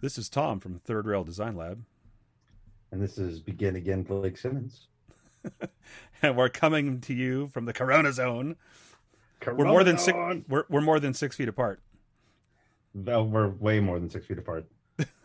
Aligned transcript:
This 0.00 0.16
is 0.16 0.28
Tom 0.28 0.60
from 0.60 0.78
Third 0.78 1.06
Rail 1.06 1.24
Design 1.24 1.56
Lab. 1.56 1.82
And 2.92 3.02
this 3.02 3.18
is 3.18 3.40
Begin 3.40 3.74
Again 3.74 4.02
Blake 4.04 4.36
Simmons. 4.38 4.86
and 6.22 6.36
we're 6.36 6.48
coming 6.48 7.00
to 7.02 7.14
you 7.14 7.48
from 7.48 7.64
the 7.64 7.72
Corona 7.72 8.12
Zone. 8.12 8.56
Corona 9.40 9.58
we're 9.58 9.68
more 9.68 9.84
than 9.84 9.98
six. 9.98 10.16
We're, 10.48 10.64
we're 10.68 10.80
more 10.80 11.00
than 11.00 11.14
six 11.14 11.34
feet 11.34 11.48
apart. 11.48 11.80
No, 12.94 13.24
we're 13.24 13.48
way 13.48 13.80
more 13.80 13.98
than 13.98 14.08
six 14.08 14.26
feet 14.26 14.38
apart. 14.38 14.66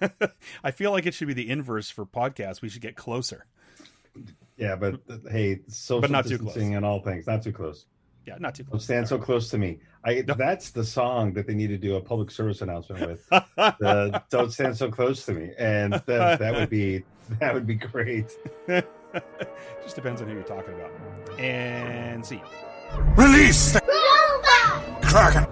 I 0.63 0.71
feel 0.71 0.91
like 0.91 1.05
it 1.05 1.13
should 1.13 1.27
be 1.27 1.33
the 1.33 1.49
inverse 1.49 1.89
for 1.89 2.05
podcasts. 2.05 2.61
We 2.61 2.69
should 2.69 2.81
get 2.81 2.95
closer. 2.95 3.45
Yeah, 4.57 4.75
but 4.75 5.01
hey, 5.31 5.61
social 5.67 6.01
But 6.01 6.11
not 6.11 6.25
too 6.25 6.37
distancing 6.37 6.69
close. 6.69 6.77
and 6.77 6.85
all 6.85 6.99
things, 6.99 7.25
not 7.27 7.43
too 7.43 7.51
close. 7.51 7.85
Yeah, 8.25 8.35
not 8.39 8.55
too 8.55 8.63
Don't 8.63 8.71
close. 8.71 8.83
stand 8.85 9.07
so 9.07 9.17
close 9.17 9.49
to 9.49 9.57
me. 9.57 9.79
I 10.05 10.23
No. 10.27 10.33
that's 10.33 10.69
the 10.71 10.83
song 10.83 11.33
that 11.33 11.45
they 11.47 11.53
need 11.53 11.67
to 11.67 11.77
do 11.77 11.95
a 11.95 12.01
public 12.01 12.31
service 12.31 12.61
announcement 12.61 13.07
with. 13.07 13.27
The, 13.57 14.23
Don't 14.29 14.51
stand 14.51 14.75
so 14.77 14.89
close 14.89 15.25
to 15.25 15.33
me, 15.33 15.51
and 15.57 15.93
that 15.93 16.39
that 16.39 16.53
would 16.55 16.69
be 16.69 17.03
that 17.39 17.53
would 17.53 17.67
be 17.67 17.75
great. 17.75 18.31
Just 19.83 19.95
depends 19.95 20.21
on 20.21 20.27
who 20.27 20.33
you're 20.35 20.43
talking 20.43 20.73
about. 20.73 21.39
And 21.39 22.25
see. 22.25 22.41
Release 23.17 23.73
the 23.73 23.81
Kraken! 25.01 25.45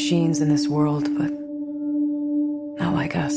Machines 0.00 0.40
in 0.40 0.48
this 0.48 0.66
world, 0.66 1.04
but 1.18 1.30
not 2.82 2.94
like 2.94 3.14
us. 3.14 3.34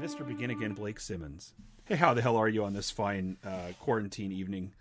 Mr. 0.00 0.26
Begin 0.26 0.50
Again 0.50 0.72
Blake 0.72 0.98
Simmons. 0.98 1.54
Hey, 1.84 1.94
how 1.94 2.14
the 2.14 2.20
hell 2.20 2.36
are 2.36 2.48
you 2.48 2.64
on 2.64 2.72
this 2.72 2.90
fine 2.90 3.36
uh, 3.46 3.68
quarantine 3.78 4.32
evening? 4.32 4.72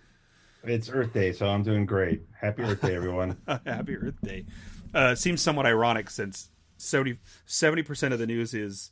It's 0.64 0.90
Earth 0.90 1.14
Day, 1.14 1.32
so 1.34 1.46
I'm 1.46 1.62
doing 1.62 1.86
great. 1.86 2.24
Happy 2.42 2.64
Earth 2.64 2.82
Day, 2.82 2.96
everyone. 2.96 3.38
Happy 3.68 3.96
Earth 3.96 4.20
Day. 4.24 4.46
Uh, 4.92 5.14
seems 5.14 5.44
somewhat 5.44 5.68
ironic 5.68 6.10
since 6.10 6.50
70 6.78 7.20
percent 7.84 8.12
of 8.12 8.20
the 8.20 8.26
news 8.26 8.56
is 8.56 8.92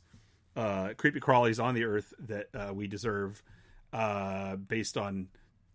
uh, 0.54 0.90
creepy 0.96 1.18
crawlies 1.18 1.60
on 1.60 1.74
the 1.74 1.82
Earth 1.82 2.14
that 2.20 2.46
uh, 2.54 2.72
we 2.72 2.86
deserve, 2.86 3.42
uh, 3.92 4.54
based 4.54 4.96
on 4.96 5.26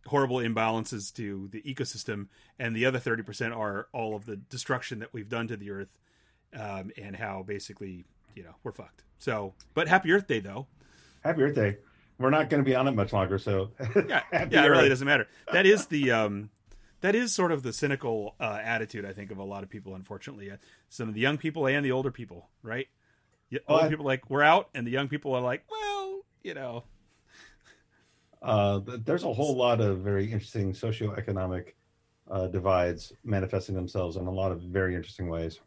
horrible 0.08 0.38
imbalances 0.38 1.14
to 1.16 1.48
the 1.52 1.62
ecosystem, 1.62 2.28
and 2.60 2.76
the 2.76 2.86
other 2.86 3.00
thirty 3.00 3.24
percent 3.24 3.54
are 3.54 3.88
all 3.94 4.16
of 4.16 4.26
the 4.26 4.36
destruction 4.36 5.00
that 5.00 5.14
we've 5.14 5.30
done 5.30 5.48
to 5.48 5.58
the 5.58 5.72
Earth, 5.72 5.98
um, 6.58 6.92
and 7.02 7.16
how 7.16 7.44
basically 7.44 8.06
you 8.36 8.44
know 8.44 8.56
we're 8.64 8.72
fucked. 8.72 9.04
So, 9.20 9.54
but 9.74 9.88
Happy 9.88 10.12
Earth 10.12 10.28
Day 10.28 10.40
though. 10.40 10.68
Happy 11.24 11.44
Earth 11.44 11.56
Day. 11.56 11.78
We're 12.18 12.30
not 12.30 12.50
going 12.50 12.64
to 12.64 12.70
be 12.70 12.76
on 12.76 12.88
it 12.88 12.92
much 12.92 13.14
longer, 13.14 13.40
so 13.40 13.72
yeah, 14.08 14.22
yeah, 14.32 14.66
it 14.66 14.68
really 14.68 14.90
doesn't 14.90 15.08
matter. 15.08 15.28
That 15.52 15.66
is 15.66 15.88
the 15.88 16.12
um, 16.12 16.50
that 17.02 17.16
is 17.16 17.34
sort 17.34 17.52
of 17.52 17.64
the 17.64 17.74
cynical 17.74 18.36
uh, 18.40 18.60
attitude 18.64 19.06
I 19.06 19.14
think 19.14 19.32
of 19.32 19.38
a 19.40 19.44
lot 19.44 19.64
of 19.64 19.70
people. 19.70 19.96
Unfortunately, 19.96 20.52
uh, 20.52 20.58
some 20.90 21.10
of 21.10 21.16
the 21.16 21.22
young 21.22 21.38
people 21.38 21.68
and 21.68 21.84
the 21.84 21.92
older 21.92 22.12
people, 22.12 22.50
right? 22.64 22.88
Yeah, 23.50 23.60
Well, 23.68 23.78
older 23.80 23.90
people 23.90 24.06
like 24.06 24.30
we're 24.30 24.44
out, 24.44 24.70
and 24.74 24.86
the 24.86 24.92
young 24.92 25.08
people 25.08 25.34
are 25.34 25.42
like, 25.42 25.64
well, 25.70 26.22
you 26.44 26.54
know, 26.54 26.84
Uh, 28.42 28.80
there's 29.06 29.24
a 29.24 29.32
whole 29.34 29.56
lot 29.56 29.80
of 29.82 30.00
very 30.00 30.26
interesting 30.32 30.74
socioeconomic 30.74 31.74
uh, 32.30 32.48
divides 32.48 33.14
manifesting 33.24 33.76
themselves 33.76 34.18
in 34.18 34.26
a 34.26 34.32
lot 34.32 34.52
of 34.52 34.62
very 34.62 34.96
interesting 34.96 35.30
ways. 35.30 35.60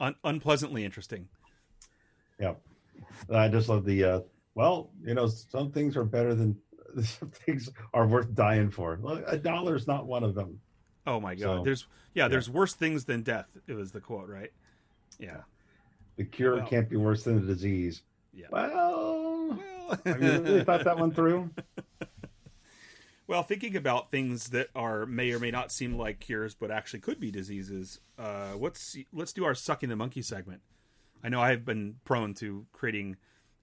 un- 0.00 0.14
unpleasantly 0.24 0.84
interesting. 0.84 1.26
Yeah, 2.38 2.54
I 3.32 3.48
just 3.48 3.68
love 3.68 3.84
the. 3.84 4.04
Uh, 4.04 4.20
well, 4.54 4.90
you 5.02 5.14
know, 5.14 5.26
some 5.26 5.70
things 5.72 5.96
are 5.96 6.04
better 6.04 6.34
than 6.34 6.56
some 7.02 7.30
things 7.30 7.70
are 7.94 8.06
worth 8.06 8.34
dying 8.34 8.70
for. 8.70 8.98
A 9.26 9.38
dollar 9.38 9.74
is 9.76 9.86
not 9.86 10.06
one 10.06 10.22
of 10.24 10.34
them. 10.34 10.60
Oh 11.06 11.20
my 11.20 11.34
god, 11.34 11.58
So, 11.60 11.62
there's 11.64 11.86
yeah, 12.14 12.28
there's 12.28 12.50
worse 12.50 12.74
things 12.74 13.04
than 13.04 13.22
death. 13.22 13.56
It 13.66 13.74
was 13.74 13.92
the 13.92 14.00
quote, 14.00 14.28
right? 14.28 14.50
Yeah. 15.18 15.38
The 16.16 16.24
cure 16.24 16.56
Well. 16.56 16.66
can't 16.66 16.88
be 16.90 16.96
worse 16.96 17.24
than 17.24 17.40
the 17.40 17.46
disease. 17.54 18.02
Yeah. 18.34 18.46
Well, 18.50 19.58
Well, 19.88 19.98
have 20.04 20.22
you 20.22 20.30
really 20.42 20.64
thought 20.64 20.84
that 20.84 20.98
one 20.98 21.12
through? 21.12 21.50
Well, 23.28 23.42
thinking 23.42 23.74
about 23.76 24.10
things 24.10 24.50
that 24.50 24.68
are 24.76 25.04
may 25.04 25.32
or 25.32 25.40
may 25.40 25.50
not 25.50 25.72
seem 25.72 25.98
like 25.98 26.20
cures, 26.20 26.54
but 26.54 26.70
actually 26.70 27.00
could 27.00 27.18
be 27.18 27.30
diseases. 27.30 27.98
Uh, 28.18 28.54
let's 28.56 28.96
let's 29.12 29.32
do 29.32 29.44
our 29.44 29.54
sucking 29.54 29.88
the 29.88 29.96
monkey 29.96 30.22
segment. 30.22 30.62
I 31.24 31.28
know 31.28 31.40
I've 31.40 31.64
been 31.64 31.96
prone 32.04 32.34
to 32.34 32.66
creating 32.72 33.16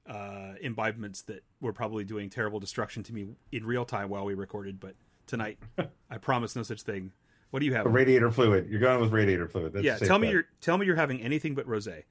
uh, 0.05 0.53
imbibements 0.59 1.21
that 1.23 1.43
were 1.61 1.71
probably 1.71 2.03
doing 2.03 2.29
terrible 2.29 2.59
destruction 2.59 3.03
to 3.03 3.13
me 3.13 3.27
in 3.51 3.65
real 3.65 3.85
time 3.85 4.09
while 4.09 4.25
we 4.25 4.33
recorded, 4.33 4.79
but 4.79 4.95
tonight 5.27 5.59
I 6.09 6.17
promise 6.17 6.55
no 6.55 6.63
such 6.63 6.81
thing. 6.81 7.11
What 7.51 7.59
do 7.59 7.65
you 7.65 7.73
have? 7.75 7.85
Radiator 7.85 8.31
fluid. 8.31 8.67
You're 8.69 8.81
going 8.81 8.99
with 8.99 9.11
radiator 9.11 9.47
fluid. 9.47 9.73
That's 9.73 9.85
yeah, 9.85 9.97
tell 9.97 10.19
me 10.19 10.27
bet. 10.27 10.33
you're 10.33 10.45
tell 10.59 10.77
me 10.77 10.85
you're 10.85 10.95
having 10.95 11.21
anything 11.21 11.55
but 11.55 11.67
rosé. 11.67 12.03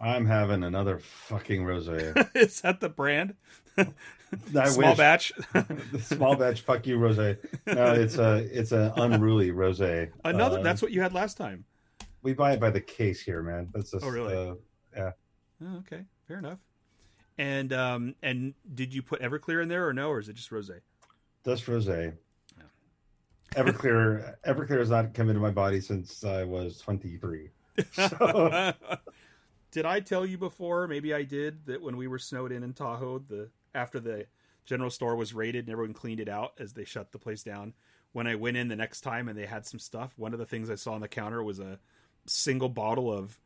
I'm 0.00 0.26
having 0.26 0.64
another 0.64 0.98
fucking 0.98 1.62
rosé. 1.62 2.28
Is 2.36 2.60
that 2.62 2.80
the 2.80 2.88
brand? 2.88 3.34
Small 4.50 4.76
wish. 4.90 4.96
batch. 4.96 5.32
Small 6.00 6.36
batch. 6.36 6.62
Fuck 6.62 6.86
you, 6.86 6.98
rosé. 6.98 7.38
No, 7.66 7.92
it's 7.94 8.18
a 8.18 8.36
it's 8.52 8.72
an 8.72 8.92
unruly 8.96 9.50
rosé. 9.52 10.10
Another. 10.24 10.58
Uh, 10.58 10.62
that's 10.62 10.82
what 10.82 10.90
you 10.90 11.00
had 11.00 11.12
last 11.12 11.36
time. 11.36 11.64
we 12.22 12.32
buy 12.34 12.52
it 12.52 12.60
by 12.60 12.70
the 12.70 12.80
case 12.80 13.20
here, 13.20 13.42
man. 13.42 13.68
That's 13.72 13.92
just, 13.92 14.04
Oh, 14.04 14.08
really? 14.08 14.34
Uh, 14.34 14.54
yeah. 14.96 15.10
Oh, 15.64 15.76
okay, 15.78 16.02
fair 16.26 16.38
enough. 16.38 16.58
And 17.38 17.72
um, 17.72 18.14
and 18.22 18.54
did 18.74 18.92
you 18.92 19.02
put 19.02 19.20
Everclear 19.22 19.62
in 19.62 19.68
there 19.68 19.86
or 19.86 19.92
no, 19.92 20.08
or 20.10 20.18
is 20.20 20.28
it 20.28 20.34
just 20.34 20.50
rosé? 20.50 20.80
Just 21.44 21.66
rosé. 21.66 22.14
Everclear. 23.54 24.34
Everclear 24.46 24.78
has 24.78 24.90
not 24.90 25.14
come 25.14 25.28
into 25.28 25.40
my 25.40 25.50
body 25.50 25.80
since 25.80 26.24
I 26.24 26.42
was 26.44 26.78
23. 26.78 27.50
So, 27.92 28.72
did 29.74 29.84
I 29.84 29.98
tell 29.98 30.24
you 30.24 30.38
before? 30.38 30.86
Maybe 30.86 31.12
I 31.12 31.24
did 31.24 31.66
that 31.66 31.82
when 31.82 31.96
we 31.96 32.06
were 32.06 32.20
snowed 32.20 32.52
in 32.52 32.62
in 32.62 32.74
Tahoe, 32.74 33.18
the 33.18 33.50
after 33.74 33.98
the 33.98 34.26
general 34.64 34.88
store 34.88 35.16
was 35.16 35.34
raided 35.34 35.64
and 35.64 35.72
everyone 35.72 35.92
cleaned 35.92 36.20
it 36.20 36.28
out 36.28 36.52
as 36.60 36.72
they 36.72 36.84
shut 36.84 37.10
the 37.10 37.18
place 37.18 37.42
down. 37.42 37.74
When 38.12 38.28
I 38.28 38.36
went 38.36 38.56
in 38.56 38.68
the 38.68 38.76
next 38.76 39.00
time 39.00 39.28
and 39.28 39.36
they 39.36 39.46
had 39.46 39.66
some 39.66 39.80
stuff, 39.80 40.12
one 40.16 40.32
of 40.32 40.38
the 40.38 40.46
things 40.46 40.70
I 40.70 40.76
saw 40.76 40.92
on 40.92 41.00
the 41.00 41.08
counter 41.08 41.42
was 41.42 41.58
a 41.58 41.80
single 42.24 42.68
bottle 42.68 43.12
of 43.12 43.40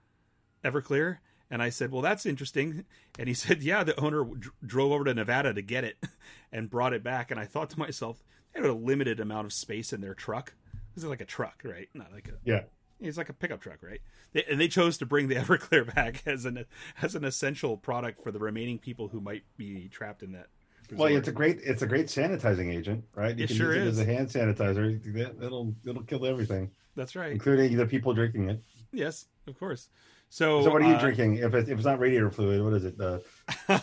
Everclear. 0.62 1.16
And 1.50 1.62
I 1.62 1.70
said, 1.70 1.90
"Well, 1.90 2.02
that's 2.02 2.26
interesting." 2.26 2.84
And 3.18 3.26
he 3.26 3.34
said, 3.46 3.62
"Yeah, 3.62 3.82
the 3.82 3.98
owner 3.98 4.22
dr- 4.22 4.54
drove 4.64 4.92
over 4.92 5.04
to 5.04 5.14
Nevada 5.14 5.54
to 5.54 5.62
get 5.62 5.84
it 5.84 5.96
and 6.52 6.68
brought 6.68 6.92
it 6.92 7.02
back." 7.02 7.30
And 7.30 7.40
I 7.40 7.46
thought 7.46 7.70
to 7.70 7.78
myself, 7.78 8.22
"They 8.52 8.60
had 8.60 8.68
a 8.68 8.74
limited 8.74 9.18
amount 9.18 9.46
of 9.46 9.54
space 9.54 9.94
in 9.94 10.02
their 10.02 10.14
truck. 10.14 10.52
This 10.94 11.04
is 11.04 11.08
like 11.08 11.22
a 11.22 11.24
truck, 11.24 11.62
right? 11.64 11.88
Not 11.94 12.12
like 12.12 12.28
a 12.28 12.32
yeah. 12.44 12.64
It's 13.00 13.18
like 13.18 13.28
a 13.28 13.32
pickup 13.32 13.60
truck, 13.60 13.82
right? 13.82 14.00
They, 14.32 14.44
and 14.44 14.60
they 14.60 14.68
chose 14.68 14.98
to 14.98 15.06
bring 15.06 15.28
the 15.28 15.34
Everclear 15.36 15.94
back 15.94 16.22
as 16.26 16.44
an 16.44 16.64
as 17.02 17.14
an 17.14 17.24
essential 17.24 17.76
product 17.76 18.22
for 18.22 18.30
the 18.30 18.38
remaining 18.38 18.78
people 18.78 19.08
who 19.08 19.20
might 19.20 19.44
be 19.56 19.88
trapped 19.88 20.22
in 20.22 20.32
that. 20.32 20.48
Well, 20.92 21.08
it's 21.14 21.28
a 21.28 21.32
great 21.32 21.58
it's 21.62 21.82
a 21.82 21.86
great 21.86 22.06
sanitizing 22.06 22.74
agent, 22.74 23.04
right? 23.14 23.36
You 23.36 23.44
It 23.44 23.48
can 23.48 23.56
sure 23.56 23.74
use 23.74 23.86
is. 23.94 23.98
it 23.98 24.02
as 24.02 24.08
a 24.08 24.12
hand 24.12 24.28
sanitizer. 24.28 25.42
It'll 25.42 25.74
it'll 25.86 26.02
kill 26.02 26.24
everything, 26.24 26.70
That's 26.96 27.14
right. 27.14 27.32
including 27.32 27.76
the 27.76 27.86
people 27.86 28.14
drinking 28.14 28.48
it. 28.50 28.62
Yes, 28.92 29.26
of 29.46 29.58
course. 29.58 29.88
So, 30.30 30.62
So, 30.62 30.70
what 30.70 30.82
are 30.82 30.88
you 30.88 30.94
uh, 30.94 31.00
drinking? 31.00 31.36
If, 31.36 31.54
it, 31.54 31.68
if 31.68 31.78
it's 31.78 31.84
not 31.86 31.98
radiator 31.98 32.30
fluid, 32.30 32.62
what 32.62 32.74
is 32.74 32.84
it? 32.84 33.00
Uh, 33.00 33.18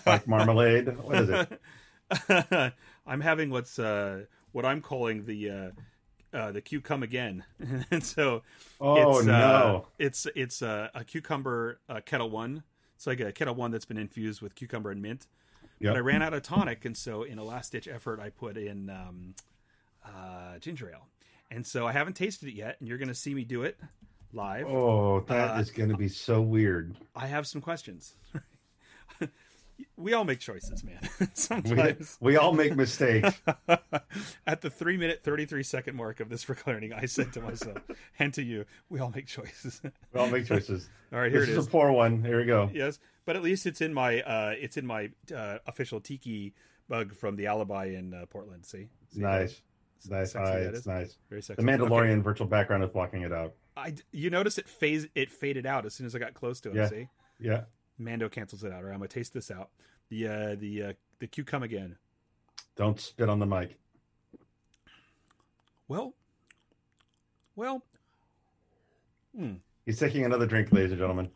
like 0.06 0.28
marmalade? 0.28 0.96
What 0.98 1.18
is 1.24 1.30
it? 1.30 2.74
I'm 3.08 3.22
having 3.22 3.50
what's 3.50 3.78
uh, 3.80 4.26
what 4.52 4.66
I'm 4.66 4.82
calling 4.82 5.26
the 5.26 5.72
uh, 6.36 6.38
uh, 6.38 6.52
the 6.52 6.62
Q 6.62 6.82
come 6.82 7.04
again, 7.04 7.44
and 7.92 8.04
so 8.04 8.44
Oh 8.80 9.20
it's, 9.20 9.28
uh, 9.28 9.32
no! 9.32 9.88
it's 9.98 10.28
it's 10.36 10.62
uh, 10.62 10.90
a 10.94 11.04
cucumber 11.04 11.80
uh, 11.90 12.02
Ketel 12.06 12.30
One. 12.30 12.64
It's 12.96 13.08
like 13.08 13.20
a 13.20 13.32
Ketel 13.32 13.56
One 13.56 13.72
that's 13.72 13.86
been 13.86 13.98
infused 13.98 14.42
with 14.42 14.56
cucumber 14.56 14.92
and 14.92 15.02
mint. 15.02 15.28
Yep. 15.80 15.92
But 15.92 15.98
I 15.98 16.00
ran 16.00 16.22
out 16.22 16.34
of 16.34 16.42
tonic, 16.44 16.86
and 16.86 16.96
so 16.96 17.24
in 17.24 17.38
a 17.38 17.44
last 17.44 17.72
ditch 17.72 17.88
effort, 17.88 18.20
I 18.20 18.30
put 18.30 18.58
in 18.58 18.90
um, 18.90 19.36
uh, 20.06 20.58
ginger 20.60 20.90
ale. 20.90 21.08
And 21.52 21.66
so 21.66 21.86
I 21.86 21.92
haven't 21.92 22.16
tasted 22.16 22.50
it 22.50 22.56
yet, 22.56 22.78
and 22.80 22.88
you're 22.88 22.98
going 22.98 23.10
to 23.10 23.16
see 23.16 23.34
me 23.34 23.44
do 23.44 23.64
it 23.64 23.78
live. 24.34 24.68
Oh, 24.68 25.22
that 25.28 25.60
is 25.60 25.70
uh, 25.70 25.74
going 25.76 25.90
to 25.90 25.98
be 25.98 26.08
so 26.08 26.42
weird. 26.42 26.96
I 27.16 27.28
have 27.28 27.46
some 27.46 27.62
questions. 27.62 28.14
we 29.98 30.14
all 30.14 30.24
make 30.24 30.40
choices, 30.40 30.84
man. 30.84 31.00
We, 31.20 31.28
Sometimes. 31.34 32.18
we 32.20 32.38
all 32.38 32.54
make 32.54 32.76
mistakes. 32.76 33.42
At 34.48 34.62
the 34.62 34.70
three 34.70 34.98
minute, 34.98 35.22
33 35.24 35.64
second 35.64 35.96
mark 35.96 36.20
of 36.20 36.30
this 36.30 36.48
recording, 36.50 36.94
I 36.94 37.06
said 37.06 37.34
to 37.34 37.42
myself 37.42 37.78
and 38.20 38.34
to 38.34 38.44
you, 38.44 38.66
we 38.90 39.00
all 39.00 39.12
make 39.14 39.28
choices. 39.28 39.82
We 40.14 40.20
all 40.20 40.28
make 40.30 40.46
choices. 40.46 40.90
all 41.14 41.20
right, 41.20 41.32
here 41.32 41.42
this 41.42 41.50
it 41.50 41.54
is 41.54 41.58
is. 41.60 41.68
a 41.68 41.70
poor 41.70 41.92
one. 41.92 42.24
Here 42.24 42.38
we 42.40 42.46
go. 42.46 42.70
yes, 42.74 43.00
but 43.26 43.36
at 43.36 43.44
least 43.44 43.66
it's 43.66 43.82
in 43.82 43.94
my 43.94 44.22
uh, 44.22 44.54
it's 44.58 44.78
in 44.78 44.86
my 44.86 45.10
uh, 45.36 45.58
official 45.68 46.00
tiki 46.00 46.54
bug 46.88 47.14
from 47.16 47.36
the 47.36 47.48
Alibi 47.48 47.86
in 47.88 48.14
uh, 48.14 48.26
Portland. 48.30 48.66
See, 48.66 48.88
See 49.14 49.22
Nice. 49.22 49.62
Nice. 50.10 50.34
sexy 50.34 50.52
Aye, 50.54 50.58
it's 50.60 50.86
nice. 50.86 51.18
Very 51.30 51.42
sexy. 51.42 51.64
The 51.66 51.72
Mandalorian 51.72 52.12
Okay. 52.14 52.22
virtual 52.22 52.48
background 52.48 52.84
is 52.84 52.90
blocking 52.92 53.22
it 53.24 53.32
out. 53.34 53.54
I 53.78 53.96
you 54.12 54.30
notice 54.30 54.58
it 54.58 54.68
phase 54.70 55.08
it 55.16 55.32
faded 55.32 55.66
out 55.66 55.86
as 55.86 55.94
soon 55.96 56.06
as 56.06 56.16
I 56.16 56.20
got 56.20 56.34
close 56.34 56.60
to 56.62 56.70
him. 56.70 56.76
Yeah. 56.78 56.90
See, 56.90 57.08
Yeah. 57.40 57.62
Mando 57.98 58.30
cancels 58.30 58.64
it 58.64 58.72
out. 58.72 58.78
All 58.80 58.84
right, 58.84 58.94
I'm 58.94 59.00
gonna 59.00 59.08
taste 59.08 59.34
this 59.34 59.52
out. 59.52 59.70
The 60.10 60.28
uh, 60.28 60.56
the 60.60 60.84
uh, 60.84 60.94
the 61.20 61.28
Q 61.28 61.44
come 61.44 61.64
again. 61.64 61.96
Don't 62.76 63.00
spit 63.00 63.30
on 63.30 63.40
the 63.40 63.46
mic. 63.46 63.78
Well, 65.88 66.14
well, 67.56 67.84
He's 69.86 70.00
taking 70.00 70.26
another 70.26 70.46
drink, 70.48 70.72
ladies 70.72 70.92
and 70.92 71.00
gentlemen. 71.00 71.30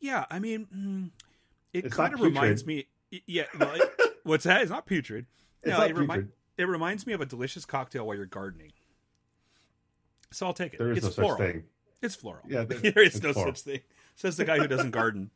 yeah. 0.00 0.24
I 0.30 0.38
mean, 0.38 0.66
mm, 0.74 1.10
it 1.72 1.86
It's 1.86 1.94
kind 1.96 2.14
of 2.14 2.20
reminds 2.20 2.64
me. 2.66 2.86
Yeah, 3.26 3.44
well, 3.58 3.74
it- 3.74 4.12
what's 4.24 4.44
that? 4.44 4.62
It's 4.62 4.70
not 4.70 4.86
putrid. 4.86 5.26
It's 5.62 5.70
no, 5.72 5.78
not 5.78 5.90
it, 5.90 5.96
remi- 5.96 6.26
it 6.58 6.68
reminds 6.68 7.06
me 7.06 7.12
of 7.14 7.20
a 7.20 7.26
delicious 7.26 7.64
cocktail 7.64 8.06
while 8.06 8.16
you're 8.16 8.26
gardening. 8.26 8.72
So 10.30 10.46
I'll 10.46 10.52
take 10.52 10.74
it. 10.74 10.78
There 10.78 10.92
is 10.92 10.98
it's 10.98 11.06
no 11.06 11.10
floral. 11.24 11.38
such 11.38 11.46
thing. 11.52 11.64
It's 12.02 12.14
floral. 12.14 12.42
Yeah, 12.48 12.64
there- 12.68 12.92
there 12.92 13.02
is 13.02 13.20
no 13.22 13.32
floral. 13.32 13.54
such 13.54 13.62
thing. 13.62 13.80
Says 14.16 14.36
the 14.36 14.44
guy 14.44 14.58
who 14.58 14.68
doesn't 14.68 14.90
garden. 14.92 15.30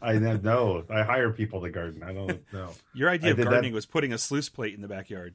I 0.00 0.14
know. 0.14 0.38
No, 0.42 0.84
I 0.90 1.02
hire 1.02 1.30
people 1.30 1.60
to 1.62 1.70
garden. 1.70 2.02
I 2.02 2.12
don't 2.12 2.40
know. 2.52 2.70
Your 2.94 3.10
idea 3.10 3.28
I 3.28 3.30
of 3.32 3.36
did 3.36 3.46
that- 3.46 3.50
gardening 3.50 3.74
was 3.74 3.86
putting 3.86 4.12
a 4.12 4.18
sluice 4.18 4.48
plate 4.48 4.74
in 4.74 4.80
the 4.80 4.88
backyard. 4.88 5.34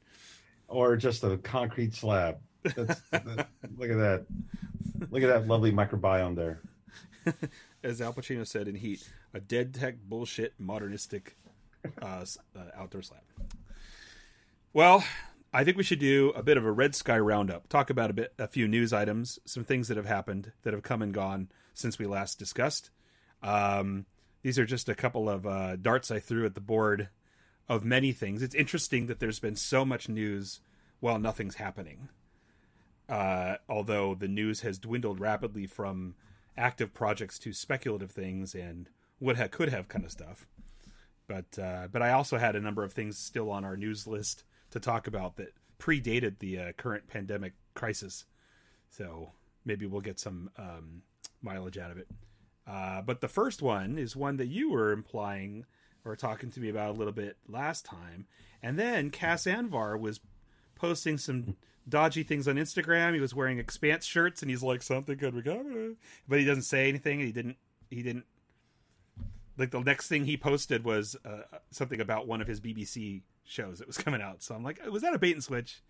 Or 0.68 0.96
just 0.96 1.24
a 1.24 1.38
concrete 1.38 1.94
slab. 1.94 2.38
That's, 2.64 3.02
that, 3.12 3.48
look 3.78 3.90
at 3.90 3.98
that. 3.98 4.26
Look 5.10 5.24
at 5.24 5.28
that 5.28 5.48
lovely 5.48 5.72
microbiome 5.72 6.36
there. 6.36 6.62
As 7.84 8.02
Al 8.02 8.14
Pacino 8.14 8.46
said 8.48 8.68
in 8.68 8.76
Heat, 8.76 9.10
a 9.34 9.40
dead 9.40 9.74
tech 9.74 9.96
bullshit 10.08 10.54
modernistic 10.60 11.36
uh, 12.02 12.06
uh, 12.56 12.60
outdoor 12.76 13.02
slab. 13.02 13.22
Well, 14.74 15.04
I 15.54 15.64
think 15.64 15.76
we 15.78 15.84
should 15.84 16.00
do 16.00 16.32
a 16.36 16.44
bit 16.44 16.58
of 16.58 16.66
a 16.66 16.72
Red 16.72 16.96
Sky 16.96 17.18
roundup. 17.20 17.68
Talk 17.68 17.90
about 17.90 18.10
a 18.10 18.14
bit, 18.14 18.34
a 18.40 18.48
few 18.48 18.68
news 18.68 18.94
items, 18.94 19.40
some 19.46 19.64
things 19.64 19.88
that 19.90 19.98
have 19.98 20.06
happened 20.06 20.52
that 20.64 20.74
have 20.74 20.84
come 20.84 21.02
and 21.02 21.14
gone 21.14 21.50
since 21.82 22.00
we 22.00 22.06
last 22.06 22.40
discussed. 22.40 22.90
Um, 23.42 24.06
these 24.44 24.58
are 24.60 24.66
just 24.66 24.90
a 24.90 24.96
couple 24.96 25.30
of 25.30 25.46
uh, 25.46 25.76
darts 25.76 26.12
I 26.12 26.20
threw 26.20 26.46
at 26.46 26.56
the 26.56 26.62
board 26.62 27.10
of 27.68 27.84
many 27.84 28.12
things. 28.12 28.42
It's 28.42 28.56
interesting 28.56 29.08
that 29.08 29.20
there's 29.20 29.40
been 29.40 29.56
so 29.56 29.86
much 29.86 30.10
news 30.10 30.62
while 31.00 31.20
nothing's 31.20 31.56
happening. 31.56 32.10
Uh, 33.10 33.58
although 33.68 34.16
the 34.16 34.28
news 34.28 34.62
has 34.62 34.80
dwindled 34.80 35.20
rapidly 35.20 35.68
from 35.68 36.16
active 36.58 36.94
projects 36.94 37.38
to 37.40 37.54
speculative 37.54 38.12
things 38.12 38.56
and 38.56 38.90
what 39.20 39.38
ha- 39.38 39.48
could 39.50 39.70
have 39.70 39.88
kind 39.88 40.06
of 40.06 40.12
stuff. 40.12 40.48
But 41.28 41.60
uh, 41.60 41.88
but 41.92 42.02
I 42.02 42.12
also 42.12 42.38
had 42.38 42.56
a 42.56 42.62
number 42.62 42.84
of 42.84 42.94
things 42.94 43.18
still 43.18 43.50
on 43.50 43.64
our 43.64 43.78
news 43.78 44.08
list 44.08 44.44
to 44.72 44.80
talk 44.80 45.08
about 45.08 45.38
that 45.38 45.54
predated 45.80 46.40
the 46.40 46.60
uh, 46.60 46.72
current 46.74 47.08
pandemic 47.08 47.54
crisis. 47.74 48.26
So 48.90 49.32
maybe 49.66 49.86
we'll 49.86 50.02
get 50.02 50.20
some 50.20 50.50
um, 50.58 51.04
mileage 51.42 51.78
out 51.78 51.92
of 51.92 51.98
it. 51.98 52.08
Uh, 52.68 53.02
but 53.02 53.22
the 53.22 53.28
first 53.28 53.62
one 53.62 53.98
is 53.98 54.16
one 54.16 54.38
that 54.38 54.48
you 54.48 54.72
were 54.72 54.92
implying 54.92 55.66
or 56.06 56.16
talking 56.16 56.50
to 56.52 56.60
me 56.60 56.70
about 56.70 56.90
a 56.90 56.98
little 56.98 57.14
bit 57.14 57.38
last 57.48 57.86
time, 57.86 58.26
and 58.64 58.78
then 58.78 59.10
Cas 59.10 59.46
Anvar 59.46 60.00
was 60.00 60.20
posting 60.76 61.18
some 61.18 61.56
dodgy 61.88 62.24
things 62.24 62.48
on 62.48 62.56
Instagram. 62.56 63.14
He 63.14 63.20
was 63.20 63.36
wearing 63.36 63.60
Expanse 63.60 64.06
shirts, 64.06 64.42
and 64.42 64.50
he's 64.50 64.64
like, 64.64 64.82
"Something 64.82 65.18
could 65.18 65.36
be 65.36 65.42
coming," 65.42 65.98
but 66.28 66.40
he 66.40 66.46
doesn't 66.46 66.64
say 66.64 66.88
anything. 66.90 67.20
He 67.20 67.32
didn't. 67.32 67.58
He 67.90 68.02
didn't. 68.02 68.26
Like 69.58 69.72
the 69.72 69.82
next 69.82 70.08
thing 70.08 70.26
he 70.26 70.38
posted 70.38 70.84
was 70.84 71.16
uh, 71.26 71.42
something 71.72 72.00
about 72.00 72.28
one 72.28 72.42
of 72.42 72.48
his 72.48 72.62
BBC 72.62 73.22
shows 73.44 73.80
that 73.80 73.88
was 73.88 73.98
coming 73.98 74.22
out. 74.22 74.42
So 74.42 74.56
I'm 74.56 74.64
like, 74.64 74.80
was 74.90 75.02
that 75.04 75.14
a 75.14 75.20
bait 75.20 75.34
and 75.34 75.44
switch? 75.44 75.82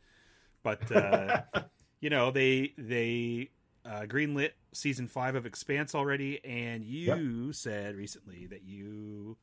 But 0.63 0.91
uh, 0.91 1.41
you 2.01 2.09
know, 2.09 2.31
they 2.31 2.73
they 2.77 3.49
uh, 3.85 4.01
greenlit 4.01 4.51
season 4.73 5.07
five 5.07 5.35
of 5.35 5.45
Expanse 5.45 5.95
already, 5.95 6.43
and 6.45 6.83
you 6.83 7.51
said 7.53 7.95
recently 7.95 8.45
that 8.47 8.63
you 8.63 9.37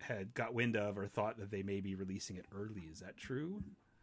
had 0.00 0.34
got 0.34 0.54
wind 0.54 0.76
of 0.76 0.98
or 0.98 1.06
thought 1.06 1.38
that 1.38 1.50
they 1.50 1.62
may 1.62 1.80
be 1.80 1.94
releasing 1.94 2.36
it 2.36 2.46
early. 2.54 2.88
Is 2.90 3.00
that 3.00 3.16
true? 3.16 3.62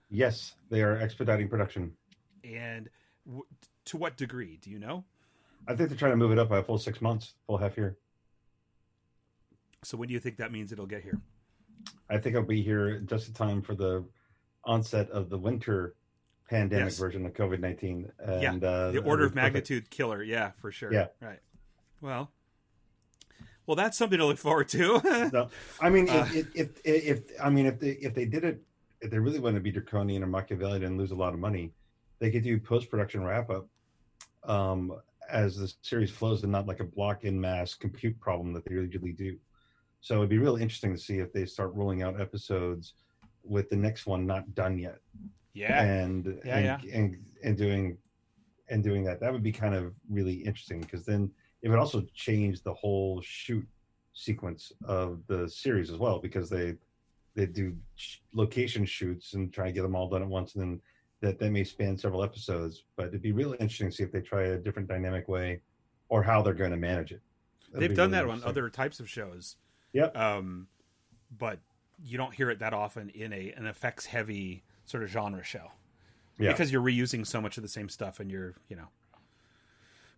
Yes, 0.09 0.55
they 0.69 0.81
are 0.81 0.97
expediting 0.97 1.49
production. 1.49 1.91
And 2.43 2.89
w- 3.25 3.45
to 3.85 3.97
what 3.97 4.17
degree? 4.17 4.57
Do 4.61 4.69
you 4.69 4.79
know? 4.79 5.03
I 5.67 5.75
think 5.75 5.89
they're 5.89 5.97
trying 5.97 6.13
to 6.13 6.17
move 6.17 6.31
it 6.31 6.39
up 6.39 6.49
by 6.49 6.59
a 6.59 6.63
full 6.63 6.77
six 6.77 7.01
months, 7.01 7.33
full 7.45 7.57
half 7.57 7.77
year. 7.77 7.97
So 9.83 9.97
when 9.97 10.07
do 10.07 10.13
you 10.13 10.19
think 10.19 10.37
that 10.37 10.51
means 10.51 10.71
it'll 10.71 10.85
get 10.85 11.03
here? 11.03 11.19
I 12.09 12.17
think 12.17 12.35
I'll 12.35 12.43
be 12.43 12.61
here 12.61 12.99
just 13.01 13.27
in 13.27 13.33
time 13.33 13.61
for 13.61 13.75
the 13.75 14.03
onset 14.63 15.09
of 15.11 15.29
the 15.29 15.37
winter 15.37 15.95
pandemic 16.49 16.85
Yes. 16.85 16.97
version 16.97 17.25
of 17.25 17.33
COVID 17.33 17.59
nineteen. 17.59 18.11
Yeah, 18.27 18.51
And 18.53 18.63
uh, 18.63 18.91
the 18.91 18.99
order 19.03 19.25
of 19.25 19.31
perfect. 19.33 19.35
magnitude 19.35 19.89
killer. 19.89 20.23
Yeah, 20.23 20.51
for 20.59 20.71
sure. 20.71 20.91
Yeah. 20.91 21.07
Right. 21.21 21.39
Well, 22.01 22.31
well, 23.65 23.75
that's 23.75 23.97
something 23.97 24.17
to 24.17 24.25
look 24.25 24.37
forward 24.39 24.67
to. 24.69 25.29
No, 25.33 25.49
I 25.79 25.89
mean, 25.89 26.09
Uh, 26.09 26.27
if, 26.33 26.47
if, 26.55 26.69
if 26.83 27.19
if 27.29 27.41
I 27.41 27.49
mean 27.49 27.65
if 27.67 27.79
they 27.79 27.91
if 27.91 28.13
they 28.15 28.25
did 28.25 28.43
it, 28.43 28.61
if 29.01 29.11
they 29.11 29.19
really 29.19 29.39
want 29.39 29.55
to 29.55 29.61
be 29.61 29.71
draconian 29.71 30.23
or 30.23 30.27
Machiavellian 30.27 30.83
and 30.83 30.97
lose 30.97 31.11
a 31.11 31.15
lot 31.15 31.33
of 31.33 31.39
money, 31.39 31.71
they 32.19 32.31
could 32.31 32.43
do 32.43 32.59
post 32.59 32.89
production 32.89 33.23
wrap 33.23 33.49
up 33.49 33.67
um, 34.43 34.93
as 35.29 35.55
the 35.57 35.71
series 35.83 36.09
flows 36.09 36.41
and 36.43 36.51
not 36.51 36.65
like 36.65 36.79
a 36.79 36.83
block 36.83 37.23
in 37.23 37.39
mass 37.39 37.75
compute 37.75 38.19
problem 38.19 38.53
that 38.53 38.65
they 38.65 38.73
usually 38.73 39.11
do. 39.11 39.37
So 40.01 40.15
it'd 40.17 40.29
be 40.29 40.37
really 40.39 40.61
interesting 40.63 40.93
to 40.95 40.99
see 40.99 41.19
if 41.19 41.31
they 41.33 41.45
start 41.45 41.73
rolling 41.75 42.01
out 42.01 42.19
episodes 42.19 42.93
with 43.43 43.69
the 43.69 43.75
next 43.75 44.05
one 44.07 44.25
not 44.25 44.53
done 44.55 44.77
yet 44.79 44.97
yeah. 45.53 45.83
and 45.83 46.39
Yeah, 46.45 46.57
and, 46.57 46.89
and 46.91 47.17
and 47.43 47.57
doing 47.57 47.97
and 48.69 48.83
doing 48.83 49.03
that 49.03 49.19
that 49.19 49.31
would 49.31 49.43
be 49.43 49.51
kind 49.51 49.73
of 49.73 49.93
really 50.09 50.35
interesting 50.35 50.81
because 50.81 51.05
then 51.05 51.31
it 51.61 51.69
would 51.69 51.79
also 51.79 52.05
change 52.13 52.61
the 52.61 52.73
whole 52.73 53.21
shoot 53.21 53.67
sequence 54.13 54.71
of 54.85 55.21
the 55.27 55.49
series 55.49 55.89
as 55.89 55.97
well 55.97 56.19
because 56.19 56.49
they 56.49 56.75
they 57.35 57.45
do 57.45 57.75
sh- 57.95 58.17
location 58.33 58.85
shoots 58.85 59.33
and 59.33 59.53
try 59.53 59.67
to 59.67 59.71
get 59.71 59.81
them 59.81 59.95
all 59.95 60.09
done 60.09 60.21
at 60.21 60.27
once 60.27 60.55
and 60.55 60.61
then 60.61 60.81
that 61.21 61.39
that 61.39 61.51
may 61.51 61.63
span 61.63 61.97
several 61.97 62.23
episodes 62.23 62.83
but 62.95 63.07
it'd 63.07 63.21
be 63.21 63.31
really 63.31 63.57
interesting 63.59 63.89
to 63.89 63.95
see 63.95 64.03
if 64.03 64.11
they 64.11 64.21
try 64.21 64.43
a 64.43 64.57
different 64.57 64.87
dynamic 64.87 65.27
way 65.27 65.61
or 66.09 66.21
how 66.21 66.41
they're 66.41 66.53
going 66.53 66.71
to 66.71 66.77
manage 66.77 67.11
it 67.11 67.21
That'd 67.71 67.89
They've 67.89 67.97
done 67.97 68.11
really 68.11 68.25
that 68.25 68.31
on 68.31 68.43
other 68.43 68.69
types 68.69 68.99
of 68.99 69.09
shows. 69.09 69.55
Yep. 69.93 70.15
Um, 70.17 70.67
but 71.37 71.59
you 72.03 72.17
don't 72.17 72.33
hear 72.33 72.49
it 72.49 72.59
that 72.59 72.73
often 72.73 73.09
in 73.09 73.33
a 73.33 73.51
an 73.55 73.65
effects 73.65 74.05
heavy 74.05 74.63
sort 74.89 75.03
of 75.03 75.09
genre 75.09 75.43
show 75.43 75.71
yeah 76.39 76.49
because 76.51 76.71
you're 76.71 76.81
reusing 76.81 77.25
so 77.27 77.39
much 77.39 77.57
of 77.57 77.63
the 77.63 77.69
same 77.69 77.87
stuff 77.89 78.19
and 78.19 78.31
you're 78.31 78.55
you 78.69 78.75
know. 78.75 78.87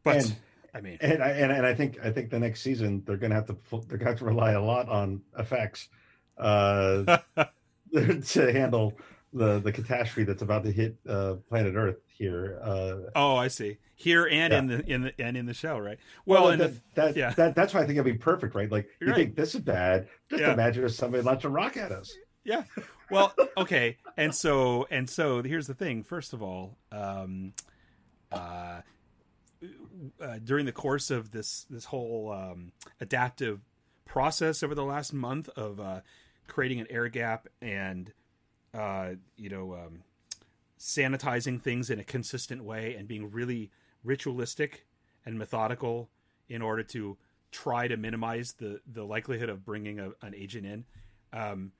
But 0.03 0.17
And- 0.17 0.35
I 0.73 0.79
mean, 0.79 0.97
and 1.01 1.21
I 1.21 1.29
and, 1.31 1.51
and 1.51 1.65
I 1.65 1.73
think 1.73 1.99
I 2.01 2.11
think 2.11 2.29
the 2.29 2.39
next 2.39 2.61
season 2.61 3.03
they're 3.05 3.17
going 3.17 3.31
to 3.31 3.35
have 3.35 3.45
to 3.47 3.57
they're 3.89 3.97
to 3.97 4.05
have 4.05 4.17
to 4.19 4.25
rely 4.25 4.51
a 4.53 4.61
lot 4.61 4.87
on 4.87 5.21
effects 5.37 5.89
uh, 6.37 7.17
to 7.93 8.53
handle 8.53 8.93
the 9.33 9.59
the 9.59 9.71
catastrophe 9.71 10.23
that's 10.23 10.41
about 10.41 10.63
to 10.63 10.71
hit 10.71 10.95
uh, 11.09 11.35
planet 11.49 11.75
Earth 11.75 11.97
here. 12.07 12.57
Uh, 12.63 13.09
oh, 13.15 13.35
I 13.35 13.49
see. 13.49 13.79
Here 13.97 14.27
and 14.31 14.53
Yeah. 14.53 14.59
in 14.59 14.67
the 14.67 14.93
in 14.93 15.01
the 15.01 15.21
and 15.21 15.35
in 15.35 15.45
the 15.45 15.53
show, 15.53 15.77
right? 15.77 15.99
Well, 16.25 16.49
and 16.51 16.61
that, 16.61 16.73
the- 16.73 16.81
that, 16.95 17.15
yeah. 17.17 17.31
that 17.31 17.53
that's 17.53 17.73
why 17.73 17.81
I 17.81 17.85
think 17.85 17.99
it'd 17.99 18.05
be 18.05 18.17
perfect, 18.17 18.55
right? 18.55 18.71
Like 18.71 18.87
you 19.01 19.07
Right. 19.07 19.15
think 19.17 19.35
this 19.35 19.53
is 19.55 19.59
bad, 19.61 20.07
just 20.29 20.41
Yeah. 20.41 20.53
imagine 20.53 20.85
if 20.85 20.93
somebody 20.93 21.21
launched 21.21 21.43
a 21.43 21.49
rock 21.49 21.75
at 21.75 21.91
us. 21.91 22.15
Yeah. 22.43 22.63
Well 23.09 23.33
okay. 23.57 23.97
And 24.17 24.33
so 24.33 24.87
and 24.89 25.09
so 25.09 25.43
here's 25.43 25.67
the 25.67 25.73
thing. 25.73 26.03
First 26.03 26.33
of 26.33 26.41
all 26.41 26.77
um 26.91 27.53
uh, 28.31 28.81
uh 30.21 30.39
during 30.43 30.65
the 30.65 30.71
course 30.71 31.11
of 31.11 31.31
this 31.31 31.65
this 31.69 31.85
whole 31.85 32.31
um 32.31 32.71
adaptive 32.99 33.59
process 34.05 34.63
over 34.63 34.75
the 34.75 34.83
last 34.83 35.13
month 35.13 35.49
of 35.49 35.79
uh 35.79 36.01
creating 36.47 36.79
an 36.79 36.87
air 36.89 37.07
gap 37.07 37.47
and 37.61 38.11
uh 38.73 39.11
you 39.37 39.49
know 39.49 39.73
um 39.73 40.03
sanitizing 40.79 41.61
things 41.61 41.89
in 41.89 41.99
a 41.99 42.03
consistent 42.03 42.63
way 42.63 42.95
and 42.95 43.07
being 43.07 43.29
really 43.29 43.69
ritualistic 44.03 44.85
and 45.25 45.37
methodical 45.37 46.09
in 46.49 46.61
order 46.61 46.81
to 46.81 47.17
try 47.51 47.87
to 47.87 47.97
minimize 47.97 48.53
the 48.53 48.81
the 48.91 49.03
likelihood 49.03 49.49
of 49.49 49.63
bringing 49.63 49.99
a, 49.99 50.09
an 50.21 50.33
agent 50.33 50.65
in 50.65 50.85
um 51.33 51.71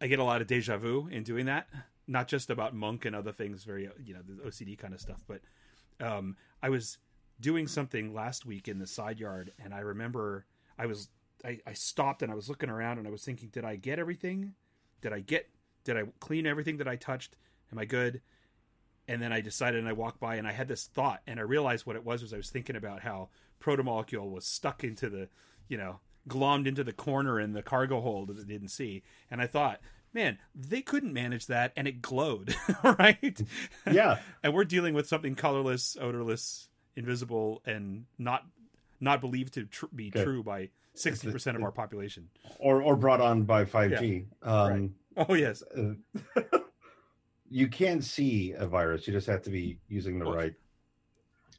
I 0.00 0.06
get 0.06 0.18
a 0.18 0.24
lot 0.24 0.40
of 0.40 0.46
deja 0.46 0.76
vu 0.76 1.08
in 1.10 1.22
doing 1.22 1.46
that. 1.46 1.68
Not 2.06 2.28
just 2.28 2.50
about 2.50 2.74
Monk 2.74 3.04
and 3.04 3.14
other 3.14 3.32
things, 3.32 3.64
very 3.64 3.88
you 4.02 4.14
know 4.14 4.20
the 4.26 4.48
OCD 4.48 4.78
kind 4.78 4.94
of 4.94 5.00
stuff, 5.00 5.22
but 5.26 5.40
um, 6.00 6.36
I 6.62 6.70
was 6.70 6.98
doing 7.40 7.66
something 7.66 8.14
last 8.14 8.46
week 8.46 8.68
in 8.68 8.78
the 8.78 8.86
side 8.86 9.20
yard, 9.20 9.52
and 9.62 9.74
I 9.74 9.80
remember 9.80 10.46
I 10.78 10.86
was 10.86 11.08
I, 11.44 11.60
I 11.66 11.72
stopped 11.72 12.22
and 12.22 12.32
I 12.32 12.34
was 12.34 12.48
looking 12.48 12.70
around 12.70 12.98
and 12.98 13.06
I 13.06 13.10
was 13.10 13.24
thinking, 13.24 13.48
did 13.50 13.64
I 13.64 13.76
get 13.76 13.98
everything? 13.98 14.54
Did 15.00 15.12
I 15.12 15.20
get? 15.20 15.48
Did 15.84 15.96
I 15.96 16.04
clean 16.20 16.46
everything 16.46 16.78
that 16.78 16.88
I 16.88 16.96
touched? 16.96 17.36
Am 17.72 17.78
I 17.78 17.84
good? 17.84 18.20
And 19.06 19.22
then 19.22 19.32
I 19.32 19.40
decided, 19.40 19.78
and 19.78 19.88
I 19.88 19.92
walked 19.92 20.20
by, 20.20 20.36
and 20.36 20.46
I 20.46 20.52
had 20.52 20.68
this 20.68 20.84
thought, 20.84 21.22
and 21.26 21.40
I 21.40 21.42
realized 21.42 21.86
what 21.86 21.96
it 21.96 22.04
was 22.04 22.20
was 22.20 22.34
I 22.34 22.36
was 22.36 22.50
thinking 22.50 22.76
about 22.76 23.00
how 23.00 23.30
protomolecule 23.58 24.30
was 24.30 24.44
stuck 24.44 24.84
into 24.84 25.08
the, 25.08 25.28
you 25.68 25.78
know, 25.78 26.00
glommed 26.28 26.66
into 26.66 26.84
the 26.84 26.92
corner 26.92 27.40
in 27.40 27.52
the 27.52 27.62
cargo 27.62 28.00
hold 28.00 28.28
that 28.28 28.38
it 28.38 28.46
didn't 28.48 28.68
see, 28.68 29.02
and 29.30 29.40
I 29.40 29.46
thought, 29.46 29.80
man, 30.12 30.38
they 30.54 30.80
couldn't 30.82 31.12
manage 31.12 31.46
that, 31.46 31.72
and 31.76 31.86
it 31.88 32.00
glowed, 32.02 32.54
right? 32.84 33.40
Yeah. 33.90 34.18
and 34.42 34.54
we're 34.54 34.64
dealing 34.64 34.94
with 34.94 35.06
something 35.08 35.34
colorless, 35.34 35.96
odorless, 36.00 36.68
invisible 36.96 37.62
and 37.64 38.06
not 38.18 38.44
not 39.00 39.20
believed 39.20 39.54
to 39.54 39.64
tr- 39.66 39.86
be 39.94 40.10
true 40.10 40.42
by 40.42 40.68
sixty 40.94 41.30
percent 41.30 41.56
of 41.56 41.62
our 41.62 41.70
population. 41.70 42.28
or 42.58 42.82
or 42.82 42.96
brought 42.96 43.20
on 43.20 43.44
by 43.44 43.64
5G. 43.64 44.26
Um, 44.42 44.94
Oh 45.16 45.34
yes, 45.34 45.62
uh, 45.76 45.94
you 47.50 47.68
can't 47.68 48.04
see 48.04 48.52
a 48.52 48.66
virus. 48.66 49.06
You 49.06 49.12
just 49.12 49.26
have 49.26 49.42
to 49.42 49.50
be 49.50 49.78
using 49.88 50.18
the 50.18 50.26
Okay. 50.26 50.36
right, 50.36 50.54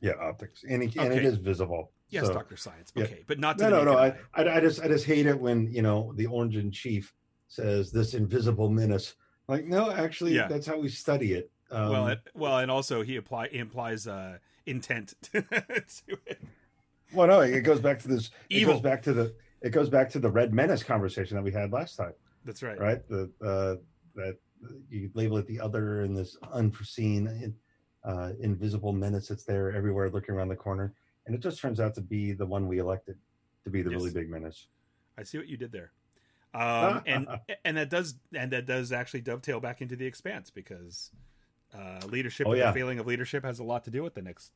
yeah, 0.01 0.13
optics, 0.19 0.63
and 0.67 0.83
it, 0.83 0.95
and 0.95 1.13
it 1.13 1.25
is 1.25 1.37
visible. 1.37 1.91
Yes, 2.09 2.27
So- 2.27 2.33
Doctor 2.33 2.57
Science. 2.57 2.91
yeah. 2.95 3.03
Okay, 3.05 3.23
but 3.27 3.39
not 3.39 3.57
to 3.57 3.69
No, 3.69 3.83
no, 3.83 3.93
no. 3.93 3.97
I. 3.97 4.15
I, 4.33 4.57
I 4.57 4.59
just, 4.59 4.81
I 4.81 4.87
just 4.87 5.05
hate 5.05 5.25
it 5.25 5.39
when 5.39 5.71
you 5.71 5.81
know 5.81 6.13
the 6.15 6.25
Orange 6.25 6.55
in 6.57 6.71
Chief 6.71 7.13
says 7.47 7.91
this 7.91 8.13
invisible 8.13 8.69
menace. 8.69 9.15
Like, 9.47 9.65
no, 9.65 9.89
actually, 9.91 10.35
Yeah. 10.35 10.47
that's 10.47 10.67
how 10.67 10.77
we 10.77 10.89
study 10.89 11.33
it. 11.33 11.49
Um, 11.71 11.89
well, 11.89 12.07
it, 12.07 12.19
well, 12.35 12.57
and 12.59 12.69
also 12.71 13.01
he 13.01 13.15
apply 13.15 13.47
implies 13.47 14.07
uh, 14.07 14.37
intent 14.65 15.13
to 15.31 15.43
it. 15.51 16.01
well, 17.13 17.27
no, 17.27 17.41
it 17.41 17.61
goes 17.61 17.79
back 17.79 17.99
to 17.99 18.07
this. 18.07 18.29
It 18.49 18.65
goes 18.65 18.81
back 18.81 19.01
to 19.03 19.13
the. 19.13 19.33
It 19.61 19.71
goes 19.71 19.89
back 19.89 20.09
to 20.11 20.19
the 20.19 20.29
red 20.29 20.53
menace 20.53 20.83
conversation 20.83 21.35
that 21.35 21.43
we 21.43 21.51
had 21.51 21.71
last 21.73 21.95
time. 21.97 22.13
That's 22.45 22.63
right. 22.63 22.79
right? 22.79 23.07
The 23.09 23.29
uh, 23.43 23.75
that 24.15 24.37
you 24.89 25.09
label 25.13 25.37
it 25.37 25.47
the 25.47 25.59
other 25.59 26.03
and 26.03 26.15
this 26.15 26.37
unforeseen, 26.53 27.53
uh, 28.03 28.31
invisible 28.39 28.93
menace 28.93 29.27
that's 29.27 29.43
there 29.43 29.71
everywhere, 29.71 30.09
looking 30.09 30.33
around 30.35 30.47
the 30.49 30.55
corner, 30.55 30.93
and 31.29 31.35
it 31.35 31.41
just 31.41 31.61
turns 31.61 31.79
out 31.79 31.93
to 31.93 32.01
be 32.01 32.31
the 32.33 32.45
one 32.45 32.67
we 32.67 32.79
elected 32.79 33.15
to 33.63 33.69
be 33.69 33.83
the 33.83 33.91
really 33.91 34.09
big 34.09 34.31
menace. 34.31 34.65
I 35.15 35.21
see 35.21 35.37
what 35.37 35.47
you 35.47 35.57
did 35.57 35.71
there. 35.71 35.91
Um, 36.55 37.03
and 37.05 37.27
and 37.63 37.77
that 37.77 37.91
does 37.91 38.15
and 38.33 38.51
that 38.51 38.65
does 38.65 38.91
actually 38.91 39.21
dovetail 39.21 39.59
back 39.59 39.79
into 39.79 39.95
the 39.95 40.07
expanse 40.07 40.49
because 40.49 41.11
uh, 41.71 42.03
leadership 42.07 42.47
Oh, 42.47 42.53
yeah. 42.55 42.71
the 42.71 42.73
failing 42.73 42.97
of 42.97 43.05
leadership 43.05 43.45
has 43.45 43.59
a 43.59 43.63
lot 43.63 43.83
to 43.83 43.91
do 43.91 44.01
with 44.01 44.15
the 44.15 44.23
next 44.23 44.53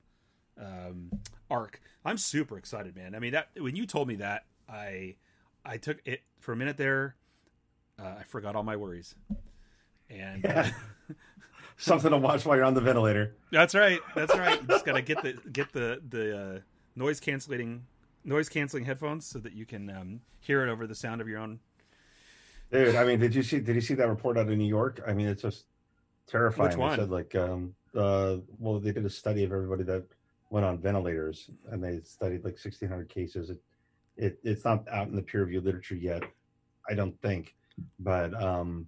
um, 0.60 1.12
arc. 1.52 1.80
I'm 2.04 2.18
super 2.18 2.58
excited, 2.58 2.96
man. 2.96 3.14
I 3.14 3.20
mean 3.20 3.34
that 3.34 3.50
when 3.56 3.76
you 3.76 3.86
told 3.86 4.08
me 4.08 4.16
that, 4.16 4.46
I 4.68 5.18
I 5.64 5.78
took 5.78 6.00
it 6.06 6.24
for 6.40 6.54
a 6.54 6.56
minute 6.56 6.78
there. 6.78 7.16
Uh, 8.02 8.16
I 8.22 8.24
forgot 8.24 8.56
all 8.56 8.64
my 8.64 8.78
worries, 8.78 9.14
and 10.10 10.44
uh, 10.48 10.50
Yeah. 10.50 10.72
Something 11.78 12.12
to 12.12 12.18
watch 12.18 12.46
while 12.46 12.56
you're 12.56 12.66
on 12.66 12.74
the 12.74 12.82
ventilator. 12.82 13.36
that's 13.52 13.76
right. 13.76 14.00
That's 14.16 14.36
right. 14.38 14.62
You 14.62 14.68
just 14.68 14.86
gotta 14.86 15.02
get 15.02 15.22
the 15.24 15.34
get 15.52 15.72
the 15.74 16.02
the 16.10 16.38
uh, 16.38 16.60
noise 16.96 17.20
canceling 17.20 17.86
noise 18.24 18.50
canceling 18.50 18.86
headphones 18.86 19.26
so 19.26 19.40
that 19.40 19.54
you 19.54 19.66
can 19.66 19.90
um, 19.90 20.22
hear 20.40 20.66
it 20.66 20.72
over 20.72 20.88
the 20.88 20.96
sound 20.96 21.20
of 21.20 21.28
your 21.28 21.40
own 21.40 21.60
Dude, 22.74 22.96
I 22.96 23.06
mean, 23.06 23.20
did 23.20 23.36
you 23.36 23.44
see? 23.44 23.60
Did 23.60 23.76
you 23.76 23.82
see 23.82 23.94
that 23.94 24.10
report 24.10 24.36
out 24.36 24.50
of 24.50 24.58
New 24.58 24.66
York? 24.66 25.00
I 25.08 25.14
mean, 25.14 25.28
it's 25.28 25.44
just 25.44 25.66
terrifying. 26.28 26.70
Which 26.70 26.76
They 26.76 26.82
one? 26.82 26.98
said 26.98 27.12
like, 27.12 27.36
um, 27.36 27.76
uh, 27.96 28.38
well, 28.58 28.80
they 28.80 28.92
did 28.92 29.06
a 29.06 29.10
study 29.12 29.44
of 29.44 29.52
everybody 29.52 29.84
that 29.84 30.04
went 30.50 30.66
on 30.66 30.80
ventilators, 30.80 31.52
and 31.70 31.84
they 31.84 32.00
studied 32.04 32.44
like 32.44 32.54
1,600 32.54 33.08
cases. 33.10 33.52
It, 33.52 33.62
it 34.18 34.40
it's 34.44 34.66
not 34.66 34.88
out 34.90 35.08
in 35.08 35.16
the 35.16 35.22
peer 35.22 35.42
reviewed 35.42 35.66
literature 35.66 35.96
yet, 35.96 36.24
I 36.90 36.96
don't 36.96 37.20
think, 37.22 37.56
but 38.00 38.34
um, 38.42 38.88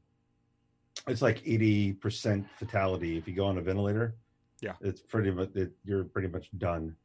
it's 1.08 1.22
like 1.22 1.42
80 1.46 1.94
percent 1.94 2.48
fatality 2.58 3.18
if 3.18 3.28
you 3.28 3.34
go 3.34 3.46
on 3.46 3.58
a 3.58 3.62
ventilator. 3.62 4.16
Yeah. 4.62 4.74
it's 4.82 5.02
pretty 5.02 5.32
much 5.32 5.50
it, 5.56 5.74
you're 5.84 6.06
pretty 6.06 6.30
much 6.30 6.50
done. 6.58 6.96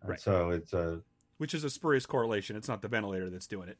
And 0.00 0.10
Right. 0.10 0.20
So 0.20 0.50
it's 0.50 0.72
a 0.72 1.00
which 1.38 1.54
is 1.54 1.64
a 1.64 1.70
spurious 1.70 2.06
correlation. 2.06 2.56
It's 2.56 2.68
not 2.68 2.82
the 2.82 2.88
ventilator 2.88 3.30
that's 3.30 3.46
doing 3.46 3.68
it. 3.68 3.78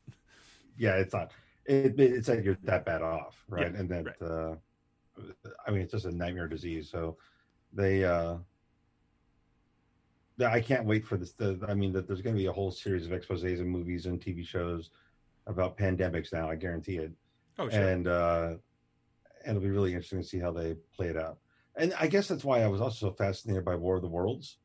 yeah, 0.76 0.96
it's 0.96 1.14
not. 1.14 1.32
It, 1.66 1.98
it's 1.98 2.28
like 2.28 2.44
you're 2.44 2.58
that 2.64 2.84
bad 2.84 3.02
off, 3.02 3.42
right? 3.48 3.72
Yeah, 3.72 3.80
and 3.80 3.88
that, 3.88 4.04
right. 4.04 4.22
uh, 4.22 4.54
I 5.66 5.70
mean, 5.70 5.80
it's 5.82 5.92
just 5.92 6.04
a 6.04 6.10
nightmare 6.10 6.48
disease. 6.48 6.90
So 6.90 7.16
they, 7.72 8.04
uh, 8.04 8.36
I 10.44 10.60
can't 10.60 10.84
wait 10.84 11.06
for 11.06 11.16
this. 11.16 11.32
The, 11.32 11.58
I 11.66 11.74
mean, 11.74 11.92
that 11.92 12.06
there's 12.06 12.20
going 12.20 12.36
to 12.36 12.40
be 12.40 12.46
a 12.46 12.52
whole 12.52 12.70
series 12.70 13.06
of 13.06 13.12
exposés 13.12 13.60
and 13.60 13.70
movies 13.70 14.06
and 14.06 14.20
TV 14.20 14.46
shows 14.46 14.90
about 15.46 15.78
pandemics 15.78 16.32
now. 16.32 16.50
I 16.50 16.56
guarantee 16.56 16.96
it. 16.96 17.12
Oh, 17.58 17.68
sure. 17.68 17.80
And 17.80 18.08
uh, 18.08 18.54
and 19.44 19.56
it'll 19.56 19.64
be 19.66 19.70
really 19.70 19.92
interesting 19.92 20.20
to 20.20 20.26
see 20.26 20.38
how 20.38 20.52
they 20.52 20.76
play 20.96 21.08
it 21.08 21.16
out. 21.16 21.38
And 21.76 21.92
I 21.98 22.06
guess 22.06 22.28
that's 22.28 22.44
why 22.44 22.62
I 22.62 22.68
was 22.68 22.80
also 22.80 23.08
so 23.10 23.14
fascinated 23.14 23.64
by 23.64 23.74
War 23.76 23.96
of 23.96 24.02
the 24.02 24.08
Worlds. 24.08 24.58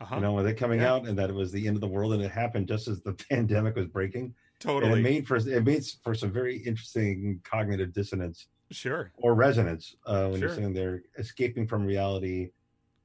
uh-huh. 0.00 0.16
You 0.16 0.20
know, 0.22 0.32
when 0.32 0.44
they're 0.44 0.54
coming 0.54 0.80
Yeah. 0.80 0.92
out, 0.92 1.06
and 1.06 1.16
that 1.18 1.30
it 1.30 1.34
was 1.34 1.52
the 1.52 1.66
end 1.66 1.76
of 1.76 1.80
the 1.80 1.88
world, 1.88 2.12
and 2.12 2.22
it 2.22 2.30
happened 2.30 2.68
just 2.68 2.88
as 2.88 3.00
the 3.02 3.12
pandemic 3.30 3.76
was 3.76 3.86
breaking 3.86 4.24
and 4.24 4.34
totally. 4.60 5.00
it 5.00 5.02
made 5.02 5.26
for 5.26 5.36
it 5.36 5.64
made 5.64 5.84
for 6.02 6.14
some 6.14 6.32
very 6.32 6.56
interesting 6.58 7.40
cognitive 7.44 7.92
dissonance 7.92 8.46
sure. 8.70 9.12
or 9.16 9.34
resonance 9.34 9.94
uh, 10.06 10.28
when 10.28 10.40
Sure. 10.40 10.48
you're 10.48 10.54
sitting 10.56 10.72
there 10.72 11.02
escaping 11.18 11.66
from 11.66 11.84
reality 11.84 12.50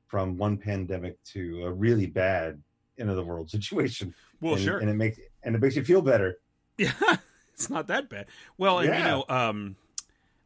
from 0.07 0.37
one 0.37 0.57
pandemic 0.57 1.21
to 1.23 1.63
a 1.65 1.71
really 1.71 2.05
bad 2.07 2.61
end 2.97 3.09
of 3.09 3.15
the 3.15 3.23
world 3.23 3.49
situation. 3.57 4.13
Well, 4.41 4.53
and, 4.55 4.63
sure. 4.63 4.77
and 4.79 4.89
it 4.89 4.93
makes 4.95 5.19
and 5.43 5.55
it 5.55 5.59
makes 5.61 5.75
you 5.75 5.83
feel 5.83 6.01
better. 6.01 6.39
yeah, 6.77 6.91
it's 7.53 7.69
not 7.69 7.87
that 7.87 8.09
bad. 8.09 8.25
Well, 8.57 8.79
and 8.79 8.87
you 8.87 9.03
know, 9.03 9.25
um, 9.29 9.75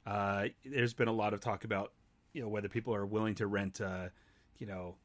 uh, 0.05 0.47
there's 0.65 0.93
been 0.93 1.07
a 1.07 1.13
lot 1.13 1.33
of 1.33 1.39
talk 1.39 1.63
about 1.63 1.93
you 2.33 2.41
know 2.41 2.49
whether 2.49 2.67
people 2.67 2.93
are 2.93 3.05
willing 3.05 3.35
to 3.35 3.47
rent, 3.47 3.79
uh, 3.81 4.09
you 4.57 4.65
know, 4.65 4.95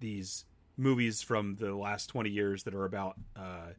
these 0.00 0.44
movies 0.76 1.22
from 1.22 1.56
the 1.56 1.74
last 1.74 2.06
20 2.06 2.30
years 2.30 2.62
that 2.62 2.74
are 2.74 2.84
about, 2.84 3.16
uh, 3.36 3.72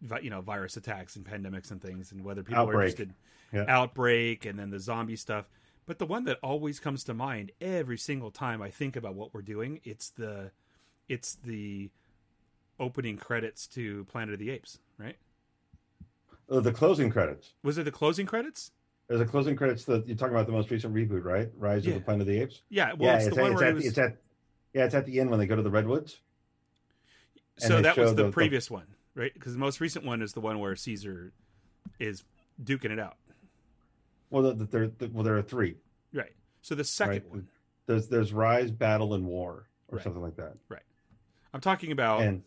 vi- 0.00 0.20
you 0.20 0.30
know, 0.30 0.40
virus 0.40 0.76
attacks 0.76 1.16
and 1.16 1.24
pandemics 1.24 1.70
and 1.70 1.80
things, 1.80 2.12
and 2.12 2.24
whether 2.24 2.42
people 2.42 2.68
are 2.68 2.72
interested. 2.72 3.14
Yeah. 3.52 3.64
Outbreak, 3.68 4.44
and 4.44 4.58
then 4.58 4.70
the 4.70 4.80
zombie 4.80 5.16
stuff. 5.16 5.48
But 5.86 5.98
the 6.00 6.06
one 6.06 6.24
that 6.24 6.38
always 6.42 6.80
comes 6.80 7.04
to 7.04 7.14
mind 7.14 7.52
every 7.60 7.98
single 7.98 8.32
time 8.32 8.60
I 8.60 8.70
think 8.70 8.96
about 8.96 9.14
what 9.14 9.32
we're 9.32 9.42
doing, 9.42 9.80
it's 9.84 10.10
the, 10.10 10.50
it's 11.08 11.36
the 11.36 11.90
opening 12.80 13.16
credits 13.16 13.68
to 13.68 14.04
Planet 14.06 14.34
of 14.34 14.40
the 14.40 14.50
Apes, 14.50 14.80
right? 14.98 15.16
Uh, 16.50 16.58
the 16.58 16.72
closing 16.72 17.10
credits. 17.10 17.52
Was 17.62 17.78
it 17.78 17.84
the 17.84 17.92
closing 17.92 18.26
credits? 18.26 18.72
There's 19.08 19.20
a 19.20 19.24
closing 19.26 19.54
credits 19.56 19.84
that 19.84 20.06
you're 20.08 20.16
talking 20.16 20.34
about 20.34 20.46
the 20.46 20.52
most 20.52 20.70
recent 20.70 20.92
reboot, 20.94 21.24
right? 21.24 21.48
Rise 21.56 21.84
Yeah. 21.84 21.92
of 21.94 22.00
the 22.00 22.04
Planet 22.04 22.22
of 22.22 22.26
the 22.26 22.40
Apes. 22.40 22.62
Yeah, 22.68 22.92
well, 22.94 23.10
yeah, 23.10 23.16
it's, 23.16 23.26
it's, 23.26 23.36
the 23.36 23.40
at, 23.40 23.44
one 23.44 23.52
it's, 23.52 23.60
where 23.60 23.68
at, 23.68 23.70
it 23.70 23.74
was. 23.74 23.82
the- 23.84 23.88
it's 23.90 23.98
at 23.98 24.16
yeah, 24.74 24.84
it's 24.84 24.94
at 24.94 25.06
the 25.06 25.20
end 25.20 25.30
when 25.30 25.38
they 25.38 25.46
go 25.46 25.56
to 25.56 25.62
the 25.62 25.70
redwoods. 25.70 26.20
so 27.58 27.80
that 27.80 27.96
was 27.96 28.10
the, 28.10 28.16
the- 28.16 28.22
the- 28.24 28.32
previous 28.32 28.70
one, 28.70 28.86
right? 29.14 29.32
Because 29.32 29.52
the 29.52 29.58
most 29.58 29.80
recent 29.80 30.04
one 30.04 30.22
is 30.22 30.32
the 30.32 30.40
one 30.40 30.58
where 30.58 30.74
Caesar 30.76 31.32
is 31.98 32.24
duking 32.62 32.90
it 32.90 32.98
out, 32.98 33.16
Well, 34.30 34.42
the, 34.42 34.54
the, 34.54 34.64
there, 34.64 34.88
the, 34.88 35.08
well, 35.08 35.22
there 35.24 35.36
are 35.36 35.42
three. 35.42 35.76
right? 36.12 36.32
So 36.62 36.74
the 36.74 36.84
second 36.84 37.12
Right. 37.12 37.30
one, 37.30 37.48
There's 37.86 38.08
there's 38.08 38.32
Rise, 38.32 38.70
Battle, 38.72 39.14
and 39.14 39.24
War, 39.24 39.68
or 39.88 39.96
Right. 39.96 40.02
something 40.04 40.20
like 40.22 40.36
that. 40.36 40.54
Right. 40.68 40.82
I'm 41.54 41.60
talking 41.60 41.92
about. 41.92 42.22
And 42.22 42.42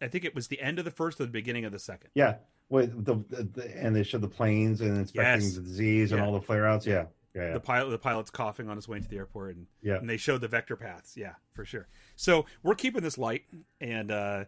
I 0.00 0.06
think 0.08 0.24
it 0.24 0.34
was 0.34 0.46
the 0.48 0.60
end 0.60 0.78
of 0.78 0.84
the 0.84 0.90
first 0.92 1.20
or 1.20 1.24
the 1.24 1.32
beginning 1.32 1.64
of 1.64 1.72
the 1.72 1.78
second. 1.80 2.10
Yeah, 2.14 2.36
wait, 2.68 2.90
the, 3.04 3.14
the, 3.28 3.42
the 3.44 3.76
and 3.76 3.94
they 3.94 4.02
show 4.02 4.18
the 4.18 4.28
planes 4.28 4.80
and 4.80 4.96
inspecting 4.96 5.42
Yes. 5.44 5.54
the 5.54 5.60
disease 5.62 6.12
and 6.12 6.20
all 6.20 6.32
the 6.32 6.40
flare 6.40 6.66
outs. 6.66 6.86
Yeah, 6.86 7.06
yeah, 7.34 7.48
yeah. 7.48 7.52
The 7.54 7.60
pilot, 7.60 7.90
the 7.90 7.98
pilot's 7.98 8.30
coughing 8.30 8.68
on 8.68 8.76
his 8.76 8.88
way 8.88 8.96
into 8.98 9.08
the 9.08 9.16
airport, 9.16 9.56
and 9.56 9.66
Yeah. 9.82 9.96
and 9.96 10.08
they 10.08 10.16
showed 10.16 10.40
the 10.40 10.48
vector 10.48 10.76
paths. 10.76 11.16
Yeah, 11.16 11.34
for 11.52 11.64
sure. 11.64 11.86
So 12.16 12.46
we're 12.62 12.74
keeping 12.74 13.02
this 13.02 13.18
light 13.18 13.44
and 13.80 14.10
uh, 14.10 14.44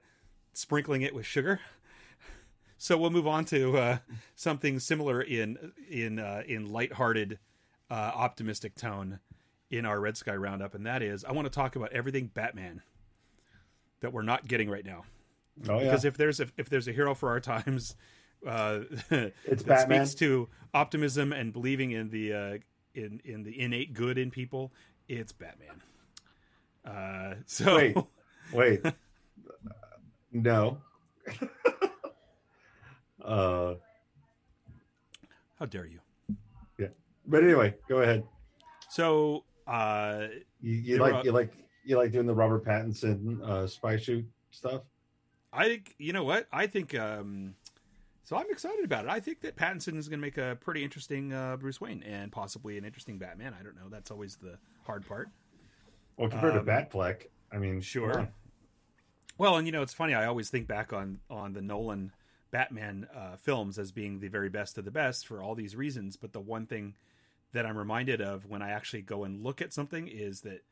sprinkling 0.53 1.03
it 1.03 1.15
with 1.15 1.27
sugar. 1.27 1.61
So 2.81 2.97
we'll 2.97 3.11
move 3.11 3.27
on 3.27 3.45
to 3.47 3.77
uh, 3.77 3.99
something 4.37 4.79
similar 4.79 5.21
in 5.21 5.73
in 5.91 6.19
uh, 6.21 6.43
in 6.47 6.71
lighthearted, 6.71 7.39
uh, 7.91 7.95
optimistic 8.15 8.77
tone 8.77 9.19
in 9.71 9.85
our 9.85 10.01
Red 10.01 10.17
Sky 10.17 10.35
Roundup, 10.37 10.75
and 10.75 10.87
that 10.87 11.03
is 11.03 11.25
I 11.25 11.33
want 11.33 11.47
to 11.47 11.51
talk 11.51 11.75
about 11.77 11.93
everything 11.93 12.29
Batman 12.33 12.83
that 14.01 14.13
we're 14.13 14.23
not 14.23 14.47
getting 14.47 14.71
right 14.71 14.85
now. 14.85 15.03
Oh 15.69 15.79
yeah, 15.79 15.85
Because 15.85 16.05
if 16.05 16.17
there's 16.17 16.41
a, 16.41 16.47
if 16.57 16.69
there's 16.69 16.89
a 16.89 16.93
hero 16.93 17.15
for 17.15 17.31
our 17.31 17.41
times, 17.41 17.97
uh, 18.47 18.81
It's 19.11 19.63
that 19.65 19.67
Batman. 19.67 20.07
speaks 20.07 20.15
to 20.21 20.49
optimism 20.75 21.33
and 21.33 21.53
believing 21.53 21.91
in 21.93 22.11
the 22.11 22.33
uh, 22.33 22.59
in 22.95 23.21
in 23.25 23.43
the 23.45 23.59
innate 23.61 23.95
good 23.95 24.19
in 24.19 24.31
people. 24.31 24.73
It's 25.09 25.33
Batman. 25.33 25.83
Uh, 26.85 27.35
so 27.47 27.77
Wait. 27.77 27.97
wait, 28.53 28.83
no. 30.33 30.79
uh, 33.25 33.75
how 35.59 35.67
dare 35.67 35.87
you? 35.87 35.99
Yeah, 36.79 36.89
but 37.27 37.43
anyway, 37.43 37.75
go 37.89 37.99
ahead. 38.03 38.25
So 38.91 39.45
uh, 39.67 40.29
You, 40.61 40.73
you 40.75 40.99
like 40.99 41.15
are- 41.15 41.25
you 41.25 41.33
like 41.33 41.53
you 41.85 41.97
like 41.97 42.13
doing 42.13 42.27
the 42.27 42.35
Robert 42.35 42.65
Pattinson 42.65 43.43
uh, 43.43 43.67
spy 43.67 43.97
shoot 43.97 44.27
stuff. 44.51 44.83
I 45.53 45.65
think 45.69 45.95
you 45.99 46.13
know 46.13 46.25
what 46.25 46.47
I 46.53 46.67
think. 46.67 46.95
Um, 46.99 47.55
so 48.25 48.37
I'm 48.37 48.51
excited 48.51 48.85
about 48.85 49.07
it. 49.07 49.11
I 49.11 49.21
think 49.21 49.41
that 49.41 49.57
Pattinson 49.57 49.97
is 49.97 50.09
going 50.09 50.21
to 50.21 50.27
make 50.27 50.37
a 50.37 50.57
pretty 50.61 50.85
interesting 50.85 51.33
uh, 51.33 51.57
Bruce 51.57 51.81
Wayne 51.81 52.03
and 52.03 52.31
possibly 52.31 52.77
an 52.77 52.85
interesting 52.85 53.17
Batman. 53.19 53.55
I 53.59 53.63
don't 53.63 53.75
know. 53.77 53.89
That's 53.91 54.11
always 54.11 54.37
the 54.37 54.59
hard 54.85 55.07
part. 55.07 55.29
Well, 56.19 56.29
compared 56.29 56.57
Um, 56.57 56.65
to 56.67 56.71
Batfleck, 56.71 57.27
I 57.51 57.59
mean, 57.59 57.81
Sure. 57.81 58.19
on. 58.21 58.29
Well, 59.39 59.57
and 59.57 59.67
you 59.67 59.73
know, 59.73 59.83
it's 59.83 59.95
funny. 59.95 60.15
I 60.15 60.27
always 60.27 60.51
think 60.51 60.67
back 60.67 60.93
on 60.93 61.21
on 61.31 61.53
the 61.55 61.63
Nolan 61.63 62.13
Batman 62.51 63.07
uh, 63.15 63.37
films 63.37 63.79
as 63.79 63.93
being 63.93 64.21
the 64.21 64.29
very 64.29 64.49
best 64.49 64.79
of 64.79 64.85
the 64.85 64.91
best 64.91 65.27
for 65.27 65.41
all 65.43 65.55
these 65.55 65.77
reasons. 65.77 66.17
But 66.17 66.33
the 66.33 66.41
one 66.41 66.67
thing 66.67 66.95
that 67.53 67.65
I'm 67.65 67.79
reminded 67.79 68.21
of 68.21 68.45
when 68.47 68.61
I 68.63 68.71
actually 68.71 69.03
go 69.03 69.25
and 69.25 69.43
look 69.43 69.63
at 69.63 69.73
something 69.73 70.07
is 70.09 70.43
that 70.43 70.63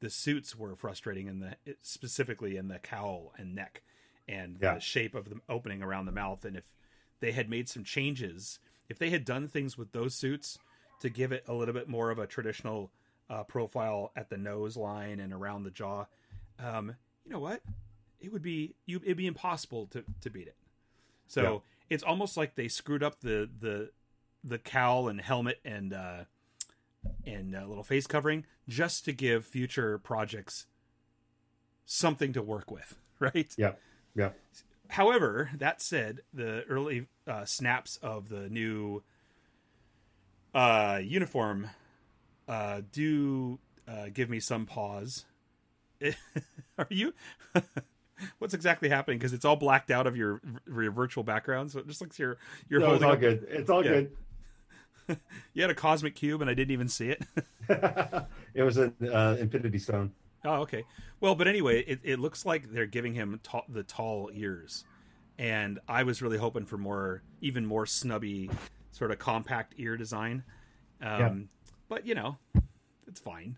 the 0.00 0.10
suits 0.10 0.56
were 0.56 0.74
frustrating 0.74 1.28
in 1.28 1.38
the 1.40 1.56
specifically 1.82 2.56
in 2.56 2.66
the 2.68 2.78
cowl 2.80 3.32
and 3.36 3.54
neck 3.54 3.82
and 4.28 4.58
Yeah. 4.60 4.74
the 4.74 4.80
shape 4.80 5.14
of 5.14 5.28
the 5.28 5.40
opening 5.48 5.82
around 5.82 6.06
the 6.06 6.12
mouth. 6.12 6.44
And 6.44 6.56
if 6.56 6.74
they 7.20 7.32
had 7.32 7.48
made 7.50 7.68
some 7.68 7.84
changes, 7.84 8.58
if 8.88 8.98
they 8.98 9.10
had 9.10 9.24
done 9.24 9.48
things 9.48 9.76
with 9.78 9.92
those 9.92 10.14
suits 10.14 10.58
to 11.00 11.08
give 11.10 11.32
it 11.32 11.44
a 11.46 11.54
little 11.54 11.74
bit 11.74 11.88
more 11.88 12.10
of 12.10 12.18
a 12.18 12.26
traditional 12.26 12.90
uh, 13.30 13.42
profile 13.44 14.12
at 14.16 14.28
the 14.30 14.36
nose 14.38 14.76
line 14.76 15.20
and 15.20 15.32
around 15.32 15.64
the 15.64 15.70
jaw, 15.70 16.06
um, 16.58 16.94
you 17.24 17.30
know 17.32 17.38
what? 17.38 17.62
It 18.20 18.32
would 18.32 18.42
be 18.42 18.74
you. 18.86 19.00
It'd 19.04 19.16
be 19.16 19.26
impossible 19.26 19.86
to 19.88 20.04
to 20.22 20.30
beat 20.30 20.46
it. 20.46 20.56
So 21.26 21.42
Yeah. 21.42 21.58
it's 21.90 22.02
almost 22.02 22.36
like 22.36 22.54
they 22.54 22.68
screwed 22.68 23.02
up 23.02 23.20
the 23.20 23.50
the 23.60 23.90
the 24.42 24.58
cowl 24.58 25.08
and 25.08 25.20
helmet 25.20 25.60
and 25.64 25.92
uh, 25.92 26.24
and 27.26 27.54
uh, 27.54 27.66
little 27.66 27.84
face 27.84 28.06
covering 28.06 28.46
just 28.68 29.04
to 29.06 29.12
give 29.12 29.44
future 29.46 29.98
projects 29.98 30.66
something 31.86 32.32
to 32.32 32.42
work 32.42 32.70
with, 32.70 32.94
right? 33.18 33.52
Yeah. 33.58 33.72
Yeah. 34.14 34.30
However, 34.88 35.50
that 35.58 35.80
said, 35.82 36.20
the 36.32 36.62
early 36.64 37.06
uh, 37.26 37.44
snaps 37.44 37.98
of 38.02 38.28
the 38.28 38.48
new 38.48 39.02
uh, 40.54 41.00
uniform 41.02 41.68
uh, 42.48 42.82
do 42.92 43.58
uh, 43.88 44.06
give 44.12 44.30
me 44.30 44.40
some 44.40 44.66
pause. 44.66 45.24
Are 46.78 46.86
you? 46.90 47.14
What's 48.38 48.54
exactly 48.54 48.88
happening? 48.88 49.18
Because 49.18 49.32
it's 49.32 49.44
all 49.44 49.56
blacked 49.56 49.90
out 49.90 50.06
of 50.06 50.16
your 50.16 50.40
your 50.68 50.92
virtual 50.92 51.24
background, 51.24 51.72
so 51.72 51.80
it 51.80 51.88
just 51.88 52.00
looks 52.00 52.18
you're 52.18 52.36
you're 52.68 52.80
No, 52.80 52.94
it's 52.94 53.02
all 53.02 53.12
up- 53.12 53.20
good. 53.20 53.46
It's 53.48 53.70
all 53.70 53.84
Yeah. 53.84 53.90
good. 53.90 54.10
You 55.52 55.60
had 55.60 55.70
a 55.70 55.74
cosmic 55.74 56.14
cube, 56.14 56.40
and 56.40 56.48
I 56.48 56.54
didn't 56.54 56.70
even 56.70 56.88
see 56.88 57.10
it. 57.10 57.22
it 58.54 58.62
was 58.62 58.78
an 58.78 58.94
uh, 59.12 59.36
Infinity 59.38 59.78
Stone. 59.78 60.12
Oh, 60.44 60.56
okay. 60.62 60.84
Well, 61.20 61.34
but 61.34 61.48
anyway, 61.48 61.80
it, 61.82 62.00
it 62.02 62.18
looks 62.18 62.44
like 62.44 62.70
they're 62.72 62.86
giving 62.86 63.14
him 63.14 63.40
ta- 63.42 63.64
the 63.68 63.82
tall 63.82 64.30
ears, 64.32 64.84
and 65.38 65.78
I 65.88 66.02
was 66.02 66.20
really 66.22 66.36
hoping 66.38 66.66
for 66.66 66.76
more, 66.76 67.22
even 67.40 67.64
more 67.64 67.86
snubby, 67.86 68.50
sort 68.92 69.10
of 69.10 69.18
compact 69.18 69.74
ear 69.78 69.96
design. 69.96 70.44
Um, 71.00 71.08
Yeah. 71.20 71.34
But 71.88 72.06
you 72.06 72.14
know, 72.14 72.36
it's 73.06 73.20
fine. 73.20 73.56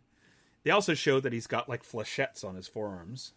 They 0.64 0.70
also 0.72 0.94
showed 0.94 1.22
that 1.22 1.32
he's 1.32 1.46
got 1.46 1.68
like 1.68 1.84
flechettes 1.84 2.44
on 2.44 2.54
his 2.56 2.66
forearms, 2.68 3.34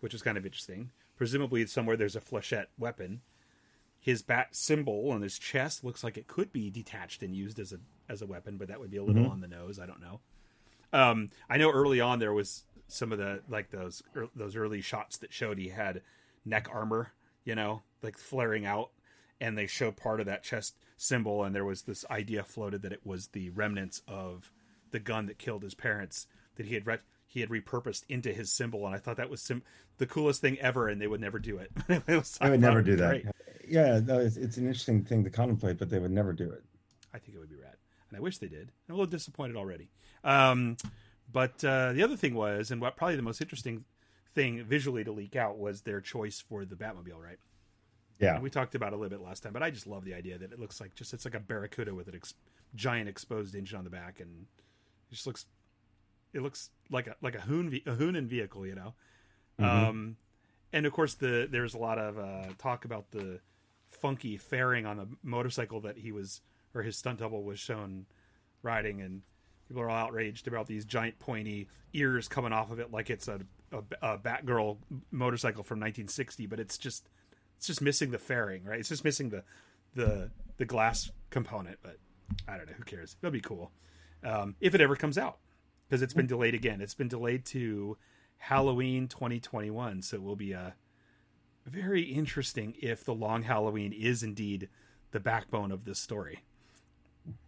which 0.00 0.12
is 0.14 0.22
kind 0.22 0.36
of 0.36 0.44
interesting. 0.44 0.90
Presumably, 1.16 1.64
somewhere 1.66 1.96
there's 1.96 2.16
a 2.16 2.20
flechette 2.20 2.66
weapon. 2.78 3.20
His 4.00 4.22
bat 4.22 4.48
symbol 4.54 5.10
on 5.12 5.22
his 5.22 5.38
chest 5.38 5.82
looks 5.84 6.02
like 6.04 6.18
it 6.18 6.26
could 6.26 6.52
be 6.52 6.68
detached 6.68 7.22
and 7.22 7.34
used 7.34 7.58
as 7.58 7.72
a 7.72 7.78
as 8.08 8.22
a 8.22 8.26
weapon, 8.26 8.56
but 8.58 8.68
that 8.68 8.80
would 8.80 8.90
be 8.90 8.96
a 8.98 9.04
little 9.04 9.24
on 9.30 9.40
the 9.40 9.48
nose. 9.48 9.78
I 9.78 9.86
don't 9.86 10.00
know. 10.00 10.20
Um, 10.92 11.30
I 11.48 11.56
know 11.56 11.70
early 11.70 12.00
on 12.00 12.18
there 12.18 12.32
was 12.34 12.64
some 12.88 13.12
of 13.12 13.18
the 13.18 13.42
like 13.48 13.70
those 13.70 14.02
ear- 14.16 14.28
those 14.34 14.56
early 14.56 14.80
shots 14.80 15.18
that 15.18 15.32
showed 15.32 15.58
he 15.58 15.68
had 15.68 16.02
neck 16.44 16.68
armor, 16.72 17.12
you 17.44 17.54
know, 17.54 17.82
like 18.02 18.16
flaring 18.18 18.66
out, 18.66 18.90
and 19.40 19.56
they 19.56 19.66
showed 19.66 19.96
part 19.96 20.20
of 20.20 20.26
that 20.26 20.42
chest 20.42 20.76
symbol, 20.96 21.42
and 21.44 21.54
there 21.54 21.64
was 21.64 21.82
this 21.82 22.04
idea 22.10 22.42
floated 22.44 22.82
that 22.82 22.92
it 22.92 23.04
was 23.04 23.28
the 23.28 23.50
remnants 23.50 24.02
of 24.06 24.50
the 24.90 25.00
gun 25.00 25.26
that 25.26 25.38
killed 25.38 25.62
his 25.62 25.74
parents 25.74 26.26
that 26.56 26.66
he 26.66 26.74
had 26.74 26.86
re- 26.86 26.98
he 27.26 27.40
had 27.40 27.48
repurposed 27.48 28.04
into 28.08 28.32
his 28.32 28.52
symbol, 28.52 28.86
and 28.86 28.94
I 28.94 28.98
thought 28.98 29.16
that 29.16 29.30
was 29.30 29.40
sim- 29.42 29.62
the 29.98 30.06
coolest 30.06 30.40
thing 30.40 30.58
ever, 30.60 30.86
and 30.88 31.00
they 31.00 31.06
would 31.08 31.20
never 31.20 31.38
do 31.40 31.58
it. 31.58 31.70
It 31.88 32.06
was- 32.06 32.38
I 32.40 32.50
would 32.50 32.60
never 32.60 32.80
do 32.82 32.94
that. 32.96 33.22
great. 33.22 33.26
Yeah, 33.66 33.98
no, 34.04 34.20
it's, 34.20 34.36
it's 34.36 34.56
an 34.58 34.66
interesting 34.66 35.02
thing 35.04 35.24
to 35.24 35.30
contemplate, 35.30 35.78
but 35.78 35.88
they 35.90 35.98
would 35.98 36.10
never 36.12 36.32
do 36.34 36.50
it. 36.50 36.62
I 37.14 37.18
think 37.18 37.34
it 37.34 37.40
would 37.40 37.48
be 37.48 37.56
rad, 37.56 37.76
and 38.10 38.16
I 38.16 38.20
wish 38.20 38.38
they 38.38 38.46
did. 38.48 38.70
I'm 38.88 38.94
a 38.94 38.98
little 38.98 39.10
disappointed 39.10 39.56
already. 39.56 39.88
Um, 40.22 40.76
but 41.32 41.64
uh, 41.64 41.92
the 41.92 42.02
other 42.02 42.16
thing 42.16 42.34
was, 42.34 42.70
and 42.70 42.80
what 42.80 42.96
probably 42.96 43.16
the 43.16 43.22
most 43.22 43.40
interesting 43.40 43.84
thing 44.34 44.64
visually 44.64 45.04
to 45.04 45.12
leak 45.12 45.36
out 45.36 45.58
was 45.58 45.82
their 45.82 46.00
choice 46.00 46.40
for 46.40 46.64
the 46.64 46.76
Batmobile, 46.76 47.20
right? 47.20 47.38
Yeah. 48.18 48.34
And 48.34 48.42
we 48.42 48.50
talked 48.50 48.74
about 48.74 48.92
it 48.92 48.96
a 48.96 48.98
little 48.98 49.16
bit 49.16 49.24
last 49.24 49.42
time, 49.42 49.52
but 49.52 49.62
I 49.62 49.70
just 49.70 49.86
love 49.86 50.04
the 50.04 50.14
idea 50.14 50.38
that 50.38 50.52
it 50.52 50.60
looks 50.60 50.80
like 50.80 50.94
just 50.94 51.12
it's 51.14 51.24
like 51.24 51.34
a 51.34 51.40
Barracuda 51.40 51.94
with 51.94 52.08
an 52.08 52.14
ex- 52.14 52.34
giant 52.74 53.08
exposed 53.08 53.54
engine 53.54 53.78
on 53.78 53.84
the 53.84 53.90
back, 53.90 54.20
and 54.20 54.46
it 55.10 55.14
just 55.14 55.26
looks 55.26 55.46
it 56.32 56.42
looks 56.42 56.70
like 56.90 57.06
a 57.06 57.16
like 57.22 57.34
a 57.34 57.40
Hoon 57.40 57.70
ve- 57.70 57.82
a 57.86 57.92
Hoonan 57.92 58.26
vehicle, 58.26 58.66
you 58.66 58.74
know. 58.74 58.94
Um, 59.58 60.16
and 60.72 60.86
of 60.86 60.92
course, 60.92 61.14
the 61.14 61.48
there's 61.50 61.74
a 61.74 61.78
lot 61.78 61.98
of 61.98 62.18
uh, 62.18 62.52
talk 62.58 62.84
about 62.84 63.10
the 63.10 63.40
funky 63.88 64.36
fairing 64.36 64.86
on 64.86 64.96
the 64.96 65.06
motorcycle 65.22 65.80
that 65.82 65.96
he 65.96 66.12
was 66.12 66.40
or 66.74 66.82
his 66.82 66.96
stunt 66.96 67.20
double 67.20 67.44
was 67.44 67.58
shown 67.58 68.06
riding, 68.62 69.00
and 69.00 69.22
people 69.68 69.82
are 69.82 69.90
all 69.90 70.06
outraged 70.06 70.46
about 70.46 70.66
these 70.66 70.84
giant 70.84 71.18
pointy 71.18 71.68
ears 71.92 72.28
coming 72.28 72.52
off 72.52 72.70
of 72.70 72.78
it 72.78 72.90
like 72.90 73.10
it's 73.10 73.28
a 73.28 73.40
a, 73.72 74.14
a 74.14 74.18
Batgirl 74.18 74.78
motorcycle 75.10 75.62
from 75.62 75.78
1960, 75.80 76.46
but 76.46 76.60
it's 76.60 76.78
just 76.78 77.08
it's 77.56 77.66
just 77.66 77.80
missing 77.80 78.10
the 78.10 78.18
fairing, 78.18 78.64
right? 78.64 78.78
It's 78.78 78.88
just 78.88 79.04
missing 79.04 79.30
the 79.30 79.42
the 79.94 80.30
the 80.56 80.64
glass 80.64 81.10
component, 81.30 81.78
but 81.82 81.98
I 82.48 82.56
don't 82.56 82.66
know. 82.66 82.74
Who 82.76 82.84
cares? 82.84 83.16
It'll 83.20 83.32
be 83.32 83.40
cool 83.40 83.72
um, 84.22 84.54
if 84.60 84.74
it 84.74 84.80
ever 84.80 84.96
comes 84.96 85.18
out 85.18 85.38
because 85.88 86.02
it's 86.02 86.14
been 86.14 86.26
delayed 86.26 86.54
again. 86.54 86.80
It's 86.80 86.94
been 86.94 87.08
delayed 87.08 87.44
to 87.46 87.96
Halloween 88.38 89.08
2021, 89.08 90.02
so 90.02 90.16
it 90.16 90.22
will 90.22 90.36
be 90.36 90.52
a 90.52 90.74
very 91.66 92.02
interesting 92.02 92.74
if 92.80 93.04
the 93.04 93.14
long 93.14 93.42
Halloween 93.42 93.92
is 93.92 94.22
indeed 94.22 94.68
the 95.10 95.20
backbone 95.20 95.72
of 95.72 95.84
this 95.84 95.98
story. 95.98 96.42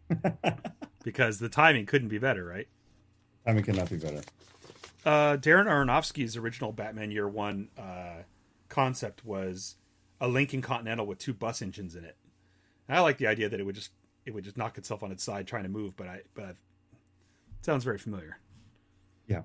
because 1.07 1.39
the 1.39 1.49
timing 1.49 1.87
couldn't 1.87 2.09
be 2.09 2.19
better, 2.19 2.45
right? 2.45 2.67
Timing 3.47 3.63
cannot 3.63 3.89
be 3.89 3.97
better. 3.97 4.23
Uh, 5.05 5.37
Darren 5.37 5.67
Aronofsky's 5.67 6.37
original 6.37 6.73
Batman 6.73 7.13
Year 7.13 7.29
One 7.29 7.69
uh, 7.79 8.25
concept 8.69 9.25
was 9.25 9.77
a 10.21 10.27
Lincoln 10.27 10.63
Continental 10.63 11.07
with 11.07 11.19
two 11.19 11.33
bus 11.33 11.63
engines 11.63 11.95
in 11.95 12.05
it. 12.05 12.17
And 12.89 12.99
I 12.99 13.03
like 13.03 13.19
the 13.19 13.29
idea 13.29 13.49
that 13.49 13.61
it 13.61 13.63
would 13.63 13.77
just 13.77 13.93
it 14.25 14.35
would 14.35 14.43
just 14.43 14.57
knock 14.57 14.79
itself 14.79 15.05
on 15.05 15.13
its 15.13 15.23
side 15.23 15.47
trying 15.47 15.63
to 15.63 15.69
move, 15.69 15.97
but 15.97 16.09
I 16.09 16.23
but 16.35 16.45
I've, 16.45 16.61
it 17.61 17.65
sounds 17.65 17.85
very 17.85 17.99
familiar. 17.99 18.41
Yeah. 19.29 19.43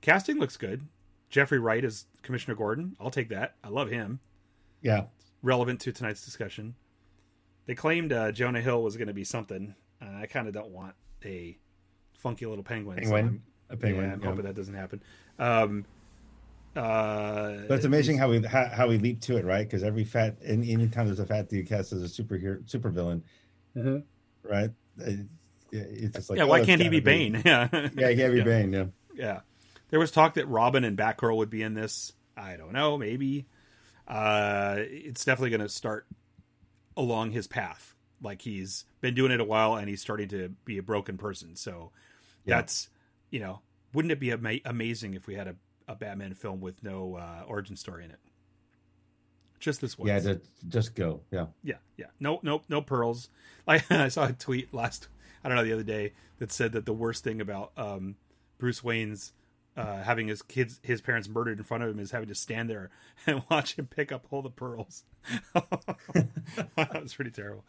Casting 0.00 0.40
looks 0.40 0.56
good. 0.56 0.82
Jeffrey 1.30 1.60
Wright 1.60 1.84
is 1.84 2.06
Commissioner 2.22 2.56
Gordon. 2.56 2.96
I'll 2.98 3.12
take 3.12 3.28
that. 3.28 3.54
I 3.62 3.68
love 3.68 3.88
him. 3.88 4.18
Yeah. 4.82 5.04
Relevant 5.42 5.78
to 5.82 5.92
tonight's 5.92 6.24
discussion. 6.24 6.74
They 7.66 7.76
claimed 7.76 8.12
uh, 8.12 8.32
Jonah 8.32 8.60
Hill 8.60 8.82
was 8.82 8.96
going 8.96 9.06
to 9.06 9.14
be 9.14 9.22
something. 9.22 9.76
Uh, 10.02 10.06
I 10.22 10.26
kind 10.26 10.48
of 10.48 10.54
don't 10.54 10.70
want 10.70 10.94
a 11.24 11.56
funky 12.18 12.46
little 12.46 12.64
penguin. 12.64 12.98
Penguin. 12.98 13.24
I'm- 13.24 13.42
A 13.70 13.76
penguin. 13.76 14.06
yeah, 14.06 14.12
I'm 14.14 14.20
yeah. 14.20 14.26
hoping 14.28 14.44
that 14.44 14.54
doesn't 14.54 14.74
happen. 14.74 15.02
Um, 15.38 15.84
uh, 16.76 17.62
But 17.68 17.76
it's 17.76 17.84
amazing 17.84 18.18
how 18.18 18.28
we 18.30 18.42
how, 18.42 18.66
how 18.66 18.88
we 18.88 18.98
leap 18.98 19.20
to 19.22 19.36
it, 19.36 19.44
right? 19.44 19.66
Because 19.66 19.82
every 19.82 20.04
fat, 20.04 20.36
and 20.44 20.64
anytime 20.68 21.06
there's 21.06 21.20
a 21.20 21.26
fat 21.26 21.48
dude 21.48 21.66
cast 21.68 21.92
as 21.92 22.02
a 22.02 22.22
superhero, 22.22 22.62
supervillain, 22.64 23.22
right? 24.42 24.70
It- 24.98 25.26
it's 25.76 26.14
just 26.14 26.30
like, 26.30 26.36
yeah, 26.36 26.44
oh, 26.44 26.46
why 26.46 26.58
it's 26.58 26.66
can't 26.66 26.80
he 26.80 26.86
gotta 26.86 26.90
be 26.96 27.00
Bane? 27.00 27.42
Yeah, 27.44 27.68
Yeah, 27.72 28.08
he 28.10 28.16
can't 28.16 28.32
be 28.32 28.38
Yeah. 28.38 28.44
Bane. 28.44 28.72
Yeah. 28.72 28.84
yeah. 29.14 29.40
There 29.90 29.98
was 29.98 30.12
talk 30.12 30.34
that 30.34 30.46
Robin 30.46 30.84
and 30.84 30.96
Batgirl 30.96 31.36
would 31.36 31.50
be 31.50 31.62
in 31.62 31.74
this. 31.74 32.12
I 32.36 32.56
don't 32.56 32.72
know, 32.72 32.96
maybe. 32.96 33.46
Uh, 34.06 34.76
it's 34.78 35.24
definitely 35.24 35.50
going 35.50 35.62
to 35.62 35.68
start 35.68 36.06
along 36.96 37.32
his 37.32 37.48
path. 37.48 37.93
Like 38.24 38.42
he's 38.42 38.84
been 39.00 39.14
doing 39.14 39.30
it 39.30 39.40
a 39.40 39.44
while, 39.44 39.76
and 39.76 39.88
he's 39.88 40.00
starting 40.00 40.28
to 40.30 40.48
be 40.64 40.78
a 40.78 40.82
broken 40.82 41.16
person. 41.18 41.54
So 41.54 41.92
Yeah. 42.44 42.56
that's 42.56 42.88
you 43.30 43.38
know, 43.40 43.60
wouldn't 43.92 44.10
it 44.12 44.18
be 44.20 44.32
ama- 44.32 44.60
amazing 44.64 45.14
if 45.14 45.26
we 45.26 45.34
had 45.34 45.46
a, 45.48 45.56
a 45.86 45.94
Batman 45.94 46.34
film 46.34 46.60
with 46.60 46.82
no 46.82 47.16
uh, 47.16 47.42
origin 47.46 47.76
story 47.76 48.04
in 48.04 48.10
it? 48.10 48.18
Just 49.60 49.80
this 49.80 49.98
one. 49.98 50.08
Yeah, 50.08 50.20
just, 50.20 50.40
just 50.68 50.94
go. 50.94 51.20
Yeah. 51.30 51.46
Yeah, 51.62 51.76
yeah. 51.96 52.06
No, 52.20 52.38
no, 52.42 52.62
no 52.68 52.80
pearls. 52.80 53.28
Like 53.66 53.90
I 53.90 54.08
saw 54.08 54.26
a 54.26 54.32
tweet 54.34 54.74
last, 54.74 55.08
I 55.42 55.48
don't 55.48 55.56
know, 55.56 55.64
the 55.64 55.72
other 55.72 55.82
day 55.82 56.12
that 56.38 56.52
said 56.52 56.72
that 56.72 56.84
the 56.84 56.92
worst 56.92 57.24
thing 57.24 57.40
about 57.40 57.72
um, 57.78 58.14
Bruce 58.58 58.84
Wayne's 58.84 59.32
uh, 59.76 60.02
having 60.02 60.28
his 60.28 60.42
kids, 60.42 60.78
his 60.82 61.00
parents 61.00 61.28
murdered 61.28 61.58
in 61.58 61.64
front 61.64 61.82
of 61.82 61.90
him, 61.90 61.98
is 61.98 62.10
having 62.10 62.28
to 62.28 62.34
stand 62.34 62.70
there 62.70 62.90
and 63.26 63.42
watch 63.50 63.74
him 63.74 63.86
pick 63.86 64.12
up 64.12 64.26
all 64.30 64.42
the 64.42 64.50
pearls. 64.50 65.04
that 65.54 67.02
was 67.02 67.14
pretty 67.14 67.30
terrible. 67.30 67.64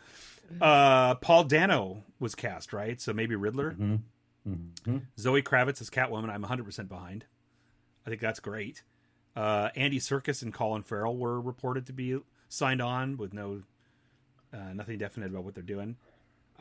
Uh, 0.61 1.15
Paul 1.15 1.45
Dano 1.45 2.03
was 2.19 2.35
cast, 2.35 2.73
right? 2.73 2.99
So 3.01 3.13
maybe 3.13 3.35
Riddler. 3.35 3.71
Mhm. 3.71 3.99
Mhm. 4.47 5.01
Zoe 5.19 5.41
Kravitz 5.41 5.81
as 5.81 5.89
Catwoman. 5.89 6.29
I'm 6.29 6.43
100% 6.43 6.87
behind. 6.87 7.25
I 8.05 8.09
think 8.09 8.21
that's 8.21 8.39
great. 8.39 8.83
Uh, 9.35 9.69
Andy 9.75 9.99
Serkis 9.99 10.43
and 10.43 10.53
Colin 10.53 10.83
Farrell 10.83 11.17
were 11.17 11.41
reported 11.41 11.87
to 11.87 11.93
be 11.93 12.19
signed 12.47 12.81
on 12.81 13.17
with 13.17 13.33
no 13.33 13.63
uh, 14.53 14.71
nothing 14.73 14.97
definite 14.99 15.31
about 15.31 15.43
what 15.43 15.53
they're 15.55 15.63
doing. 15.63 15.97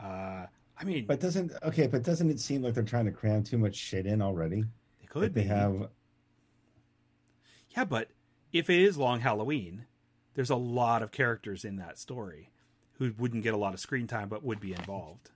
Uh, 0.03 0.47
I 0.77 0.85
mean, 0.85 1.05
But 1.07 1.21
doesn't 1.21 1.53
okay? 1.63 1.87
But 1.87 2.03
doesn't 2.03 2.29
it 2.31 2.41
seem 2.41 2.63
like 2.63 2.75
they're 2.75 2.83
trying 2.83 3.05
to 3.05 3.13
cram 3.13 3.45
too 3.45 3.59
much 3.59 3.77
shit 3.77 4.07
in 4.07 4.21
already? 4.23 4.65
They 5.15 5.21
could 5.21 5.23
Like 5.29 5.35
they 5.35 5.43
be. 5.43 5.49
have. 5.49 5.89
Yeah, 7.77 7.85
but 7.85 8.11
if 8.53 8.71
it 8.71 8.81
is 8.81 8.97
Long 8.97 9.21
Halloween, 9.21 9.87
there's 10.35 10.51
a 10.51 10.57
lot 10.57 11.03
of 11.03 11.11
characters 11.13 11.65
in 11.65 11.77
that 11.77 11.99
story 11.99 12.51
who 12.99 13.13
wouldn't 13.19 13.43
get 13.43 13.55
a 13.55 13.59
lot 13.59 13.75
of 13.75 13.81
screen 13.81 14.07
time 14.07 14.29
but 14.29 14.45
would 14.45 14.61
be 14.61 14.73
involved. 14.73 15.31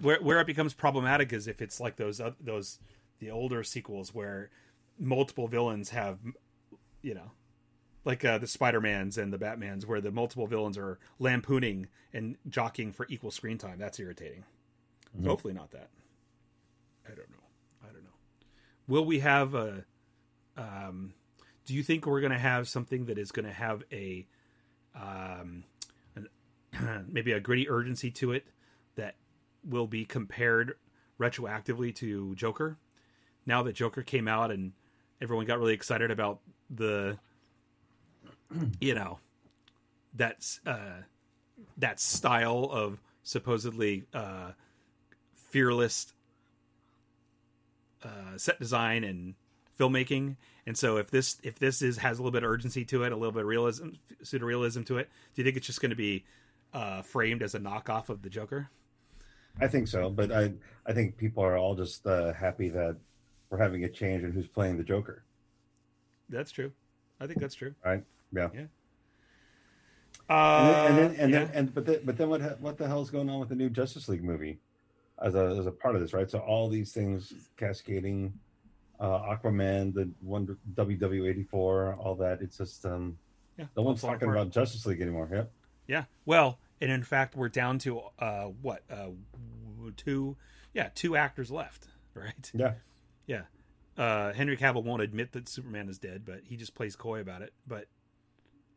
Where 0.00 0.20
where 0.22 0.40
it 0.40 0.46
becomes 0.46 0.72
problematic 0.72 1.32
is 1.32 1.46
if 1.46 1.60
it's 1.60 1.78
like 1.80 1.96
those 1.96 2.20
oth- 2.20 2.36
those 2.40 2.78
the 3.18 3.30
older 3.30 3.62
sequels 3.62 4.14
where 4.14 4.50
multiple 4.98 5.46
villains 5.48 5.90
have, 5.90 6.18
you 7.02 7.14
know, 7.14 7.32
like 8.04 8.24
uh, 8.24 8.38
the 8.38 8.46
Spider 8.46 8.80
Mans 8.80 9.18
and 9.18 9.32
the 9.32 9.38
Batmans, 9.38 9.84
where 9.84 10.00
the 10.00 10.10
multiple 10.10 10.46
villains 10.46 10.78
are 10.78 10.98
lampooning 11.18 11.88
and 12.14 12.36
jockeying 12.48 12.92
for 12.92 13.06
equal 13.10 13.30
screen 13.30 13.58
time. 13.58 13.78
That's 13.78 14.00
irritating. 14.00 14.44
So 15.22 15.28
hopefully 15.28 15.52
not 15.52 15.70
that. 15.72 15.90
I 17.06 17.10
don't 17.10 17.28
know. 17.30 17.36
Will 18.88 19.04
we 19.04 19.20
have 19.20 19.54
a? 19.54 19.84
Um, 20.56 21.14
do 21.64 21.74
you 21.74 21.82
think 21.82 22.06
we're 22.06 22.20
going 22.20 22.32
to 22.32 22.38
have 22.38 22.68
something 22.68 23.06
that 23.06 23.18
is 23.18 23.30
going 23.32 23.46
to 23.46 23.52
have 23.52 23.82
a, 23.92 24.26
um, 24.94 25.64
an, 26.14 26.28
maybe 27.10 27.32
a 27.32 27.40
gritty 27.40 27.68
urgency 27.68 28.10
to 28.10 28.32
it 28.32 28.44
that 28.96 29.14
will 29.64 29.86
be 29.86 30.04
compared 30.04 30.74
retroactively 31.18 31.94
to 31.96 32.34
Joker? 32.34 32.76
Now 33.46 33.62
that 33.62 33.74
Joker 33.74 34.02
came 34.02 34.28
out 34.28 34.50
and 34.50 34.72
everyone 35.20 35.46
got 35.46 35.58
really 35.58 35.74
excited 35.74 36.10
about 36.10 36.40
the, 36.68 37.18
you 38.80 38.94
know, 38.94 39.18
that's 40.14 40.60
uh, 40.66 41.02
that 41.78 42.00
style 42.00 42.68
of 42.70 43.00
supposedly 43.22 44.04
uh, 44.12 44.52
fearless 45.34 46.12
uh, 48.04 48.36
set 48.36 48.58
design 48.58 49.04
and 49.04 49.34
filmmaking. 49.78 50.36
And 50.66 50.76
so 50.76 50.96
if 50.96 51.10
this 51.10 51.38
if 51.42 51.58
this 51.58 51.82
is 51.82 51.98
has 51.98 52.18
a 52.18 52.22
little 52.22 52.32
bit 52.32 52.44
of 52.44 52.50
urgency 52.50 52.84
to 52.86 53.02
it, 53.04 53.12
a 53.12 53.16
little 53.16 53.32
bit 53.32 53.42
of 53.42 53.48
realism, 53.48 53.90
pseudo 54.22 54.46
realism 54.46 54.82
to 54.84 54.98
it, 54.98 55.08
do 55.34 55.42
you 55.42 55.44
think 55.44 55.56
it's 55.56 55.66
just 55.66 55.80
going 55.80 55.90
to 55.90 55.96
be 55.96 56.24
uh, 56.72 57.02
framed 57.02 57.42
as 57.42 57.54
a 57.54 57.58
knockoff 57.58 58.08
of 58.08 58.22
the 58.22 58.30
Joker? 58.30 58.68
I 59.60 59.66
think 59.66 59.88
so, 59.88 60.08
but 60.08 60.32
I 60.32 60.52
I 60.86 60.92
think 60.92 61.16
people 61.16 61.42
are 61.44 61.56
all 61.56 61.74
just 61.74 62.06
uh, 62.06 62.32
happy 62.32 62.68
that 62.70 62.96
we're 63.50 63.58
having 63.58 63.84
a 63.84 63.88
change 63.88 64.24
in 64.24 64.32
who's 64.32 64.46
playing 64.46 64.78
the 64.78 64.84
Joker. 64.84 65.24
That's 66.28 66.50
true. 66.50 66.72
I 67.20 67.26
think 67.26 67.40
that's 67.40 67.54
true. 67.54 67.74
Right? 67.84 68.02
Yeah. 68.32 68.48
Yeah. 68.54 68.64
And 70.28 70.68
then, 70.68 70.86
and 70.86 70.96
then, 70.96 71.10
Uh, 71.10 71.22
and, 71.22 71.32
yeah. 71.32 71.44
then 71.44 71.50
and 71.54 71.74
but 71.74 71.84
then, 71.86 71.98
but 72.04 72.16
then 72.16 72.28
what 72.30 72.60
what 72.60 72.78
the 72.78 72.86
hell's 72.86 73.10
going 73.10 73.28
on 73.28 73.40
with 73.40 73.48
the 73.48 73.54
new 73.54 73.68
Justice 73.68 74.08
League 74.08 74.24
movie 74.24 74.58
as 75.22 75.34
a 75.34 75.56
as 75.58 75.66
a 75.66 75.70
part 75.70 75.94
of 75.94 76.00
this, 76.00 76.12
right? 76.12 76.30
So 76.30 76.38
all 76.40 76.68
these 76.68 76.92
things 76.92 77.32
cascading, 77.56 78.32
uh, 79.00 79.20
Aquaman, 79.36 79.94
the 79.94 80.10
one 80.20 80.56
WW 80.74 81.28
eighty 81.28 81.44
four, 81.44 81.94
all 81.94 82.14
that. 82.16 82.40
It's 82.42 82.58
just 82.58 82.84
um, 82.86 83.18
yeah, 83.58 83.66
no 83.76 83.82
one's 83.82 84.00
talking 84.02 84.28
about 84.30 84.50
Justice 84.50 84.86
League 84.86 85.00
anymore. 85.00 85.28
Yep. 85.32 85.50
Yeah. 85.86 86.04
Well, 86.24 86.58
and 86.80 86.90
in 86.90 87.02
fact, 87.02 87.36
we're 87.36 87.48
down 87.48 87.78
to 87.80 88.00
uh, 88.18 88.44
what 88.44 88.82
uh, 88.90 89.08
two? 89.96 90.36
Yeah, 90.74 90.88
two 90.94 91.16
actors 91.16 91.50
left. 91.50 91.86
Right. 92.14 92.50
Yeah. 92.52 92.74
Yeah. 93.26 93.42
Uh, 93.96 94.34
Henry 94.34 94.58
Cavill 94.58 94.84
won't 94.84 95.00
admit 95.00 95.32
that 95.32 95.48
Superman 95.48 95.88
is 95.88 95.98
dead, 95.98 96.26
but 96.26 96.40
he 96.44 96.58
just 96.58 96.74
plays 96.74 96.94
coy 96.94 97.20
about 97.20 97.40
it. 97.40 97.54
But, 97.66 97.86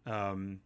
um, 0.06 0.62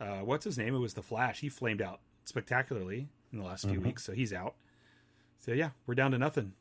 uh, 0.00 0.20
what's 0.20 0.44
his 0.46 0.56
name? 0.56 0.74
It 0.74 0.78
was 0.78 0.94
the 0.94 1.02
Flash. 1.02 1.40
He 1.40 1.50
flamed 1.50 1.82
out 1.82 2.00
spectacularly 2.24 3.08
in 3.32 3.38
the 3.38 3.44
last 3.44 3.68
few 3.68 3.80
Mhm. 3.80 3.84
weeks, 3.84 4.02
so 4.04 4.12
he's 4.14 4.32
out. 4.32 4.54
So 5.44 5.52
yeah, 5.52 5.70
we're 5.86 5.94
down 5.94 6.12
to 6.12 6.18
nothing. 6.18 6.52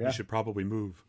Yeah. 0.00 0.06
We 0.06 0.12
should 0.12 0.26
probably 0.26 0.64
move. 0.64 1.04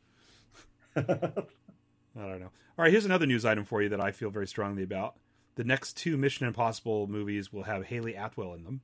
I 0.96 1.02
don't 1.02 2.40
know. 2.40 2.52
All 2.78 2.84
right, 2.84 2.92
here's 2.92 3.06
another 3.06 3.26
news 3.26 3.44
item 3.44 3.66
for 3.66 3.82
you 3.82 3.90
that 3.90 4.00
I 4.00 4.12
feel 4.12 4.30
very 4.30 4.46
strongly 4.46 4.84
about. 4.84 5.16
The 5.56 5.64
next 5.64 5.98
two 5.98 6.16
Mission 6.16 6.46
Impossible 6.46 7.08
movies 7.08 7.52
will 7.52 7.64
have 7.64 7.86
Hayley 7.86 8.14
Atwell 8.14 8.54
in 8.54 8.64
them, 8.64 8.82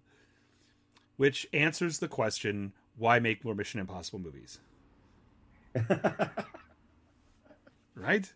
which 1.17 1.45
answers 1.53 1.99
the 1.99 2.07
question 2.07 2.73
why 2.97 3.19
make 3.19 3.45
more 3.45 3.53
Mission 3.53 3.79
Impossible 3.79 4.19
movies? 4.19 4.59
Right? 7.95 8.31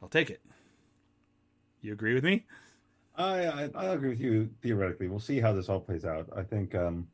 I'll 0.00 0.08
take 0.08 0.30
it. 0.30 0.40
You 1.80 1.92
agree 1.92 2.14
with 2.14 2.22
me? 2.22 2.44
I, 3.16 3.46
I 3.46 3.70
I 3.74 3.84
agree 3.86 4.10
with 4.10 4.20
you 4.20 4.50
theoretically. 4.62 5.08
We'll 5.08 5.18
see 5.18 5.40
how 5.40 5.52
this 5.52 5.68
all 5.68 5.80
plays 5.80 6.04
out. 6.04 6.28
I 6.36 6.42
think 6.42 6.74
um, 6.74 7.08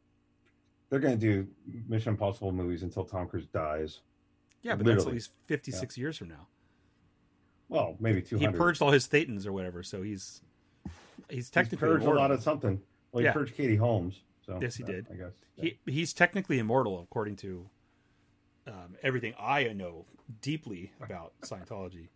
they're 0.91 1.01
going 1.01 1.19
to 1.19 1.21
do 1.21 1.47
Mission 1.89 2.11
Impossible 2.11 2.53
movies 2.53 2.83
until 2.83 3.05
Tom 3.05 3.29
Cruise 3.29 3.47
dies. 3.47 4.01
Yeah, 4.63 4.75
but 4.75 4.87
that's 4.87 5.07
at 5.07 5.13
least 5.13 5.33
56 5.47 5.97
years 5.97 6.17
from 6.19 6.29
now. 6.29 6.47
Well, 7.69 7.97
maybe 8.01 8.23
two 8.23 8.39
He 8.39 8.49
purged 8.49 8.81
all 8.83 8.91
his 8.91 9.07
Thetans 9.07 9.47
or 9.47 9.53
whatever, 9.53 9.83
so 9.83 10.03
he's 10.03 10.41
he's 11.29 11.51
technically 11.51 11.87
purged 11.89 12.03
a 12.03 12.05
immortal. 12.05 12.23
lot 12.23 12.31
of 12.31 12.43
something. 12.43 12.81
Well, 13.13 13.21
he 13.21 13.27
Yeah. 13.27 13.33
purged 13.33 13.55
Katie 13.55 13.77
Holmes. 13.77 14.21
So 14.47 14.59
Yes, 14.63 14.77
he 14.77 14.83
did. 14.85 15.07
I 15.13 15.15
guess. 15.17 15.33
he 15.57 15.79
he's 15.87 16.13
technically 16.15 16.59
immortal 16.59 17.01
according 17.03 17.37
to 17.37 17.69
um, 18.67 18.97
everything 19.03 19.35
I 19.39 19.65
know 19.75 20.07
deeply 20.41 20.93
about 21.01 21.33
Scientology. 21.43 22.09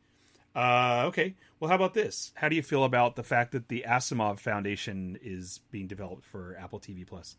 Uh, 0.54 1.04
okay, 1.06 1.34
well, 1.60 1.68
how 1.70 1.74
about 1.76 1.94
this? 1.94 2.32
How 2.34 2.48
do 2.48 2.56
you 2.56 2.62
feel 2.62 2.84
about 2.84 3.16
the 3.16 3.22
fact 3.22 3.52
that 3.52 3.68
the 3.68 3.84
Asimov 3.88 4.38
Foundation 4.38 5.18
is 5.22 5.60
being 5.70 5.86
developed 5.86 6.24
for 6.26 6.56
Apple 6.60 6.78
TV 6.80 7.06
Plus? 7.06 7.36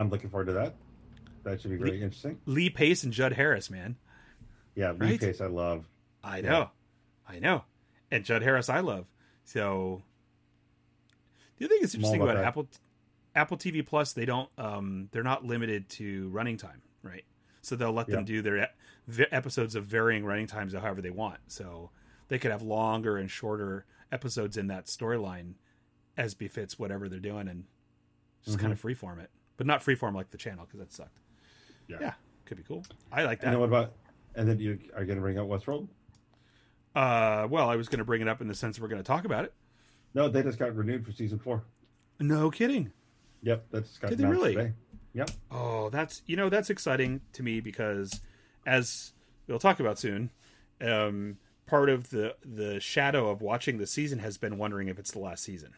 I'm 0.00 0.08
looking 0.10 0.30
forward 0.30 0.46
to 0.46 0.52
that. 0.54 0.74
That 1.44 1.60
should 1.60 1.70
be 1.70 1.76
very 1.76 2.02
interesting. 2.02 2.38
Lee 2.46 2.70
Pace 2.70 3.04
and 3.04 3.12
Jared 3.12 3.34
Harris, 3.34 3.70
man. 3.70 3.96
Yeah, 4.74 4.92
Lee 4.92 5.10
Right? 5.10 5.20
Pace, 5.20 5.40
I 5.40 5.46
love. 5.46 5.86
I 6.24 6.40
know, 6.40 6.70
I 7.28 7.38
know, 7.38 7.64
and 8.10 8.24
Jared 8.24 8.42
Harris, 8.42 8.68
I 8.68 8.80
love. 8.80 9.06
So, 9.44 10.02
the 11.56 11.64
other 11.64 11.74
thing 11.74 11.80
that's 11.82 11.94
interesting 11.94 12.20
about 12.22 12.36
about. 12.36 12.44
Apple 12.44 12.68
Apple 13.34 13.56
TV 13.56 13.84
Plus, 13.86 14.12
they 14.12 14.24
don't, 14.26 14.50
um, 14.58 15.08
they're 15.12 15.22
not 15.22 15.44
limited 15.44 15.88
to 15.90 16.28
running 16.30 16.56
time, 16.56 16.82
right? 17.02 17.24
So 17.62 17.76
they'll 17.76 17.92
let 17.92 18.06
them 18.08 18.24
do 18.24 18.42
their 18.42 18.68
episodes 19.32 19.74
of 19.76 19.84
varying 19.84 20.24
running 20.24 20.46
times 20.46 20.72
however 20.74 21.00
they 21.00 21.10
want. 21.10 21.38
So 21.46 21.90
they 22.28 22.38
could 22.38 22.50
have 22.50 22.62
longer 22.62 23.16
and 23.18 23.30
shorter 23.30 23.84
episodes 24.10 24.56
in 24.56 24.66
that 24.68 24.86
storyline 24.86 25.54
as 26.16 26.34
befits 26.34 26.78
whatever 26.78 27.08
they're 27.08 27.18
doing, 27.20 27.48
and 27.48 27.64
just 28.44 28.56
Mm-hmm. 28.56 28.66
kind 28.66 28.72
of 28.72 28.80
freeform 28.82 29.20
it, 29.22 29.30
but 29.60 29.66
not 29.66 29.84
freeform 29.84 30.14
like 30.14 30.30
the 30.30 30.38
channel 30.38 30.64
because 30.64 30.80
that 30.80 30.90
sucked. 30.90 31.18
Yeah. 31.86 31.98
Yeah, 32.00 32.12
could 32.46 32.56
be 32.56 32.62
cool. 32.62 32.82
I 33.12 33.24
like 33.24 33.40
that. 33.40 33.48
And 33.48 33.52
then 33.52 33.60
what 33.60 33.68
about? 33.68 33.92
And 34.34 34.48
then 34.48 34.58
you 34.58 34.78
are 34.96 35.04
going 35.04 35.16
to 35.16 35.20
bring 35.20 35.38
up 35.38 35.48
Westworld? 35.48 35.86
Uh, 36.94 37.46
well, 37.50 37.68
I 37.68 37.76
was 37.76 37.86
going 37.86 37.98
to 37.98 38.04
bring 38.06 38.22
it 38.22 38.28
up 38.28 38.40
in 38.40 38.48
the 38.48 38.54
sense 38.54 38.76
that 38.76 38.82
we're 38.82 38.88
going 38.88 39.02
to 39.02 39.06
talk 39.06 39.26
about 39.26 39.44
it. 39.44 39.52
No, 40.14 40.30
they 40.30 40.42
just 40.42 40.58
got 40.58 40.74
renewed 40.74 41.04
for 41.04 41.12
season 41.12 41.38
four. 41.38 41.62
No 42.20 42.50
kidding. 42.50 42.90
Yep, 43.42 43.66
that's 43.70 43.98
got 43.98 44.08
Did 44.08 44.20
they 44.20 44.24
really? 44.24 44.54
today. 44.54 44.72
Yep. 45.12 45.30
Oh, 45.50 45.90
that's 45.90 46.22
you 46.24 46.36
know 46.36 46.48
that's 46.48 46.70
exciting 46.70 47.20
to 47.34 47.42
me 47.42 47.60
because 47.60 48.22
as 48.64 49.12
we'll 49.46 49.58
talk 49.58 49.78
about 49.78 49.98
soon, 49.98 50.30
um, 50.80 51.36
part 51.66 51.90
of 51.90 52.08
the 52.08 52.34
the 52.42 52.80
shadow 52.80 53.28
of 53.28 53.42
watching 53.42 53.76
the 53.76 53.86
season 53.86 54.20
has 54.20 54.38
been 54.38 54.56
wondering 54.56 54.88
if 54.88 54.98
it's 54.98 55.10
the 55.10 55.18
last 55.18 55.44
season. 55.44 55.74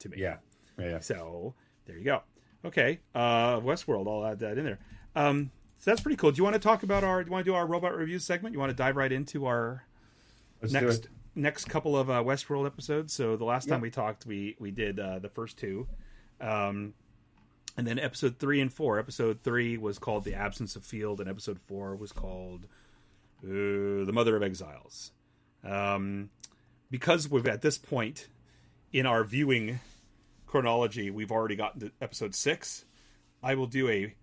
To 0.00 0.10
me. 0.10 0.18
Yeah. 0.18 0.36
yeah. 0.78 1.00
So 1.00 1.54
there 1.86 1.96
you 1.96 2.04
go. 2.04 2.22
Okay, 2.64 3.00
uh, 3.14 3.60
Westworld. 3.60 4.06
I'll 4.06 4.30
add 4.30 4.38
that 4.40 4.58
in 4.58 4.64
there. 4.64 4.78
Um, 5.16 5.50
so 5.78 5.90
that's 5.90 6.00
pretty 6.00 6.16
cool. 6.16 6.30
Do 6.30 6.36
you 6.36 6.44
want 6.44 6.54
to 6.54 6.60
talk 6.60 6.84
about 6.84 7.02
our? 7.02 7.22
Do 7.22 7.28
you 7.28 7.32
want 7.32 7.44
to 7.44 7.50
do 7.50 7.54
our 7.54 7.66
robot 7.66 7.96
review 7.96 8.18
segment? 8.18 8.52
You 8.52 8.60
want 8.60 8.70
to 8.70 8.76
dive 8.76 8.96
right 8.96 9.10
into 9.10 9.46
our 9.46 9.84
Let's 10.60 10.72
next 10.72 11.08
next 11.34 11.64
couple 11.66 11.96
of 11.96 12.08
uh, 12.08 12.22
Westworld 12.22 12.66
episodes. 12.66 13.12
So 13.12 13.36
the 13.36 13.44
last 13.44 13.68
time 13.68 13.80
we 13.80 13.90
talked, 13.90 14.26
we 14.26 14.56
we 14.60 14.70
did 14.70 15.00
uh, 15.00 15.18
the 15.18 15.28
first 15.28 15.58
two, 15.58 15.88
um, 16.40 16.94
and 17.76 17.86
then 17.86 17.98
episode 17.98 18.38
three 18.38 18.60
and 18.60 18.72
four. 18.72 18.98
Episode 18.98 19.40
three 19.42 19.76
was 19.76 19.98
called 19.98 20.24
"The 20.24 20.34
Absence 20.34 20.76
of 20.76 20.84
Field," 20.84 21.20
and 21.20 21.28
episode 21.28 21.58
four 21.58 21.96
was 21.96 22.12
called 22.12 22.66
uh, 23.44 23.48
"The 24.06 24.12
Mother 24.12 24.36
of 24.36 24.42
Exiles." 24.42 25.10
Um, 25.64 26.30
because 26.90 27.28
we've 27.28 27.46
at 27.46 27.62
this 27.62 27.78
point 27.78 28.28
in 28.92 29.06
our 29.06 29.24
viewing 29.24 29.80
chronology, 30.52 31.10
we've 31.10 31.32
already 31.32 31.56
gotten 31.56 31.80
to 31.80 31.90
episode 32.02 32.34
six. 32.34 32.84
I 33.42 33.54
will 33.54 33.66
do 33.66 33.88
a 33.88 34.14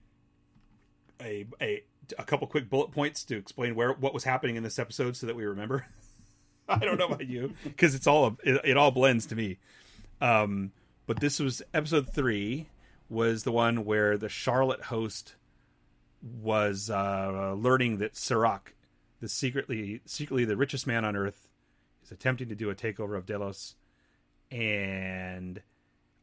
a 1.19 1.47
a 1.59 1.81
a 2.19 2.23
couple 2.23 2.45
quick 2.45 2.69
bullet 2.69 2.91
points 2.91 3.23
to 3.25 3.35
explain 3.35 3.73
where 3.73 3.93
what 3.93 4.13
was 4.13 4.23
happening 4.23 4.55
in 4.55 4.61
this 4.61 4.77
episode 4.77 5.17
so 5.17 5.25
that 5.25 5.35
we 5.35 5.43
remember. 5.43 5.87
I 6.69 6.77
don't 6.77 6.99
know 6.99 7.07
about 7.07 7.27
you 7.27 7.55
because 7.63 7.95
it's 7.95 8.05
all 8.05 8.37
it, 8.43 8.61
it 8.63 8.77
all 8.77 8.91
blends 8.91 9.25
to 9.25 9.35
me. 9.35 9.57
Um, 10.21 10.71
but 11.07 11.19
this 11.19 11.39
was 11.39 11.63
episode 11.73 12.13
three 12.13 12.67
was 13.09 13.43
the 13.43 13.51
one 13.51 13.83
where 13.83 14.15
the 14.15 14.29
Charlotte 14.29 14.83
host 14.83 15.33
was 16.21 16.91
uh, 16.91 17.55
learning 17.57 17.97
that 17.97 18.15
Serac, 18.15 18.75
the 19.19 19.27
secretly 19.27 20.01
secretly 20.05 20.45
the 20.45 20.55
richest 20.55 20.85
man 20.85 21.05
on 21.05 21.15
earth, 21.15 21.49
is 22.03 22.11
attempting 22.11 22.49
to 22.49 22.55
do 22.55 22.69
a 22.69 22.75
takeover 22.75 23.17
of 23.17 23.25
Delos, 23.25 23.73
and 24.51 25.63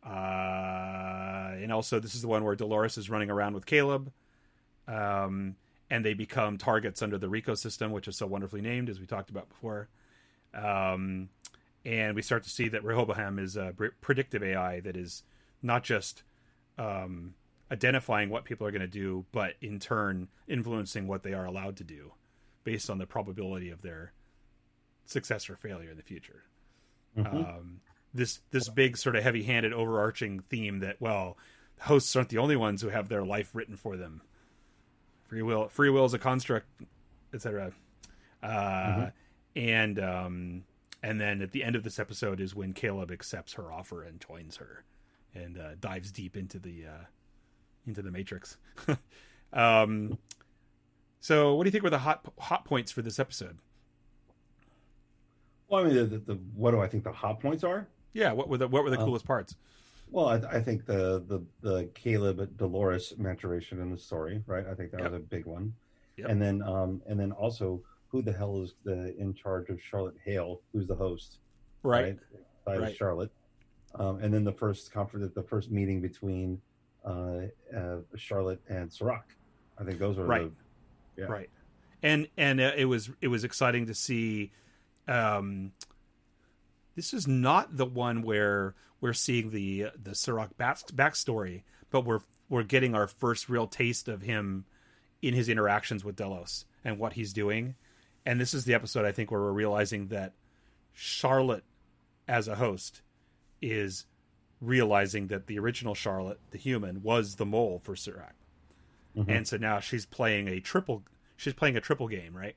uh, 0.06 1.56
and 1.60 1.72
also 1.72 1.98
this 1.98 2.14
is 2.14 2.22
the 2.22 2.28
one 2.28 2.44
where 2.44 2.54
Dolores 2.54 2.96
is 2.96 3.10
running 3.10 3.30
around 3.30 3.54
with 3.54 3.66
Caleb, 3.66 4.12
um, 4.86 5.56
and 5.90 6.04
they 6.04 6.14
become 6.14 6.58
targets 6.58 7.02
under 7.02 7.18
the 7.18 7.28
Rico 7.28 7.54
system, 7.54 7.92
which 7.92 8.08
is 8.08 8.16
so 8.16 8.26
wonderfully 8.26 8.60
named, 8.60 8.88
as 8.88 9.00
we 9.00 9.06
talked 9.06 9.30
about 9.30 9.48
before. 9.48 9.88
Um, 10.54 11.28
and 11.84 12.14
we 12.14 12.22
start 12.22 12.44
to 12.44 12.50
see 12.50 12.68
that 12.68 12.84
Rehoboam 12.84 13.38
is 13.38 13.56
a 13.56 13.72
pr- 13.76 13.86
predictive 14.00 14.42
AI 14.42 14.80
that 14.80 14.96
is 14.96 15.22
not 15.62 15.84
just 15.84 16.22
um, 16.78 17.34
identifying 17.70 18.28
what 18.28 18.44
people 18.44 18.66
are 18.66 18.70
going 18.70 18.80
to 18.80 18.86
do, 18.86 19.24
but 19.32 19.54
in 19.60 19.78
turn 19.78 20.28
influencing 20.46 21.06
what 21.08 21.22
they 21.22 21.32
are 21.32 21.44
allowed 21.44 21.76
to 21.76 21.84
do 21.84 22.12
based 22.64 22.90
on 22.90 22.98
the 22.98 23.06
probability 23.06 23.70
of 23.70 23.82
their 23.82 24.12
success 25.04 25.48
or 25.48 25.56
failure 25.56 25.90
in 25.90 25.96
the 25.96 26.02
future. 26.02 26.42
Mm-hmm. 27.16 27.36
Um, 27.36 27.80
this 28.16 28.40
this 28.50 28.68
big 28.68 28.96
sort 28.96 29.16
of 29.16 29.22
heavy-handed 29.22 29.72
overarching 29.72 30.40
theme 30.40 30.80
that 30.80 31.00
well, 31.00 31.36
hosts 31.80 32.14
aren't 32.16 32.28
the 32.28 32.38
only 32.38 32.56
ones 32.56 32.82
who 32.82 32.88
have 32.88 33.08
their 33.08 33.24
life 33.24 33.50
written 33.54 33.76
for 33.76 33.96
them. 33.96 34.22
Free 35.28 35.42
will 35.42 35.68
free 35.68 35.90
will 35.90 36.04
is 36.04 36.14
a 36.14 36.18
construct, 36.18 36.66
etc. 37.32 37.72
Uh, 38.42 38.46
Mm-hmm. 38.46 39.04
And 39.56 39.98
um, 39.98 40.64
and 41.02 41.20
then 41.20 41.40
at 41.40 41.52
the 41.52 41.64
end 41.64 41.76
of 41.76 41.82
this 41.82 41.98
episode 41.98 42.40
is 42.40 42.54
when 42.54 42.74
Caleb 42.74 43.10
accepts 43.10 43.54
her 43.54 43.72
offer 43.72 44.02
and 44.02 44.20
joins 44.20 44.56
her, 44.56 44.84
and 45.34 45.58
uh, 45.58 45.74
dives 45.80 46.12
deep 46.12 46.36
into 46.36 46.58
the 46.58 46.84
uh, 46.86 47.04
into 47.86 48.02
the 48.02 48.10
Matrix. 48.10 48.58
um, 49.52 50.18
so, 51.20 51.54
what 51.54 51.64
do 51.64 51.68
you 51.68 51.72
think 51.72 51.84
were 51.84 51.90
the 51.90 51.98
hot 51.98 52.30
hot 52.38 52.66
points 52.66 52.92
for 52.92 53.00
this 53.00 53.18
episode? 53.18 53.56
Well, 55.68 55.82
I 55.82 55.86
mean, 55.86 55.94
the, 55.94 56.04
the, 56.04 56.18
the 56.18 56.34
what 56.54 56.72
do 56.72 56.80
I 56.80 56.86
think 56.86 57.04
the 57.04 57.12
hot 57.12 57.40
points 57.40 57.64
are? 57.64 57.88
Yeah, 58.16 58.32
what 58.32 58.48
were 58.48 58.56
the 58.56 58.66
what 58.66 58.82
were 58.82 58.90
the 58.90 58.98
Oh. 58.98 59.04
coolest 59.04 59.26
parts? 59.26 59.56
Well, 60.10 60.28
I, 60.28 60.36
I 60.58 60.60
think 60.62 60.86
the 60.86 61.22
the 61.28 61.40
the 61.60 61.90
Caleb 61.94 62.56
Dolores 62.56 63.12
maturation 63.18 63.80
in 63.80 63.90
the 63.90 63.98
story, 63.98 64.42
right? 64.46 64.66
I 64.66 64.74
think 64.74 64.90
that 64.92 65.00
Yep. 65.00 65.10
was 65.12 65.20
a 65.20 65.22
big 65.22 65.44
one. 65.44 65.74
Yep. 66.16 66.30
And 66.30 66.40
then 66.40 66.62
um 66.62 67.02
and 67.06 67.20
then 67.20 67.32
also 67.32 67.82
who 68.08 68.22
the 68.22 68.32
hell 68.32 68.62
is 68.62 68.74
the 68.84 69.14
in 69.18 69.34
charge 69.34 69.68
of 69.68 69.80
Charlotte 69.82 70.16
Hale? 70.24 70.62
Who's 70.72 70.86
the 70.86 70.94
host? 70.94 71.38
Right. 71.82 72.18
By 72.64 72.78
Right. 72.78 72.96
Charlotte. 72.96 73.30
Um, 73.96 74.18
and 74.22 74.32
then 74.32 74.44
the 74.44 74.52
first 74.52 74.90
conference, 74.92 75.32
the 75.34 75.42
first 75.42 75.70
meeting 75.70 76.00
between 76.00 76.60
uh, 77.04 77.42
uh, 77.76 77.98
Charlotte 78.16 78.60
and 78.68 78.90
Serac. 78.92 79.36
I 79.78 79.84
think 79.84 79.98
those 79.98 80.18
are 80.18 80.24
Right. 80.24 80.50
The, 81.16 81.22
Yeah. 81.22 81.28
Right. 81.28 81.50
And 82.02 82.28
and 82.38 82.60
uh, 82.60 82.72
it 82.76 82.86
was 82.86 83.10
it 83.20 83.28
was 83.28 83.44
exciting 83.44 83.86
to 83.86 83.94
see. 83.94 84.52
Um, 85.06 85.72
this 86.96 87.14
is 87.14 87.28
not 87.28 87.76
the 87.76 87.86
one 87.86 88.22
where 88.22 88.74
we're 89.00 89.12
seeing 89.12 89.50
the 89.50 89.86
the 90.02 90.14
Serac 90.14 90.56
back, 90.56 90.78
backstory, 90.94 91.62
but 91.90 92.04
we're 92.04 92.20
we're 92.48 92.62
getting 92.64 92.94
our 92.94 93.06
first 93.06 93.48
real 93.48 93.66
taste 93.66 94.08
of 94.08 94.22
him 94.22 94.64
in 95.22 95.34
his 95.34 95.48
interactions 95.48 96.04
with 96.04 96.16
Delos 96.16 96.64
and 96.84 96.98
what 96.98 97.12
he's 97.14 97.32
doing. 97.32 97.74
And 98.24 98.40
this 98.40 98.54
is 98.54 98.64
the 98.64 98.74
episode 98.74 99.04
I 99.04 99.12
think 99.12 99.30
where 99.30 99.40
we're 99.40 99.52
realizing 99.52 100.08
that 100.08 100.32
Charlotte, 100.92 101.64
as 102.28 102.48
a 102.48 102.56
host, 102.56 103.02
is 103.62 104.06
realizing 104.60 105.26
that 105.28 105.46
the 105.46 105.58
original 105.58 105.94
Charlotte, 105.94 106.40
the 106.50 106.58
human, 106.58 107.02
was 107.02 107.36
the 107.36 107.46
mole 107.46 107.78
for 107.82 107.94
Serac 107.94 108.34
Mhm. 109.16 109.28
and 109.28 109.48
so 109.48 109.56
now 109.56 109.80
she's 109.80 110.04
playing 110.06 110.46
a 110.48 110.60
triple 110.60 111.02
she's 111.36 111.54
playing 111.54 111.76
a 111.76 111.80
triple 111.80 112.06
game 112.08 112.36
right 112.36 112.54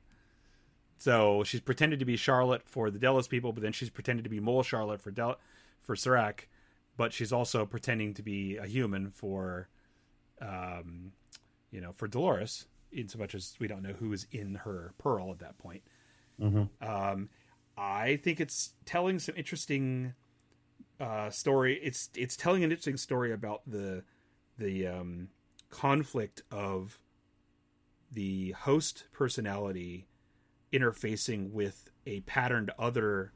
so 0.99 1.43
she's 1.43 1.61
pretended 1.61 1.97
to 1.99 2.05
be 2.05 2.15
charlotte 2.17 2.61
for 2.67 2.91
the 2.91 2.99
delos 2.99 3.27
people 3.27 3.51
but 3.53 3.63
then 3.63 3.71
she's 3.71 3.89
pretended 3.89 4.23
to 4.23 4.29
be 4.29 4.39
mole 4.39 4.61
charlotte 4.63 5.01
for 5.01 5.11
Del- 5.11 5.39
for 5.81 5.95
Serac, 5.95 6.47
but 6.97 7.13
she's 7.13 7.31
also 7.33 7.65
pretending 7.65 8.13
to 8.13 8.21
be 8.21 8.57
a 8.57 8.65
human 8.67 9.09
for 9.09 9.69
um 10.41 11.11
you 11.71 11.81
know 11.81 11.93
for 11.93 12.07
dolores 12.07 12.65
in 12.91 13.07
so 13.07 13.17
much 13.19 13.33
as 13.35 13.55
we 13.59 13.67
don't 13.67 13.81
know 13.83 13.93
who 13.93 14.11
is 14.13 14.27
in 14.31 14.55
her 14.55 14.93
pearl 14.97 15.31
at 15.31 15.39
that 15.39 15.57
point 15.57 15.81
Mhm. 16.39 16.69
um 16.81 17.29
i 17.77 18.15
think 18.17 18.39
it's 18.39 18.73
telling 18.85 19.19
some 19.19 19.35
interesting 19.37 20.13
uh 20.99 21.29
story 21.29 21.79
it's 21.81 22.09
it's 22.15 22.35
telling 22.35 22.63
an 22.63 22.71
interesting 22.71 22.97
story 22.97 23.31
about 23.31 23.61
the 23.67 24.03
the 24.57 24.87
um 24.87 25.29
conflict 25.69 26.41
of 26.51 26.99
the 28.11 28.51
host 28.51 29.05
personality 29.13 30.07
interfacing 30.73 31.51
with 31.51 31.89
a 32.05 32.19
patterned 32.21 32.71
other 32.77 33.31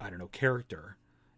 I 0.00 0.08
don't 0.08 0.18
know 0.18 0.28
character 0.28 0.96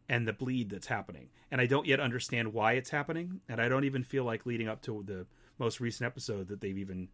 and 0.09 0.27
the 0.29 0.33
bleed 0.33 0.71
that's 0.71 0.87
happening. 0.87 1.31
And 1.51 1.61
I 1.61 1.67
don't 1.67 1.87
yet 1.87 2.01
understand 2.01 2.53
why 2.53 2.73
it's 2.75 2.91
happening 2.91 3.41
and 3.49 3.61
I 3.61 3.69
don't 3.69 3.85
even 3.85 4.05
feel 4.05 4.25
like 4.25 4.47
leading 4.47 4.69
up 4.69 4.83
to 4.83 5.03
the 5.07 5.27
most 5.59 5.81
recent 5.81 6.07
episode 6.07 6.49
that 6.49 6.61
they've 6.61 6.79
even 6.79 7.09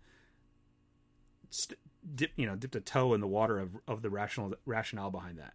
st- 1.51 1.79
dip, 2.15 2.31
you 2.37 2.47
know 2.47 2.55
dipped 2.57 2.77
a 2.77 2.81
toe 2.81 3.15
in 3.15 3.21
the 3.21 3.27
water 3.27 3.59
of 3.59 3.71
of 3.87 4.03
the 4.03 4.11
rational 4.11 4.55
rationale 4.67 5.11
behind 5.11 5.39
that. 5.39 5.55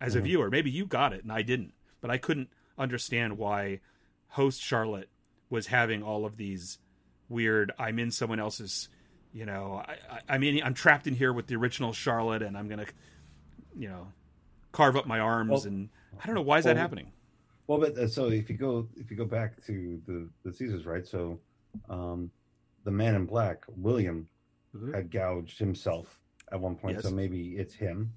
As 0.00 0.14
a 0.14 0.20
Mhm. 0.20 0.24
viewer, 0.24 0.50
maybe 0.50 0.70
you 0.70 0.86
got 0.86 1.12
it 1.12 1.22
and 1.22 1.32
I 1.32 1.42
didn't, 1.42 1.74
but 2.00 2.10
I 2.10 2.18
couldn't 2.18 2.50
understand 2.78 3.38
why 3.38 3.80
host 4.28 4.60
Charlotte 4.60 5.08
was 5.48 5.68
having 5.68 6.02
all 6.02 6.24
of 6.24 6.36
these 6.36 6.78
weird 7.28 7.72
I'm 7.78 7.98
in 7.98 8.10
someone 8.10 8.38
else's 8.38 8.88
you 9.36 9.44
know 9.44 9.82
I, 9.86 10.34
I, 10.34 10.38
mean 10.38 10.62
I'm 10.64 10.72
trapped 10.72 11.06
in 11.06 11.14
here 11.14 11.32
with 11.32 11.46
the 11.46 11.56
original 11.56 11.92
Charlotte 11.92 12.42
and 12.42 12.56
I'm 12.56 12.68
gonna 12.68 12.86
you 13.78 13.88
know 13.88 14.08
carve 14.72 14.96
up 14.96 15.06
my 15.06 15.20
arms 15.20 15.50
Well- 15.50 15.66
and 15.66 15.88
I 16.22 16.26
don't 16.26 16.34
know 16.34 16.42
why 16.42 16.58
is 16.58 16.64
that 16.64 16.78
happening 16.78 17.12
Well, 17.66 17.78
but 17.78 17.98
uh, 17.98 18.08
so 18.08 18.28
if 18.28 18.48
you 18.48 18.56
go 18.56 18.88
if 18.96 19.10
you 19.10 19.16
go 19.16 19.26
back 19.26 19.62
to 19.66 20.00
the 20.06 20.28
the 20.44 20.52
Caesars, 20.52 20.86
right? 20.86 21.06
So, 21.06 21.38
um, 21.90 22.30
the 22.84 22.90
Man 22.90 23.14
in 23.16 23.26
Black, 23.26 23.64
William, 23.76 24.28
Mhm. 24.74 24.94
had 24.94 25.10
gouged 25.10 25.58
himself 25.58 26.20
at 26.52 26.60
one 26.60 26.76
point, 26.76 27.02
so 27.02 27.10
maybe 27.10 27.56
it's 27.56 27.74
him, 27.74 28.12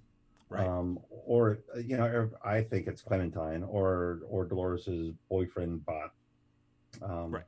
right 0.50 0.68
um, 0.68 1.00
or 1.10 1.60
uh, 1.76 1.80
you 1.80 1.98
know, 1.98 2.06
or 2.06 2.32
I 2.44 2.62
think 2.62 2.88
it's 2.88 3.02
Clementine 3.02 3.64
or 3.64 4.22
or 4.30 4.46
Dolores's 4.46 5.14
boyfriend 5.30 5.84
Bot. 5.86 6.14
Um, 7.02 7.32
Right. 7.32 7.46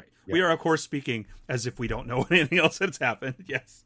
Right 0.00 0.08
yeah. 0.26 0.32
we 0.34 0.40
are 0.40 0.50
of 0.50 0.58
course 0.58 0.82
speaking 0.82 1.26
as 1.48 1.66
if 1.66 1.78
we 1.78 1.86
don't 1.88 2.06
know 2.06 2.22
anything 2.30 2.58
else 2.58 2.78
that's 2.78 2.98
happened 2.98 3.34
yes 3.46 3.84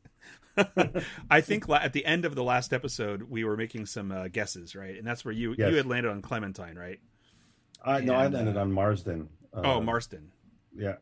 I 1.30 1.40
think 1.40 1.68
la- 1.68 1.78
at 1.78 1.92
the 1.92 2.04
end 2.06 2.24
of 2.24 2.34
the 2.36 2.44
last 2.44 2.72
episode 2.72 3.22
we 3.24 3.42
were 3.44 3.56
making 3.56 3.86
some 3.86 4.12
uh, 4.12 4.28
guesses 4.28 4.74
right 4.76 4.96
and 4.96 5.06
that's 5.06 5.24
where 5.24 5.34
you 5.34 5.54
Yes. 5.58 5.70
you 5.70 5.76
had 5.76 5.86
landed 5.86 6.10
on 6.10 6.22
Clementine 6.22 6.76
right 6.76 7.00
I, 7.84 8.00
no, 8.00 8.14
I 8.14 8.28
landed 8.28 8.56
uh, 8.56 8.60
on 8.62 8.72
Marsden. 8.72 9.28
Uh, 9.52 9.60
oh 9.64 9.80
Marsden. 9.82 10.32
yeah, 10.74 10.94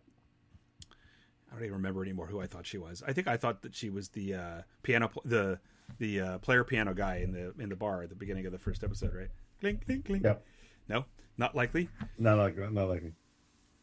I 1.50 1.54
don't 1.54 1.62
even 1.62 1.74
remember 1.74 2.02
anymore 2.02 2.26
who 2.26 2.40
I 2.40 2.46
thought 2.46 2.66
she 2.66 2.76
was. 2.78 3.04
I 3.06 3.12
think 3.12 3.28
I 3.28 3.36
thought 3.36 3.62
that 3.62 3.74
she 3.74 3.88
was 3.88 4.08
the 4.08 4.34
uh, 4.34 4.62
piano, 4.82 5.06
pl- 5.08 5.22
the 5.24 5.60
the 5.98 6.20
uh, 6.20 6.38
player 6.38 6.64
piano 6.64 6.92
guy 6.92 7.16
in 7.18 7.30
the 7.30 7.52
in 7.62 7.68
the 7.68 7.76
bar 7.76 8.02
at 8.02 8.08
the 8.08 8.16
beginning 8.16 8.46
of 8.46 8.52
the 8.52 8.58
first 8.58 8.82
episode, 8.82 9.14
right? 9.14 9.28
Clink, 9.60 9.84
clink, 9.84 10.06
clink. 10.06 10.24
Yep. 10.24 10.44
No, 10.88 11.04
not 11.38 11.54
likely. 11.54 11.88
not 12.18 12.38
likely. 12.38 12.66
not 12.70 12.88
like 12.88 13.02
me. 13.04 13.12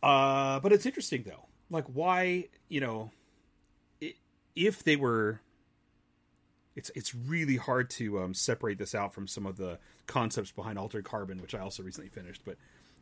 Uh, 0.01 0.59
but 0.59 0.71
it's 0.71 0.85
interesting 0.85 1.23
though. 1.25 1.45
Like, 1.69 1.85
why 1.85 2.45
you 2.67 2.81
know, 2.81 3.11
if 4.55 4.83
they 4.83 4.95
were, 4.95 5.41
it's 6.75 6.91
it's 6.95 7.13
really 7.13 7.57
hard 7.57 7.89
to 7.91 8.19
um, 8.19 8.33
separate 8.33 8.77
this 8.77 8.95
out 8.95 9.13
from 9.13 9.27
some 9.27 9.45
of 9.45 9.57
the 9.57 9.79
concepts 10.07 10.51
behind 10.51 10.79
Altered 10.79 11.05
Carbon, 11.05 11.41
which 11.41 11.53
I 11.53 11.59
also 11.59 11.83
recently 11.83 12.09
finished. 12.09 12.41
But 12.45 12.57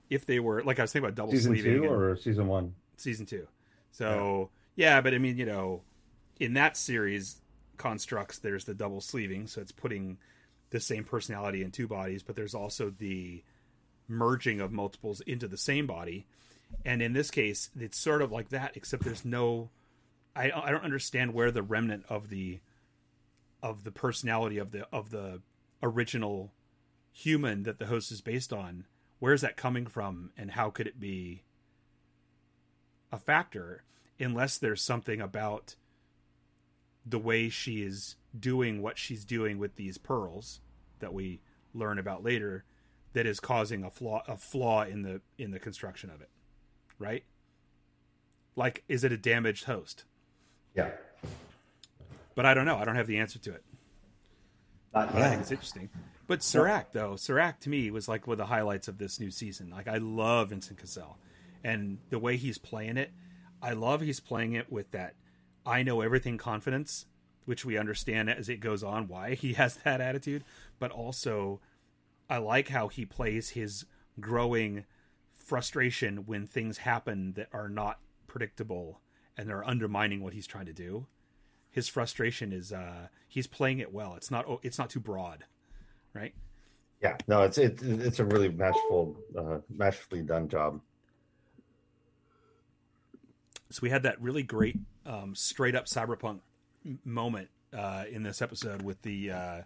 if 0.10 0.26
they 0.26 0.40
were, 0.40 0.64
like 0.64 0.80
I 0.80 0.84
was 0.84 0.92
thinking 0.92 1.08
about 1.08 1.16
double 1.16 1.32
Season 1.32 1.54
sleeving 1.54 1.82
two 1.82 1.90
or 1.90 2.18
season 2.18 2.48
one? 2.48 2.74
season 2.98 3.26
two. 3.26 3.48
So 3.92 4.50
yeah. 4.76 5.02
but 5.02 5.14
I 5.14 5.18
mean, 5.18 5.38
you 5.38 5.46
know, 5.46 5.82
in 6.40 6.54
that 6.54 6.78
series 6.78 7.42
constructs, 7.78 8.40
there's 8.40 8.66
the 8.66 8.74
double 8.74 9.02
sleeving, 9.02 9.48
so 9.48 9.62
it's 9.62 9.72
putting 9.72 10.18
the 10.70 10.80
same 10.80 11.04
personality 11.04 11.64
in 11.64 11.72
two 11.72 11.88
bodies, 11.88 12.24
but 12.24 12.36
there's 12.36 12.56
also 12.56 12.90
the 12.90 13.44
merging 14.08 14.62
of 14.62 14.72
multiples 14.72 15.22
into 15.22 15.48
the 15.48 15.58
same 15.58 15.88
body. 15.88 16.26
And 16.86 17.01
in 17.01 17.13
this 17.13 17.32
case, 17.32 17.69
it's 17.80 17.97
sort 17.97 18.21
of 18.21 18.32
like 18.32 18.49
that, 18.49 18.75
except 18.75 19.03
there's 19.03 19.25
no. 19.25 19.69
I 20.36 20.51
I 20.51 20.71
don't 20.71 20.84
understand 20.84 21.34
where 21.34 21.51
the 21.51 21.63
remnant 21.63 22.06
of 22.10 22.30
the 22.30 22.60
of 23.62 23.84
the 23.84 23.91
personality 23.91 24.58
of 24.58 24.71
the 24.71 24.88
of 24.91 25.10
the 25.10 25.41
original 25.82 26.53
human 27.12 27.63
that 27.63 27.80
the 27.80 27.88
host 27.88 28.12
is 28.12 28.21
based 28.21 28.53
on. 28.53 28.86
Where's 29.19 29.41
that 29.41 29.58
coming 29.58 29.88
from, 29.88 30.32
and 30.38 30.51
how 30.51 30.69
could 30.69 30.88
it 30.88 30.99
be 30.99 31.43
a 33.12 33.17
factor 33.17 33.84
unless 34.19 34.58
there's 34.58 34.82
something 34.82 35.21
about 35.21 35.75
the 37.06 37.19
way 37.19 37.49
she 37.49 37.82
is 37.82 38.15
doing 38.38 38.82
what 38.82 38.97
she's 38.97 39.23
doing 39.23 39.58
with 39.58 39.75
these 39.75 39.97
pearls 39.97 40.60
that 40.99 41.13
we 41.13 41.41
learn 41.73 41.99
about 41.99 42.23
later 42.23 42.65
that 43.13 43.25
is 43.25 43.39
causing 43.39 43.84
a 43.84 43.89
flaw 43.89 44.21
a 44.27 44.36
flaw 44.36 44.84
in 44.84 45.03
the 45.03 45.21
in 45.38 45.51
the 45.51 45.60
construction 45.60 46.10
of 46.10 46.21
it 46.21 46.30
right 47.00 47.24
like 48.56 48.84
is 48.88 49.04
it 49.04 49.12
a 49.12 49.18
damaged 49.18 49.66
host 49.66 50.04
Yeah. 50.76 50.90
but 52.36 52.46
i 52.46 52.54
don't 52.54 52.66
know 52.66 52.78
i 52.78 52.86
don't 52.86 52.96
have 52.96 53.08
the 53.08 53.18
answer 53.20 53.40
to 53.40 53.52
it 53.54 53.64
Not 54.94 55.14
but 55.14 55.22
I 55.22 55.30
think 55.30 55.42
it's 55.42 55.52
interesting. 55.52 55.90
But 56.28 56.44
Serac, 56.44 56.92
though, 56.92 57.16
Serac 57.16 57.62
to 57.62 57.70
me 57.70 57.90
was 57.90 58.10
like 58.10 58.28
one 58.28 58.34
of 58.34 58.38
the 58.38 58.48
highlights 58.48 58.90
of 58.90 58.98
this 58.98 59.18
new 59.18 59.32
season. 59.32 59.70
Like 59.70 59.88
I 59.88 59.96
love 59.98 60.50
Vincent 60.50 60.78
Cassel, 60.78 61.18
and 61.64 62.00
the 62.10 62.20
way 62.20 62.36
he's 62.36 62.58
playing 62.58 62.98
it, 62.98 63.12
I 63.62 63.72
love 63.72 64.02
he's 64.02 64.20
playing 64.20 64.52
it 64.52 64.70
with 64.70 64.92
that 64.92 65.14
I 65.66 65.84
know 65.84 66.02
everything 66.02 66.38
confidence, 66.38 67.06
which 67.46 67.64
we 67.64 67.78
understand 67.78 68.30
as 68.30 68.50
it 68.50 68.60
goes 68.60 68.84
on 68.84 69.08
why 69.08 69.36
he 69.36 69.54
has 69.62 69.76
that 69.86 70.02
attitude. 70.02 70.44
But 70.80 70.92
also, 70.92 71.62
I 72.30 72.40
like 72.40 72.68
how 72.68 72.90
he 72.90 73.06
plays 73.06 73.52
his 73.52 73.86
growing 74.20 74.84
frustration 75.48 76.26
when 76.26 76.46
things 76.46 76.80
happen 76.80 77.32
that 77.34 77.48
are 77.54 77.70
not 77.70 78.00
predictable 78.28 79.00
and 79.38 79.48
they're 79.48 79.66
undermining 79.66 80.22
what 80.22 80.34
he's 80.34 80.46
trying 80.46 80.66
to 80.66 80.74
do. 80.74 81.08
His 81.72 81.88
frustration 81.88 82.52
is 82.52 82.74
uh, 82.74 83.08
he's 83.30 83.48
playing 83.48 83.80
it 83.80 83.94
well. 83.94 84.16
It's 84.16 84.30
not 84.30 84.46
it's 84.62 84.78
not 84.78 84.90
too 84.90 85.00
broad, 85.00 85.46
right? 86.14 86.34
Yeah, 87.02 87.16
no, 87.28 87.44
it's 87.44 87.58
it, 87.58 87.82
it's 87.82 88.20
a 88.20 88.26
really 88.26 88.50
masterful, 88.50 89.16
uh, 89.38 89.60
masterfully 89.74 90.22
done 90.22 90.50
job. 90.50 90.82
So 93.70 93.80
we 93.82 93.90
had 93.90 94.04
that 94.04 94.22
really 94.22 94.44
great 94.44 94.78
um, 95.06 95.34
straight 95.34 95.76
up 95.76 95.86
cyberpunk 95.86 96.40
moment 97.06 97.50
uh, 97.72 98.04
in 98.12 98.24
this 98.24 98.42
episode 98.42 98.82
with 98.82 99.02
the 99.04 99.32
uh, 99.32 99.62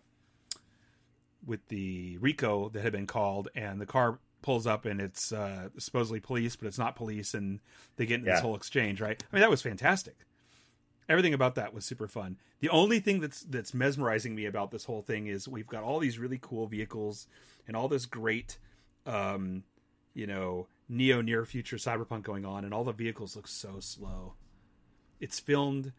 with 1.45 1.65
the 1.69 2.17
RICO 2.19 2.69
that 2.69 2.83
had 2.83 2.91
been 2.91 3.07
called, 3.07 3.47
and 3.55 3.81
the 3.81 3.85
car 3.85 4.19
pulls 4.41 4.67
up 4.67 4.85
and 4.85 4.99
it's 4.99 5.31
uh, 5.31 5.69
supposedly 5.77 6.19
police, 6.19 6.55
but 6.55 6.67
it's 6.67 6.79
not 6.79 6.95
police, 6.95 7.33
and 7.33 7.59
they 7.95 8.05
get 8.05 8.15
into 8.15 8.27
yeah. 8.27 8.35
this 8.35 8.41
whole 8.41 8.55
exchange. 8.55 9.01
Right? 9.01 9.21
I 9.31 9.35
mean, 9.35 9.41
that 9.41 9.49
was 9.49 9.61
fantastic. 9.61 10.15
Everything 11.09 11.33
about 11.33 11.55
that 11.55 11.73
was 11.73 11.85
super 11.85 12.07
fun. 12.07 12.37
The 12.59 12.69
only 12.69 12.99
thing 12.99 13.19
that's 13.19 13.41
that's 13.41 13.73
mesmerizing 13.73 14.35
me 14.35 14.45
about 14.45 14.71
this 14.71 14.85
whole 14.85 15.01
thing 15.01 15.27
is 15.27 15.47
we've 15.47 15.67
got 15.67 15.83
all 15.83 15.99
these 15.99 16.19
really 16.19 16.39
cool 16.41 16.67
vehicles 16.67 17.27
and 17.67 17.75
all 17.75 17.87
this 17.87 18.05
great, 18.05 18.57
um, 19.05 19.63
you 20.13 20.27
know, 20.27 20.67
neo 20.87 21.21
near 21.21 21.45
future 21.45 21.77
cyberpunk 21.77 22.23
going 22.23 22.45
on, 22.45 22.65
and 22.65 22.73
all 22.73 22.83
the 22.83 22.91
vehicles 22.91 23.35
look 23.35 23.47
so 23.47 23.79
slow. 23.79 24.35
It's 25.19 25.39
filmed. 25.39 25.93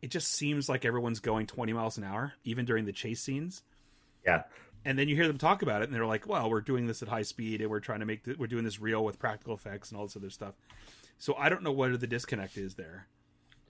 It 0.00 0.12
just 0.12 0.32
seems 0.32 0.68
like 0.68 0.84
everyone's 0.84 1.18
going 1.18 1.46
20 1.46 1.72
miles 1.72 1.98
an 1.98 2.04
hour, 2.04 2.34
even 2.44 2.64
during 2.64 2.84
the 2.84 2.92
chase 2.92 3.20
scenes. 3.20 3.62
Yeah. 4.24 4.42
And 4.88 4.98
then 4.98 5.06
you 5.06 5.16
hear 5.16 5.26
them 5.26 5.36
talk 5.36 5.60
about 5.60 5.82
it, 5.82 5.84
and 5.84 5.94
they're 5.94 6.06
like, 6.06 6.26
"Well, 6.26 6.48
we're 6.48 6.62
doing 6.62 6.86
this 6.86 7.02
at 7.02 7.08
high 7.08 7.20
speed, 7.20 7.60
and 7.60 7.68
we're 7.68 7.78
trying 7.78 8.00
to 8.00 8.06
make 8.06 8.24
the, 8.24 8.36
we're 8.38 8.46
doing 8.46 8.64
this 8.64 8.80
real 8.80 9.04
with 9.04 9.18
practical 9.18 9.52
effects 9.52 9.90
and 9.90 10.00
all 10.00 10.06
this 10.06 10.16
other 10.16 10.30
stuff." 10.30 10.54
So 11.18 11.34
I 11.34 11.50
don't 11.50 11.62
know 11.62 11.72
what 11.72 12.00
the 12.00 12.06
disconnect 12.06 12.56
is 12.56 12.76
there, 12.76 13.06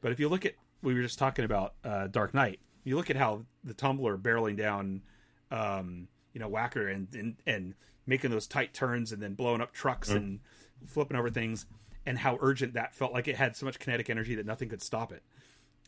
but 0.00 0.12
if 0.12 0.20
you 0.20 0.28
look 0.28 0.46
at 0.46 0.54
we 0.80 0.94
were 0.94 1.02
just 1.02 1.18
talking 1.18 1.44
about 1.44 1.74
uh, 1.82 2.06
Dark 2.06 2.34
Knight, 2.34 2.60
you 2.84 2.94
look 2.94 3.10
at 3.10 3.16
how 3.16 3.46
the 3.64 3.74
tumbler 3.74 4.16
barreling 4.16 4.56
down, 4.56 5.02
um, 5.50 6.06
you 6.32 6.38
know, 6.38 6.48
Wacker 6.48 6.88
and, 6.88 7.12
and 7.12 7.34
and 7.48 7.74
making 8.06 8.30
those 8.30 8.46
tight 8.46 8.72
turns 8.72 9.10
and 9.10 9.20
then 9.20 9.34
blowing 9.34 9.60
up 9.60 9.72
trucks 9.72 10.10
mm. 10.10 10.16
and 10.18 10.40
flipping 10.86 11.16
over 11.16 11.30
things, 11.30 11.66
and 12.06 12.16
how 12.16 12.38
urgent 12.40 12.74
that 12.74 12.94
felt. 12.94 13.12
Like 13.12 13.26
it 13.26 13.34
had 13.34 13.56
so 13.56 13.66
much 13.66 13.80
kinetic 13.80 14.08
energy 14.08 14.36
that 14.36 14.46
nothing 14.46 14.68
could 14.68 14.82
stop 14.82 15.10
it. 15.10 15.24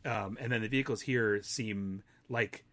Um, 0.05 0.39
and 0.41 0.51
then 0.51 0.61
the 0.61 0.69
vehicles 0.69 1.03
here 1.03 1.41
seem 1.41 2.03
like 2.29 2.65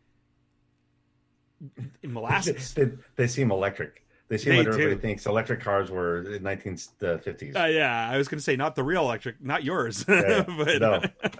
molasses. 2.04 2.74
they, 2.74 2.92
they, 3.16 3.28
seem 3.28 3.52
electric. 3.52 4.06
They 4.30 4.38
seem 4.38 4.54
they 4.54 4.58
like 4.60 4.68
everybody 4.68 4.96
do. 4.96 5.02
thinks 5.02 5.26
electric 5.26 5.62
cars 5.62 5.90
were 5.90 6.34
in 6.34 6.44
1950s. 6.44 7.56
Uh, 7.56 7.66
yeah, 7.66 8.10
I 8.10 8.18
was 8.18 8.28
going 8.28 8.40
to 8.40 8.44
say 8.44 8.56
not 8.56 8.76
the 8.76 8.84
real 8.84 9.04
electric, 9.04 9.42
not 9.42 9.64
yours. 9.64 10.06
Yeah, 10.08 10.44
but, 10.58 10.82
no. 10.82 11.02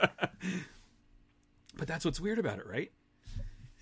but 1.76 1.88
that's 1.88 2.06
what's 2.06 2.20
weird 2.20 2.40
about 2.40 2.60
it, 2.60 2.68
right? 2.68 2.92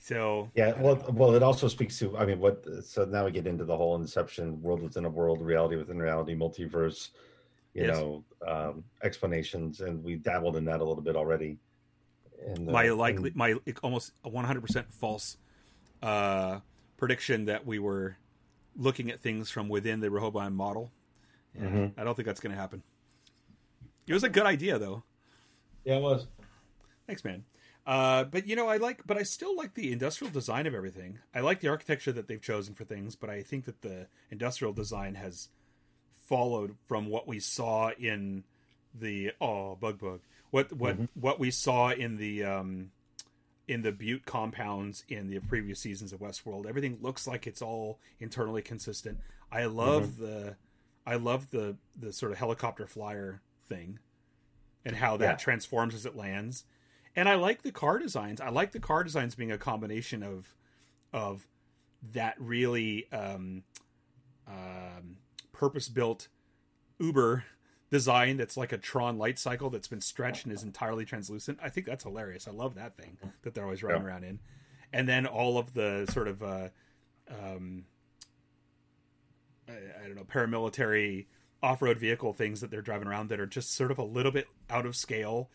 So 0.06 0.52
yeah, 0.54 0.74
well, 0.80 1.04
well, 1.14 1.34
it 1.34 1.42
also 1.42 1.68
speaks 1.68 1.98
to. 1.98 2.16
I 2.16 2.28
mean, 2.28 2.40
what? 2.40 2.64
So 2.86 3.06
now 3.06 3.26
we 3.26 3.32
get 3.32 3.48
into 3.48 3.66
the 3.66 3.76
whole 3.76 3.96
Inception, 3.96 4.62
world 4.62 4.84
within 4.84 5.06
a 5.06 5.10
world, 5.10 5.42
reality 5.42 5.78
within 5.78 5.98
reality, 5.98 6.36
multiverse. 6.36 7.10
You 7.74 7.86
yes. 7.86 7.98
know, 7.98 8.24
um, 8.48 8.84
explanations, 9.02 9.82
and 9.82 10.04
we 10.04 10.16
dabbled 10.16 10.58
in 10.58 10.66
that 10.66 10.80
a 10.80 10.84
little 10.84 11.02
bit 11.02 11.16
already. 11.16 11.58
And, 12.48 12.70
uh, 12.70 12.72
my 12.72 12.90
likely, 12.90 13.30
and, 13.30 13.36
my 13.36 13.56
almost 13.82 14.12
100 14.22 14.62
percent 14.62 14.94
false 14.94 15.38
uh, 16.02 16.60
prediction 16.98 17.46
that 17.46 17.66
we 17.66 17.80
were 17.80 18.18
looking 18.76 19.10
at 19.12 19.22
things 19.22 19.50
from 19.50 19.70
within 19.70 20.00
the 20.00 20.10
Rehoboam 20.10 20.56
model. 20.56 20.92
Yeah, 21.56 21.68
mm-hmm. 21.68 22.00
I 22.00 22.04
don't 22.04 22.16
think 22.16 22.26
that's 22.26 22.40
going 22.40 22.54
to 22.54 22.60
happen. 22.62 22.84
It 24.08 24.14
was 24.14 24.24
a 24.24 24.30
good 24.30 24.46
idea, 24.46 24.78
though. 24.78 25.04
Yeah, 25.84 25.98
it 25.98 26.02
was. 26.02 26.28
Thanks, 27.08 27.24
man. 27.24 27.44
Uh, 27.86 28.24
but 28.24 28.48
you 28.48 28.56
know, 28.56 28.68
I 28.68 28.78
like, 28.78 29.06
but 29.06 29.18
I 29.18 29.24
still 29.24 29.56
like 29.56 29.76
the 29.76 29.92
industrial 29.92 30.34
design 30.34 30.66
of 30.66 30.74
everything. 30.74 31.20
I 31.34 31.42
like 31.42 31.60
the 31.60 31.68
architecture 31.68 32.12
that 32.14 32.28
they've 32.28 32.42
chosen 32.42 32.74
for 32.74 32.84
things, 32.84 33.16
but 33.16 33.30
I 33.30 33.44
think 33.44 33.66
that 33.66 33.82
the 33.82 34.08
industrial 34.32 34.74
design 34.74 35.16
has 35.16 35.50
followed 36.24 36.76
from 36.88 37.08
what 37.08 37.28
we 37.28 37.40
saw 37.40 37.92
in 37.92 38.44
the 39.00 39.32
oh 39.42 39.76
bug 39.76 40.00
bug 40.00 40.22
what 40.52 40.72
what 40.72 40.96
mm-hmm. 40.96 41.20
what 41.20 41.40
we 41.40 41.52
saw 41.52 41.92
in 41.92 42.18
the 42.18 42.44
um 42.44 42.92
in 43.68 43.82
the 43.82 43.92
Butte 43.92 44.26
compounds 44.26 45.04
in 45.10 45.30
the 45.30 45.40
previous 45.40 45.80
seasons 45.80 46.14
of 46.14 46.20
Westworld. 46.20 46.68
Everything 46.68 46.98
looks 47.02 47.28
like 47.28 47.48
it's 47.48 47.62
all 47.62 48.00
internally 48.20 48.62
consistent. 48.62 49.20
I 49.52 49.66
love 49.66 50.06
mm-hmm. 50.06 50.24
the 50.24 50.56
I 51.06 51.16
love 51.16 51.50
the 51.52 51.78
the 52.00 52.14
sort 52.14 52.32
of 52.32 52.38
helicopter 52.38 52.88
flyer 52.88 53.42
thing 53.68 54.00
and 54.84 54.96
how 54.96 55.18
that 55.18 55.26
yeah. 55.26 55.36
transforms 55.36 55.96
as 55.96 56.06
it 56.06 56.16
lands 56.16 56.66
and 57.16 57.30
I 57.30 57.36
like 57.36 57.62
the 57.62 57.72
car 57.72 57.98
designs. 57.98 58.42
I 58.42 58.50
like 58.50 58.72
the 58.72 58.80
car 58.80 59.04
designs 59.04 59.36
being 59.36 59.52
a 59.52 59.58
combination 59.58 60.22
of 60.22 60.54
of 61.14 61.48
that 62.14 62.36
really 62.40 63.08
um, 63.12 63.64
um, 64.48 65.18
purpose 65.54 65.88
built 65.88 66.28
Uber 67.00 67.46
design 67.92 68.38
that's 68.38 68.58
like 68.58 68.72
a 68.72 68.78
Tron 68.78 69.18
light 69.18 69.40
cycle 69.40 69.70
that's 69.70 69.88
been 69.88 70.02
stretched 70.02 70.46
and 70.46 70.54
is 70.54 70.64
entirely 70.64 71.06
translucent. 71.06 71.60
I 71.62 71.70
think 71.70 71.86
that's 71.86 72.04
hilarious. 72.04 72.48
I 72.48 72.52
love 72.52 72.76
that 72.76 72.98
thing 72.98 73.18
that 73.44 73.54
they're 73.54 73.64
always 73.64 73.84
riding 73.84 74.02
yeah. 74.02 74.08
around 74.08 74.24
in. 74.24 74.40
And 74.92 75.08
then 75.08 75.26
all 75.26 75.58
of 75.58 75.74
the 75.74 76.08
sort 76.12 76.28
of 76.28 76.42
uh, 76.42 76.70
um, 77.30 77.86
I, 79.68 79.74
I 79.74 80.08
don't 80.08 80.16
know 80.16 80.24
paramilitary 80.24 81.26
off-road 81.64 81.98
vehicle 81.98 82.34
things 82.34 82.62
that 82.62 82.70
they're 82.70 82.82
driving 82.82 83.08
around 83.08 83.30
that 83.30 83.40
are 83.40 83.48
just 83.48 83.74
sort 83.74 83.92
of 83.92 83.98
a 83.98 84.04
little 84.04 84.32
bit 84.32 84.48
out 84.70 84.86
of 84.86 84.96
scale 84.96 85.50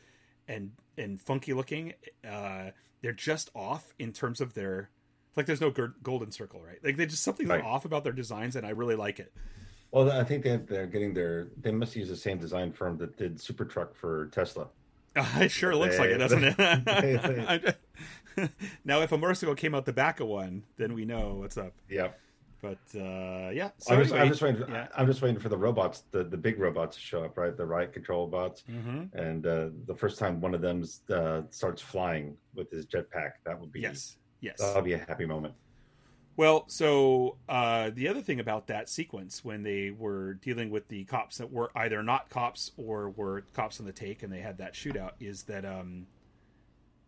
and 0.49 0.73
and 0.99 1.21
funky 1.21 1.53
looking. 1.53 1.95
Uh, 2.29 2.71
they're 3.03 3.13
just 3.13 3.51
off 3.55 3.95
in 3.99 4.13
terms 4.13 4.41
of 4.41 4.55
their 4.55 4.91
like. 5.37 5.47
There's 5.47 5.61
no 5.61 5.73
golden 6.03 6.33
circle, 6.33 6.61
right? 6.63 6.79
Like 6.83 6.97
they 6.97 7.07
just 7.07 7.23
something 7.23 7.49
right. 7.49 7.65
off 7.65 7.85
about 7.85 8.05
their 8.05 8.13
designs, 8.13 8.57
and 8.57 8.67
I 8.67 8.71
really 8.71 8.97
like 8.97 9.21
it. 9.21 9.33
Well, 9.93 10.11
I 10.13 10.25
think 10.25 10.45
they 10.45 10.57
they're 10.57 10.87
getting 10.87 11.13
their. 11.13 11.49
They 11.61 11.73
must 11.73 11.97
use 11.97 12.09
the 12.09 12.17
same 12.17 12.39
design 12.39 12.73
firm 12.73 12.97
that 12.99 13.17
did 13.17 13.41
Super 13.41 13.65
Truck 13.65 13.95
for 13.95 14.27
Tesla. 14.27 14.69
Uh, 15.17 15.27
it 15.41 15.51
sure 15.51 15.75
looks 15.75 15.97
they, 15.97 16.03
like 16.03 16.11
it, 16.11 16.19
doesn't 16.19 16.45
it? 16.59 17.77
now, 18.85 19.01
if 19.03 19.13
a 19.13 19.19
motorcycle 19.19 19.55
came 19.55 19.75
out 19.75 19.85
the 19.85 19.93
back 19.93 20.21
of 20.21 20.29
one, 20.29 20.63
then 20.77 20.95
we 20.95 21.05
know 21.05 21.35
what's 21.35 21.59
up. 21.59 21.73
Yeah. 21.89 22.09
But 22.63 22.79
uh, 22.95 23.51
yeah, 23.51 23.71
so 23.79 23.95
I'm, 23.95 24.03
just, 24.03 24.13
anyway, 24.13 24.21
I'm 24.21 24.29
just 24.29 24.43
waiting. 24.43 24.65
For, 24.65 24.71
yeah. 24.71 24.89
I'm 24.95 25.07
just 25.07 25.23
waiting 25.23 25.41
for 25.41 25.49
the 25.49 25.57
robots, 25.57 26.03
the, 26.11 26.25
the 26.25 26.37
big 26.37 26.59
robots 26.59 26.97
to 26.97 27.03
show 27.03 27.25
up, 27.25 27.39
right? 27.39 27.57
The 27.57 27.65
riot 27.65 27.95
control 27.95 28.27
bots. 28.27 28.65
Mm-hmm. 28.71 29.19
And 29.19 29.47
uh, 29.47 29.69
the 29.87 29.95
first 29.95 30.19
time 30.19 30.43
one 30.43 30.55
of 30.55 30.61
them 30.61 30.85
uh, 31.11 31.43
starts 31.49 31.81
flying 31.81 32.37
with 32.55 32.71
his 32.71 32.85
jetpack, 32.85 33.33
that 33.45 33.59
would 33.59 33.73
be 33.73 33.81
yes, 33.81 34.17
yes, 34.43 34.59
that'll 34.59 34.83
be 34.83 34.93
a 34.93 34.99
happy 34.99 35.25
moment. 35.25 35.55
Well, 36.41 36.65
so 36.69 37.37
uh, 37.51 37.91
the 37.93 38.09
other 38.09 38.23
thing 38.23 38.41
about 38.41 38.69
that 38.69 38.89
sequence 38.89 39.45
when 39.45 39.63
they 39.63 39.91
were 39.91 40.33
dealing 40.33 40.71
with 40.71 40.89
the 40.89 41.05
cops 41.05 41.37
that 41.37 41.53
were 41.53 41.71
either 41.77 42.03
not 42.03 42.31
cops 42.31 42.71
or 42.79 43.11
were 43.11 43.43
cops 43.53 43.79
on 43.79 43.85
the 43.85 43.93
take, 43.93 44.23
and 44.23 44.33
they 44.33 44.41
had 44.41 44.57
that 44.57 44.73
shootout, 44.73 45.11
is 45.21 45.43
that 45.43 45.67
um, 45.67 46.07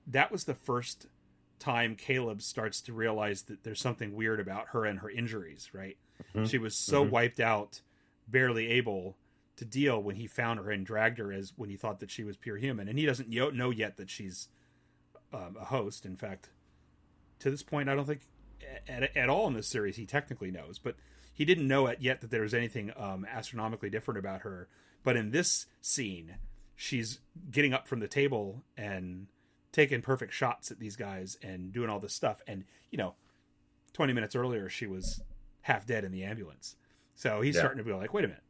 that 0.06 0.30
was 0.30 0.44
the 0.44 0.52
first 0.52 1.06
time 1.58 1.94
Caleb 1.94 2.42
starts 2.42 2.82
to 2.82 2.92
realize 2.92 3.40
that 3.44 3.64
there's 3.64 3.80
something 3.80 4.14
weird 4.14 4.38
about 4.38 4.66
her 4.72 4.84
and 4.84 4.98
her 4.98 5.08
injuries, 5.08 5.70
right? 5.72 5.96
Mm-hmm. 6.34 6.44
She 6.44 6.58
was 6.58 6.76
so 6.76 7.00
mm-hmm. 7.00 7.12
wiped 7.12 7.40
out, 7.40 7.80
barely 8.28 8.68
able 8.68 9.16
to 9.56 9.64
deal 9.64 10.02
when 10.02 10.16
he 10.16 10.26
found 10.26 10.60
her 10.60 10.70
and 10.70 10.84
dragged 10.84 11.16
her 11.16 11.32
as 11.32 11.54
when 11.56 11.70
he 11.70 11.76
thought 11.76 12.00
that 12.00 12.10
she 12.10 12.22
was 12.22 12.36
pure 12.36 12.58
human. 12.58 12.86
And 12.86 12.98
he 12.98 13.06
doesn't 13.06 13.30
know 13.30 13.70
yet 13.70 13.96
that 13.96 14.10
she's 14.10 14.48
um, 15.32 15.56
a 15.58 15.64
host. 15.64 16.04
In 16.04 16.16
fact, 16.16 16.50
to 17.38 17.50
this 17.50 17.62
point, 17.62 17.88
I 17.88 17.94
don't 17.94 18.04
think 18.04 18.20
at, 18.88 19.16
at, 19.16 19.28
all 19.28 19.46
in 19.46 19.54
this 19.54 19.68
series 19.68 19.96
he 19.96 20.06
technically 20.06 20.50
knows, 20.50 20.78
but 20.78 20.96
he 21.32 21.44
didn't 21.44 21.66
know 21.66 21.86
it 21.86 21.98
yet 22.00 22.20
that 22.20 22.30
there 22.30 22.42
was 22.42 22.54
anything 22.54 22.92
um, 22.96 23.26
astronomically 23.30 23.90
different 23.90 24.18
about 24.18 24.42
her. 24.42 24.68
But 25.02 25.16
in 25.16 25.30
this 25.30 25.66
scene, 25.80 26.36
she's 26.76 27.20
getting 27.50 27.72
up 27.72 27.88
from 27.88 28.00
the 28.00 28.08
table 28.08 28.64
and 28.76 29.26
taking 29.72 30.02
perfect 30.02 30.32
shots 30.32 30.70
at 30.70 30.78
these 30.78 30.96
guys 30.96 31.36
and 31.42 31.72
doing 31.72 31.88
all 31.88 32.00
this 32.00 32.14
stuff. 32.14 32.42
And 32.46 32.64
you 32.90 32.98
know, 32.98 33.14
twenty 33.92 34.12
minutes 34.12 34.36
earlier 34.36 34.68
she 34.68 34.86
was 34.86 35.22
half 35.62 35.86
dead 35.86 36.04
in 36.04 36.12
the 36.12 36.24
ambulance. 36.24 36.76
So 37.14 37.40
he's 37.40 37.54
yeah. 37.54 37.62
starting 37.62 37.78
to 37.78 37.84
be 37.84 37.92
like, 37.92 38.12
wait 38.12 38.24
a 38.24 38.28
minute, 38.28 38.42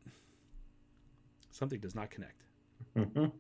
something 1.50 1.78
does 1.80 1.94
not 1.94 2.10
connect. 2.10 2.42
Mm-hmm. 2.96 3.26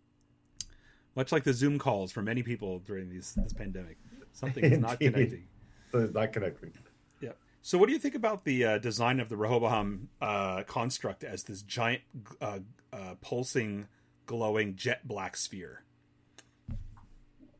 Much 1.14 1.32
like 1.32 1.44
the 1.44 1.52
Zoom 1.52 1.78
calls 1.78 2.10
for 2.10 2.22
many 2.22 2.42
people 2.42 2.78
during 2.80 3.10
these, 3.10 3.34
this 3.34 3.52
pandemic, 3.52 3.98
something 4.32 4.64
is 4.64 4.78
not 4.78 4.98
connecting. 4.98 5.44
Not 5.92 6.32
connecting. 6.32 6.72
Yeah. 7.20 7.30
So, 7.62 7.78
what 7.78 7.86
do 7.86 7.92
you 7.92 7.98
think 7.98 8.14
about 8.14 8.44
the 8.44 8.64
uh, 8.64 8.78
design 8.78 9.20
of 9.20 9.28
the 9.28 9.36
Rehoboam 9.36 10.08
uh, 10.20 10.62
construct 10.64 11.24
as 11.24 11.44
this 11.44 11.62
giant, 11.62 12.02
uh, 12.40 12.60
uh 12.92 13.14
pulsing, 13.20 13.86
glowing 14.26 14.74
jet 14.76 15.06
black 15.06 15.36
sphere? 15.36 15.84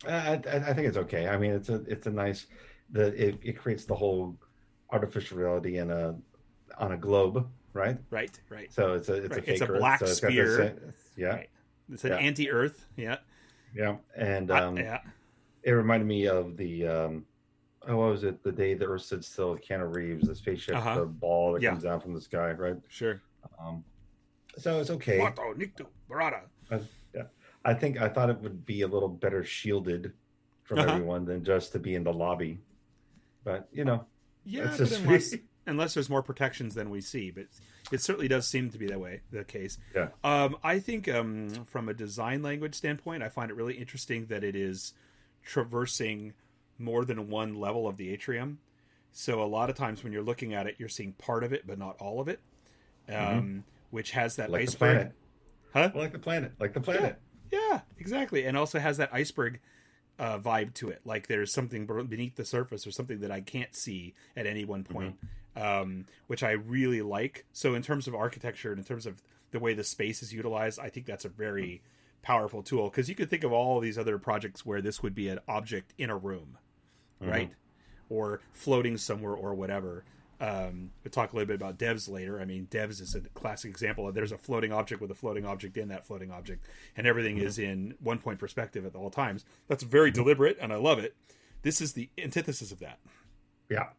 I, 0.07 0.33
I, 0.33 0.73
think 0.75 0.89
it's 0.89 0.97
okay. 0.97 1.29
I 1.29 1.37
mean, 1.37 1.53
it's 1.53 1.69
a 1.69 1.77
it's 1.87 2.07
a 2.07 2.11
nice 2.11 2.47
the 2.91 3.29
it, 3.29 3.39
it 3.43 3.53
creates 3.59 3.85
the 3.85 3.95
whole 3.95 4.37
artificial 4.91 5.39
reality 5.39 5.79
in 5.79 5.91
a 5.91 6.17
on 6.79 6.93
a 6.93 6.97
globe, 6.97 7.49
right? 7.73 7.99
Right, 8.11 8.39
right. 8.49 8.73
So 8.73 8.95
it's 8.95 9.09
a 9.09 9.15
it's 9.15 9.31
Right, 9.31 9.39
a 9.39 9.43
fake 9.43 9.49
it's 9.55 9.61
a 9.61 9.69
Earth, 9.69 9.79
black 9.79 9.99
so 10.01 10.07
the 10.07 10.15
spear. 10.15 10.57
sa- 10.57 10.93
yeah, 11.17 11.29
Right. 11.29 11.51
It's 11.93 12.05
an 12.05 12.11
Yeah. 12.13 12.19
anti-Earth. 12.19 12.87
Yeah. 12.97 13.19
yeah, 13.75 13.97
and 14.17 14.51
I- 14.51 14.61
um, 14.61 14.77
yeah. 14.77 15.01
it 15.63 15.71
reminded 15.73 16.07
me 16.07 16.27
of 16.27 16.57
the 16.57 16.87
um, 16.87 17.27
oh, 17.89 17.97
what 17.97 18.11
was 18.11 18.25
it? 18.25 18.43
The 18.43 18.53
day 18.53 18.75
the 18.75 18.87
Earth 18.87 19.03
stood 19.03 19.25
still. 19.25 19.53
with 19.53 19.67
Keanu 19.67 19.95
Reeves, 19.95 20.27
the 20.29 20.35
spaceship, 20.35 20.77
Uh-huh. 20.77 21.01
the 21.01 21.07
ball 21.07 21.53
that 21.55 21.63
Yeah. 21.63 21.71
comes 21.71 21.85
down 21.85 22.01
from 22.01 22.15
the 22.15 22.21
sky, 22.21 22.53
right? 22.53 22.77
Sure. 22.89 23.21
Um, 23.59 23.85
so 24.59 24.81
it's 24.81 24.91
okay. 24.91 25.19
Nikto, 25.19 25.87
Barada. 26.11 26.43
I 27.65 27.75
think 27.75 28.01
I 28.01 28.09
thought 28.09 28.29
it 28.29 28.41
would 28.41 28.67
be 28.67 28.83
a 28.83 28.89
little 28.89 29.09
better 29.09 29.45
shielded 29.45 30.13
from 30.65 30.81
Uh-huh. 30.81 30.93
everyone 30.95 31.25
than 31.25 31.45
just 31.45 31.71
to 31.73 31.79
be 31.79 31.95
in 31.95 32.03
the 32.03 32.13
lobby. 32.13 32.59
But 33.45 33.69
you 33.73 33.85
know, 33.85 34.07
Yeah, 34.45 34.75
unless, 34.79 35.35
unless 35.67 35.95
there's 35.95 36.11
more 36.11 36.23
protections 36.25 36.75
than 36.75 36.91
we 36.91 37.01
see, 37.01 37.31
but 37.31 37.47
it 37.93 38.01
certainly 38.01 38.27
does 38.27 38.49
seem 38.49 38.71
to 38.71 38.79
be 38.79 38.87
that 38.89 38.99
way 39.01 39.21
the 39.31 39.45
case. 39.45 39.79
Yeah. 39.95 40.09
Um, 40.25 40.57
I 40.65 40.81
think 40.81 41.09
um, 41.09 41.51
from 41.67 41.89
a 41.89 41.95
design 41.95 42.43
language 42.43 42.75
standpoint, 42.75 43.23
I 43.23 43.29
find 43.29 43.51
it 43.51 43.55
really 43.55 43.75
interesting 43.75 44.27
that 44.27 44.43
it 44.43 44.57
is 44.57 44.93
traversing 45.45 46.33
more 46.83 47.05
than 47.05 47.29
one 47.29 47.55
level 47.55 47.87
of 47.89 47.97
the 47.97 48.11
atrium. 48.11 48.59
So 49.13 49.43
a 49.43 49.45
lot 49.47 49.71
of 49.71 49.77
times 49.77 50.03
when 50.03 50.13
you're 50.13 50.23
looking 50.23 50.55
at 50.55 50.67
it, 50.67 50.77
you're 50.79 50.89
seeing 50.89 51.13
part 51.13 51.45
of 51.45 51.53
it, 51.53 51.67
but 51.67 51.79
not 51.79 51.97
all 52.01 52.21
of 52.21 52.29
it, 52.29 52.41
um, 53.09 53.65
which 53.91 54.13
has 54.13 54.37
that 54.37 54.45
Mm-hmm. 54.47 54.53
like 54.53 54.63
iceberg. 54.63 54.79
planet, 54.79 55.13
Huh? 55.73 55.91
like 55.95 56.13
the 56.13 56.19
planet, 56.19 56.53
like 56.59 56.73
the 56.75 56.81
planet. 56.81 57.19
Yeah, 57.51 57.81
exactly, 57.99 58.45
and 58.47 58.57
also 58.57 58.79
has 58.79 58.97
that 58.97 59.11
iceberg 59.13 59.61
uh, 60.19 60.39
vibe 60.39 60.73
to 60.75 60.89
it. 60.91 61.01
Like 61.05 61.27
there's 61.27 61.53
something 61.53 61.87
beneath 61.87 62.37
the 62.37 62.45
surface 62.45 62.87
or 62.87 62.91
something 62.91 63.21
that 63.21 63.31
I 63.31 63.41
can't 63.41 63.75
see 63.75 64.15
at 64.37 64.47
any 64.47 64.65
one 64.65 64.85
point, 64.85 65.17
um, 65.57 66.07
which 66.27 66.43
I 66.43 66.53
really 66.53 67.03
like. 67.03 67.45
So 67.53 67.75
in 67.75 67.83
terms 67.83 68.07
of 68.09 68.15
architecture 68.15 68.71
and 68.71 68.79
in 68.79 68.85
terms 68.85 69.05
of 69.07 69.23
the 69.51 69.59
way 69.59 69.75
the 69.75 69.85
space 69.85 70.23
is 70.23 70.33
utilized, 70.33 70.79
I 70.81 70.89
think 70.89 71.05
that's 71.07 71.25
a 71.27 71.29
very 71.31 71.83
powerful 72.23 72.63
tool 72.63 72.89
because 72.89 73.09
you 73.09 73.15
could 73.15 73.29
think 73.29 73.45
of 73.45 73.53
all 73.53 73.81
these 73.81 73.99
other 73.99 74.17
projects 74.19 74.65
where 74.65 74.81
this 74.81 75.03
would 75.03 75.15
be 75.15 75.29
an 75.29 75.41
object 75.49 75.93
in 75.99 76.09
a 76.09 76.17
room, 76.17 76.57
right, 77.23 77.51
or 78.09 78.41
floating 78.53 78.97
somewhere 78.97 79.35
or 79.35 79.55
whatever. 79.55 80.05
Um, 80.41 80.91
we'll 81.05 81.13
talk 81.13 81.33
a 81.33 81.37
little 81.37 81.47
bit 81.47 81.55
about 81.55 81.79
devs 81.79 82.11
later. 82.11 82.41
I 82.41 82.45
mean, 82.45 82.67
devs 82.69 83.01
is 83.01 83.15
a 83.15 83.21
classic 83.21 83.71
example 83.71 84.09
of 84.09 84.15
there's 84.15 84.33
a 84.33 84.39
floating 84.39 84.73
object 84.73 85.01
with 85.01 85.13
a 85.13 85.15
floating 85.15 85.47
object 85.47 85.77
in 85.77 85.87
that 85.89 86.05
floating 86.05 86.33
object, 86.33 86.67
and 86.97 87.07
everything 87.07 87.39
is 87.39 87.61
in 87.61 87.95
one 88.01 88.19
point 88.19 88.41
perspective 88.41 88.85
at 88.85 88.97
all 88.97 89.09
times. 89.09 89.45
That's 89.69 89.85
very 89.85 90.11
deliberate, 90.11 90.59
and 90.61 90.73
I 90.73 90.77
love 90.77 90.99
it. 90.99 91.15
This 91.63 91.81
is 91.81 91.93
the 91.93 92.09
antithesis 92.19 92.73
of 92.73 92.81
that, 92.81 92.99
Yeah, 93.71 93.91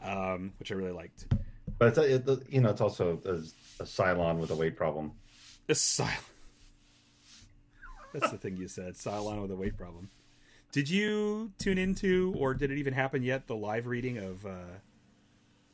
um, 0.00 0.52
which 0.58 0.72
I 0.72 0.74
really 0.74 0.90
liked. 0.90 1.26
but 1.78 1.96
it's 1.96 1.98
a, 1.98 2.14
it, 2.16 2.42
you 2.50 2.60
know, 2.60 2.70
it's 2.70 2.80
also 2.80 3.20
a, 3.24 3.34
a 3.82 3.86
Cylon 3.86 4.38
with 4.38 4.50
a 4.50 4.56
weight 4.56 4.76
problem. 4.76 5.12
A 5.68 5.74
Cylon. 5.74 6.08
That's 8.12 8.32
the 8.32 8.36
thing 8.38 8.56
you 8.56 8.66
said. 8.66 8.94
Cylon 8.94 9.42
with 9.42 9.52
a 9.52 9.56
weight 9.56 9.78
problem. 9.78 10.10
Did 10.72 10.88
you 10.88 11.52
tune 11.58 11.76
into, 11.78 12.34
or 12.38 12.54
did 12.54 12.70
it 12.70 12.78
even 12.78 12.94
happen 12.94 13.22
yet? 13.22 13.46
The 13.46 13.54
live 13.54 13.86
reading 13.86 14.18
of 14.18 14.46
uh, 14.46 14.78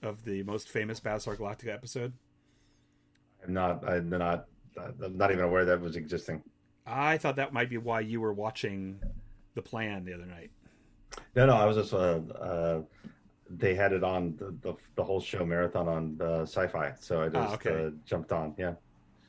of 0.02 0.24
the 0.24 0.42
most 0.42 0.68
famous 0.68 0.98
Battlestar 1.00 1.36
Galactica 1.36 1.72
episode. 1.72 2.12
I'm 3.44 3.52
not, 3.52 3.88
I'm 3.88 4.08
not, 4.10 4.46
I'm 4.76 5.16
not 5.16 5.30
even 5.30 5.44
aware 5.44 5.64
that 5.64 5.80
was 5.80 5.94
existing. 5.96 6.42
I 6.84 7.16
thought 7.18 7.36
that 7.36 7.52
might 7.52 7.70
be 7.70 7.78
why 7.78 8.00
you 8.00 8.20
were 8.20 8.32
watching 8.32 8.98
the 9.54 9.62
plan 9.62 10.04
the 10.04 10.14
other 10.14 10.26
night. 10.26 10.50
No, 11.36 11.46
no, 11.46 11.54
I 11.54 11.64
was 11.64 11.76
just, 11.76 11.92
uh, 11.94 12.20
uh, 12.40 12.82
they 13.50 13.74
had 13.74 13.92
it 13.92 14.02
on 14.02 14.36
the, 14.36 14.54
the, 14.62 14.74
the 14.96 15.04
whole 15.04 15.20
show 15.20 15.44
marathon 15.44 15.88
on 15.88 16.18
uh, 16.20 16.42
sci-fi, 16.42 16.92
so 16.98 17.22
I 17.22 17.28
just 17.28 17.36
Ah, 17.50 17.54
okay. 17.54 17.86
uh, 17.86 17.90
jumped 18.04 18.32
on. 18.32 18.54
Yeah, 18.58 18.74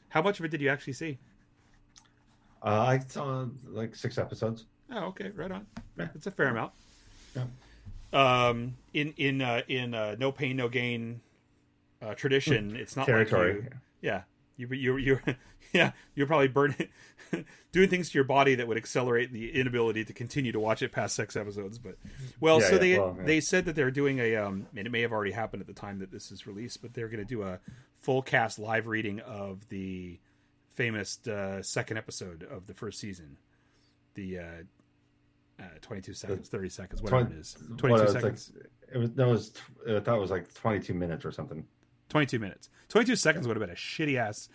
How 0.10 0.22
much 0.22 0.40
of 0.40 0.46
it 0.46 0.50
did 0.50 0.62
you 0.62 0.70
actually 0.70 0.94
see? 0.94 1.20
uh, 2.64 2.82
I 2.82 3.00
saw 3.08 3.46
like 3.68 3.96
six 3.96 4.18
episodes. 4.18 4.66
Oh, 4.92 5.06
okay, 5.08 5.30
right 5.36 5.52
on. 5.52 5.68
Yeah. 5.98 6.08
It's 6.16 6.28
a 6.28 6.32
fair 6.32 6.48
amount. 6.48 6.74
Yeah. 7.36 7.46
Um, 8.12 8.76
in 8.94 9.14
in 9.18 9.42
uh, 9.42 9.62
in 9.68 9.94
uh, 9.94 10.16
no 10.18 10.32
pain 10.32 10.56
no 10.56 10.68
gain 10.68 11.22
uh, 12.02 12.16
tradition, 12.16 12.76
it's 12.76 12.96
not 12.96 13.06
Territory. 13.06 13.54
Like 13.54 13.64
you, 13.64 13.70
yeah, 14.02 14.22
you 14.58 14.68
you 14.70 14.98
you 14.98 15.20
yeah 15.74 15.92
you're 16.16 16.26
probably 16.26 16.48
burning 16.48 16.88
doing 17.72 17.90
things 17.90 18.10
to 18.10 18.18
your 18.18 18.24
body 18.24 18.56
that 18.56 18.68
would 18.68 18.78
accelerate 18.78 19.32
the 19.32 19.52
inability 19.54 20.06
to 20.06 20.14
continue 20.14 20.52
to 20.52 20.60
watch 20.60 20.82
it 20.82 20.92
past 20.92 21.16
six 21.16 21.36
episodes. 21.36 21.78
But 21.78 21.98
well, 22.40 22.60
Yeah, 22.62 22.68
so 22.68 22.74
yeah, 22.74 22.80
they 22.80 22.98
well, 22.98 23.18
they 23.24 23.40
said 23.42 23.66
that 23.66 23.76
they're 23.76 23.92
doing 23.92 24.18
a 24.20 24.38
um, 24.38 24.66
and 24.76 24.88
it 24.88 24.90
may 24.90 25.02
have 25.02 25.12
already 25.12 25.32
happened 25.32 25.62
at 25.62 25.68
the 25.68 25.74
time 25.74 26.00
that 26.00 26.12
this 26.12 26.32
is 26.32 26.48
released, 26.48 26.82
but 26.82 26.96
they're 26.96 27.10
going 27.10 27.20
to 27.20 27.26
do 27.26 27.44
a 27.44 27.60
full 28.00 28.24
cast 28.24 28.58
live 28.58 28.88
reading 28.88 29.20
of 29.20 29.70
the 29.70 30.18
famous 30.74 31.20
uh, 31.28 31.62
second 31.62 31.98
episode 31.98 32.42
of 32.50 32.66
the 32.66 32.74
first 32.74 33.00
season, 33.00 33.38
the. 34.16 34.40
Uh, 34.40 34.64
uh, 35.60 35.64
22 35.82 36.14
seconds, 36.14 36.50
30 36.50 36.70
seconds, 36.70 37.02
whatever 37.02 37.26
Twen- 37.26 37.38
it 37.38 37.40
is. 37.40 37.58
what, 37.68 37.78
22 37.80 38.04
it 38.04 38.12
seconds. 38.12 38.52
Like, 38.56 38.66
it 38.94 38.98
was 38.98 39.10
it 39.10 39.18
was. 39.18 39.54
I 39.88 40.00
thought 40.00 40.18
it 40.18 40.22
was 40.22 40.32
like 40.32 40.54
22 40.54 40.94
minutes 40.94 41.26
or 41.26 41.32
something. 41.32 41.66
22 42.10 42.40
minutes. 42.40 42.70
22 42.90 43.16
seconds 43.16 43.48
would 43.48 43.56
have 43.56 43.62
been 43.62 43.70
a 43.76 43.78
shitty 43.78 44.16
ass 44.18 44.50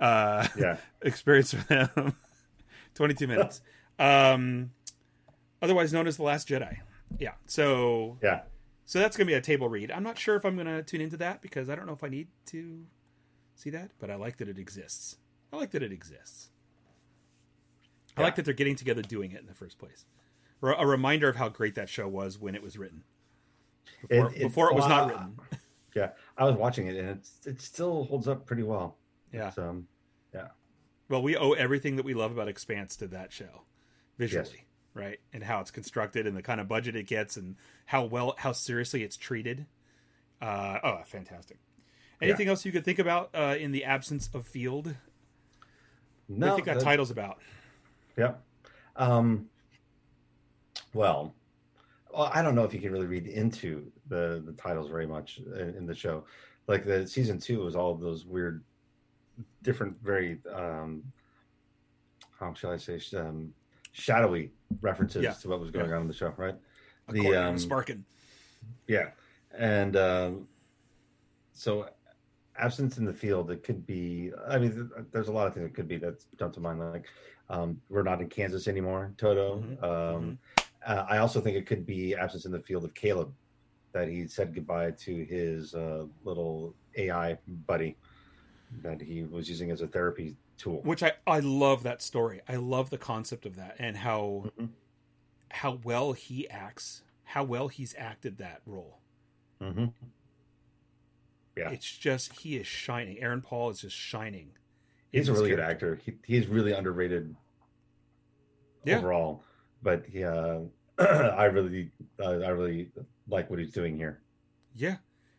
uh, 0.00 0.46
Yeah, 0.56 0.76
experience 1.02 1.54
for 1.54 1.62
them. 1.94 2.14
22 2.94 3.26
minutes. 3.26 3.62
Um, 3.98 4.72
otherwise 5.62 5.92
known 5.92 6.06
as 6.06 6.16
The 6.18 6.24
Last 6.24 6.48
Jedi. 6.48 6.76
Yeah. 7.18 7.32
So 7.46 8.18
yeah. 8.22 8.42
so 8.84 8.98
that's 8.98 9.16
going 9.16 9.26
to 9.26 9.30
be 9.30 9.34
a 9.36 9.40
table 9.40 9.68
read. 9.68 9.90
I'm 9.90 10.02
not 10.02 10.18
sure 10.18 10.36
if 10.36 10.44
I'm 10.44 10.56
going 10.56 10.66
to 10.66 10.82
tune 10.82 11.00
into 11.00 11.16
that 11.18 11.40
because 11.40 11.70
I 11.70 11.74
don't 11.74 11.86
know 11.86 11.92
if 11.92 12.04
I 12.04 12.08
need 12.08 12.28
to 12.46 12.84
see 13.54 13.70
that, 13.70 13.92
but 13.98 14.10
I 14.10 14.16
like 14.16 14.36
that 14.38 14.48
it 14.48 14.58
exists. 14.58 15.16
I 15.52 15.56
like 15.56 15.70
that 15.70 15.82
it 15.82 15.92
exists. 15.92 16.50
I 18.16 18.20
Yeah. 18.20 18.26
like 18.26 18.34
that 18.36 18.44
they're 18.44 18.54
getting 18.54 18.76
together 18.76 19.02
doing 19.02 19.32
it 19.32 19.40
in 19.40 19.46
the 19.46 19.54
first 19.54 19.78
place. 19.78 20.04
A 20.62 20.86
reminder 20.86 21.28
of 21.28 21.36
how 21.36 21.48
great 21.48 21.74
that 21.76 21.88
show 21.88 22.06
was 22.08 22.38
when 22.38 22.54
it 22.54 22.62
was 22.62 22.76
written. 22.76 23.02
Before 24.08 24.26
It- 24.30 24.36
it- 24.36 24.42
before 24.42 24.70
it 24.70 24.74
was 24.74 24.86
not 24.88 25.08
written. 25.10 25.38
Yeah, 25.96 26.10
I 26.38 26.44
was 26.44 26.54
watching 26.54 26.86
it, 26.86 26.94
and 26.94 27.08
it's 27.08 27.44
it 27.46 27.60
still 27.60 28.04
holds 28.04 28.28
up 28.28 28.46
pretty 28.46 28.62
well. 28.62 28.96
Yeah. 29.32 29.50
Um, 29.56 29.88
Well, 31.08 31.20
we 31.22 31.36
owe 31.36 31.50
everything 31.54 31.96
that 31.96 32.04
we 32.04 32.14
love 32.14 32.30
about 32.30 32.46
Expanse 32.46 32.94
to 32.98 33.08
that 33.08 33.32
show, 33.32 33.62
visually, 34.16 34.68
right? 34.94 35.18
And 35.32 35.42
how 35.42 35.58
it's 35.60 35.72
constructed, 35.72 36.24
and 36.28 36.36
the 36.36 36.42
kind 36.42 36.60
of 36.60 36.68
budget 36.68 36.94
it 36.94 37.08
gets, 37.08 37.36
and 37.36 37.56
how 37.86 38.04
well, 38.04 38.36
how 38.38 38.52
seriously 38.52 39.02
it's 39.02 39.16
treated. 39.16 39.66
Uh, 40.40 40.78
oh, 40.84 41.00
fantastic! 41.04 41.58
Anything 42.22 42.46
else 42.46 42.64
you 42.64 42.70
could 42.70 42.84
think 42.84 43.00
about 43.00 43.30
uh, 43.34 43.56
in 43.58 43.72
the 43.72 43.84
absence 43.84 44.30
of 44.32 44.46
Field? 44.46 44.86
What 44.86 44.94
do 46.28 46.34
no, 46.36 46.46
you 46.50 46.54
think 46.54 46.66
that 46.66 46.78
that- 46.78 46.84
title's 46.84 47.10
about? 47.10 47.38
Yep. 48.16 48.40
Um, 48.94 49.49
well, 50.94 51.34
well, 52.12 52.30
I 52.32 52.42
don't 52.42 52.54
know 52.54 52.64
if 52.64 52.74
you 52.74 52.80
can 52.80 52.92
really 52.92 53.06
read 53.06 53.26
into 53.26 53.90
the 54.08 54.42
the 54.44 54.52
titles 54.52 54.88
very 54.90 55.06
much 55.06 55.38
in, 55.38 55.74
in 55.76 55.86
the 55.86 55.94
show. 55.94 56.24
Like 56.66 56.84
the 56.84 57.06
season 57.06 57.38
two 57.38 57.60
was 57.64 57.74
all 57.76 57.92
of 57.92 58.00
those 58.00 58.26
weird, 58.26 58.62
different, 59.62 59.96
very 60.02 60.38
um, 60.52 61.02
how 62.38 62.52
shall 62.54 62.72
I 62.72 62.76
say, 62.76 63.00
um, 63.16 63.52
shadowy 63.92 64.50
references 64.80 65.22
Yeah. 65.22 65.32
to 65.32 65.48
what 65.48 65.60
was 65.60 65.70
going 65.70 65.90
Yeah. 65.90 65.96
on 65.96 66.02
in 66.02 66.08
the 66.08 66.14
show, 66.14 66.32
right? 66.36 66.56
According 67.08 67.34
um, 67.42 67.56
to 67.56 67.60
Sparkin. 67.62 68.04
Yeah, 68.86 69.10
and 69.56 69.96
um, 69.96 70.48
so 71.52 71.88
absence 72.56 72.98
in 72.98 73.04
the 73.04 73.12
field. 73.12 73.50
It 73.50 73.62
could 73.62 73.86
be. 73.86 74.32
I 74.48 74.58
mean, 74.58 74.90
there's 75.12 75.28
a 75.28 75.32
lot 75.32 75.46
of 75.46 75.54
things 75.54 75.66
it 75.66 75.74
could 75.74 75.88
be 75.88 75.96
that 75.98 76.24
jump 76.38 76.52
to 76.54 76.60
mind. 76.60 76.80
Like 76.80 77.06
um, 77.48 77.80
we're 77.88 78.02
not 78.02 78.20
in 78.20 78.28
Kansas 78.28 78.68
anymore, 78.68 79.12
Toto. 79.16 79.60
Mhm, 79.60 79.82
Um, 79.82 80.38
uh, 80.86 81.06
I 81.08 81.18
also 81.18 81.40
think 81.40 81.56
it 81.56 81.66
could 81.66 81.84
be 81.86 82.14
absence 82.14 82.44
in 82.46 82.52
the 82.52 82.60
field 82.60 82.84
of 82.84 82.94
Caleb, 82.94 83.32
that 83.92 84.08
he 84.08 84.26
said 84.26 84.54
goodbye 84.54 84.92
to 84.92 85.24
his 85.24 85.74
uh, 85.74 86.06
little 86.24 86.74
AI 86.96 87.38
buddy 87.66 87.96
that 88.82 89.00
he 89.00 89.24
was 89.24 89.48
using 89.48 89.70
as 89.70 89.80
a 89.80 89.88
therapy 89.88 90.36
tool. 90.56 90.80
Which 90.82 91.02
I 91.02 91.12
I 91.26 91.40
love 91.40 91.82
that 91.82 92.00
story. 92.02 92.40
I 92.48 92.56
love 92.56 92.90
the 92.90 92.98
concept 92.98 93.46
of 93.46 93.56
that 93.56 93.76
and 93.78 93.96
how 93.96 94.52
Mhm. 94.58 94.70
how 95.50 95.80
well 95.82 96.12
he 96.12 96.48
acts, 96.48 97.02
how 97.24 97.42
well 97.44 97.68
he's 97.68 97.94
acted 97.98 98.38
that 98.38 98.62
role. 98.64 99.00
hmm 99.60 99.86
Yeah. 101.56 101.70
It's 101.70 101.98
just 101.98 102.40
he 102.40 102.56
is 102.56 102.66
shining. 102.66 103.18
Aaron 103.20 103.42
Paul 103.42 103.70
is 103.70 103.80
just 103.80 103.96
shining. 103.96 104.52
He's 105.12 105.28
a 105.28 105.32
really 105.32 105.50
good 105.50 105.58
actor. 105.60 105.96
He, 105.96 106.14
he's 106.24 106.46
really 106.46 106.72
underrated 106.72 107.34
Yeah. 108.84 108.98
overall. 108.98 109.42
But 109.82 110.04
yeah, 110.12 110.58
I 110.98 111.44
really, 111.44 111.90
uh, 112.18 112.38
I 112.40 112.48
really 112.48 112.90
like 113.28 113.48
what 113.50 113.58
he's 113.58 113.72
doing 113.72 113.96
here. 113.96 114.20
Yeah, 114.76 114.96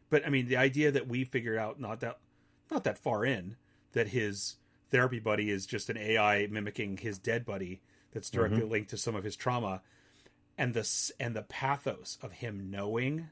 but 0.09 0.25
I 0.25 0.29
mean, 0.29 0.47
the 0.47 0.57
idea 0.57 0.91
that 0.91 1.07
we 1.07 1.23
figured 1.23 1.57
out 1.57 1.79
not 1.79 1.99
that 2.01 2.19
not 2.69 2.83
that 2.85 2.97
far 2.99 3.25
in 3.25 3.55
that 3.93 4.09
his 4.09 4.55
therapy 4.89 5.19
buddy 5.19 5.49
is 5.49 5.65
just 5.65 5.89
an 5.89 5.97
AI 5.97 6.47
mimicking 6.49 6.97
his 6.97 7.19
dead 7.19 7.45
buddy 7.45 7.81
that's 8.13 8.29
directly 8.29 8.63
linked 8.63 8.89
to 8.89 8.97
some 8.97 9.15
of 9.15 9.23
his 9.23 9.35
trauma, 9.35 9.81
and 10.57 10.73
the 10.73 11.11
and 11.19 11.35
the 11.35 11.43
pathos 11.43 12.17
of 12.21 12.33
him 12.33 12.69
knowing 12.69 13.29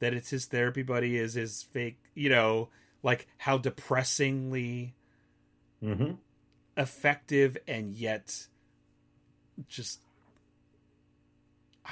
that 0.00 0.14
it's 0.14 0.30
his 0.30 0.46
therapy 0.46 0.82
buddy 0.82 1.16
is 1.18 1.34
his 1.34 1.62
fake, 1.62 1.98
you 2.14 2.28
know, 2.30 2.70
like 3.02 3.26
how 3.38 3.58
depressingly 3.58 4.94
Mm-hmm. 5.82 6.12
effective 6.76 7.56
and 7.66 7.94
yet 7.94 8.46
just 9.66 10.00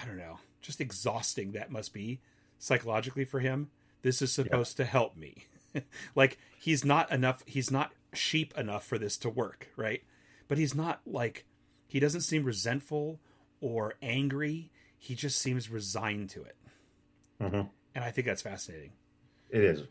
I 0.01 0.05
don't 0.05 0.19
know, 0.19 0.39
just 0.61 0.81
exhausting 0.81 1.53
that 1.53 1.71
must 1.71 1.93
be 1.93 2.21
psychologically 2.59 3.25
for 3.25 3.41
him. 3.41 3.71
This 4.03 4.23
is 4.23 4.33
supposed 4.33 4.77
to 4.77 4.85
help 4.85 5.17
me. 5.17 5.47
like 6.15 6.39
he's 6.59 6.85
not 6.85 7.11
enough 7.11 7.43
he's 7.47 7.71
not 7.71 7.93
sheep 8.13 8.57
enough 8.57 8.87
for 8.87 8.99
this 8.99 9.17
to 9.19 9.29
work, 9.29 9.69
right? 9.77 10.03
But 10.47 10.59
he's 10.59 10.75
not 10.75 11.01
like 11.07 11.45
he 11.87 12.01
doesn't 12.01 12.23
seem 12.23 12.45
resentful 12.45 13.19
or 13.61 13.95
angry. 14.03 14.71
He 14.99 15.15
just 15.15 15.39
seems 15.39 15.71
resigned 15.71 16.31
to 16.31 16.43
it. 16.43 16.57
Mm-hmm. 17.41 17.63
And 17.95 18.05
I 18.05 18.11
think 18.11 18.27
that's 18.27 18.43
fascinating. 18.43 18.93
It 19.51 19.65
is. 19.65 19.83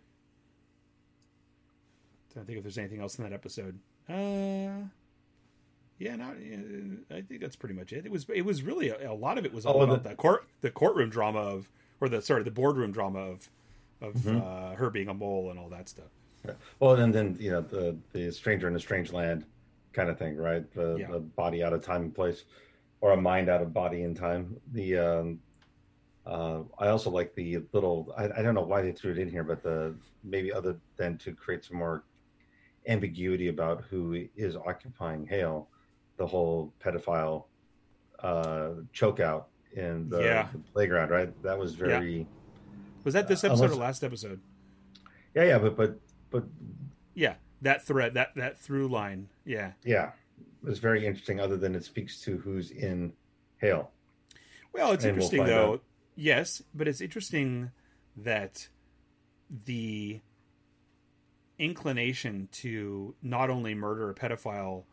I 2.40 2.44
think 2.44 2.58
if 2.60 2.64
there's 2.64 2.78
anything 2.78 3.02
else 3.02 3.18
in 3.18 3.24
that 3.24 3.34
episode. 3.34 3.80
Uh, 4.08 4.88
yeah, 6.00 6.16
no, 6.16 6.26
I 7.12 7.22
think 7.22 7.42
that's 7.42 7.56
pretty 7.56 7.76
much 7.76 7.92
it. 7.94 8.06
It 8.06 8.12
was 8.12 8.26
it 8.34 8.44
was 8.44 8.62
really 8.64 8.90
a, 8.90 9.12
a 9.12 9.14
lot 9.14 9.38
of 9.38 9.46
it 9.46 9.54
was 9.54 9.66
all 9.66 9.78
Oh, 9.78 9.82
about 9.82 10.04
the- 10.04 10.10
the, 10.10 10.16
court 10.16 10.46
the 10.62 10.70
courtroom 10.72 11.10
drama 11.10 11.40
of 11.40 11.70
or 12.02 12.10
the 12.10 12.22
sorry 12.22 12.44
the 12.44 12.52
boardroom 12.52 12.92
drama 12.92 13.20
of 13.20 13.50
of 14.02 14.14
Mm-hmm. 14.14 14.38
uh, 14.44 14.76
her 14.76 14.90
being 14.92 15.08
a 15.10 15.14
mole 15.14 15.50
and 15.50 15.58
all 15.60 15.70
that 15.70 15.90
stuff. 15.90 16.06
Yeah. 16.46 16.52
Well, 16.80 16.94
and 16.96 17.14
then 17.14 17.36
you 17.40 17.52
know 17.52 17.62
the 17.62 17.98
the 18.14 18.32
stranger 18.32 18.68
in 18.68 18.76
a 18.76 18.80
strange 18.80 19.12
land 19.12 19.46
kind 19.94 20.10
of 20.10 20.20
thing, 20.20 20.38
right? 20.38 20.72
The, 20.74 20.98
Yeah. 21.00 21.12
the 21.12 21.20
body 21.20 21.64
out 21.64 21.74
of 21.74 21.84
time 21.84 22.04
and 22.04 22.14
place, 22.16 22.44
or 23.02 23.12
a 23.14 23.18
mind 23.18 23.50
out 23.50 23.62
of 23.64 23.74
body 23.74 24.04
and 24.04 24.16
time. 24.16 24.56
The 24.74 24.98
um, 25.00 25.40
uh, 26.28 26.60
I 26.78 26.90
also 26.90 27.10
like 27.10 27.34
the 27.34 27.60
little. 27.74 28.14
I, 28.16 28.26
I 28.26 28.42
don't 28.44 28.54
know 28.54 28.62
why 28.62 28.84
they 28.84 28.92
threw 28.92 29.12
it 29.14 29.18
in 29.18 29.30
here, 29.30 29.44
but 29.44 29.64
the 29.64 29.96
maybe 30.24 30.54
other 30.54 30.78
than 30.98 31.18
to 31.20 31.34
create 31.34 31.66
some 31.66 31.78
more 31.78 32.04
ambiguity 32.88 33.48
about 33.48 33.84
who 33.90 34.26
is 34.36 34.56
occupying 34.56 35.26
Hale, 35.26 35.68
the 36.18 36.28
whole 36.28 36.74
pedophile 36.80 37.46
uh, 38.20 38.70
choke 38.94 39.20
out 39.20 39.48
in 39.74 40.10
the, 40.10 40.22
Yeah. 40.24 40.48
the 40.52 40.60
playground, 40.74 41.10
right? 41.12 41.44
That 41.44 41.58
was 41.60 41.74
very. 41.76 42.28
Was 43.04 43.14
that 43.14 43.28
this 43.28 43.44
Uh, 43.44 43.48
episode 43.48 43.72
or 43.72 43.76
last 43.76 44.04
episode? 44.04 44.42
Yeah, 45.36 45.44
yeah, 45.44 45.60
but 45.60 45.76
but 45.78 46.00
but 46.32 46.46
Yeah, 47.14 47.36
that 47.62 47.86
thread 47.86 48.16
that 48.16 48.34
that 48.36 48.58
through 48.60 48.88
line. 48.88 49.30
Yeah. 49.46 49.74
yeah, 49.84 50.12
it 50.64 50.68
was 50.68 50.80
very 50.80 51.06
interesting. 51.06 51.40
Other 51.40 51.58
than 51.58 51.76
it 51.76 51.84
speaks 51.84 52.20
to 52.22 52.38
who's 52.38 52.72
in 52.72 53.14
Hale. 53.58 53.92
Well, 54.74 54.92
it's 54.92 55.04
And 55.06 55.18
we'll 55.18 55.26
interesting 55.26 55.46
though. 55.46 55.74
out. 55.74 55.84
Yes, 56.16 56.64
but 56.74 56.88
it's 56.88 57.02
interesting 57.02 57.72
that 58.18 58.68
the 59.66 60.22
inclination 61.60 62.50
to 62.52 63.16
not 63.22 63.50
only 63.50 63.74
murder 63.74 64.10
a 64.10 64.14
pedophile 64.16 64.84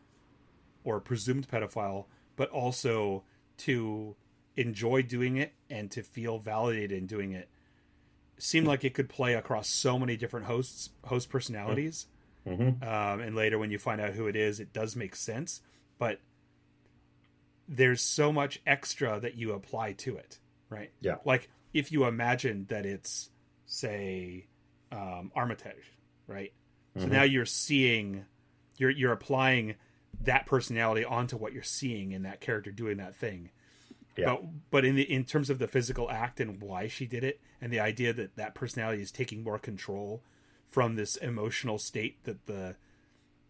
or 0.84 1.00
presumed 1.00 1.48
pedophile, 1.48 2.04
but 2.36 2.48
also 2.50 3.24
to 3.58 4.14
enjoy 4.56 5.02
doing 5.02 5.36
it 5.38 5.52
and 5.68 5.90
to 5.90 6.02
feel 6.02 6.38
validated 6.38 6.92
in 6.92 7.06
doing 7.06 7.32
it 7.32 7.48
seemed 8.38 8.66
like 8.66 8.84
it 8.84 8.94
could 8.94 9.08
play 9.08 9.34
across 9.34 9.68
so 9.68 9.98
many 9.98 10.16
different 10.16 10.46
hosts 10.46 10.90
host 11.04 11.28
personalities 11.28 12.06
Mm-hmm. 12.46 12.84
um, 12.86 13.20
and 13.20 13.34
later 13.34 13.58
when 13.58 13.70
you 13.70 13.78
find 13.78 14.00
out 14.02 14.12
who 14.12 14.26
it 14.26 14.36
is 14.36 14.60
it 14.60 14.72
does 14.72 14.94
make 14.96 15.16
sense 15.16 15.62
but 15.98 16.20
there's 17.68 18.02
so 18.02 18.32
much 18.32 18.60
extra 18.66 19.18
that 19.20 19.34
you 19.36 19.52
apply 19.52 19.92
to 19.94 20.16
it 20.16 20.38
right 20.68 20.90
Yeah. 21.00 21.16
like 21.24 21.48
if 21.72 21.90
you 21.90 22.04
imagine 22.04 22.66
that 22.68 22.84
it's 22.86 23.30
say 23.66 24.46
um, 24.92 25.32
Armistice 25.34 25.84
right 26.26 26.52
so 26.96 27.06
Mhm. 27.06 27.10
now 27.10 27.22
you're 27.22 27.46
seeing 27.46 28.24
you're 28.76 28.90
you're 28.90 29.12
applying 29.12 29.74
that 30.22 30.46
personality 30.46 31.04
onto 31.04 31.36
what 31.36 31.52
you're 31.52 31.62
seeing 31.62 32.12
in 32.12 32.22
that 32.22 32.40
character 32.40 32.70
doing 32.70 32.96
that 32.98 33.14
thing 33.16 33.50
Yeah. 34.16 34.26
but 34.26 34.42
but 34.70 34.84
in 34.84 34.94
the 34.96 35.02
in 35.10 35.24
terms 35.24 35.50
of 35.50 35.58
the 35.58 35.68
physical 35.68 36.10
act 36.10 36.40
and 36.40 36.60
why 36.62 36.88
she 36.88 37.06
did 37.06 37.24
it 37.24 37.40
and 37.60 37.72
the 37.72 37.80
idea 37.80 38.12
that 38.12 38.36
that 38.36 38.54
personality 38.54 39.02
is 39.02 39.10
taking 39.10 39.42
more 39.42 39.58
control 39.58 40.22
from 40.68 40.96
this 40.96 41.16
emotional 41.16 41.78
state 41.78 42.22
that 42.24 42.46
the 42.46 42.76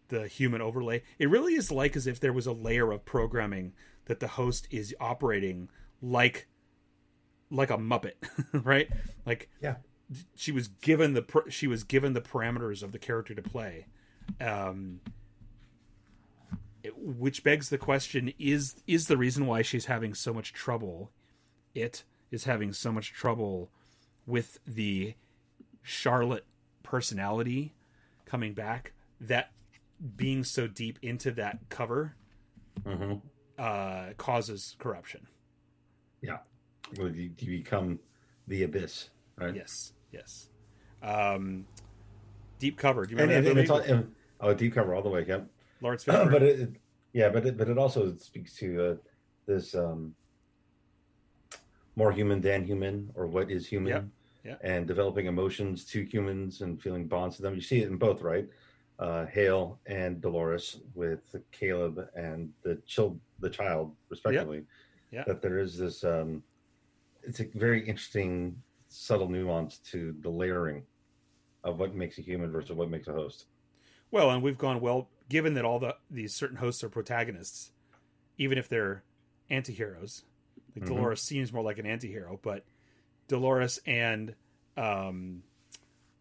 the 0.09 0.27
human 0.27 0.61
overlay 0.61 1.01
it 1.17 1.29
really 1.29 1.55
is 1.55 1.71
like 1.71 1.95
as 1.95 2.05
if 2.07 2.19
there 2.19 2.33
was 2.33 2.45
a 2.47 2.51
layer 2.53 2.91
of 2.91 3.05
programming 3.05 3.73
that 4.05 4.19
the 4.19 4.27
host 4.27 4.67
is 4.69 4.93
operating 4.99 5.67
like 6.01 6.47
like 7.49 7.69
a 7.69 7.77
muppet 7.77 8.13
right 8.65 8.89
like 9.25 9.49
Yeah. 9.61 9.75
she 10.35 10.51
was 10.51 10.67
given 10.67 11.13
the 11.13 11.23
she 11.49 11.65
was 11.67 11.83
given 11.83 12.13
the 12.13 12.21
parameters 12.21 12.83
of 12.83 12.91
the 12.91 12.99
character 12.99 13.33
to 13.35 13.41
play 13.41 13.87
um 14.39 14.99
which 16.95 17.43
begs 17.43 17.69
the 17.69 17.77
question 17.77 18.33
is 18.39 18.75
is 18.87 19.07
the 19.07 19.17
reason 19.17 19.45
why 19.45 19.61
she's 19.61 19.85
having 19.85 20.13
so 20.13 20.33
much 20.33 20.53
trouble 20.53 21.11
it 21.73 22.03
is 22.31 22.43
having 22.45 22.73
so 22.73 22.91
much 22.91 23.13
trouble 23.13 23.69
with 24.25 24.59
the 24.65 25.13
charlotte 25.81 26.45
personality 26.83 27.73
coming 28.25 28.53
back 28.53 28.93
that 29.21 29.51
being 30.17 30.43
so 30.43 30.67
deep 30.67 30.99
into 31.01 31.31
that 31.31 31.59
cover 31.69 32.15
Mm-hmm. 32.85 33.13
uh 33.57 34.07
causes 34.17 34.75
corruption 34.79 35.27
Yeah. 36.21 36.39
Well, 36.97 37.07
you, 37.09 37.31
you 37.39 37.59
become 37.63 37.99
the 38.47 38.63
abyss, 38.63 39.09
right? 39.37 39.55
yes 39.55 39.93
yes 40.11 40.49
um 41.01 41.65
deep 42.59 42.77
cover 42.77 43.05
do 43.05 43.11
you 43.11 43.17
remember 43.17 43.35
and, 43.37 43.45
that 43.45 43.49
and 43.51 43.59
it's 43.59 43.69
all, 43.69 43.77
and, 43.79 44.13
oh, 44.41 44.53
deep 44.53 44.73
cover 44.75 44.93
all 44.93 45.01
the 45.01 45.09
way. 45.09 45.23
Yep. 45.27 45.47
Lawrence 45.81 46.03
Fishburne? 46.05 46.31
but 46.31 46.43
it, 46.43 46.59
it- 46.59 46.75
yeah, 47.13 47.29
but 47.29 47.45
it, 47.45 47.57
but 47.57 47.69
it 47.69 47.77
also 47.77 48.13
speaks 48.17 48.55
to 48.57 48.83
uh, 48.91 48.95
this 49.45 49.73
um, 49.73 50.13
more 51.95 52.11
human 52.11 52.41
than 52.41 52.65
human, 52.65 53.09
or 53.15 53.25
what 53.25 53.49
is 53.49 53.65
human, 53.65 53.89
Yep, 53.93 54.05
yep. 54.43 54.59
and 54.63 54.85
developing 54.85 55.27
emotions 55.27 55.85
to 55.85 56.03
humans 56.03 56.59
and 56.59 56.81
feeling 56.81 57.07
bonds 57.07 57.37
to 57.37 57.41
them. 57.41 57.55
You 57.55 57.61
see 57.61 57.79
it 57.81 57.87
in 57.87 57.95
both, 57.95 58.21
right? 58.21 58.47
Uh, 58.99 59.25
Hale 59.27 59.79
and 59.85 60.19
Dolores 60.19 60.81
with 60.93 61.33
Caleb 61.53 62.05
and 62.15 62.49
the 62.63 62.75
child, 62.85 63.17
the 63.39 63.49
child, 63.49 63.95
respectively. 64.09 64.63
Yep. 65.11 65.25
That 65.27 65.41
there 65.41 65.59
is 65.59 65.77
this. 65.77 66.03
Um, 66.03 66.43
it's 67.23 67.39
a 67.39 67.45
very 67.55 67.79
interesting, 67.87 68.61
subtle 68.89 69.29
nuance 69.29 69.77
to 69.91 70.15
the 70.21 70.29
layering 70.29 70.83
of 71.63 71.79
what 71.79 71.95
makes 71.95 72.17
a 72.17 72.21
human 72.21 72.51
versus 72.51 72.71
what 72.73 72.89
makes 72.89 73.07
a 73.07 73.13
host. 73.13 73.45
Well, 74.15 74.31
and 74.31 74.41
we've 74.41 74.57
gone 74.57 74.79
well 74.79 75.09
given 75.27 75.55
that 75.55 75.65
all 75.65 75.77
the 75.77 75.97
these 76.09 76.33
certain 76.33 76.55
hosts 76.55 76.85
are 76.85 76.89
protagonists, 76.89 77.73
even 78.37 78.57
if 78.57 78.69
they're 78.69 79.03
anti-heroes. 79.49 80.23
Like 80.73 80.85
Mhm. 80.85 80.87
Dolores 80.87 81.21
seems 81.21 81.51
more 81.51 81.61
like 81.61 81.79
an 81.79 81.85
anti-hero, 81.85 82.39
but 82.41 82.63
Dolores 83.27 83.77
and 83.85 84.33
um 84.77 85.43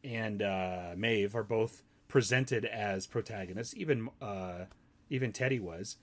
and 0.03 0.42
uh 0.42 0.95
Maeve 0.97 1.36
are 1.36 1.45
both 1.45 1.84
presented 2.09 2.64
as 2.64 3.07
protagonists. 3.07 3.76
Even 3.76 4.09
uh 4.20 4.64
even 5.09 5.30
Teddy 5.32 5.61
was. 5.61 5.97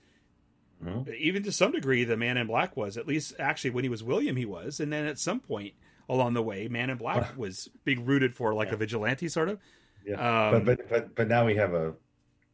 Mhm. 0.82 1.14
Even 1.14 1.42
to 1.42 1.52
some 1.52 1.72
degree 1.72 2.04
the 2.04 2.16
Man 2.16 2.38
in 2.38 2.46
Black 2.46 2.74
was. 2.74 2.96
At 2.96 3.06
least 3.06 3.34
actually 3.38 3.68
when 3.68 3.84
he 3.84 3.90
was 3.90 4.02
William 4.02 4.36
he 4.36 4.46
was. 4.46 4.80
And 4.80 4.90
then 4.90 5.04
at 5.04 5.18
some 5.18 5.40
point 5.40 5.74
along 6.08 6.32
the 6.32 6.42
way 6.42 6.68
Man 6.68 6.88
in 6.88 6.96
Black 6.96 7.36
was 7.36 7.68
being 7.84 8.06
rooted 8.06 8.34
for 8.34 8.54
like 8.54 8.72
a 8.72 8.78
vigilante 8.78 9.28
sort 9.28 9.50
of. 9.50 9.60
Yeah, 10.06 10.48
Um, 10.48 10.64
but 10.64 10.64
but 10.78 10.88
but 10.90 11.14
but 11.14 11.28
now 11.28 11.44
we 11.46 11.54
have 11.56 11.74
a, 11.74 11.94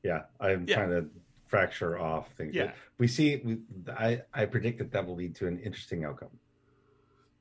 yeah. 0.03 0.22
I'm 0.40 0.66
Yeah. 0.66 0.74
trying 0.76 0.90
to 0.90 1.09
fracture 1.46 1.99
off 1.99 2.30
things. 2.36 2.55
Yeah. 2.55 2.72
we 2.99 3.09
see. 3.09 3.36
We, 3.44 3.59
I 3.92 4.22
I 4.34 4.44
predict 4.46 4.78
that 4.78 4.92
that 4.92 5.07
will 5.07 5.16
lead 5.16 5.34
to 5.36 5.46
an 5.46 5.59
interesting 5.61 6.05
outcome. 6.05 6.30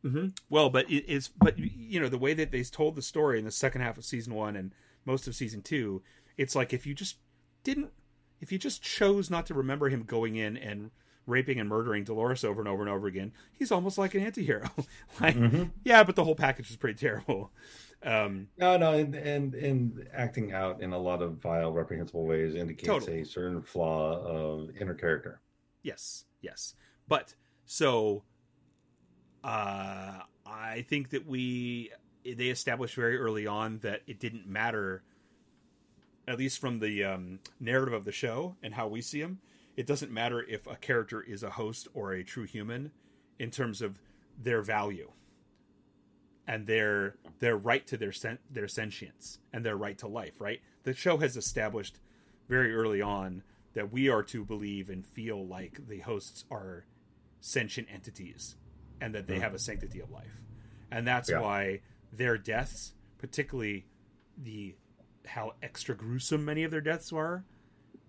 hmm 0.03 0.28
Well, 0.49 0.70
but 0.70 0.89
it, 0.89 1.03
it's 1.08 1.28
but 1.28 1.58
you 1.58 1.99
know 1.99 2.08
the 2.10 2.18
way 2.18 2.34
that 2.34 2.51
they 2.51 2.64
told 2.64 2.95
the 2.95 3.01
story 3.01 3.39
in 3.39 3.45
the 3.45 3.51
second 3.51 3.82
half 3.82 3.97
of 3.97 4.05
season 4.05 4.34
one 4.34 4.55
and 4.55 4.74
most 5.05 5.28
of 5.28 5.36
season 5.36 5.62
two, 5.62 6.03
it's 6.38 6.55
like 6.55 6.74
if 6.74 6.86
you 6.86 6.93
just 6.93 7.18
didn't, 7.64 7.91
if 8.39 8.51
you 8.51 8.58
just 8.58 8.82
chose 8.82 9.30
not 9.30 9.45
to 9.47 9.53
remember 9.53 9.89
him 9.89 10.03
going 10.03 10.36
in 10.36 10.55
and 10.58 10.91
raping 11.26 11.60
and 11.60 11.68
murdering 11.68 12.05
Dolores 12.05 12.43
over 12.45 12.62
and 12.62 12.70
over 12.70 12.82
and 12.82 12.89
over 12.89 13.08
again, 13.08 13.34
he's 13.51 13.72
almost 13.72 13.97
like 13.97 14.16
an 14.16 14.22
anti-hero. 14.24 14.70
like, 15.20 15.36
Mhm. 15.36 15.72
yeah, 15.84 16.03
but 16.03 16.16
the 16.16 16.24
whole 16.24 16.36
package 16.36 16.70
is 16.70 16.78
pretty 16.78 16.97
terrible. 16.97 17.51
Um, 18.08 18.47
No, 18.58 18.78
no, 18.78 18.93
and, 18.93 19.14
and 19.16 19.53
and 19.53 20.08
acting 20.14 20.53
out 20.53 20.82
in 20.82 20.93
a 20.93 20.97
lot 20.97 21.22
of 21.22 21.34
vile, 21.41 21.74
reprehensible 21.74 22.26
ways 22.26 22.55
indicates 22.55 22.88
Totally. 22.88 23.22
a 23.22 23.26
certain 23.26 23.62
flaw 23.62 24.22
of 24.24 24.70
inner 24.80 24.93
character. 24.93 25.41
Yes, 25.84 26.26
yes. 26.41 26.74
But 27.08 27.36
so 27.66 28.24
uh 29.43 30.20
I 30.45 30.86
think 30.88 31.10
that 31.10 31.28
we 31.28 31.91
they 32.24 32.47
established 32.47 32.95
very 32.95 33.18
early 33.18 33.45
on 33.45 33.80
that 33.80 34.01
it 34.08 34.20
didn't 34.20 34.47
matter 34.47 35.03
at 36.28 36.38
least 36.38 36.60
from 36.60 36.80
the 36.80 37.03
um, 37.03 37.39
narrative 37.60 37.93
of 37.93 38.03
the 38.03 38.12
show 38.12 38.55
and 38.64 38.74
how 38.74 38.88
we 38.88 39.01
see 39.01 39.20
him 39.20 39.39
it 39.78 39.86
doesn't 39.86 40.12
matter 40.12 40.43
if 40.43 40.66
a 40.68 40.76
character 40.76 41.22
is 41.22 41.43
a 41.43 41.51
host 41.51 41.88
or 41.93 42.14
a 42.14 42.24
true 42.24 42.45
human 42.45 42.91
in 43.39 43.51
terms 43.51 43.82
of 43.82 43.99
their 44.41 44.62
value 44.62 45.12
and 46.48 46.66
their 46.66 47.16
their 47.39 47.58
right 47.58 47.86
to 47.88 47.98
their 47.98 48.12
sen- 48.12 48.39
their 48.50 48.68
sentience 48.68 49.39
and 49.52 49.66
their 49.66 49.76
right 49.76 49.98
to 50.00 50.08
life. 50.08 50.39
Right. 50.39 50.62
The 50.84 50.93
show 50.93 51.18
has 51.18 51.36
established 51.36 52.00
very 52.48 52.74
early 52.74 53.02
on 53.02 53.43
that 53.74 53.91
we 53.91 54.10
are 54.10 54.24
to 54.24 54.43
believe 54.43 54.89
and 54.89 55.06
feel 55.06 55.45
like 55.45 55.88
the 55.88 56.00
hosts 56.00 56.45
are 56.50 56.86
sentient 57.41 57.89
entities 57.93 58.56
and 59.00 59.14
that 59.14 59.28
they 59.28 59.36
mm-hmm. 59.36 59.43
have 59.43 59.54
a 59.54 59.60
sanctity 59.60 60.00
of 60.00 60.10
life. 60.10 60.41
And 60.89 61.06
that's 61.06 61.30
Yeah. 61.30 61.41
why 61.41 61.82
their 62.12 62.38
deaths, 62.38 62.93
particularly 63.18 63.86
the 64.38 64.76
how 65.26 65.54
extra 65.62 65.93
gruesome 65.93 66.45
many 66.45 66.64
of 66.64 66.72
their 66.72 66.82
deaths 66.82 67.12
are, 67.12 67.43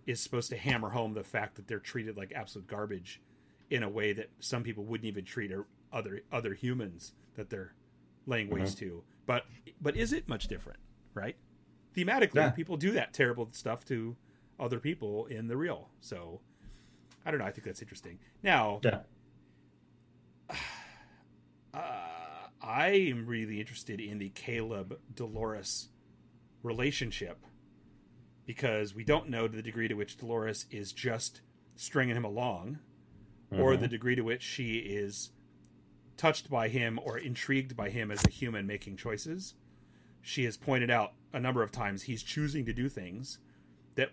is 0.07 0.21
supposed 0.21 0.51
to 0.51 0.57
hammer 0.57 0.91
home 0.91 1.15
the 1.15 1.25
fact 1.25 1.57
that 1.57 1.67
they're 1.67 1.81
treated 1.81 2.17
like 2.17 2.33
absolute 2.33 2.69
garbage 2.69 3.21
in 3.69 3.83
a 3.83 3.89
way 3.89 4.13
that 4.13 4.31
some 4.39 4.63
people 4.63 4.85
wouldn't 4.85 5.07
even 5.07 5.25
treat 5.25 5.53
other 5.93 6.23
other 6.33 6.55
humans 6.55 7.13
that 7.35 7.51
they're 7.51 7.75
laying 8.29 8.49
waste 8.51 8.79
to. 8.79 9.03
But 9.27 9.45
but 9.81 9.97
is 9.97 10.13
it 10.13 10.29
much 10.29 10.47
different, 10.49 10.79
right? 11.15 11.37
Thematically, 11.97 12.37
Yeah. 12.37 12.51
people 12.51 12.77
do 12.77 12.93
that 12.93 13.13
terrible 13.13 13.49
stuff 13.53 13.85
to 13.87 14.17
other 14.61 14.79
people 14.79 15.27
in 15.27 15.49
the 15.49 15.57
real. 15.57 15.89
So 16.01 16.41
I 17.27 17.31
don't 17.31 17.41
know. 17.41 17.47
I 17.47 17.51
think 17.51 17.65
that's 17.65 17.83
interesting. 17.83 18.19
Now, 18.43 18.81
Yeah. 18.85 19.01
uh, 21.75 21.81
I 22.61 22.89
am 22.89 23.27
really 23.27 23.61
interested 23.61 24.01
in 24.01 24.19
the 24.19 24.31
Caleb 24.31 24.99
Dolores 25.15 25.89
relationship 26.63 27.39
because 28.47 28.95
we 28.95 29.05
don't 29.05 29.29
know 29.29 29.47
to 29.47 29.57
the 29.57 29.63
degree 29.63 29.89
to 29.89 29.95
which 29.95 30.17
Dolores 30.17 30.67
is 30.71 30.93
just 30.93 31.41
stringing 31.77 32.17
him 32.17 32.25
along 32.25 32.79
or 33.53 33.73
Mm-hmm. 33.73 33.83
the 33.83 33.89
degree 33.89 34.15
to 34.17 34.23
which 34.23 34.43
she 34.43 34.77
is 34.79 35.31
touched 36.19 36.51
by 36.51 36.69
him 36.69 36.99
or 37.03 37.17
intrigued 37.17 37.75
by 37.75 37.89
him 37.89 38.11
as 38.11 38.23
a 38.27 38.31
human 38.31 38.67
making 38.67 38.97
choices. 38.97 39.55
She 40.21 40.45
has 40.45 40.59
pointed 40.59 40.91
out 40.91 41.13
a 41.33 41.41
number 41.41 41.63
of 41.63 41.73
times 41.73 42.03
he's 42.03 42.23
choosing 42.23 42.67
to 42.67 42.73
do 42.75 42.89
things 42.91 43.39
that 43.95 44.11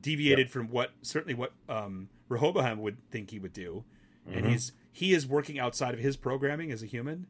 deviated 0.00 0.50
from 0.50 0.68
what 0.68 0.92
certainly 1.02 1.34
what 1.34 1.52
um, 1.68 2.08
Rehoboam 2.28 2.80
would 2.80 2.96
think 3.10 3.30
he 3.30 3.38
would 3.38 3.52
do, 3.52 3.84
and 4.26 4.46
Mhm. 4.46 4.50
he's 4.50 4.72
he 4.94 5.12
is 5.12 5.26
working 5.26 5.58
outside 5.58 5.94
of 5.94 6.00
his 6.00 6.16
programming 6.16 6.70
as 6.72 6.82
a 6.82 6.86
human 6.86 7.26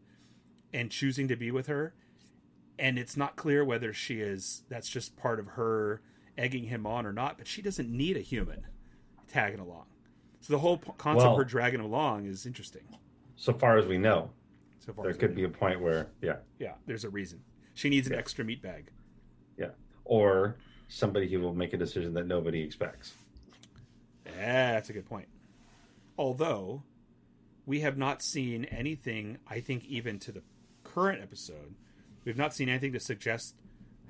and 0.72 0.90
choosing 0.90 1.26
to 1.28 1.36
be 1.36 1.50
with 1.50 1.66
her, 1.66 1.94
and 2.78 2.98
it's 2.98 3.16
not 3.16 3.36
clear 3.36 3.64
whether 3.64 3.92
she 3.92 4.20
is 4.20 4.62
that's 4.68 4.88
just 4.88 5.16
part 5.16 5.38
of 5.40 5.46
her 5.48 6.00
egging 6.36 6.64
him 6.64 6.86
on 6.86 7.04
or 7.06 7.12
not. 7.12 7.38
But 7.38 7.46
she 7.46 7.62
doesn't 7.62 7.90
need 7.90 8.16
a 8.16 8.20
human 8.20 8.66
tagging 9.28 9.60
along, 9.60 9.86
so 10.40 10.52
the 10.52 10.58
whole 10.60 10.78
concept 10.78 11.24
Well- 11.24 11.32
of 11.32 11.38
her 11.38 11.44
dragging 11.44 11.80
him 11.80 11.86
along 11.86 12.26
is 12.26 12.46
interesting. 12.46 12.84
So 13.36 13.52
far 13.52 13.78
as 13.78 13.86
we 13.86 13.98
know, 13.98 14.30
So 14.80 14.92
far, 14.92 15.04
there 15.04 15.14
could 15.14 15.34
be 15.34 15.44
a 15.44 15.48
point 15.48 15.80
where, 15.80 16.08
yeah, 16.20 16.36
yeah. 16.58 16.74
There's 16.86 17.04
a 17.04 17.10
reason 17.10 17.42
she 17.74 17.88
needs 17.88 18.06
an 18.06 18.12
Yeah. 18.14 18.18
extra 18.18 18.44
meat 18.44 18.62
bag. 18.62 18.90
yeah, 19.56 19.70
or 20.04 20.56
somebody 20.88 21.28
who 21.30 21.40
will 21.40 21.54
make 21.54 21.72
a 21.72 21.76
decision 21.78 22.12
that 22.14 22.26
nobody 22.26 22.60
expects. 22.62 23.14
Yeah, 24.26 24.72
that's 24.72 24.90
a 24.90 24.92
good 24.92 25.06
point. 25.06 25.28
Although 26.18 26.82
we 27.66 27.80
have 27.80 27.96
not 27.96 28.22
seen 28.22 28.64
anything, 28.66 29.38
I 29.46 29.60
think, 29.60 29.84
even 29.86 30.18
to 30.20 30.32
the 30.32 30.42
current 30.84 31.22
episode, 31.22 31.74
we've 32.24 32.36
not 32.36 32.54
seen 32.54 32.68
anything 32.68 32.92
to 32.92 33.00
suggest 33.00 33.54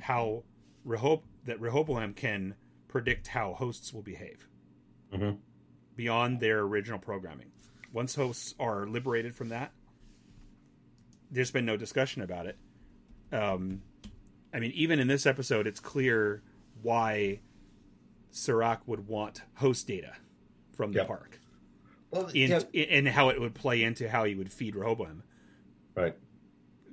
how 0.01 0.45
Rehob- 0.87 1.23
that 1.45 1.61
Rehoboam 1.61 2.15
can 2.15 2.57
predict 2.89 3.29
how 3.29 3.55
hosts 3.55 3.93
will 3.93 4.03
behave 4.03 4.49
Mhm. 5.13 5.39
beyond 5.97 6.41
their 6.41 6.61
original 6.61 6.99
programming. 6.99 7.53
Once 7.93 8.15
hosts 8.15 8.55
are 8.59 8.87
liberated 8.87 9.35
from 9.35 9.49
that, 9.51 9.73
there's 11.31 11.51
been 11.51 11.65
no 11.67 11.77
discussion 11.77 12.23
about 12.23 12.47
it. 12.47 12.57
Um, 13.33 13.83
I 14.53 14.59
mean, 14.61 14.73
even 14.73 14.99
in 14.99 15.09
this 15.09 15.27
episode, 15.27 15.67
it's 15.67 15.81
clear 15.81 16.43
why 16.83 17.41
Serac 18.31 18.81
would 18.87 19.07
want 19.09 19.43
host 19.55 19.87
data 19.87 20.13
from 20.73 20.93
the 20.93 20.99
Yep. 21.01 21.07
park 21.07 21.41
Well, 22.11 22.31
in, 22.35 22.53
and 22.75 23.09
how 23.09 23.29
it 23.31 23.41
would 23.41 23.55
play 23.55 23.83
into 23.83 24.09
how 24.09 24.25
he 24.25 24.35
would 24.35 24.53
feed 24.53 24.75
Rehoboam. 24.77 25.23
right. 25.95 26.17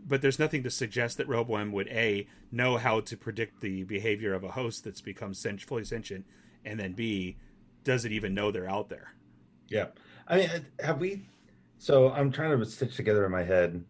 But 0.07 0.21
there's 0.21 0.39
nothing 0.39 0.63
to 0.63 0.71
suggest 0.71 1.17
that 1.17 1.27
Rehoboam 1.27 1.71
would 1.73 1.87
a 1.89 2.25
know 2.51 2.77
how 2.77 2.99
to 3.01 3.15
predict 3.17 3.61
the 3.61 3.83
behavior 3.83 4.33
of 4.33 4.43
a 4.43 4.51
host 4.51 4.83
that's 4.83 5.01
become 5.01 5.33
sent, 5.35 5.61
fully 5.61 5.83
sentient, 5.83 6.25
and 6.65 6.79
then 6.79 6.93
b 6.93 7.37
does 7.83 8.05
it 8.05 8.11
even 8.11 8.33
know 8.33 8.49
they're 8.51 8.67
out 8.69 8.89
there? 8.89 9.11
Yeah, 9.67 9.87
I 10.29 10.37
mean, 10.37 10.49
uh, 10.49 10.83
have 10.83 10.99
we? 10.99 11.25
So 11.79 12.11
I'm 12.11 12.31
trying 12.31 12.57
to 12.57 12.65
stitch 12.65 12.95
together 12.95 13.25
in 13.25 13.31
my 13.31 13.43
head, 13.43 13.83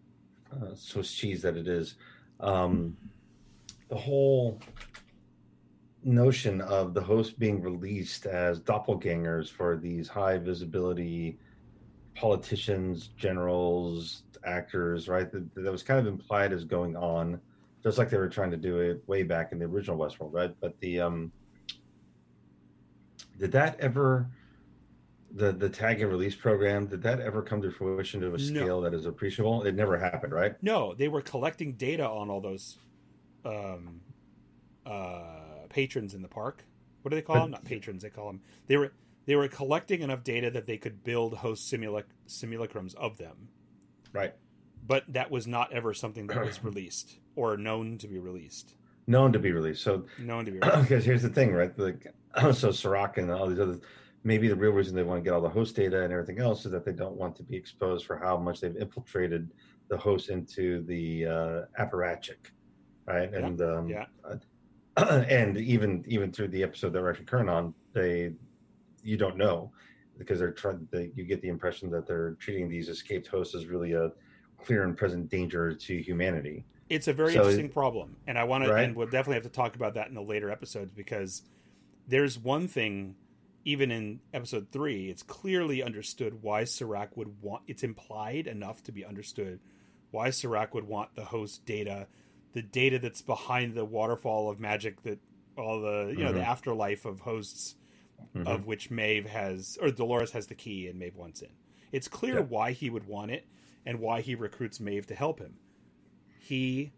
uh, 0.54 0.74
Swiss 0.74 1.14
cheese 1.14 1.42
that 1.42 1.58
it 1.58 1.68
is, 1.68 1.96
um, 2.40 2.96
the 3.90 3.98
whole 3.98 4.62
notion 6.04 6.62
of 6.62 6.94
the 6.94 7.02
host 7.02 7.38
being 7.40 7.62
released 7.62 8.26
as 8.26 8.62
doppelgangers 8.62 9.50
for 9.50 9.76
these 9.76 10.08
high 10.08 10.38
visibility 10.38 11.38
politicians, 12.16 13.10
generals, 13.18 14.24
actors, 14.46 15.10
right? 15.10 15.32
That, 15.32 15.54
that 15.56 15.72
was 15.72 15.84
kind 15.84 16.00
of 16.00 16.08
implied 16.08 16.54
as 16.54 16.64
going 16.64 16.96
on, 16.96 17.42
just 17.84 17.98
like 17.98 18.10
they 18.10 18.18
were 18.18 18.30
trying 18.30 18.52
to 18.52 18.58
do 18.58 18.80
it 18.80 19.04
way 19.08 19.24
back 19.24 19.52
in 19.52 19.60
the 19.60 19.66
original 19.66 19.98
Westworld, 19.98 20.34
right? 20.34 20.56
But 20.62 20.80
the 20.80 21.02
um, 21.02 21.32
did 23.38 23.52
that 23.52 23.80
ever? 23.80 24.30
The 25.32 25.52
the 25.52 25.70
tag 25.70 26.02
and 26.02 26.10
release 26.10 26.36
program 26.36 26.88
did 26.88 27.04
that 27.04 27.20
ever 27.22 27.42
come 27.44 27.62
to 27.62 27.70
fruition 27.72 28.20
to 28.22 28.28
a 28.28 28.32
No. 28.32 28.38
scale 28.38 28.82
that 28.82 28.94
is 28.96 29.06
appreciable 29.06 29.64
it 29.64 29.76
never 29.76 29.98
happened 29.98 30.34
right 30.34 30.56
No, 30.64 30.94
they 30.96 31.08
were 31.08 31.22
collecting 31.22 31.74
data 31.74 32.08
on 32.08 32.30
all 32.32 32.42
those 32.42 32.78
um, 33.46 34.02
uh, 34.86 35.68
patrons 35.70 36.14
in 36.14 36.22
the 36.22 36.28
park. 36.28 36.64
What 37.02 37.10
do 37.12 37.16
they 37.16 37.22
call 37.22 37.36
But- 37.36 37.42
them? 37.44 37.52
Not 37.52 37.66
patrons. 37.66 38.04
They 38.04 38.10
call 38.10 38.28
them. 38.28 38.42
They 38.68 38.78
were 38.78 38.92
they 39.26 39.36
were 39.36 39.48
collecting 39.48 40.02
enough 40.02 40.24
data 40.24 40.50
that 40.52 40.66
they 40.66 40.78
could 40.78 41.04
build 41.04 41.36
host 41.36 41.72
simulac- 41.72 42.06
simulacrums 42.28 42.96
of 42.96 43.18
them. 43.18 43.50
right 44.14 44.34
But 44.86 45.04
that 45.14 45.30
was 45.30 45.46
not 45.46 45.72
ever 45.72 45.94
something 45.94 46.26
that 46.28 46.44
was 46.44 46.64
released 46.64 47.20
or 47.36 47.56
known 47.56 47.98
to 48.00 48.08
be 48.08 48.18
released. 48.18 48.74
known 49.06 49.32
to 49.34 49.40
be 49.40 49.52
released 49.52 49.84
so 49.84 50.06
Known 50.18 50.46
to 50.46 50.52
be 50.52 50.58
released. 50.64 50.82
because 50.82 51.06
here's 51.06 51.22
the 51.22 51.30
thing 51.30 51.54
right 51.54 51.78
like 51.78 52.08
so 52.54 52.72
Serac 52.72 53.18
and 53.18 53.30
all 53.32 53.48
these 53.48 53.60
others 53.60 53.82
maybe 54.24 54.48
the 54.48 54.56
real 54.56 54.72
reason 54.72 54.96
they 54.96 55.04
want 55.04 55.20
to 55.20 55.24
get 55.24 55.34
all 55.34 55.42
the 55.42 55.50
host 55.50 55.76
data 55.76 56.04
and 56.04 56.12
everything 56.12 56.40
else 56.40 56.66
is 56.66 56.72
that 56.72 56.84
they 56.86 56.92
don't 56.92 57.16
want 57.16 57.36
to 57.38 57.44
be 57.44 57.56
exposed 57.56 58.06
for 58.06 58.18
how 58.18 58.38
much 58.38 58.60
they've 58.62 58.76
infiltrated 58.76 59.50
the 59.90 59.98
host 59.98 60.30
into 60.30 60.84
the 60.84 61.26
uh 61.26 61.62
apparatchik 61.80 62.52
right 63.06 63.30
Yeah, 63.32 63.40
and 63.46 63.62
um 63.62 63.90
yeah. 63.90 64.06
and 64.98 65.58
even 65.58 66.04
even 66.08 66.32
through 66.32 66.50
the 66.50 66.62
episode 66.64 66.92
that 66.94 67.02
we're 67.02 67.10
actually 67.12 67.26
current 67.26 67.50
on 67.50 67.74
they 67.94 68.34
you 69.04 69.16
don't 69.18 69.38
know 69.38 69.72
because 70.18 70.40
they're 70.40 70.52
trying 70.52 70.86
they, 70.92 71.12
you 71.16 71.24
get 71.24 71.42
the 71.42 71.48
impression 71.48 71.90
that 71.92 72.06
they're 72.06 72.32
treating 72.40 72.68
these 72.70 72.90
escaped 72.90 73.28
hosts 73.28 73.56
as 73.56 73.68
really 73.68 73.94
a 73.94 74.12
clear 74.58 74.84
and 74.84 74.98
present 74.98 75.30
danger 75.30 75.74
to 75.74 76.02
humanity 76.02 76.66
It's 76.90 77.08
a 77.08 77.14
very 77.14 77.32
So- 77.34 77.40
interesting 77.40 77.70
problem, 77.70 78.16
and 78.28 78.38
I 78.38 78.44
want 78.44 78.66
to, 78.66 78.72
Right. 78.74 78.84
and 78.84 78.96
we'll 78.96 79.08
definitely 79.08 79.36
have 79.36 79.44
to 79.44 79.50
talk 79.50 79.76
about 79.78 79.94
that 79.94 80.10
in 80.10 80.16
the 80.16 80.22
later 80.22 80.50
episodes 80.52 80.92
because 80.92 81.44
there's 82.08 82.38
one 82.38 82.68
thing, 82.68 83.16
even 83.70 83.92
in 83.92 84.20
episode 84.34 84.68
three, 84.72 85.10
it's 85.10 85.22
clearly 85.22 85.84
understood 85.84 86.42
why 86.42 86.64
Serac 86.64 87.16
would 87.16 87.42
want. 87.42 87.62
It's 87.68 87.84
implied 87.84 88.48
enough 88.48 88.82
to 88.84 88.92
be 88.92 89.06
understood 89.06 89.60
why 90.12 90.32
Serac 90.32 90.74
would 90.74 90.86
want 90.88 91.14
the 91.14 91.26
host 91.26 91.66
data, 91.66 92.08
the 92.54 92.64
data 92.64 92.98
that's 92.98 93.22
behind 93.22 93.76
the 93.76 93.86
waterfall 93.86 94.50
of 94.50 94.60
magic 94.60 95.04
that 95.04 95.20
all 95.56 95.82
the 95.82 96.08
you 96.18 96.24
know 96.24 96.34
the 96.34 96.40
Mhm. 96.40 96.46
afterlife 96.48 97.06
of 97.06 97.20
hosts 97.20 97.76
Mhm. 98.34 98.48
of 98.48 98.66
which 98.66 98.90
Maeve 98.90 99.28
has 99.28 99.78
or 99.82 99.92
Dolores 99.92 100.32
has 100.32 100.48
the 100.48 100.56
key 100.56 100.88
and 100.88 100.98
Maeve 100.98 101.16
wants 101.16 101.42
in. 101.44 101.52
It's 101.92 102.08
clear 102.08 102.36
Yeah. 102.36 102.46
why 102.46 102.72
he 102.72 102.90
would 102.90 103.06
want 103.06 103.30
it 103.32 103.46
and 103.86 104.00
why 104.00 104.22
he 104.22 104.34
recruits 104.36 104.80
Maeve 104.80 105.06
to 105.08 105.16
help 105.16 105.40
him. 105.40 105.60
He 106.40 106.92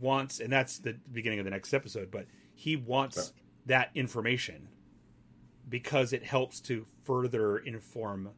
wants, 0.00 0.40
and 0.40 0.50
that's 0.50 0.78
the 0.78 0.94
beginning 1.12 1.38
of 1.38 1.44
the 1.44 1.50
next 1.50 1.74
episode, 1.74 2.10
but 2.10 2.26
he 2.54 2.76
wants 2.76 3.32
that 3.66 3.90
information 3.94 4.68
because 5.68 6.12
it 6.12 6.24
helps 6.24 6.60
to 6.60 6.86
further 7.04 7.58
inform 7.58 8.30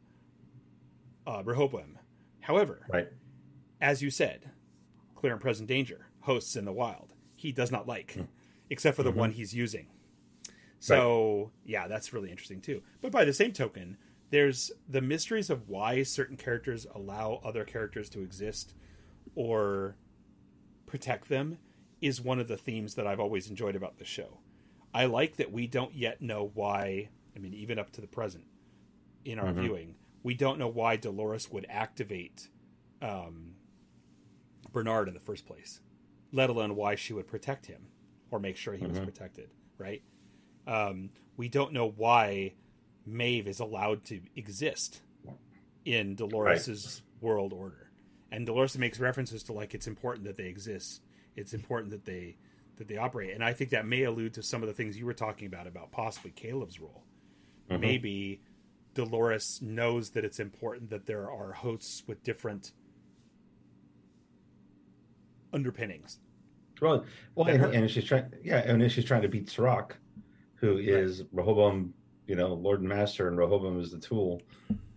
uh, 1.25 1.43
Rehoboam. 1.43 1.99
However, 2.39 2.85
right 2.91 3.07
as 3.81 4.01
you 4.01 4.09
said, 4.09 4.49
clear 5.15 5.33
and 5.33 5.41
present 5.41 5.67
danger, 5.67 6.07
hosts 6.21 6.55
in 6.55 6.65
the 6.65 6.71
wild, 6.71 7.13
he 7.35 7.51
does 7.51 7.71
not 7.71 7.87
like, 7.87 8.17
except 8.69 8.95
for 8.95 9.03
the 9.03 9.11
one 9.11 9.31
he's 9.31 9.53
using. 9.53 9.87
So, 10.79 11.51
yeah, 11.65 11.87
that's 11.87 12.13
really 12.13 12.29
interesting 12.29 12.61
too. 12.61 12.81
But 13.01 13.11
by 13.11 13.25
the 13.25 13.33
same 13.33 13.51
token, 13.51 13.97
there's 14.29 14.71
the 14.87 15.01
mysteries 15.01 15.49
of 15.49 15.69
why 15.69 16.03
certain 16.03 16.37
characters 16.37 16.85
allow 16.93 17.41
other 17.43 17.63
characters 17.63 18.09
to 18.09 18.21
exist 18.21 18.73
or 19.35 19.95
protect 20.85 21.29
them 21.29 21.57
is 22.01 22.21
one 22.21 22.39
of 22.39 22.47
the 22.47 22.57
themes 22.57 22.95
that 22.95 23.07
I've 23.07 23.19
always 23.19 23.49
enjoyed 23.49 23.75
about 23.75 23.97
the 23.97 24.05
show. 24.05 24.39
I 24.93 25.05
like 25.05 25.35
that 25.37 25.51
we 25.51 25.67
don't 25.67 25.93
yet 25.93 26.21
know 26.21 26.51
why, 26.53 27.09
I 27.35 27.39
mean, 27.39 27.53
even 27.53 27.77
up 27.79 27.91
to 27.91 28.01
the 28.01 28.07
present 28.07 28.45
in 29.25 29.37
our 29.39 29.51
Mhm. 29.53 29.59
viewing, 29.61 29.95
we 30.23 30.33
don't 30.33 30.57
know 30.59 30.67
why 30.67 30.95
Dolores 30.95 31.51
would 31.51 31.65
activate 31.69 32.49
um, 33.01 33.55
Bernard 34.71 35.07
in 35.07 35.13
the 35.13 35.19
first 35.19 35.45
place, 35.45 35.81
let 36.31 36.49
alone 36.49 36.75
why 36.75 36.95
she 36.95 37.13
would 37.13 37.27
protect 37.27 37.67
him 37.67 37.87
or 38.31 38.39
make 38.39 38.57
sure 38.57 38.73
he 38.75 38.85
was 38.87 38.97
Mhm. 38.99 39.03
protected, 39.05 39.51
right? 39.77 40.01
Um, 40.65 41.11
we 41.37 41.47
don't 41.47 41.73
know 41.73 41.87
why 41.87 42.55
Maeve 43.05 43.47
is 43.47 43.59
allowed 43.59 44.03
to 44.05 44.21
exist 44.35 45.01
in 45.85 46.15
Dolores's 46.15 47.01
world 47.21 47.53
order, 47.53 47.91
and 48.31 48.45
Dolores 48.45 48.77
makes 48.77 48.99
references 48.99 49.43
to 49.43 49.53
like 49.53 49.73
it's 49.73 49.87
important 49.87 50.25
that 50.25 50.35
they 50.37 50.47
exist. 50.47 51.01
It's 51.35 51.53
important 51.53 51.91
that 51.91 52.05
they 52.05 52.37
that 52.77 52.87
they 52.87 52.97
operate, 52.97 53.33
and 53.33 53.43
I 53.43 53.53
think 53.53 53.71
that 53.71 53.85
may 53.85 54.03
allude 54.03 54.33
to 54.35 54.43
some 54.43 54.63
of 54.63 54.67
the 54.67 54.73
things 54.73 54.97
you 54.97 55.05
were 55.05 55.13
talking 55.13 55.47
about 55.47 55.67
about 55.67 55.91
possibly 55.91 56.31
Caleb's 56.31 56.79
role. 56.79 57.03
Mhm. 57.69 57.79
Maybe 57.79 58.41
Dolores 58.93 59.61
knows 59.61 60.11
that 60.11 60.23
it's 60.23 60.39
important 60.39 60.89
that 60.89 61.05
there 61.05 61.29
are 61.29 61.51
hosts 61.51 62.07
with 62.07 62.23
different 62.23 62.73
underpinnings. 65.53 66.19
Well, 66.81 67.05
well, 67.35 67.47
and, 67.47 67.61
hurt. 67.61 67.73
and 67.73 67.89
she's 67.89 68.05
trying, 68.05 68.31
yeah, 68.43 68.59
and 68.59 68.91
she's 68.91 69.05
trying 69.05 69.23
to 69.23 69.27
beat 69.27 69.49
Serac, 69.49 69.97
who 70.55 70.77
is 70.77 71.23
Rehoboam, 71.31 71.93
you 72.27 72.35
know, 72.35 72.53
Lord 72.53 72.81
and 72.81 72.89
Master, 72.89 73.27
and 73.27 73.37
Rehoboam 73.37 73.79
is 73.79 73.91
the 73.91 73.99
tool 73.99 74.41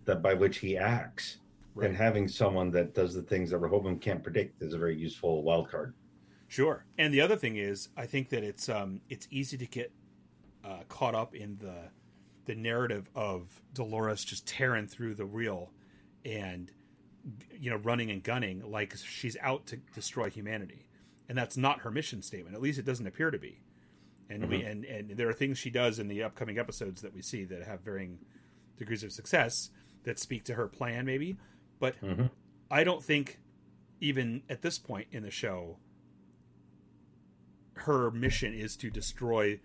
that 0.05 0.21
by 0.21 0.33
which 0.33 0.57
he 0.57 0.77
acts. 0.77 1.37
Right. 1.73 1.87
And 1.87 1.95
having 1.95 2.27
someone 2.27 2.69
that 2.71 2.93
does 2.93 3.13
the 3.13 3.21
things 3.21 3.51
that 3.51 3.59
Rehoboam 3.59 3.97
can't 3.97 4.21
predict 4.21 4.61
is 4.61 4.73
a 4.73 4.77
very 4.77 4.95
useful 4.95 5.41
wild 5.41 5.69
card. 5.69 5.93
Sure. 6.51 6.83
And 6.97 7.13
the 7.13 7.21
other 7.21 7.37
thing 7.37 7.55
is, 7.55 7.87
I 7.95 8.05
think 8.05 8.27
that 8.31 8.43
it's 8.43 8.67
um 8.67 8.99
it's 9.07 9.25
easy 9.31 9.57
to 9.57 9.65
get 9.65 9.93
uh, 10.65 10.79
caught 10.89 11.15
up 11.15 11.33
in 11.33 11.57
the 11.59 11.89
the 12.43 12.55
narrative 12.55 13.09
of 13.15 13.61
Dolores 13.73 14.25
just 14.25 14.45
tearing 14.45 14.85
through 14.85 15.15
the 15.15 15.23
real 15.25 15.71
and 16.25 16.69
you 17.57 17.69
know 17.69 17.77
running 17.77 18.11
and 18.11 18.21
gunning 18.21 18.69
like 18.69 18.93
she's 18.97 19.37
out 19.39 19.65
to 19.67 19.77
destroy 19.95 20.29
humanity, 20.29 20.89
and 21.29 21.37
that's 21.37 21.55
not 21.55 21.79
her 21.79 21.89
mission 21.89 22.21
statement. 22.21 22.53
At 22.53 22.61
least 22.61 22.77
it 22.77 22.85
doesn't 22.85 23.07
appear 23.07 23.31
to 23.31 23.39
be. 23.39 23.61
And 24.29 24.49
we 24.49 24.61
and 24.63 24.83
and 24.83 25.11
there 25.11 25.29
are 25.29 25.33
things 25.33 25.57
she 25.57 25.69
does 25.69 25.99
in 25.99 26.09
the 26.09 26.21
upcoming 26.21 26.59
episodes 26.59 27.01
that 27.01 27.13
we 27.13 27.21
see 27.21 27.45
that 27.45 27.63
have 27.63 27.79
varying 27.79 28.19
degrees 28.75 29.05
of 29.05 29.13
success 29.13 29.69
that 30.03 30.19
speak 30.19 30.43
to 30.45 30.55
her 30.55 30.67
plan, 30.67 31.05
maybe. 31.05 31.37
But 31.79 31.95
Mhm. 32.01 32.29
I 32.69 32.83
don't 32.83 33.01
think 33.01 33.39
even 34.01 34.43
at 34.49 34.61
this 34.61 34.77
point 34.79 35.07
in 35.13 35.23
the 35.23 35.31
show 35.31 35.77
her 37.81 38.11
mission 38.11 38.53
is 38.53 38.75
to 38.77 38.89
destroy 38.89 39.59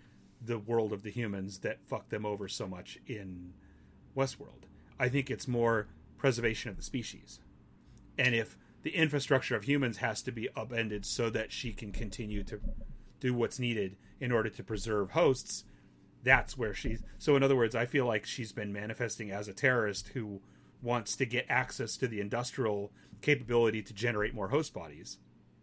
the 0.44 0.58
world 0.58 0.92
of 0.92 1.02
the 1.02 1.10
humans 1.10 1.58
that 1.60 1.78
fucked 1.86 2.10
them 2.10 2.26
over 2.26 2.48
so 2.48 2.66
much 2.66 2.98
in 3.06 3.52
Westworld. 4.16 4.64
I 4.98 5.08
think 5.08 5.30
it's 5.30 5.48
more 5.48 5.88
preservation 6.18 6.70
of 6.70 6.76
the 6.76 6.82
species. 6.82 7.40
And 8.18 8.34
if 8.34 8.56
the 8.82 8.90
infrastructure 8.94 9.56
of 9.56 9.64
humans 9.64 9.98
has 9.98 10.22
to 10.22 10.32
be 10.32 10.48
upended 10.56 11.04
so 11.04 11.30
that 11.30 11.52
she 11.52 11.72
can 11.72 11.92
continue 11.92 12.42
to 12.44 12.60
do 13.20 13.34
what's 13.34 13.58
needed 13.58 13.96
in 14.20 14.32
order 14.32 14.48
to 14.48 14.62
preserve 14.62 15.10
hosts, 15.10 15.64
that's 16.22 16.56
where 16.56 16.74
she's. 16.74 17.02
So, 17.18 17.36
in 17.36 17.42
other 17.42 17.56
words, 17.56 17.74
I 17.74 17.86
feel 17.86 18.06
like 18.06 18.24
she's 18.24 18.52
been 18.52 18.72
manifesting 18.72 19.30
as 19.30 19.48
a 19.48 19.52
terrorist 19.52 20.08
who 20.08 20.40
wants 20.82 21.16
to 21.16 21.26
get 21.26 21.46
access 21.48 21.96
to 21.96 22.08
the 22.08 22.20
industrial 22.20 22.92
capability 23.22 23.82
to 23.82 23.94
generate 23.94 24.34
more 24.34 24.48
host 24.48 24.72
bodies 24.74 25.18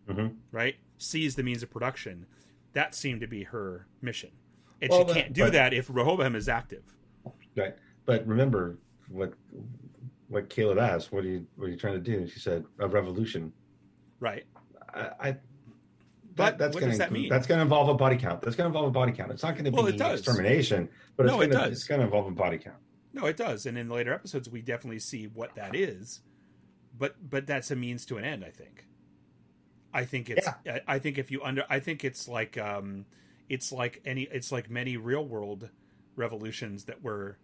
Mhm. 0.07 0.35
right? 0.51 0.75
Seize 0.97 1.35
the 1.35 1.43
means 1.43 1.63
of 1.63 1.69
production. 1.69 2.25
That 2.73 2.93
seemed 2.95 3.21
to 3.21 3.27
be 3.27 3.43
her 3.43 3.87
mission. 4.01 4.31
And 4.81 4.89
Well, 4.89 5.01
she 5.01 5.05
that- 5.05 5.13
can't 5.13 5.33
do 5.33 5.43
but- 5.43 5.53
that 5.53 5.73
if 5.73 5.89
Rehoboam 5.89 6.35
is 6.35 6.49
active. 6.49 6.83
Right. 7.55 7.75
But 8.05 8.25
remember 8.27 8.77
what 9.09 9.33
what 10.27 10.49
Caleb 10.49 10.79
asked, 10.79 11.11
what 11.11 11.23
are 11.23 11.27
you 11.27 11.45
what 11.55 11.65
are 11.65 11.69
you 11.69 11.77
trying 11.77 11.93
to 11.93 11.99
do? 11.99 12.17
And 12.17 12.29
she 12.29 12.39
said, 12.39 12.65
a 12.79 12.87
revolution. 12.87 13.53
Right. 14.19 14.45
I, 14.93 15.11
I 15.19 15.37
But 16.35 16.57
that's 16.57 16.75
does 16.75 16.97
that 16.97 17.11
mean? 17.11 17.29
That's 17.29 17.45
going 17.45 17.59
to 17.59 17.61
involve 17.63 17.89
a 17.89 17.93
body 17.93 18.17
count. 18.17 18.41
That's 18.41 18.55
going 18.55 18.65
to 18.65 18.69
involve 18.69 18.87
a 18.87 18.91
body 18.91 19.11
count. 19.11 19.31
It's 19.31 19.43
not 19.43 19.53
going 19.53 19.65
to 19.65 19.71
Well, 19.71 19.83
be 19.85 19.93
it 19.93 19.97
does. 19.97 20.21
extermination, 20.21 20.89
but 21.15 21.27
it's 21.27 21.31
No, 21.31 21.37
going 21.37 21.49
it 21.49 21.53
to 21.53 21.59
does. 21.59 21.71
it's 21.73 21.83
going 21.83 21.99
to 21.99 22.05
involve 22.05 22.25
a 22.27 22.31
body 22.31 22.57
count. 22.57 22.77
No, 23.13 23.27
it 23.27 23.37
does. 23.37 23.67
And 23.67 23.77
in 23.77 23.87
the 23.89 23.93
later 23.93 24.11
episodes 24.13 24.49
we 24.49 24.61
definitely 24.63 24.99
see 24.99 25.27
what 25.27 25.53
that 25.55 25.75
is. 25.75 26.21
But 26.97 27.29
but 27.29 27.45
that's 27.45 27.69
a 27.69 27.75
means 27.75 28.05
to 28.07 28.17
an 28.17 28.23
end, 28.25 28.43
I 28.43 28.49
think. 28.49 28.87
I 29.93 30.05
think 30.05 30.29
it's 30.29 30.47
I 30.47 30.81
I 30.87 30.99
think 30.99 31.17
if 31.17 31.29
you 31.31 31.41
under 31.43 31.63
I 31.69 31.79
think 31.79 32.03
it's 32.03 32.27
like 32.27 32.57
um 32.57 33.05
it's 33.49 33.71
like 33.71 34.01
any 34.05 34.23
it's 34.23 34.51
like 34.51 34.69
many 34.69 34.97
real 34.97 35.23
world 35.25 35.69
revolutions 36.15 36.85
that 36.85 37.03
were 37.03 37.37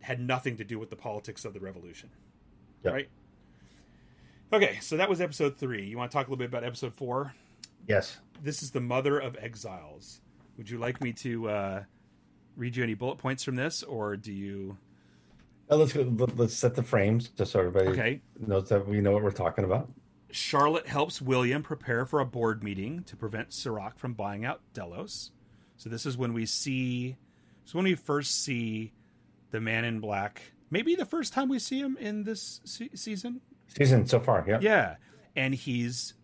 had 0.00 0.20
nothing 0.20 0.56
to 0.56 0.64
do 0.64 0.78
with 0.78 0.90
the 0.90 0.96
politics 0.96 1.44
of 1.44 1.54
the 1.54 1.60
revolution. 1.60 2.10
Yep. 2.84 2.92
Right? 2.92 3.08
Okay, 4.52 4.78
so 4.80 4.96
that 4.96 5.08
was 5.08 5.20
episode 5.20 5.56
3. 5.56 5.86
You 5.86 5.96
want 5.96 6.10
to 6.10 6.14
talk 6.16 6.26
a 6.26 6.30
little 6.30 6.38
bit 6.38 6.48
about 6.48 6.62
episode 6.64 6.92
4? 6.92 7.32
Yes. 7.88 8.18
this 8.42 8.62
is 8.62 8.70
the 8.72 8.80
mother 8.80 9.18
of 9.18 9.36
exiles. 9.40 10.20
Would 10.58 10.68
you 10.68 10.78
like 10.78 11.00
me 11.00 11.12
to 11.14 11.48
uh, 11.48 11.82
read 12.56 12.76
you 12.76 12.82
any 12.82 12.94
bullet 12.94 13.16
points 13.18 13.42
from 13.42 13.56
this, 13.56 13.82
or 13.82 14.16
do 14.16 14.32
you? 14.32 14.76
Uh, 15.70 15.76
let's 15.76 15.94
let's 16.36 16.54
set 16.54 16.74
the 16.74 16.82
frames 16.82 17.28
just 17.30 17.52
so 17.52 17.60
everybody 17.60 17.88
Okay. 17.88 18.20
knows 18.38 18.68
that 18.68 18.86
we 18.86 19.00
know 19.00 19.12
what 19.12 19.22
we're 19.22 19.30
talking 19.30 19.64
about. 19.64 19.88
Charlotte 20.32 20.86
helps 20.86 21.20
William 21.22 21.62
prepare 21.62 22.04
for 22.04 22.20
a 22.20 22.24
board 22.24 22.64
meeting 22.64 23.04
to 23.04 23.16
prevent 23.16 23.52
Serac 23.52 23.98
from 23.98 24.14
buying 24.14 24.44
out 24.44 24.60
Delos. 24.72 25.30
So 25.76 25.88
this 25.90 26.06
is 26.06 26.16
when 26.16 26.32
we 26.32 26.46
see, 26.46 27.16
so 27.64 27.78
when 27.78 27.84
we 27.84 27.94
first 27.94 28.42
see 28.42 28.92
the 29.52 29.60
Man 29.60 29.84
in 29.84 30.00
Black. 30.00 30.52
Maybe 30.70 30.94
the 30.94 31.04
first 31.04 31.32
time 31.32 31.48
we 31.48 31.58
see 31.58 31.80
him 31.80 31.96
in 32.00 32.24
this 32.24 32.60
se- 32.64 32.90
season. 32.94 33.40
Season 33.68 34.06
so 34.06 34.18
far, 34.18 34.44
yeah. 34.48 34.58
Yeah, 34.60 34.96
and 35.36 35.54
he's 35.54 36.14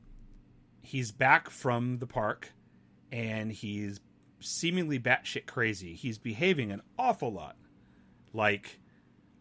he's 0.82 1.12
back 1.12 1.50
from 1.50 1.98
the 1.98 2.06
park, 2.06 2.52
and 3.12 3.52
he's 3.52 4.00
seemingly 4.40 4.98
batshit 4.98 5.46
crazy. 5.46 5.94
He's 5.94 6.18
behaving 6.18 6.72
an 6.72 6.82
awful 6.98 7.32
lot 7.32 7.56
like 8.32 8.80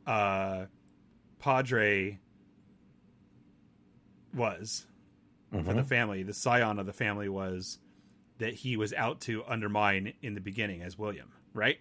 uh, 0.06 0.66
Padre 1.40 2.20
was 4.34 4.86
for 5.52 5.58
Mhm. 5.60 5.76
the 5.76 5.84
family. 5.84 6.24
The 6.24 6.34
scion 6.34 6.78
of 6.80 6.86
the 6.86 6.94
family 6.94 7.30
was 7.30 7.80
that 8.40 8.54
he 8.54 8.78
was 8.78 8.94
out 8.94 9.20
to 9.22 9.44
undermine 9.46 10.14
in 10.22 10.34
the 10.36 10.42
beginning 10.42 10.82
as 10.82 10.98
William, 10.98 11.32
right? 11.54 11.80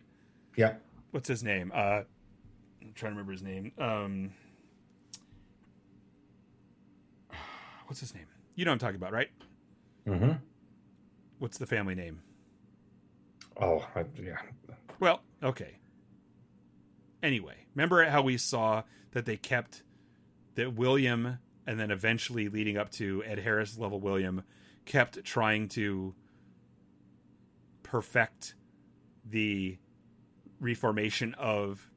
Yeah. 0.57 0.77
What's 1.11 1.29
his 1.29 1.43
name? 1.43 1.71
Uh, 1.75 2.03
I'm 2.83 2.93
trying 2.95 3.13
to 3.13 3.17
remember 3.17 3.33
his 3.33 3.43
name. 3.43 3.73
Um, 3.79 4.33
what's 7.87 8.01
his 8.01 8.15
name? 8.15 8.27
You 8.55 8.65
know 8.65 8.71
what 8.71 8.75
I'm 8.75 8.79
talking 8.79 8.97
about, 8.97 9.13
right? 9.13 9.31
Mm-hmm. 10.07 10.33
What's 11.39 11.59
the 11.59 11.67
family 11.67 11.95
name? 11.95 12.21
Oh, 13.59 13.87
I, 13.95 14.05
yeah. 14.23 14.39
Well, 15.01 15.21
okay. 15.43 15.77
Anyway, 17.23 17.67
remember 17.75 18.05
how 18.05 18.23
we 18.23 18.37
saw 18.39 18.83
that 19.13 19.25
they 19.27 19.37
kept 19.37 19.83
that 20.55 20.75
William 20.75 21.39
and 21.67 21.79
then 21.81 21.91
eventually 21.91 22.49
leading 22.49 22.77
up 22.77 22.91
to 22.93 23.23
Ed 23.25 23.39
Harris 23.39 23.77
level 23.79 24.01
William 24.01 24.45
kept 24.85 25.25
trying 25.25 25.69
to 25.71 26.15
perfect 27.83 28.55
the 29.25 29.79
reformation 30.61 31.35
of 31.35 31.89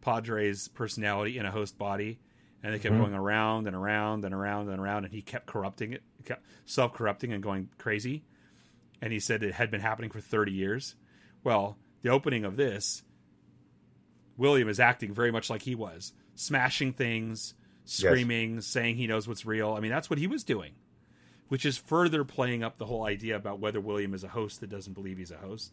Padre's 0.00 0.68
personality 0.68 1.38
in 1.38 1.46
a 1.46 1.50
host 1.50 1.78
body. 1.78 2.18
And 2.62 2.72
they 2.72 2.78
kept 2.78 2.94
Mhm. 2.94 2.98
going 2.98 3.14
around 3.14 3.66
and 3.66 3.74
around 3.74 4.24
and 4.24 4.34
around 4.34 4.68
and 4.68 4.80
around 4.80 5.04
and 5.04 5.12
he 5.12 5.22
kept 5.22 5.46
corrupting 5.46 5.92
it 5.94 6.02
kept 6.24 6.44
self-corrupting 6.64 7.32
and 7.32 7.42
going 7.42 7.68
crazy. 7.78 8.24
And 9.00 9.12
he 9.12 9.18
said 9.18 9.42
it 9.42 9.54
had 9.54 9.70
been 9.70 9.80
happening 9.80 10.10
for 10.10 10.20
30 10.20 10.52
years. 10.52 10.94
Well, 11.42 11.76
the 12.02 12.10
opening 12.10 12.44
of 12.44 12.56
this, 12.56 13.02
William 14.36 14.68
is 14.68 14.78
acting 14.78 15.12
very 15.12 15.32
much 15.32 15.50
like 15.50 15.62
he 15.62 15.74
was, 15.74 16.12
smashing 16.36 16.92
things, 16.92 17.54
screaming, 17.84 18.60
saying 18.60 18.96
he 18.96 19.06
knows 19.06 19.26
what's 19.28 19.44
real. 19.44 19.72
I 19.74 19.80
mean, 19.80 19.90
that's 19.90 20.08
what 20.10 20.18
he 20.18 20.26
was 20.26 20.44
doing, 20.44 20.72
which 21.48 21.64
is 21.64 21.76
further 21.78 22.24
playing 22.24 22.62
up 22.62 22.78
the 22.78 22.86
whole 22.86 23.04
idea 23.04 23.36
about 23.36 23.58
whether 23.60 23.80
William 23.80 24.14
is 24.14 24.24
a 24.24 24.28
host 24.28 24.60
that 24.60 24.70
doesn't 24.70 24.92
believe 24.94 25.18
he's 25.18 25.30
a 25.30 25.38
host, 25.38 25.72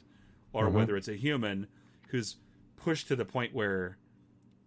or 0.53 0.67
Mhm. 0.67 0.73
whether 0.73 0.97
it's 0.97 1.07
a 1.07 1.15
human 1.15 1.67
who's 2.09 2.37
pushed 2.75 3.07
to 3.09 3.15
the 3.15 3.25
point 3.25 3.53
where 3.53 3.97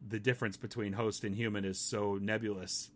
the 0.07 0.20
difference 0.20 0.57
between 0.57 0.93
host 0.95 1.24
and 1.24 1.34
human 1.36 1.64
is 1.64 1.78
so 1.78 2.18
nebulous. 2.20 2.90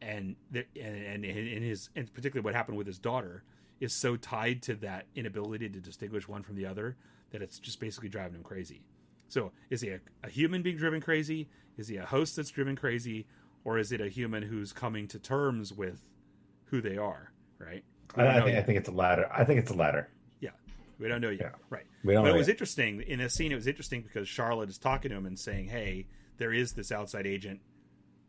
And 0.00 0.36
and 0.52 0.64
and 0.76 1.24
in 1.24 1.62
his 1.62 1.88
and 1.96 2.12
particularly 2.12 2.44
what 2.44 2.54
happened 2.54 2.76
with 2.76 2.86
his 2.86 2.98
daughter 2.98 3.42
is 3.80 3.92
so 3.92 4.16
tied 4.16 4.62
to 4.62 4.74
that 4.76 5.06
inability 5.14 5.68
to 5.70 5.80
distinguish 5.80 6.28
one 6.28 6.42
from 6.42 6.54
the 6.54 6.66
other 6.66 6.96
that 7.30 7.42
it's 7.42 7.58
just 7.58 7.80
basically 7.80 8.08
driving 8.08 8.36
him 8.36 8.42
crazy. 8.42 8.82
So, 9.28 9.52
is 9.70 9.80
he 9.80 9.88
a, 9.88 10.00
a 10.22 10.28
human 10.30 10.62
being 10.62 10.76
driven 10.76 11.00
crazy? 11.00 11.48
Is 11.76 11.88
he 11.88 11.96
a 11.96 12.06
host 12.06 12.36
that's 12.36 12.50
driven 12.50 12.76
crazy? 12.76 13.26
Or 13.64 13.78
is 13.78 13.90
it 13.92 14.00
a 14.00 14.08
human 14.08 14.42
who's 14.42 14.72
coming 14.72 15.08
to 15.08 15.18
terms 15.18 15.72
with 15.72 16.00
who 16.66 16.80
they 16.80 16.96
are? 16.96 17.32
Right? 17.58 17.84
I, 18.14 18.26
I 18.26 18.40
think, 18.42 18.56
I 18.56 18.62
think 18.62 18.78
it's 18.78 18.88
the 18.88 18.94
latter. 18.94 19.28
I 19.32 19.44
think 19.44 19.58
it's 19.58 19.70
the 19.70 19.76
latter. 19.76 20.08
Yeah, 20.40 20.50
we 20.98 21.08
don't 21.08 21.20
know 21.20 21.30
yet. 21.30 21.40
Yeah. 21.40 21.50
Right. 21.68 21.86
We 22.04 22.12
don't 22.14 22.22
But 22.22 22.28
know 22.30 22.34
it 22.36 22.38
was 22.38 22.46
yet. 22.46 22.54
interesting 22.54 23.02
in 23.02 23.20
a 23.20 23.28
scene. 23.28 23.50
It 23.52 23.56
was 23.56 23.66
interesting 23.66 24.02
because 24.02 24.28
Charlotte 24.28 24.68
is 24.70 24.78
talking 24.78 25.10
to 25.10 25.16
him 25.16 25.26
and 25.26 25.38
saying, 25.38 25.66
"Hey, 25.68 26.06
there 26.38 26.52
is 26.52 26.72
this 26.72 26.92
outside 26.92 27.26
agent, 27.26 27.60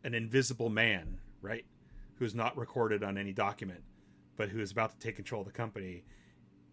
an 0.04 0.14
invisible 0.14 0.68
man, 0.68 1.20
right, 1.40 1.64
who's 2.16 2.34
not 2.34 2.56
recorded 2.56 3.04
on 3.04 3.16
any 3.16 3.32
document, 3.32 3.82
but 4.36 4.48
who 4.48 4.60
is 4.60 4.72
about 4.72 4.90
to 4.92 4.98
take 4.98 5.14
control 5.16 5.42
of 5.42 5.46
the 5.46 5.52
company, 5.52 6.02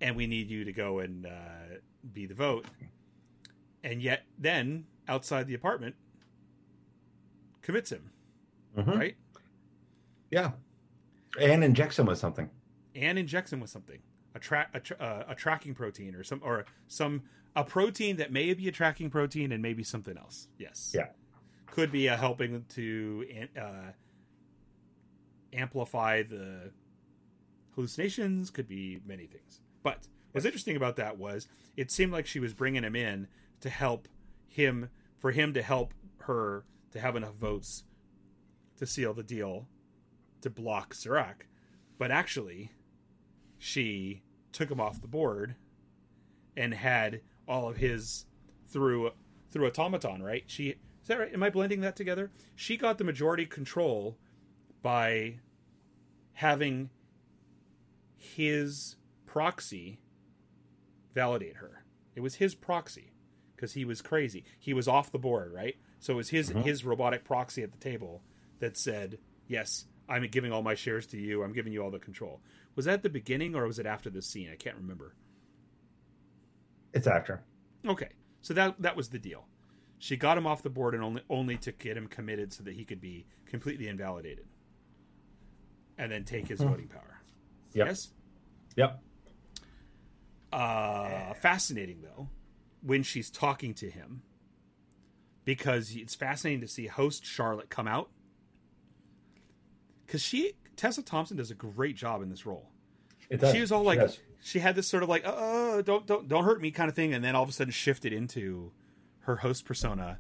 and 0.02 0.16
we 0.16 0.26
need 0.28 0.50
you 0.50 0.64
to 0.66 0.74
go 0.74 1.00
and 1.00 1.26
uh, 1.28 1.78
be 2.12 2.26
the 2.26 2.34
vote. 2.34 2.66
And 3.84 4.02
yet, 4.02 4.24
then 4.40 4.86
outside 5.08 5.46
the 5.48 5.54
apartment, 5.54 5.96
commits 7.66 7.92
him, 7.92 8.12
Mhm. 8.78 8.96
right? 8.98 9.18
Yeah. 10.32 10.52
And 11.40 11.64
injects 11.64 11.98
him 12.00 12.06
with 12.06 12.18
something. 12.20 12.50
and 12.94 13.20
injects 13.20 13.52
him 13.52 13.60
with 13.60 13.70
something 13.70 14.00
a 14.36 14.40
tra- 14.40 14.70
a, 14.74 14.80
tra- 14.80 14.98
uh, 14.98 15.24
a 15.28 15.36
tracking 15.36 15.74
protein 15.76 16.16
or 16.16 16.24
some 16.24 16.40
or 16.44 16.64
some 16.88 17.24
a 17.58 17.64
protein 17.64 18.16
that 18.18 18.32
may 18.32 18.54
be 18.54 18.70
a 18.70 18.72
tracking 18.72 19.10
protein 19.10 19.52
and 19.52 19.62
maybe 19.62 19.84
something 19.84 20.18
else 20.18 20.48
yes 20.58 20.94
Yeah. 20.96 21.10
could 21.66 21.92
be 21.92 22.08
a 22.08 22.16
helping 22.16 22.64
to 22.70 23.26
uh, 23.58 23.92
amplify 25.54 26.24
the 26.24 26.72
hallucinations 27.76 28.50
could 28.50 28.68
be 28.68 29.02
many 29.06 29.26
things 29.26 29.60
but 29.84 30.08
what's 30.32 30.46
interesting 30.46 30.78
about 30.78 30.96
that 30.96 31.18
was 31.18 31.48
it 31.76 31.92
seemed 31.92 32.14
like 32.14 32.26
she 32.26 32.40
was 32.40 32.54
bringing 32.54 32.84
him 32.84 32.96
in 32.96 33.28
to 33.60 33.70
help 33.70 34.08
him 34.48 34.90
for 35.18 35.32
him 35.32 35.54
to 35.54 35.62
help 35.62 35.94
her 36.20 36.64
to 36.96 37.02
have 37.02 37.16
enough 37.16 37.36
votes 37.36 37.84
to 38.78 38.88
seal 38.88 39.14
the 39.14 39.24
deal 39.24 39.68
to 40.42 40.50
block 40.50 40.94
Serac 40.94 41.46
but 41.98 42.10
actually 42.10 42.72
she 43.58 44.22
took 44.52 44.72
him 44.72 44.80
off 44.80 45.02
the 45.02 45.08
board 45.08 45.56
and 46.56 46.74
had 46.74 47.22
all 47.48 47.68
of 47.68 47.78
his 47.78 48.26
through 48.68 49.12
through 49.52 49.68
automaton 49.68 50.24
right? 50.24 50.44
She 50.48 50.70
is 50.70 51.08
that 51.08 51.20
right? 51.20 51.34
Am 51.34 51.44
i 51.44 51.50
blending 51.50 51.82
that 51.82 51.96
together? 51.96 52.32
She 52.56 52.78
got 52.78 52.98
the 52.98 53.04
majority 53.04 53.46
control 53.46 54.18
by 54.82 55.40
having 56.34 56.90
his 58.18 58.96
proxy 59.26 60.00
validate 61.14 61.58
her. 61.58 61.84
It 62.16 62.22
was 62.22 62.36
his 62.36 62.56
proxy 62.56 63.12
because 63.56 63.74
he 63.74 63.86
was 63.86 64.02
crazy. 64.02 64.44
He 64.58 64.74
was 64.74 64.88
off 64.88 65.12
the 65.12 65.20
board 65.20 65.54
right 65.54 65.76
so 66.00 66.14
it 66.14 66.16
was 66.18 66.30
his 66.30 66.50
his 66.50 66.84
robotic 66.86 67.24
proxy 67.24 67.64
at 67.64 67.72
the 67.72 67.78
table 67.78 68.22
that 68.60 68.78
said 68.78 69.18
yes 69.48 69.86
i'm 70.10 70.26
giving 70.28 70.52
all 70.52 70.62
my 70.62 70.76
shares 70.76 71.06
to 71.08 71.18
you 71.18 71.44
i'm 71.44 71.54
giving 71.54 71.74
you 71.74 71.82
all 71.82 71.92
the 71.92 72.00
control 72.00 72.42
was 72.76 72.86
that 72.86 72.96
at 72.96 73.04
the 73.04 73.10
beginning 73.10 73.56
or 73.56 73.66
was 73.66 73.80
it 73.80 73.86
after 73.86 74.10
this 74.10 74.26
scene 74.28 74.50
i 74.52 74.56
can't 74.56 74.76
remember 74.78 75.14
It's 76.94 77.08
after. 77.08 77.42
Okay, 77.86 78.10
so 78.42 78.54
that 78.54 78.76
that 78.82 78.96
was 78.96 79.10
the 79.10 79.20
deal. 79.20 79.46
She 80.00 80.18
got 80.18 80.38
him 80.38 80.48
off 80.48 80.64
the 80.64 80.70
board 80.70 80.94
and 80.96 81.04
only 81.04 81.22
only 81.30 81.58
to 81.58 81.72
get 81.72 81.96
him 81.98 82.08
committed 82.08 82.52
so 82.54 82.64
that 82.64 82.74
he 82.74 82.84
could 82.86 83.00
be 83.02 83.26
completely 83.46 83.88
invalidated, 83.88 84.48
and 85.98 86.12
then 86.12 86.24
take 86.24 86.48
his 86.48 86.62
voting 86.62 86.88
power. 86.88 87.22
Yep. 87.74 87.88
Yes. 87.88 88.12
Yep. 88.76 89.02
Uh, 90.52 91.34
fascinating 91.36 92.02
though, 92.02 92.30
when 92.82 93.04
she's 93.04 93.30
talking 93.30 93.74
to 93.76 93.90
him, 93.90 94.22
because 95.46 95.96
it's 95.96 96.16
fascinating 96.16 96.62
to 96.62 96.68
see 96.68 96.88
host 96.88 97.26
Charlotte 97.26 97.70
come 97.70 97.88
out, 97.88 98.10
because 100.06 100.22
she 100.22 100.54
Tessa 100.76 101.02
Thompson 101.02 101.38
does 101.38 101.52
a 101.52 101.56
great 101.56 101.96
job 101.96 102.22
in 102.22 102.30
this 102.30 102.46
role. 102.46 102.70
It 103.30 103.40
does. 103.40 103.54
she 103.54 103.62
was 103.62 103.72
all 103.72 103.84
like 103.84 104.00
does. 104.00 104.20
she 104.44 104.60
had 104.60 104.76
this 104.76 104.88
sort 104.88 105.02
of 105.04 105.10
like 105.10 105.24
uh 105.26 105.82
don't 105.82 106.06
don't 106.06 106.28
don't 106.28 106.44
hurt 106.44 106.62
me 106.62 106.70
kind 106.72 106.90
of 106.90 106.96
thing 106.96 107.14
and 107.14 107.24
then 107.24 107.36
all 107.36 107.42
of 107.44 107.50
a 107.50 107.52
sudden 107.52 107.72
shifted 107.72 108.14
into 108.14 108.72
her 109.22 109.38
host 109.38 109.66
persona 109.66 110.18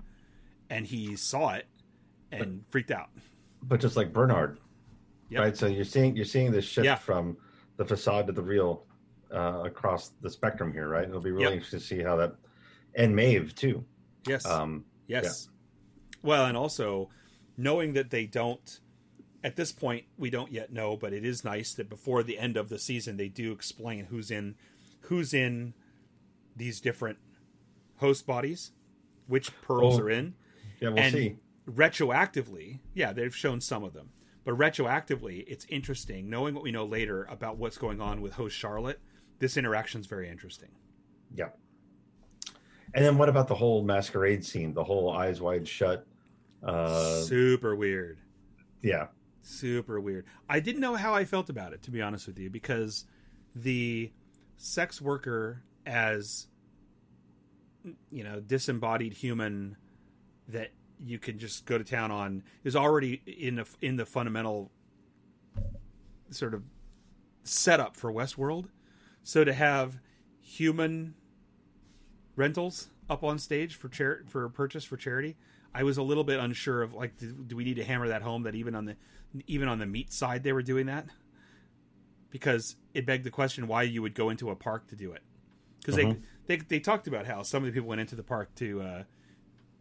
and 0.71 0.88
he 0.88 1.15
saw 1.15 1.53
it 1.53 1.67
and 2.32 2.63
freaked 2.69 2.89
out 2.89 3.09
but 3.61 3.80
just 3.80 3.95
like 3.95 4.11
Bernard, 4.13 4.59
Yep. 5.30 5.41
right? 5.41 5.57
So 5.57 5.67
you're 5.67 5.86
seeing 5.86 6.15
you're 6.15 6.26
seeing 6.26 6.51
this 6.51 6.65
shift 6.65 6.86
Yeah. 6.86 6.95
from 6.95 7.38
the 7.78 7.86
facade 7.86 8.26
to 8.28 8.34
the 8.34 8.41
real 8.43 8.86
uh, 9.34 9.63
across 9.65 10.09
the 10.21 10.30
spectrum 10.30 10.71
here, 10.71 10.88
right? 10.88 11.07
It'll 11.07 11.19
be 11.19 11.32
really 11.32 11.43
Yep. 11.45 11.53
interesting 11.53 11.80
to 11.80 11.86
see 11.86 12.01
how 12.01 12.15
that 12.17 12.36
and 12.95 13.15
Maeve 13.15 13.53
too. 13.55 13.84
yes 14.28 14.45
Um, 14.45 14.86
yes 15.07 15.49
well 16.21 16.45
and 16.45 16.57
also 16.57 17.09
knowing 17.57 17.93
that 17.93 18.09
they 18.09 18.25
don't 18.25 18.79
at 19.43 19.55
this 19.55 19.71
point 19.71 20.05
we 20.17 20.29
don't 20.29 20.51
yet 20.51 20.71
know 20.73 20.95
but 20.97 21.13
it 21.13 21.23
is 21.25 21.43
nice 21.43 21.73
that 21.73 21.89
before 21.89 22.23
the 22.23 22.37
end 22.39 22.57
of 22.57 22.69
the 22.69 22.79
season 22.79 23.17
they 23.17 23.27
do 23.27 23.51
explain 23.51 24.05
who's 24.05 24.31
in 24.31 24.55
who's 25.01 25.33
in 25.33 25.73
these 26.55 26.79
different 26.81 27.17
host 27.97 28.25
bodies 28.25 28.71
which 29.27 29.49
pearls 29.61 29.99
Oh, 29.99 30.03
are 30.03 30.09
in 30.09 30.33
yeah, 30.79 30.89
we'll 30.89 30.99
and 30.99 31.13
see. 31.13 31.35
retroactively, 31.69 32.79
yeah, 32.93 33.13
they've 33.13 33.35
shown 33.35 33.61
some 33.61 33.83
of 33.83 33.93
them. 33.93 34.09
But 34.43 34.57
retroactively, 34.57 35.43
it's 35.47 35.65
interesting 35.69 36.29
knowing 36.29 36.53
what 36.53 36.63
we 36.63 36.71
know 36.71 36.85
later 36.85 37.23
about 37.29 37.57
what's 37.57 37.77
going 37.77 38.01
on 38.01 38.21
with 38.21 38.33
host 38.33 38.55
Charlotte. 38.55 38.99
This 39.39 39.57
interaction 39.57 40.01
is 40.01 40.07
very 40.07 40.29
interesting. 40.29 40.69
Yeah. 41.33 41.49
And 42.95 43.03
then 43.03 43.17
what 43.17 43.27
about 43.29 43.47
the 43.49 43.55
whole 43.55 43.83
masquerade 43.83 44.43
scene? 44.45 44.73
The 44.73 44.83
whole 44.83 45.11
eyes 45.11 45.41
wide 45.41 45.67
shut. 45.67 46.07
Uh, 46.63 47.21
Super 47.21 47.75
weird. 47.75 48.17
yeah. 48.81 49.07
Super 49.43 49.99
weird. 49.99 50.25
I 50.49 50.59
didn't 50.59 50.81
know 50.81 50.95
how 50.95 51.13
I 51.13 51.23
felt 51.25 51.49
about 51.51 51.73
it, 51.73 51.83
to 51.83 51.91
be 51.91 52.01
honest 52.01 52.25
with 52.25 52.39
you, 52.39 52.49
because 52.49 53.05
the 53.53 54.11
sex 54.57 54.99
worker 55.01 55.61
as 55.85 56.47
you 58.09 58.23
know 58.23 58.39
disembodied 58.39 59.13
human 59.13 59.77
that 60.47 60.71
you 61.03 61.19
can 61.19 61.37
just 61.37 61.65
go 61.65 61.77
to 61.77 61.83
town 61.83 62.09
on 62.09 62.41
is 62.63 62.75
already 62.75 63.21
in 63.27 63.55
the 63.55 63.67
in 63.81 63.97
the 63.97 64.05
fundamental 64.05 64.71
sort 66.31 66.55
of 66.55 66.63
setup 67.43 67.95
for 67.95 68.11
Westworld. 68.11 68.69
So 69.23 69.43
to 69.43 69.53
have 69.53 69.99
human 70.41 71.13
rentals 72.36 72.88
up 73.09 73.23
on 73.23 73.39
stage 73.39 73.75
for 73.75 73.89
char- 73.89 74.23
for 74.27 74.47
purchase 74.49 74.83
for 74.83 74.97
charity, 74.97 75.36
I 75.73 75.83
was 75.83 75.97
a 75.97 76.03
little 76.03 76.23
bit 76.23 76.39
unsure 76.39 76.81
of 76.81 76.93
like, 76.93 77.17
do, 77.17 77.31
do 77.31 77.55
we 77.55 77.63
need 77.63 77.75
to 77.75 77.83
hammer 77.83 78.07
that 78.09 78.21
home 78.21 78.43
that 78.43 78.55
even 78.55 78.75
on 78.75 78.86
the 78.86 78.95
even 79.47 79.67
on 79.67 79.79
the 79.79 79.86
meat 79.86 80.13
side 80.13 80.43
they 80.43 80.53
were 80.53 80.61
doing 80.61 80.86
that 80.86 81.07
because 82.29 82.75
it 82.93 83.05
begged 83.05 83.25
the 83.25 83.31
question 83.31 83.67
why 83.67 83.83
you 83.83 84.01
would 84.01 84.13
go 84.13 84.29
into 84.29 84.49
a 84.49 84.55
park 84.55 84.88
to 84.88 84.95
do 84.95 85.11
it 85.11 85.21
because 85.79 85.95
they, 85.95 86.15
they 86.47 86.57
they 86.57 86.79
talked 86.79 87.07
about 87.07 87.25
how 87.25 87.43
some 87.43 87.63
of 87.63 87.67
the 87.67 87.73
people 87.73 87.88
went 87.88 88.01
into 88.01 88.15
the 88.15 88.23
park 88.23 88.53
to 88.55 88.81
uh, 88.81 89.03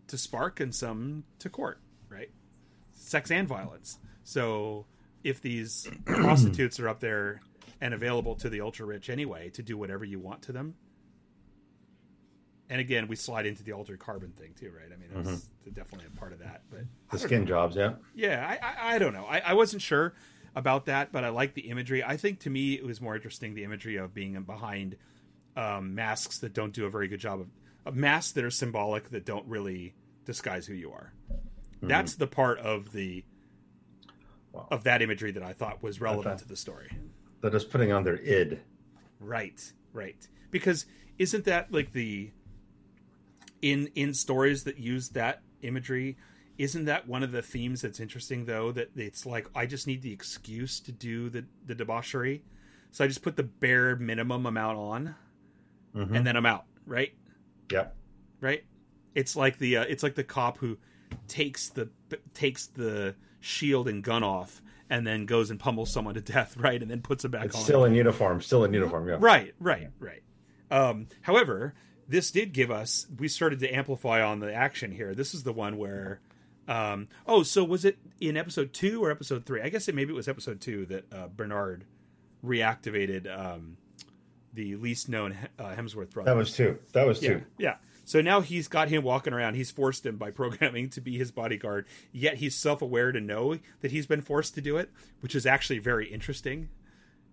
to 0.09 0.19
spark 0.19 0.61
and 0.61 0.75
some 0.75 1.25
to 1.39 1.49
court, 1.49 1.81
right? 2.09 2.31
Sex 2.93 3.31
and 3.31 3.49
violence. 3.49 3.99
So 4.23 4.87
if 5.23 5.41
these 5.41 5.89
prostitutes 6.05 6.79
are 6.81 6.89
up 6.89 7.01
there 7.01 7.41
and 7.81 7.95
available 7.95 8.35
to 8.37 8.49
the 8.49 8.61
ultra 8.61 8.87
rich 8.87 9.11
anyway 9.11 9.51
to 9.51 9.63
do 9.63 9.77
whatever 9.77 10.05
you 10.05 10.19
want 10.19 10.43
to 10.43 10.53
them. 10.53 10.75
And 12.71 12.81
again, 12.81 13.09
we 13.09 13.17
slide 13.17 13.45
into 13.47 13.63
the 13.63 13.73
altered 13.73 13.99
carbon 13.99 14.31
thing 14.33 14.55
too, 14.59 14.71
right? 14.75 14.87
I 14.93 14.97
mean, 14.97 15.25
that's 15.25 15.43
definitely 15.75 16.07
a 16.15 16.19
part 16.19 16.33
of 16.33 16.39
that. 16.39 16.63
But 16.71 16.81
The 17.11 17.19
skin 17.19 17.47
jobs, 17.47 17.77
yeah. 17.77 17.95
yeah, 18.15 18.47
I, 18.49 18.67
I, 18.91 18.95
I 18.95 18.99
don't 18.99 19.13
know. 19.13 19.27
I, 19.27 19.39
I 19.41 19.53
wasn't 19.53 19.83
sure 19.83 20.15
about 20.57 20.87
that, 20.87 21.13
but 21.13 21.25
I 21.25 21.29
like 21.29 21.53
the 21.55 21.63
imagery. 21.69 22.03
I 22.03 22.17
think 22.17 22.41
to 22.41 22.51
me 22.51 22.75
it 22.75 22.85
was 22.85 23.01
more 23.01 23.15
interesting 23.15 23.55
the 23.55 23.65
imagery 23.65 23.97
of 23.97 24.15
being 24.15 24.41
behind 24.45 24.97
um, 25.57 25.95
masks 25.95 26.39
that 26.39 26.55
don't 26.55 26.73
do 26.73 26.87
a 26.87 26.91
very 26.91 27.07
good 27.09 27.21
job 27.21 27.41
of, 27.41 27.49
of 27.85 27.97
masks 27.97 28.33
that 28.33 28.45
are 28.45 28.51
symbolic 28.51 29.11
that 29.11 29.27
don't 29.27 29.47
really 29.47 29.95
disguise 30.25 30.67
who 30.67 30.75
you 30.75 30.91
are. 30.93 31.13
That's 31.83 32.15
the 32.15 32.27
part 32.27 32.59
of 32.61 32.93
the 32.93 33.25
Wow. 34.53 34.69
of 34.71 34.85
that 34.85 35.03
imagery 35.03 35.33
that 35.33 35.43
I 35.43 35.53
thought 35.53 35.83
was 35.83 36.01
relevant 36.01 36.39
to 36.39 36.47
the 36.47 36.55
story. 36.57 36.89
They're 37.41 37.51
just 37.51 37.71
putting 37.71 37.91
on 37.91 38.05
their 38.05 38.17
id. 38.19 38.61
Right, 39.19 39.61
right. 39.93 40.17
Because 40.53 40.87
isn't 41.19 41.45
that 41.47 41.73
like 41.73 41.93
the 41.93 42.31
in 43.65 43.89
in 43.95 44.13
stories 44.15 44.65
that 44.65 44.79
use 44.79 45.09
that 45.11 45.41
imagery? 45.63 46.17
Isn't 46.59 46.85
that 46.85 47.09
one 47.09 47.23
of 47.23 47.33
the 47.33 47.43
themes 47.43 47.81
that's 47.83 47.99
interesting 47.99 48.45
though? 48.45 48.71
That 48.73 48.91
it's 48.97 49.25
like 49.27 49.49
I 49.55 49.67
just 49.67 49.87
need 49.87 50.03
the 50.03 50.13
excuse 50.13 50.81
to 50.81 50.93
do 50.93 51.31
the 51.31 51.45
the 51.67 51.75
debauchery, 51.75 52.43
so 52.93 53.05
I 53.05 53.09
just 53.09 53.23
put 53.23 53.37
the 53.37 53.43
bare 53.43 53.97
minimum 53.97 54.47
amount 54.47 54.79
on, 54.79 55.15
Mhm. 55.95 56.15
and 56.17 56.27
then 56.27 56.37
I'm 56.37 56.47
out. 56.47 56.67
Right, 56.87 57.15
Yep. 57.73 57.97
right. 58.41 58.65
It's 59.15 59.35
like 59.35 59.59
the 59.59 59.79
uh, 59.79 59.85
it's 59.89 60.03
like 60.03 60.15
the 60.15 60.25
cop 60.25 60.59
who 60.59 60.77
takes 61.27 61.71
the 61.71 61.89
takes 62.35 62.67
the 62.67 63.15
shield 63.41 63.89
and 63.89 64.03
gun 64.05 64.23
off 64.23 64.61
and 64.91 65.07
then 65.07 65.25
goes 65.27 65.51
and 65.51 65.59
pummels 65.59 65.91
someone 65.91 66.15
to 66.15 66.21
death, 66.21 66.57
right, 66.59 66.81
and 66.83 66.91
then 66.91 67.01
puts 67.01 67.25
it 67.25 67.31
back 67.31 67.47
It's 67.47 67.57
on. 67.57 67.63
still 67.63 67.85
in 67.85 67.95
uniform. 67.95 68.41
Still 68.43 68.65
in 68.65 68.73
uniform. 68.75 69.09
Yeah. 69.09 69.17
Right, 69.19 69.55
right, 69.59 69.89
right. 69.99 70.23
Um, 70.71 71.07
however, 71.23 71.75
this 72.09 72.31
did 72.31 72.53
give 72.53 72.71
us. 72.71 73.07
We 73.19 73.29
started 73.29 73.61
to 73.61 73.75
amplify 73.75 74.23
on 74.23 74.41
the 74.41 74.53
action 74.53 74.93
here. 74.93 75.15
This 75.15 75.35
is 75.35 75.43
the 75.43 75.53
one 75.53 75.77
where. 75.77 76.21
Um, 76.67 77.09
oh, 77.27 77.43
so 77.43 77.63
was 77.63 77.85
it 77.85 77.99
in 78.21 78.39
episode 78.39 78.73
two 78.73 79.05
or 79.05 79.11
episode 79.11 79.45
three? 79.45 79.61
I 79.61 79.69
guess 79.69 79.87
it 79.89 79.95
maybe 79.95 80.13
it 80.13 80.17
was 80.17 80.29
episode 80.29 80.61
two 80.63 80.87
that 80.87 81.13
uh, 81.13 81.29
Bernard 81.29 81.85
reactivated 82.45 83.27
um, 83.31 83.77
the 84.55 84.77
least 84.77 85.09
known 85.09 85.37
uh, 85.59 85.75
Hemsworth 85.75 86.11
brother. 86.11 86.31
That 86.31 86.37
was 86.37 86.55
two. 86.55 86.79
That 86.93 87.07
was 87.07 87.23
yeah, 87.23 87.29
two. 87.29 87.43
yeah. 87.59 87.77
So 88.07 88.21
now 88.21 88.41
he's 88.41 88.69
got 88.69 88.89
him 88.89 89.03
walking 89.03 89.33
around. 89.33 89.55
He's 89.55 89.71
forced 89.71 90.05
him 90.05 90.17
by 90.17 90.31
programming 90.33 90.91
to 90.91 91.01
be 91.01 91.19
his 91.19 91.31
bodyguard. 91.31 91.87
Yet 92.13 92.37
he's 92.37 92.55
self-aware 92.55 93.13
to 93.13 93.21
know 93.21 93.59
that 93.81 93.91
he's 93.91 94.07
been 94.07 94.21
forced 94.21 94.55
to 94.55 94.61
do 94.61 94.77
it, 94.77 94.91
which 95.21 95.35
is 95.35 95.47
actually 95.47 95.79
very 95.79 96.07
interesting 96.11 96.69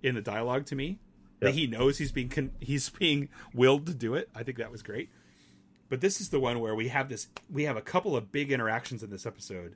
in 0.01 0.15
the 0.15 0.22
dialogue 0.22 0.65
to 0.67 0.76
me. 0.76 0.99
That 1.41 1.55
he 1.55 1.65
knows 1.67 1.97
he's 1.97 2.11
being 2.11 2.29
con- 2.29 2.51
he's 2.59 2.89
being 2.89 3.29
willed 3.53 3.87
to 3.87 3.93
do 3.93 4.13
it. 4.15 4.29
I 4.35 4.43
think 4.43 4.59
that 4.59 4.71
was 4.71 4.83
great. 4.83 5.09
But 5.89 5.99
this 5.99 6.21
is 6.21 6.29
the 6.29 6.39
one 6.39 6.59
where 6.59 6.75
we 6.75 6.87
have 6.89 7.09
this 7.09 7.27
we 7.51 7.63
have 7.63 7.75
a 7.77 7.81
couple 7.81 8.15
of 8.15 8.31
big 8.31 8.51
interactions 8.51 9.03
in 9.03 9.09
this 9.09 9.25
episode 9.25 9.75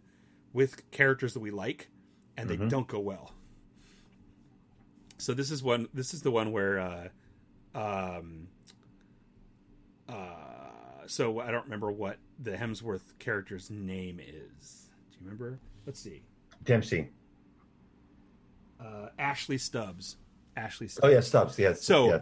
with 0.54 0.90
characters 0.92 1.34
that 1.34 1.42
we 1.42 1.52
like 1.52 1.90
and 2.38 2.50
they 2.50 2.56
don't 2.56 2.88
go 2.88 3.00
well. 3.00 3.34
So 5.18 5.34
this 5.34 5.50
is 5.52 5.64
one 5.64 5.88
this 5.94 6.14
is 6.14 6.22
the 6.22 6.32
one 6.32 6.52
where 6.52 6.80
uh 6.80 7.08
um 7.74 8.48
uh 10.08 10.14
so 11.08 11.40
I 11.40 11.52
don't 11.52 11.64
remember 11.64 11.92
what 11.92 12.18
the 12.40 12.52
Hemsworth 12.52 13.18
character's 13.20 13.70
name 13.70 14.20
is. 14.20 14.90
Do 15.12 15.18
you 15.20 15.26
remember? 15.26 15.60
Let's 15.86 16.00
see. 16.00 16.22
Dempsey. 16.64 17.10
Uh 18.80 19.10
Ashley 19.18 19.58
Stubbs. 19.58 20.18
Ashley 20.56 20.88
Stubbs. 20.88 21.06
Oh 21.06 21.10
yeah, 21.10 21.20
Stubbs. 21.22 21.58
Yes. 21.60 21.84
So 21.84 22.08
yeah. 22.08 22.20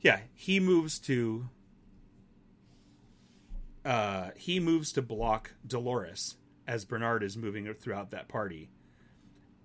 yeah, 0.00 0.20
he 0.34 0.60
moves 0.60 0.98
to 1.00 1.48
uh 3.84 4.30
he 4.36 4.60
moves 4.60 4.92
to 4.92 5.02
block 5.02 5.52
Dolores 5.66 6.36
as 6.66 6.84
Bernard 6.84 7.22
is 7.22 7.36
moving 7.36 7.72
throughout 7.74 8.10
that 8.10 8.28
party. 8.28 8.70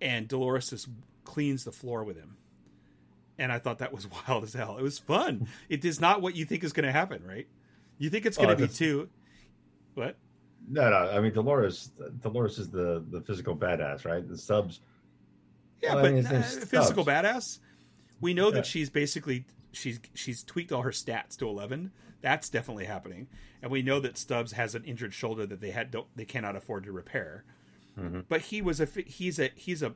And 0.02 0.28
Dolores 0.28 0.70
just 0.70 0.88
cleans 1.24 1.64
the 1.64 1.72
floor 1.72 2.04
with 2.04 2.18
him. 2.18 2.38
And 3.40 3.52
I 3.52 3.60
thought 3.60 3.80
that 3.80 3.94
was 3.94 4.08
wild 4.28 4.44
as 4.44 4.54
hell. 4.54 4.78
It 4.78 4.84
was 4.84 4.98
fun. 5.00 5.48
it 5.70 5.86
is 5.86 6.00
not 6.02 6.22
what 6.22 6.36
you 6.36 6.46
think 6.46 6.64
is 6.64 6.74
going 6.74 6.86
to 6.86 6.92
happen, 6.92 7.24
right? 7.26 7.48
You 8.00 8.10
think 8.10 8.26
it's 8.26 8.38
going 8.38 8.50
Oh, 8.50 8.54
to 8.54 8.58
be 8.58 8.64
that's- 8.64 8.78
two 8.78 9.10
What? 9.96 10.16
No, 10.70 10.90
no. 10.90 10.96
I 11.12 11.20
mean, 11.22 11.34
Dolores. 11.34 11.92
Dolores 12.22 12.58
is 12.60 12.70
the 12.70 13.04
the 13.10 13.22
physical 13.22 13.56
badass, 13.56 14.04
right? 14.06 14.28
The 14.28 14.38
subs. 14.38 14.82
Yeah, 15.82 15.94
Well, 15.96 16.00
I 16.00 16.02
but 16.10 16.14
mean, 16.14 16.26
uh, 16.26 16.42
physical 16.42 17.06
badass. 17.06 17.60
We 18.20 18.34
know 18.34 18.50
that 18.52 18.66
she's 18.66 18.90
basically 18.90 19.46
she's 19.72 20.00
she's 20.14 20.44
tweaked 20.44 20.72
all 20.72 20.82
her 20.82 20.92
stats 20.92 21.38
to 21.38 21.48
eleven. 21.48 21.92
That's 22.22 22.50
definitely 22.50 22.86
happening, 22.86 23.28
and 23.62 23.72
we 23.72 23.82
know 23.82 24.00
that 24.00 24.18
Stubbs 24.18 24.54
has 24.54 24.74
an 24.76 24.84
injured 24.84 25.14
shoulder 25.14 25.46
that 25.46 25.62
they 25.62 25.72
had 25.72 25.92
don't 25.92 26.08
they 26.16 26.26
cannot 26.26 26.56
afford 26.56 26.84
to 26.86 26.92
repair. 26.92 27.44
Mhm. 27.98 28.26
But 28.28 28.42
he 28.42 28.62
was 28.62 28.80
a 28.80 28.88
he's 29.06 29.40
a 29.40 29.52
he's 29.56 29.84
a 29.84 29.94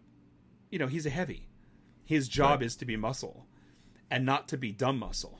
you 0.69 0.79
know 0.79 0.87
he's 0.87 1.05
a 1.05 1.09
heavy. 1.09 1.47
His 2.05 2.27
job 2.27 2.61
is 2.61 2.75
to 2.77 2.85
be 2.85 2.95
muscle, 2.95 3.47
and 4.09 4.25
not 4.25 4.47
to 4.49 4.57
be 4.57 4.71
dumb 4.71 4.99
muscle. 4.99 5.39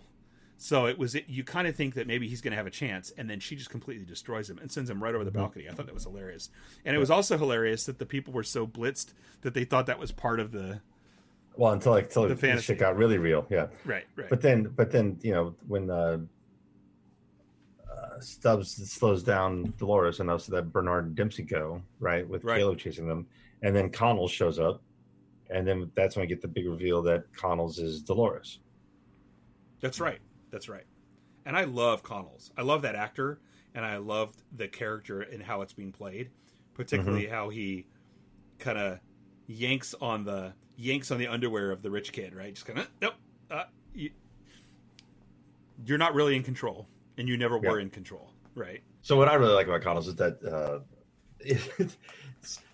So 0.57 0.86
it 0.86 0.97
was 0.97 1.15
you 1.27 1.43
kind 1.43 1.67
of 1.67 1.75
think 1.75 1.95
that 1.95 2.05
maybe 2.05 2.27
he's 2.27 2.41
going 2.41 2.51
to 2.51 2.57
have 2.57 2.67
a 2.67 2.71
chance, 2.71 3.11
and 3.17 3.29
then 3.29 3.39
she 3.39 3.55
just 3.55 3.71
completely 3.71 4.05
destroys 4.05 4.47
him 4.49 4.59
and 4.59 4.71
sends 4.71 4.89
him 4.89 5.01
right 5.01 5.15
over 5.15 5.23
the 5.23 5.32
balcony. 5.32 5.67
I 5.67 5.73
thought 5.73 5.88
that 5.88 5.93
was 5.95 6.03
hilarious, 6.03 6.49
and 6.86 6.95
it 6.95 6.99
was 6.99 7.09
also 7.09 7.38
hilarious 7.38 7.86
that 7.86 7.97
the 7.99 8.05
people 8.05 8.32
were 8.32 8.43
so 8.43 8.67
blitzed 8.67 9.13
that 9.41 9.53
they 9.55 9.65
thought 9.65 9.88
that 9.88 9.97
was 9.99 10.11
part 10.11 10.39
of 10.39 10.51
the 10.51 10.82
Well, 11.58 11.74
until 11.74 11.91
like 11.93 12.06
until 12.06 12.28
The 12.28 12.36
fantasy. 12.36 12.66
shit 12.68 12.80
got 12.80 12.95
really 12.95 13.18
real. 13.18 13.45
Yeah. 13.49 13.68
right, 13.86 14.06
right. 14.16 14.30
But 14.30 14.41
then, 14.41 14.72
but 14.76 14.91
then, 14.91 15.18
you 15.22 15.34
know, 15.34 15.56
when 15.68 15.89
uh, 15.89 16.20
uh, 17.91 18.20
Stubbs 18.20 18.72
slows 18.91 19.24
down 19.24 19.74
Dolores 19.78 20.20
enough 20.20 20.41
so 20.43 20.54
that 20.56 20.72
Bernard 20.72 21.08
and 21.08 21.16
Dempsey 21.16 21.43
go 21.43 21.82
right 21.99 22.28
with 22.28 22.43
Right. 22.43 22.58
Caleb 22.58 22.78
chasing 22.80 23.08
them, 23.08 23.28
and 23.62 23.76
then 23.76 23.89
Connell 23.89 24.28
shows 24.28 24.60
up, 24.60 24.82
and 25.49 25.68
then 25.68 25.91
that's 25.95 26.16
when 26.16 26.24
we 26.24 26.28
get 26.28 26.41
the 26.41 26.47
big 26.47 26.68
reveal 26.68 27.02
that 27.04 27.26
Connell's 27.36 27.80
is 27.80 28.02
Dolores. 28.02 28.60
That's 29.82 29.99
right. 29.99 30.20
That's 30.52 30.70
right. 30.70 30.86
And 31.45 31.58
I 31.58 31.64
love 31.66 32.04
Connells. 32.04 32.52
I 32.58 32.62
love 32.62 32.84
that 32.84 32.95
actor, 32.95 33.39
and 33.76 33.84
I 33.84 33.97
loved 33.97 34.41
the 34.56 34.68
character 34.68 35.22
and 35.22 35.41
how 35.43 35.62
it's 35.62 35.74
being 35.74 35.91
played, 35.91 36.30
particularly 36.76 37.26
how 37.28 37.49
he 37.49 37.88
kind 38.60 38.78
of 38.78 38.99
yanks 39.47 39.93
on 39.99 40.24
the 40.24 40.54
yanks 40.78 41.11
on 41.11 41.17
the 41.19 41.28
underwear 41.28 41.72
of 41.72 41.82
the 41.82 41.89
rich 41.91 42.11
kid. 42.11 42.34
Right? 42.36 42.53
Just 42.53 42.65
kind 42.65 42.80
of 42.80 42.88
nope. 43.01 43.13
Uh, 43.49 43.63
you, 43.93 44.09
you're 45.86 45.97
not 45.97 46.13
really 46.13 46.36
in 46.36 46.43
control, 46.43 46.88
and 47.17 47.28
you 47.28 47.38
never 47.38 47.57
were 47.57 47.78
Yeah. 47.80 47.84
in 47.84 47.89
control. 47.89 48.32
Right? 48.55 48.82
So 49.01 49.17
what 49.17 49.28
I 49.28 49.36
really 49.36 49.53
like 49.53 49.67
about 49.67 49.82
Connell's 49.82 50.07
is 50.07 50.15
that. 50.15 50.43
Uh, 50.43 50.80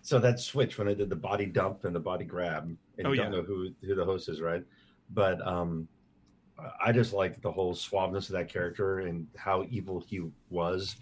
so 0.01 0.19
that 0.19 0.39
switch 0.39 0.77
when 0.77 0.87
I 0.89 0.93
did 0.93 1.09
the 1.09 1.15
body 1.15 1.45
dump 1.45 1.85
and 1.85 1.95
the 1.95 1.99
body 1.99 2.25
grab, 2.25 2.63
and 2.97 3.07
Oh, 3.07 3.11
you 3.11 3.17
yeah. 3.17 3.23
don't 3.23 3.31
know 3.31 3.41
who 3.43 3.69
who 3.81 3.95
the 3.95 4.03
host 4.05 4.27
is, 4.29 4.41
right? 4.41 4.63
But 5.09 5.45
um, 5.47 5.87
I 6.83 6.91
just 6.91 7.13
like 7.13 7.41
the 7.41 7.51
whole 7.51 7.73
suaveness 7.73 8.25
of 8.27 8.33
that 8.33 8.49
character 8.49 8.99
and 8.99 9.27
how 9.37 9.65
evil 9.69 10.01
he 10.05 10.21
was, 10.49 10.97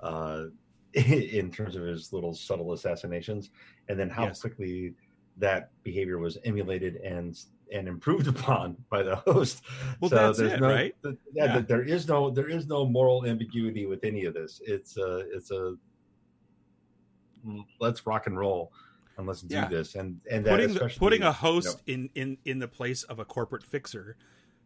uh, 0.00 0.44
in 0.94 1.50
terms 1.50 1.76
of 1.76 1.82
his 1.82 2.12
little 2.12 2.32
subtle 2.34 2.72
assassinations, 2.72 3.50
and 3.88 3.98
then 3.98 4.08
how 4.08 4.24
Yes. 4.24 4.40
quickly 4.40 4.94
that 5.40 5.70
behavior 5.82 6.18
was 6.18 6.38
emulated 6.44 6.96
and 6.96 7.38
and 7.72 7.86
improved 7.88 8.26
upon 8.36 8.76
by 8.90 9.02
the 9.02 9.16
host. 9.16 9.62
Well, 10.00 10.08
that's 10.08 10.38
there's 10.38 10.52
it, 10.52 10.60
no, 10.60 10.70
right? 10.70 10.94
th- 11.02 11.16
yeah, 11.32 11.44
Yeah. 11.46 11.52
th- 11.54 11.66
there 11.66 11.82
is 11.82 12.06
no 12.08 12.30
there 12.30 12.48
is 12.48 12.66
no 12.66 12.86
moral 12.86 13.26
ambiguity 13.26 13.86
with 13.86 14.04
any 14.04 14.24
of 14.24 14.34
this. 14.34 14.60
It's 14.64 14.96
a 14.96 15.24
it's 15.32 15.50
a 15.50 15.74
mm, 17.46 17.64
let's 17.80 18.06
rock 18.06 18.26
and 18.26 18.38
roll 18.38 18.72
and 19.16 19.26
let's 19.26 19.42
do 19.42 19.62
this 19.68 19.94
and 19.96 20.20
and 20.30 20.44
that 20.46 20.50
Putting 20.50 20.68
the, 20.68 20.74
especially, 20.74 20.98
putting 20.98 21.20
you 21.20 21.26
a 21.26 21.30
know, 21.30 21.34
host 21.34 21.82
in 21.86 22.10
in 22.14 22.38
in 22.44 22.58
the 22.58 22.68
place 22.68 23.02
of 23.04 23.18
a 23.18 23.24
corporate 23.24 23.62
fixer, 23.62 24.16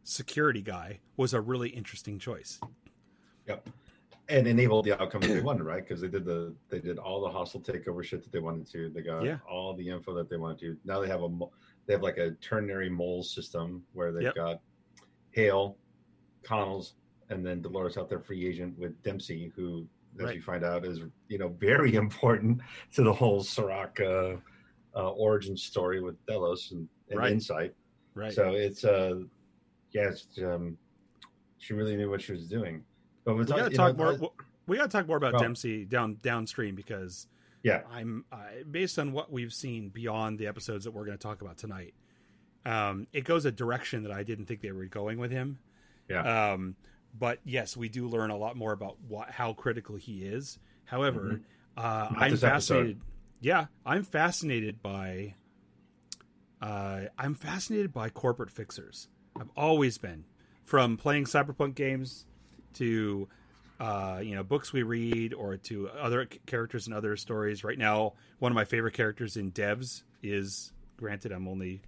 security 0.03 0.63
guy 0.63 1.01
was 1.17 1.35
a 1.35 1.41
really 1.41 1.71
interesting 1.71 2.19
choice. 2.19 2.61
Yep. 3.49 3.69
And 4.29 4.47
enabled 4.47 4.87
the 4.87 5.01
outcome 5.01 5.21
that 5.23 5.35
they 5.35 5.41
wanted, 5.43 5.65
right? 5.65 5.87
Because 5.87 6.01
they 6.01 6.09
did 6.09 6.25
the 6.25 6.55
they 6.71 6.81
did 6.81 6.99
all 6.99 7.21
the 7.21 7.29
hostile 7.29 7.61
takeover 7.61 8.03
shit 8.03 8.23
that 8.23 8.33
they 8.33 8.39
wanted 8.39 8.67
to. 8.73 8.89
They 8.91 9.03
got 9.03 9.23
Yeah. 9.25 9.39
all 9.49 9.75
the 9.75 9.89
info 9.89 10.15
that 10.15 10.31
they 10.31 10.37
wanted 10.39 10.59
to. 10.61 10.77
Now 10.85 11.01
they 11.01 11.09
have 11.09 11.23
a 11.23 11.29
they 11.87 11.93
have 11.93 12.03
like 12.03 12.17
a 12.17 12.31
ternary 12.41 12.89
mole 12.89 13.23
system 13.23 13.85
where 13.93 14.13
they've 14.13 14.23
Yep. 14.25 14.35
got 14.35 14.61
Hale, 15.33 15.77
Connells, 16.43 16.95
and 17.29 17.45
then 17.45 17.61
Dolores 17.61 17.99
out 17.99 18.09
there 18.09 18.21
free 18.21 18.47
agent 18.47 18.79
with 18.79 19.01
Dempsey, 19.03 19.53
who 19.55 19.87
as 20.19 20.27
Right. 20.27 20.37
you 20.37 20.43
find 20.43 20.65
out 20.65 20.87
is 20.87 21.01
you 21.29 21.37
know 21.39 21.49
very 21.49 21.95
important 22.05 22.61
to 22.95 23.03
the 23.03 23.13
whole 23.13 23.43
Serac 23.43 24.01
uh, 24.01 24.37
uh, 24.97 25.11
origin 25.11 25.57
story 25.57 26.01
with 26.01 26.17
Delos 26.25 26.71
and, 26.73 26.89
and 27.11 27.19
Right. 27.19 27.33
Incite. 27.33 27.75
Right. 28.15 28.33
So 28.33 28.53
it's 28.53 28.85
uh 28.85 29.21
yeah, 29.93 30.09
it's, 30.09 30.27
um, 30.43 30.79
she 31.59 31.75
really 31.75 31.95
knew 31.97 32.09
what 32.11 32.21
she 32.23 32.33
was 32.33 32.49
doing. 32.49 32.85
But 33.25 33.37
we 33.37 33.45
talk- 33.45 33.57
got 33.59 33.71
to 33.71 33.77
talk 33.77 33.97
know, 33.97 34.17
more. 34.19 34.31
We 34.67 34.77
got 34.77 34.91
to 34.91 34.97
talk 34.97 35.07
more 35.07 35.17
about 35.17 35.35
Well- 35.35 35.43
Dempsey 35.43 35.85
down 35.85 36.19
downstream 36.23 36.75
because 36.75 37.27
Yeah. 37.63 37.83
I'm 37.91 38.25
I, 38.33 38.63
based 38.71 38.99
on 38.99 39.13
what 39.13 39.31
we've 39.33 39.53
seen 39.53 39.89
beyond 39.89 40.39
the 40.39 40.47
episodes 40.47 40.85
that 40.85 40.91
we're 40.93 41.05
going 41.07 41.17
to 41.19 41.23
talk 41.23 41.41
about 41.43 41.57
tonight. 41.59 41.95
Um, 42.67 43.07
it 43.13 43.25
goes 43.25 43.45
a 43.45 43.53
direction 43.53 44.05
that 44.05 44.13
I 44.13 44.23
didn't 44.23 44.47
think 44.47 44.61
they 44.63 44.73
were 44.73 44.87
going 44.87 45.19
with 45.19 45.31
him. 45.31 45.59
Yeah. 46.09 46.53
Um, 46.53 46.77
but 47.19 47.39
yes, 47.45 47.77
we 47.77 47.89
do 47.89 48.09
learn 48.09 48.31
a 48.31 48.37
lot 48.37 48.57
more 48.57 48.73
about 48.73 48.97
what 49.07 49.31
how 49.31 49.53
critical 49.53 49.97
he 49.97 50.25
is. 50.25 50.59
However, 50.85 51.41
uh, 51.77 52.05
Mm-hmm. 52.07 52.15
Not 52.15 52.23
I'm 52.23 52.31
this 52.31 52.43
episode. 52.43 52.51
fascinated. 52.75 53.01
Yeah, 53.41 53.67
I'm 53.85 54.03
fascinated 54.05 54.83
by. 54.83 55.35
Uh, 56.61 57.03
I'm 57.19 57.35
fascinated 57.35 57.93
by 57.93 58.09
corporate 58.09 58.51
fixers. 58.51 59.09
I've 59.39 59.51
always 59.57 59.99
been, 59.99 60.25
from 60.65 60.97
playing 60.97 61.25
cyberpunk 61.25 61.75
games 61.75 62.25
to, 62.75 63.29
uh, 63.81 64.21
you 64.23 64.35
know, 64.35 64.43
books 64.43 64.73
we 64.73 64.83
read 64.83 65.35
or 65.35 65.57
to 65.57 65.89
other 65.91 66.27
characters 66.47 66.87
in 66.87 66.93
other 66.93 67.17
stories. 67.17 67.65
Right 67.65 67.79
now, 67.79 68.15
one 68.39 68.53
of 68.53 68.57
my 68.57 68.65
favorite 68.65 68.95
characters 68.95 69.37
in 69.37 69.53
Devs 69.53 70.03
is, 70.23 70.73
granted, 70.97 71.33
I'm 71.33 71.49
only 71.49 71.81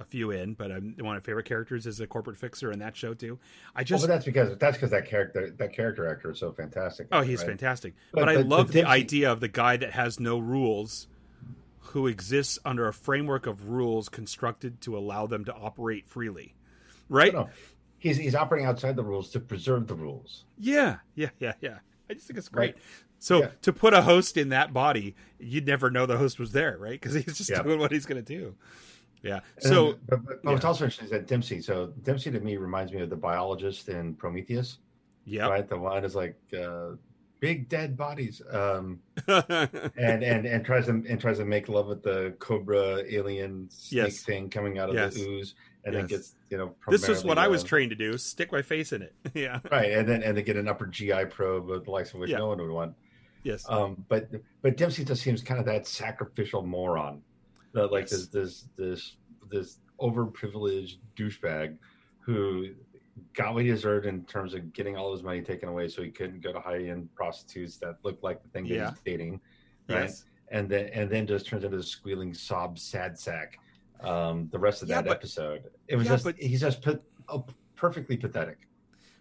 a 0.00 0.04
few 0.04 0.30
in, 0.30 0.54
but 0.54 0.70
I'm, 0.70 0.94
one 1.00 1.16
of 1.16 1.22
my 1.22 1.26
favorite 1.26 1.46
characters 1.46 1.84
is 1.84 1.98
a 2.00 2.06
corporate 2.06 2.36
fixer 2.38 2.70
in 2.70 2.78
that 2.78 2.96
show 2.96 3.14
too. 3.14 3.38
I 3.74 3.80
Well, 3.80 3.84
just 3.84 4.02
but 4.04 4.06
that's 4.12 4.24
because 4.24 4.56
that's 4.56 4.76
because 4.76 4.92
that 4.92 5.06
character 5.06 5.50
that 5.58 5.72
character 5.72 6.06
actor 6.08 6.30
is 6.30 6.38
so 6.38 6.52
fantastic. 6.52 7.08
Oh, 7.10 7.20
he's 7.22 7.40
right? 7.40 7.48
fantastic. 7.48 7.94
But- 8.12 8.20
But, 8.20 8.28
I 8.28 8.34
but- 8.36 8.46
love 8.46 8.66
but 8.68 8.72
the 8.74 8.82
Dempsey- 8.82 8.92
idea 8.92 9.32
of 9.32 9.40
the 9.40 9.48
guy 9.48 9.76
that 9.76 9.92
has 9.94 10.20
no 10.20 10.38
rules, 10.38 11.08
who 11.80 12.06
exists 12.06 12.58
under 12.64 12.86
a 12.86 12.92
framework 12.92 13.46
of 13.46 13.68
rules 13.70 14.08
constructed 14.08 14.80
to 14.82 14.96
allow 14.96 15.26
them 15.26 15.44
to 15.46 15.52
operate 15.54 16.06
freely. 16.06 16.54
Right? 17.08 17.32
No, 17.32 17.44
no. 17.44 17.50
He's 17.98 18.16
he's 18.16 18.34
operating 18.34 18.66
outside 18.66 18.96
the 18.96 19.04
rules 19.04 19.30
to 19.30 19.40
preserve 19.40 19.86
the 19.86 19.94
rules. 19.94 20.44
Yeah, 20.58 20.96
yeah, 21.14 21.30
yeah, 21.38 21.54
yeah. 21.60 21.78
I 22.08 22.14
just 22.14 22.26
think 22.26 22.38
it's 22.38 22.48
great. 22.48 22.74
Right. 22.74 22.82
So 23.18 23.40
Yeah. 23.40 23.50
to 23.62 23.72
put 23.72 23.92
a 23.94 24.02
host 24.02 24.36
in 24.36 24.50
that 24.50 24.72
body, 24.72 25.16
you'd 25.40 25.66
never 25.66 25.90
know 25.90 26.06
the 26.06 26.16
host 26.16 26.38
was 26.38 26.52
there, 26.52 26.78
right? 26.78 26.92
Because 27.00 27.14
he's 27.14 27.36
just 27.36 27.50
Yeah. 27.50 27.62
doing 27.62 27.80
what 27.80 27.90
he's 27.90 28.06
going 28.06 28.22
to 28.24 28.38
do. 28.38 28.54
Yeah. 29.22 29.40
So 29.58 29.98
but, 30.06 30.24
but, 30.24 30.42
but 30.44 30.52
what's 30.52 30.64
also 30.64 30.84
interesting 30.84 31.06
is 31.06 31.10
that 31.10 31.26
Dempsey. 31.26 31.60
So 31.60 31.88
Dempsey 32.04 32.30
to 32.30 32.38
me 32.40 32.56
reminds 32.56 32.92
me 32.92 33.00
of 33.00 33.10
the 33.10 33.16
biologist 33.16 33.88
in 33.88 34.14
Prometheus, 34.14 34.78
yeah. 35.24 35.48
right? 35.48 35.68
The 35.68 35.76
one 35.76 36.04
is 36.04 36.14
like 36.14 36.36
uh, 36.56 36.90
big 37.40 37.68
dead 37.68 37.96
bodies, 37.96 38.40
um, 38.52 39.00
and 39.26 40.22
and 40.22 40.46
and 40.46 40.64
tries 40.64 40.86
to 40.86 40.90
and 40.92 41.20
tries 41.20 41.38
to 41.38 41.44
make 41.44 41.68
love 41.68 41.88
with 41.88 42.02
the 42.04 42.34
cobra 42.38 43.02
alien 43.08 43.68
snake 43.70 44.04
Yes. 44.12 44.22
thing 44.22 44.48
coming 44.48 44.78
out 44.78 44.88
of 44.88 44.94
Yes. 44.94 45.14
the 45.14 45.22
ooze, 45.28 45.54
and 45.84 45.94
then 45.94 46.02
Yes. 46.02 46.10
gets 46.10 46.34
you 46.50 46.58
know. 46.58 46.74
This 46.88 47.06
was 47.08 47.24
what 47.24 47.38
I 47.38 47.48
was 47.48 47.62
trained 47.62 47.90
to 47.90 47.96
do: 47.96 48.18
stick 48.18 48.50
my 48.52 48.62
face 48.62 48.92
in 48.92 49.02
it. 49.02 49.14
yeah. 49.34 49.56
uh, 49.64 49.68
right, 49.70 49.90
and 49.92 50.08
then 50.08 50.22
and 50.22 50.36
then 50.36 50.44
get 50.44 50.56
an 50.56 50.68
upper 50.68 50.86
GI 50.86 51.26
probe 51.26 51.70
of 51.70 51.84
the 51.84 51.90
likes 51.90 52.12
of 52.14 52.20
which 52.20 52.30
Yeah. 52.30 52.38
no 52.38 52.48
one 52.48 52.58
would 52.58 52.70
want. 52.70 52.94
Yes. 53.44 53.64
Um, 53.68 54.04
but 54.08 54.28
but 54.62 54.76
Dempsey 54.76 55.04
just 55.04 55.22
seems 55.22 55.42
kind 55.42 55.60
of 55.60 55.66
that 55.66 55.86
sacrificial 55.86 56.62
moron, 56.62 57.22
that 57.72 57.92
like 57.92 58.10
Yes. 58.10 58.26
this 58.26 58.26
this 58.28 58.64
this 58.76 59.16
this 59.50 59.78
overprivileged 60.00 60.96
douchebag 61.16 61.76
who 62.20 62.68
got 63.34 63.54
what 63.54 63.64
he 63.64 63.70
deserved 63.70 64.06
in 64.06 64.24
terms 64.24 64.54
of 64.54 64.72
getting 64.72 64.96
all 64.96 65.12
his 65.12 65.22
money 65.22 65.42
taken 65.42 65.68
away, 65.68 65.88
so 65.88 66.02
he 66.02 66.10
couldn't 66.10 66.40
go 66.40 66.52
to 66.52 66.60
high 66.60 66.78
end 66.84 67.08
prostitutes 67.14 67.76
that 67.78 67.96
looked 68.04 68.22
like 68.22 68.42
the 68.42 68.48
thing 68.50 68.64
that 68.64 68.74
Yeah. 68.74 68.90
he's 68.90 69.00
dating, 69.04 69.40
right? 69.88 70.02
Yes. 70.02 70.24
And 70.50 70.68
then 70.68 70.86
and 70.88 71.10
then 71.10 71.26
just 71.26 71.46
turns 71.46 71.64
into 71.64 71.76
a 71.78 71.82
squealing 71.82 72.32
sob 72.34 72.78
sad 72.78 73.18
sack. 73.18 73.58
Um, 74.00 74.48
the 74.50 74.58
rest 74.58 74.82
of 74.82 74.88
Yeah, 74.88 74.96
that 74.96 75.06
but- 75.06 75.16
episode, 75.16 75.70
it 75.88 75.96
was 75.96 76.06
yeah, 76.06 76.12
just 76.12 76.24
but- 76.24 76.36
he's 76.38 76.60
just 76.60 76.82
put, 76.82 77.02
oh, 77.28 77.44
perfectly 77.76 78.16
pathetic. 78.16 78.58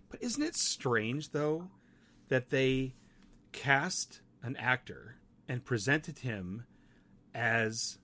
But 0.09 0.21
isn't 0.23 0.41
it 0.43 0.55
strange 0.55 1.31
though 1.31 1.69
that 2.29 2.49
they 2.49 2.93
cast 3.51 4.21
an 4.43 4.55
actor 4.57 5.15
and 5.47 5.63
presented 5.65 6.19
him 6.19 6.65
as 7.33 7.97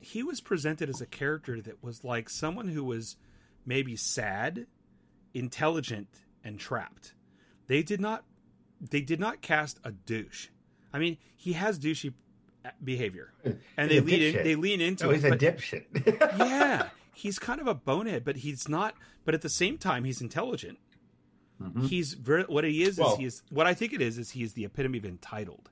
he 0.00 0.22
was 0.22 0.40
presented 0.40 0.88
as 0.88 1.00
a 1.00 1.06
character 1.06 1.60
that 1.60 1.82
was 1.82 2.04
like 2.04 2.28
someone 2.30 2.68
who 2.68 2.84
was 2.84 3.16
maybe 3.66 3.96
sad, 3.96 4.66
intelligent, 5.34 6.08
and 6.44 6.58
trapped. 6.60 7.14
They 7.66 7.82
did 7.82 8.00
not 8.00 8.24
they 8.80 9.00
did 9.00 9.18
not 9.18 9.42
cast 9.42 9.80
a 9.82 9.90
douche. 9.90 10.48
I 10.92 10.98
mean, 11.00 11.18
he 11.36 11.54
has 11.54 11.78
douchey 11.80 12.12
behavior. 12.82 13.32
And 13.76 13.90
they 13.90 14.00
lean 14.00 14.22
in, 14.22 14.44
they 14.44 14.54
lean 14.54 14.80
into 14.80 15.06
Oh, 15.06 15.10
it. 15.10 15.16
he's 15.16 15.24
a 15.24 15.30
dipshit. 15.36 15.84
yeah, 16.38 16.88
he's 17.14 17.38
kind 17.38 17.60
of 17.60 17.66
a 17.66 17.74
bonehead, 17.74 18.24
but 18.24 18.36
he's 18.38 18.68
not. 18.68 18.94
But 19.24 19.34
at 19.34 19.42
the 19.42 19.48
same 19.48 19.78
time, 19.78 20.04
he's 20.04 20.20
intelligent. 20.20 20.78
Mhm. 21.62 21.86
He's 21.88 22.14
very. 22.14 22.44
What 22.44 22.64
he 22.64 22.82
is 22.82 22.98
Well- 22.98 23.12
is 23.14 23.18
he 23.18 23.24
is. 23.24 23.42
What 23.50 23.66
I 23.66 23.74
think 23.74 23.92
it 23.92 24.00
is 24.00 24.18
is 24.18 24.30
he 24.30 24.42
is 24.42 24.52
the 24.54 24.64
epitome 24.64 24.98
of 24.98 25.04
entitled. 25.04 25.70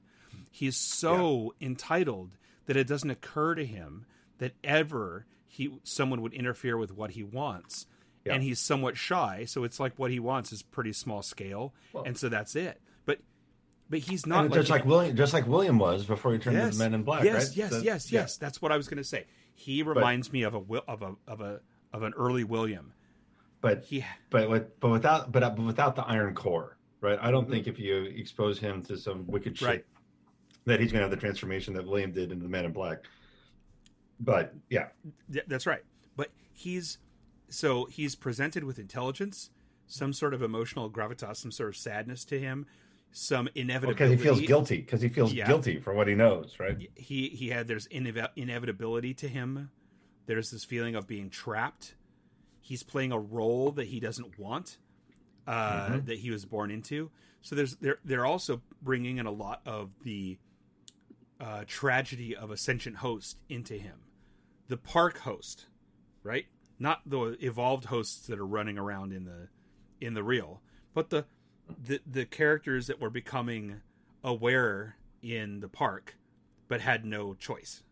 He 0.51 0.67
is 0.67 0.77
so 0.77 1.55
entitled 1.61 2.31
that 2.67 2.77
it 2.77 2.87
doesn't 2.87 3.11
occur 3.11 3.55
to 3.55 3.65
him 3.67 4.07
that 4.39 4.53
ever 4.65 5.27
he 5.47 5.79
someone 5.85 6.23
would 6.23 6.33
interfere 6.35 6.77
with 6.77 6.93
what 6.93 7.13
he 7.13 7.23
wants. 7.23 7.87
Yeah. 8.25 8.35
And 8.35 8.43
he's 8.43 8.59
somewhat 8.59 8.97
shy, 8.97 9.45
so 9.47 9.63
it's 9.63 9.79
like 9.79 9.97
what 9.99 10.11
he 10.11 10.19
wants 10.19 10.53
is 10.53 10.61
pretty 10.63 10.93
small 10.93 11.23
scale, 11.23 11.73
Well- 11.93 12.03
and 12.05 12.19
so 12.19 12.29
that's 12.29 12.57
it. 12.57 12.81
But 13.89 14.01
but 14.01 14.09
he's 14.09 14.27
not 14.27 14.47
And 14.47 14.55
just 14.55 14.69
like 14.71 14.85
William, 14.85 15.17
just 15.17 15.33
like 15.33 15.47
William 15.47 15.79
was 15.79 16.05
before 16.05 16.33
he 16.33 16.39
turned 16.39 16.57
into 16.57 16.77
Men 16.79 16.93
in 16.95 17.03
Black, 17.05 17.23
yes, 17.25 17.49
right? 17.49 17.57
Yes, 17.57 17.71
So- 17.71 17.79
yes, 17.81 18.13
yeah. 18.13 18.21
yes. 18.23 18.37
That's 18.37 18.61
what 18.61 18.73
I 18.73 18.77
was 18.77 18.89
going 18.89 18.99
to 18.99 19.05
say. 19.05 19.27
He 19.55 19.83
reminds 19.83 20.33
me 20.33 20.43
of 20.43 20.55
a 20.55 20.63
of 20.89 21.03
a 21.03 21.15
of 21.29 21.41
a 21.41 21.61
of 21.93 22.03
an 22.03 22.13
early 22.17 22.45
William. 22.45 22.93
But 23.61 23.85
He 23.85 24.05
but 24.31 24.51
with, 24.51 24.79
but 24.81 24.91
without 24.91 25.33
but, 25.33 25.41
but 25.57 25.65
without 25.65 25.95
the 25.97 26.03
iron 26.05 26.35
core, 26.35 26.77
right? 27.01 27.19
I 27.21 27.31
don't 27.31 27.47
Mhm. 27.47 27.51
think 27.51 27.67
if 27.69 27.79
you 27.79 28.03
expose 28.05 28.59
him 28.59 28.83
to 28.85 28.97
some 28.99 29.27
wicked 29.27 29.57
shit, 29.57 29.67
Right. 29.69 29.85
that 30.65 30.81
he's 30.81 30.91
going 30.93 31.01
to 31.01 31.05
have 31.05 31.11
the 31.11 31.17
transformation 31.17 31.73
that 31.75 31.87
William 31.87 32.13
did 32.13 32.33
into 32.33 32.43
the 32.43 32.49
Man 32.49 32.65
in 32.65 32.73
Black. 32.73 33.05
But 34.21 34.55
Yeah, 34.69 34.89
that's 35.47 35.67
right. 35.67 35.83
But 36.17 36.31
he's 36.53 36.99
so 37.49 37.85
he's 37.87 38.15
presented 38.17 38.65
with 38.65 38.79
intelligence, 38.79 39.51
some 39.87 40.13
sort 40.13 40.35
of 40.35 40.43
emotional 40.43 40.91
gravitas, 40.91 41.37
some 41.37 41.53
sort 41.53 41.69
of 41.71 41.77
sadness 41.77 42.25
to 42.27 42.39
him, 42.41 42.67
some 43.19 43.49
inevitable. 43.55 43.95
because 43.95 44.11
inevitability. 44.11 44.41
he 44.43 44.47
feels 44.47 44.49
guilty 44.49 44.77
because 44.83 45.01
he 45.01 45.09
feels 45.09 45.33
Yeah. 45.33 45.47
guilty 45.47 45.81
for 45.81 45.95
what 45.95 46.07
he 46.07 46.15
knows, 46.15 46.57
right? 46.61 46.77
He 46.95 47.31
he 47.31 47.49
had 47.49 47.67
there's 47.67 47.89
inev- 47.89 48.29
inevitability 48.37 49.15
to 49.15 49.29
him. 49.29 49.71
There's 50.27 50.51
this 50.51 50.65
feeling 50.65 50.95
of 50.95 51.07
being 51.07 51.31
trapped. 51.31 51.95
He's 52.61 52.83
playing 52.83 53.13
a 53.13 53.19
role 53.19 53.71
that 53.73 53.87
he 53.87 54.01
doesn't 54.01 54.39
want, 54.39 54.77
uh, 55.47 55.89
Mhm. 55.89 56.07
that 56.07 56.19
he 56.19 56.31
was 56.31 56.45
born 56.45 56.71
into. 56.71 57.11
So 57.41 57.55
there's 57.55 57.77
they're 57.77 58.01
they're 58.05 58.27
also 58.27 58.61
bringing 58.83 59.17
in 59.17 59.25
a 59.25 59.31
lot 59.31 59.63
of 59.65 59.93
the 60.03 60.39
uh, 61.41 61.65
tragedy 61.67 62.35
of 62.37 62.51
a 62.51 62.57
sentient 62.57 62.99
host 62.99 63.39
into 63.49 63.75
him, 63.79 63.99
the 64.69 64.77
park 64.77 65.19
host, 65.19 65.67
right? 66.23 66.47
Not 66.79 67.01
the 67.09 67.37
evolved 67.45 67.87
hosts 67.87 68.27
that 68.27 68.39
are 68.39 68.47
running 68.47 68.77
around 68.79 69.13
in 69.15 69.25
the 69.25 69.49
in 70.03 70.13
the 70.15 70.23
real, 70.23 70.61
but 70.93 71.09
the 71.11 71.25
the 71.85 72.01
the 72.07 72.25
characters 72.25 72.87
that 72.87 73.01
were 73.01 73.11
becoming 73.11 73.81
aware 74.23 74.97
in 75.23 75.61
the 75.61 75.69
park, 75.69 76.17
but 76.69 76.81
had 76.81 77.05
no 77.05 77.35
choice, 77.35 77.83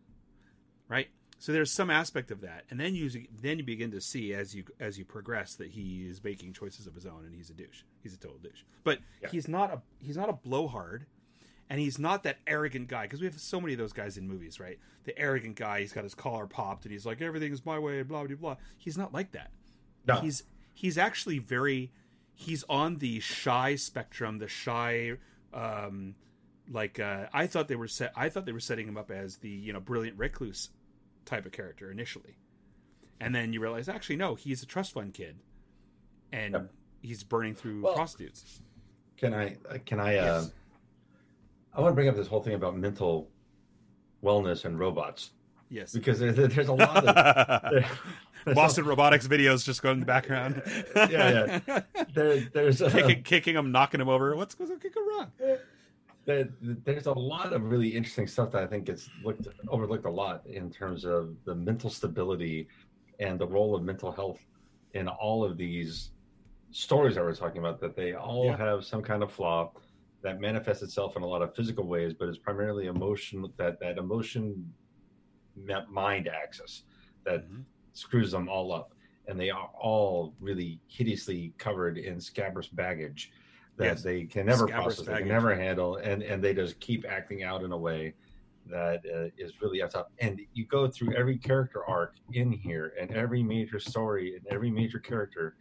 right? 0.87 1.07
So 1.37 1.51
there's 1.51 1.71
some 1.71 1.89
aspect 1.89 2.31
of 2.31 2.41
that, 2.41 2.63
and 2.69 2.79
then 2.79 2.95
you 2.95 3.09
then 3.41 3.57
you 3.59 3.63
begin 3.65 3.91
to 3.91 4.01
see 4.01 4.33
as 4.33 4.55
you 4.55 4.63
as 4.79 4.97
you 4.97 5.05
progress 5.05 5.55
that 5.55 5.69
he 5.71 6.07
is 6.07 6.23
making 6.23 6.53
choices 6.53 6.87
of 6.87 6.95
his 6.95 7.05
own, 7.05 7.25
and 7.25 7.35
he's 7.35 7.49
a 7.49 7.53
douche. 7.53 7.83
He's 8.01 8.13
a 8.13 8.17
total 8.17 8.37
douche, 8.37 8.63
but 8.83 8.99
Yeah. 9.21 9.29
he's 9.29 9.47
not 9.47 9.71
a 9.71 9.81
he's 9.99 10.17
not 10.17 10.29
a 10.29 10.33
blowhard 10.33 11.05
and 11.69 11.79
he's 11.79 11.97
not 11.99 12.23
that 12.23 12.37
arrogant 12.45 12.87
guy 12.87 13.03
because 13.03 13.19
we 13.19 13.25
have 13.25 13.39
so 13.39 13.59
many 13.59 13.73
of 13.73 13.79
those 13.79 13.91
guys 13.93 14.17
in 14.17 14.27
movies, 14.27 14.59
right? 14.59 14.79
The 15.05 15.17
arrogant 15.19 15.55
guy, 15.55 15.81
he's 15.81 15.91
got 15.93 16.03
his 16.03 16.13
collar 16.15 16.45
popped 16.47 16.85
and 16.85 16.91
he's 16.91 17.05
like 17.05 17.21
everything's 17.21 17.65
my 17.65 17.77
way, 17.79 18.01
blah 18.03 18.23
blah 18.23 18.35
blah. 18.35 18.55
He's 18.77 18.97
not 18.97 19.13
like 19.13 19.31
that. 19.33 19.51
No. 20.07 20.15
He's 20.21 20.43
he's 20.73 20.97
actually 20.97 21.39
very 21.39 21.91
he's 22.35 22.63
on 22.69 22.97
the 22.97 23.19
shy 23.19 23.75
spectrum, 23.75 24.37
the 24.39 24.47
shy 24.47 25.13
um 25.53 26.15
like 26.69 26.99
uh 26.99 27.25
I 27.33 27.47
thought 27.47 27.67
they 27.67 27.75
were 27.75 27.87
set 27.87 28.11
I 28.15 28.29
thought 28.29 28.45
they 28.45 28.51
were 28.51 28.59
setting 28.59 28.87
him 28.87 28.97
up 28.97 29.09
as 29.11 29.37
the, 29.37 29.49
you 29.49 29.71
know, 29.73 29.79
brilliant 29.79 30.17
recluse 30.17 30.69
type 31.25 31.45
of 31.45 31.51
character 31.51 31.89
initially. 31.91 32.37
And 33.19 33.33
then 33.33 33.53
you 33.53 33.59
realize 33.61 33.87
actually 33.89 34.17
no, 34.17 34.35
he's 34.35 34.61
a 34.61 34.65
trust 34.65 34.93
fund 34.93 35.13
kid. 35.13 35.37
And 36.31 36.53
Yep. 36.53 36.71
he's 37.01 37.23
burning 37.23 37.55
through 37.55 37.83
Well, 37.83 37.95
prostitutes. 37.95 38.61
Can 39.17 39.33
I? 39.33 39.55
uh, 39.69 39.77
Can 39.85 39.99
I? 40.01 40.17
Uh, 40.17 40.45
I 41.73 41.79
want 41.81 41.91
to 41.91 41.95
bring 41.95 42.09
up 42.09 42.15
this 42.15 42.27
whole 42.27 42.41
thing 42.41 42.53
about 42.55 42.75
mental 42.77 43.29
wellness 44.23 44.65
and 44.65 44.77
robots 44.79 45.31
Yes. 45.69 45.93
because 45.93 46.19
there's, 46.19 46.35
there's 46.35 46.67
a 46.67 46.73
lot 46.73 47.05
of 47.05 47.85
Boston 48.53 48.85
Robotics 48.85 49.27
videos 49.27 49.63
just 49.65 49.81
going 49.81 49.93
in 49.95 49.99
the 50.01 50.05
background. 50.05 50.61
Yeah, 50.95 51.59
yeah. 51.67 51.81
there, 52.13 52.39
there's 52.53 52.81
a, 52.81 52.89
kicking, 52.91 53.23
kicking 53.23 53.55
him, 53.55 53.71
knocking 53.71 53.99
him 54.01 54.09
over. 54.09 54.35
What's 54.35 54.55
going 54.55 54.71
wrong? 55.09 55.31
there, 56.25 56.49
there's 56.61 57.05
a 57.07 57.13
lot 57.13 57.53
of 57.53 57.63
really 57.63 57.89
interesting 57.89 58.27
stuff 58.27 58.51
that 58.51 58.63
I 58.63 58.67
think 58.67 58.85
gets 58.85 59.09
looked 59.23 59.47
overlooked 59.67 60.05
a 60.05 60.09
lot 60.09 60.45
in 60.47 60.69
terms 60.71 61.05
of 61.05 61.35
the 61.45 61.53
mental 61.55 61.89
stability 61.89 62.67
and 63.19 63.39
the 63.39 63.47
role 63.47 63.75
of 63.75 63.83
mental 63.83 64.11
health 64.11 64.39
in 64.93 65.07
all 65.07 65.43
of 65.43 65.57
these 65.57 66.11
stories 66.71 67.15
that 67.15 67.23
we're 67.23 67.35
talking 67.35 67.59
about. 67.59 67.79
That 67.81 67.95
they 67.95 68.13
all 68.13 68.45
Yeah. 68.45 68.57
have 68.57 68.85
some 68.85 69.01
kind 69.01 69.23
of 69.23 69.31
flaw 69.31 69.71
that 70.21 70.39
manifests 70.39 70.81
itself 70.83 71.15
in 71.15 71.21
a 71.23 71.27
lot 71.27 71.41
of 71.41 71.55
physical 71.55 71.85
ways, 71.85 72.13
but 72.17 72.27
it's 72.29 72.37
primarily 72.39 72.87
emotion 72.87 73.45
that 73.57 73.79
that 73.79 73.97
emotion 73.97 74.73
mind 75.89 76.27
axis 76.27 76.83
that 77.25 77.47
Mhm. 77.49 77.63
Screws 77.95 78.31
them 78.31 78.47
all 78.47 78.71
up 78.71 78.93
and 79.27 79.39
they 79.39 79.49
are 79.49 79.71
all 79.81 80.35
really 80.39 80.79
hideously 80.87 81.53
covered 81.57 81.97
in 81.97 82.19
scabrous 82.19 82.67
baggage 82.67 83.31
that 83.77 83.85
Yes. 83.85 84.03
they 84.03 84.25
can 84.25 84.45
never 84.45 84.67
Scabrous 84.67 84.97
process 84.97 85.05
they 85.05 85.19
can 85.19 85.27
never 85.27 85.55
handle 85.55 85.95
and 85.97 86.21
and 86.21 86.43
they 86.43 86.53
just 86.53 86.79
keep 86.79 87.05
acting 87.09 87.43
out 87.43 87.63
in 87.63 87.71
a 87.71 87.77
way 87.77 88.13
that 88.67 89.03
uh, 89.05 89.29
is 89.37 89.61
really 89.61 89.79
effed 89.79 89.95
up. 89.95 90.11
And 90.19 90.41
you 90.53 90.65
go 90.65 90.87
through 90.87 91.13
every 91.15 91.37
character 91.37 91.85
arc 91.85 92.15
in 92.33 92.51
here 92.51 92.93
and 92.99 93.11
every 93.11 93.43
major 93.43 93.79
story 93.79 94.35
and 94.35 94.45
every 94.47 94.71
major 94.71 94.99
character 94.99 95.55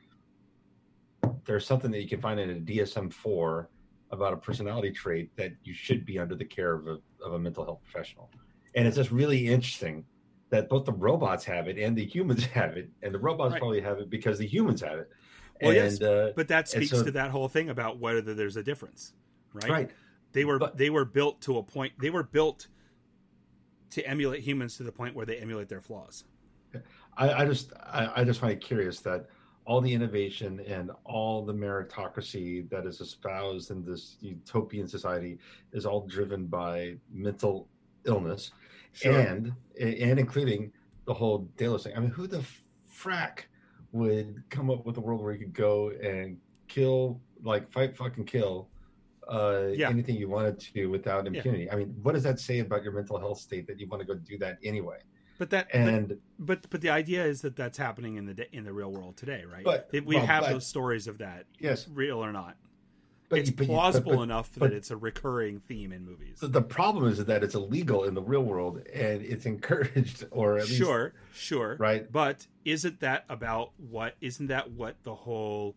there's 1.45 1.67
something 1.67 1.91
that 1.91 2.01
you 2.01 2.09
can 2.09 2.21
find 2.21 2.41
in 2.41 2.51
a 2.51 2.55
dsm-4 2.55 3.67
about 4.11 4.33
a 4.33 4.37
personality 4.37 4.91
trait 4.91 5.31
that 5.37 5.53
you 5.63 5.75
should 5.75 6.07
be 6.07 6.19
under 6.19 6.35
the 6.35 6.45
care 6.45 6.75
of 6.75 6.87
a, 6.87 6.99
of 7.23 7.35
a 7.35 7.39
mental 7.39 7.65
health 7.65 7.81
professional. 7.83 8.31
And 8.75 8.87
it's 8.87 8.97
just 8.97 9.11
really 9.11 9.47
interesting 9.49 10.05
that 10.55 10.69
both 10.69 10.85
the 10.85 10.93
robots 10.93 11.45
have 11.45 11.67
it 11.67 11.79
and 11.79 11.97
the 11.99 12.05
humans 12.07 12.45
have 12.59 12.77
it, 12.77 12.89
and 13.03 13.13
the 13.13 13.19
robots 13.19 13.53
Right. 13.53 13.59
probably 13.59 13.81
have 13.81 13.99
it 13.99 14.09
because 14.09 14.39
the 14.39 14.47
humans 14.47 14.81
have 14.83 14.99
it. 15.01 15.11
Well, 15.61 15.71
and, 15.73 15.77
yes, 15.77 16.01
uh, 16.01 16.33
But 16.37 16.47
that 16.49 16.69
speaks 16.69 16.91
so- 16.91 17.03
to 17.05 17.11
that 17.13 17.31
whole 17.31 17.49
thing 17.49 17.71
about 17.71 17.99
whether 17.99 18.35
there's 18.35 18.57
a 18.57 18.63
difference, 18.63 19.15
right? 19.53 19.69
right, 19.71 19.91
They 20.33 20.45
were 20.45 20.59
But- 20.61 20.77
they 20.77 20.91
were 20.91 21.05
built 21.05 21.41
to 21.43 21.59
a 21.59 21.63
point. 21.63 21.93
They 22.01 22.11
were 22.11 22.23
built 22.23 22.69
to 23.91 24.07
emulate 24.07 24.43
humans 24.43 24.77
to 24.77 24.83
the 24.85 24.93
point 24.93 25.15
where 25.17 25.27
they 25.27 25.37
emulate 25.39 25.69
their 25.69 25.81
flaws. 25.81 26.25
I, 27.17 27.33
I 27.43 27.45
just 27.45 27.73
I, 27.81 28.11
I 28.17 28.25
just 28.25 28.41
find 28.41 28.53
it 28.53 28.61
curious 28.61 28.99
that 29.01 29.27
all 29.65 29.81
the 29.81 29.93
innovation 29.93 30.61
and 30.67 30.91
all 31.05 31.45
the 31.45 31.55
meritocracy 31.55 32.69
that 32.71 32.85
is 32.87 33.01
espoused 33.01 33.71
in 33.71 33.85
this 33.85 34.17
utopian 34.21 34.87
society 34.89 35.39
is 35.73 35.87
all 35.87 36.07
driven 36.07 36.47
by 36.47 36.97
mental 37.13 37.69
illness 38.05 38.51
and 39.05 39.53
and 39.81 40.19
including 40.19 40.73
the 41.07 41.15
whole 41.15 41.49
Delos 41.57 41.85
thing. 41.85 41.97
I 41.97 42.01
mean, 42.01 42.11
who 42.11 42.27
the 42.27 42.45
frack 42.91 43.41
would 43.93 44.43
come 44.51 44.71
up 44.71 44.85
with 44.87 44.97
a 44.97 45.01
world 45.01 45.23
where 45.23 45.33
you 45.33 45.39
could 45.39 45.53
go 45.53 45.91
and 45.91 46.39
kill, 46.69 47.21
like 47.43 47.71
fight, 47.71 47.97
fucking 47.97 48.25
kill, 48.25 48.69
uh, 49.29 49.69
Yeah. 49.75 49.89
anything 49.91 50.16
you 50.16 50.29
wanted 50.29 50.59
to 50.61 50.87
without 50.87 51.25
Yeah. 51.25 51.37
impunity? 51.39 51.71
I 51.71 51.77
mean, 51.77 51.89
what 52.03 52.12
does 52.15 52.23
that 52.25 52.41
say 52.41 52.61
about 52.61 52.83
your 52.83 52.93
mental 52.93 53.19
health 53.19 53.39
state 53.39 53.66
that 53.66 53.79
you 53.79 53.87
want 53.87 54.01
to 54.01 54.07
go 54.07 54.15
do 54.15 54.39
that 54.39 54.59
anyway? 54.65 54.99
But 55.39 55.51
that, 55.51 55.69
and 55.75 56.09
but, 56.09 56.19
but 56.39 56.71
but 56.71 56.81
the 56.81 56.91
idea 56.91 57.25
is 57.25 57.41
that 57.43 57.57
that's 57.57 57.77
happening 57.77 58.16
in 58.16 58.27
the 58.27 58.57
in 58.57 58.65
the 58.65 58.73
real 58.73 58.93
world 58.93 59.16
today, 59.16 59.45
right? 59.45 59.65
But- 59.65 59.89
we 59.93 60.01
well, 60.16 60.25
have 60.27 60.45
but- 60.45 60.53
those 60.53 60.66
stories 60.66 61.07
of 61.09 61.19
that, 61.19 61.47
yes, 61.59 61.89
real 61.89 62.25
or 62.25 62.33
not. 62.33 62.57
But 63.35 63.40
it's 63.40 63.51
but- 63.51 63.66
plausible 63.66 64.12
but- 64.12 64.16
but- 64.19 64.23
enough 64.23 64.52
that 64.55 64.73
it's 64.73 64.90
a 64.90 64.97
recurring 64.97 65.61
theme 65.61 65.93
in 65.93 66.05
movies. 66.05 66.39
the- 66.40 66.62
problem 66.62 67.06
is 67.11 67.24
that 67.24 67.43
it's 67.44 67.55
illegal 67.55 68.05
in 68.05 68.15
the 68.15 68.23
real 68.23 68.43
world 68.43 68.78
and 68.93 69.23
it's 69.23 69.47
encouraged 69.47 70.24
or 70.31 70.59
at 70.59 70.65
least 70.66 70.77
Sure, 70.78 71.12
sure, 71.35 71.77
right 71.78 72.11
But 72.11 72.47
isn't 72.65 73.01
that 73.01 73.24
about 73.28 73.70
what? 73.90 74.15
Isn't 74.20 74.47
that 74.48 74.70
what 74.73 74.97
the 75.02 75.15
whole, 75.15 75.74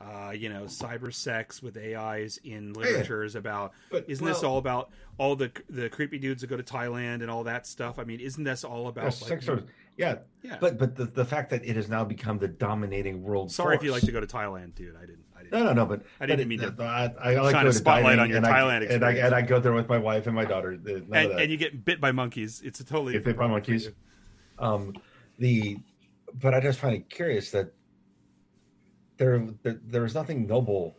uh, 0.00 0.30
you 0.30 0.48
know, 0.48 0.62
cyber 0.64 1.12
sex 1.12 1.62
with 1.62 1.76
AIs 1.76 2.38
in 2.44 2.72
literature 2.72 3.22
is 3.24 3.34
about? 3.34 3.72
But, 3.90 4.04
Isn't 4.08 4.24
this 4.26 4.42
all 4.42 4.58
about 4.58 4.90
all 5.18 5.36
the 5.36 5.50
the 5.68 5.88
creepy 5.88 6.18
dudes 6.18 6.40
that 6.40 6.46
go 6.48 6.56
to 6.56 6.62
Thailand 6.62 7.22
and 7.22 7.30
all 7.30 7.44
that 7.44 7.66
stuff? 7.66 7.98
I 7.98 8.04
mean, 8.04 8.20
isn't 8.20 8.44
this 8.44 8.64
all 8.64 8.88
about? 8.88 9.04
like, 9.04 9.14
sex 9.14 9.48
yeah 9.96 10.18
yeah. 10.42 10.56
but 10.60 10.78
but 10.78 10.96
the, 10.96 11.04
the 11.06 11.24
fact 11.24 11.50
that 11.50 11.64
it 11.64 11.76
has 11.76 11.88
now 11.88 12.04
become 12.04 12.38
the 12.38 12.48
dominating 12.48 13.22
world 13.22 13.50
sorry 13.52 13.76
if 13.76 13.82
you 13.82 13.92
like 13.92 14.02
to 14.02 14.12
go 14.12 14.20
to 14.20 14.26
Thailand, 14.26 14.74
dude. 14.74 14.96
I 14.96 15.00
didn't. 15.02 15.24
I 15.36 15.42
didn't. 15.44 15.52
No, 15.52 15.64
no, 15.66 15.72
no. 15.72 15.86
But 15.86 16.02
I 16.20 16.26
didn't 16.26 16.40
but 16.40 16.48
mean 16.48 16.62
it- 16.62 16.76
to 16.78 16.82
I, 16.84 17.30
I 17.34 17.40
like 17.40 17.52
shine 17.54 17.64
go 17.64 17.68
a 17.70 17.72
to 17.72 17.78
spotlight 17.78 18.18
on 18.18 18.28
your 18.28 18.38
and 18.38 18.46
I, 18.46 18.50
Thailand 18.50 18.76
and 18.90 19.04
I, 19.04 19.10
experience. 19.10 19.24
and 19.26 19.34
I 19.34 19.42
go 19.42 19.60
there 19.60 19.72
with 19.72 19.88
my 19.88 19.98
wife 19.98 20.26
and 20.26 20.34
my 20.34 20.44
daughter. 20.44 20.72
None 20.76 21.06
And, 21.12 21.32
and 21.40 21.50
you 21.50 21.56
get 21.56 21.84
bit 21.84 22.00
by 22.00 22.10
monkeys. 22.12 22.60
It's 22.64 22.80
a 22.80 22.84
totally 22.84 23.18
bit 23.18 23.36
by 23.36 23.46
monkeys. 23.46 23.90
um, 24.58 24.94
the 25.38 25.78
but 26.40 26.54
I 26.54 26.60
just 26.60 26.78
find 26.78 26.94
it 26.94 27.08
curious 27.10 27.50
that 27.50 27.72
there 29.18 29.46
there, 29.62 29.80
there 29.86 30.02
was 30.02 30.14
nothing 30.14 30.46
noble 30.46 30.96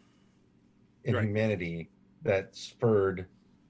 in 1.03 1.15
Right. 1.15 1.25
humanity 1.25 1.89
that 2.21 2.55
spurred 2.55 3.25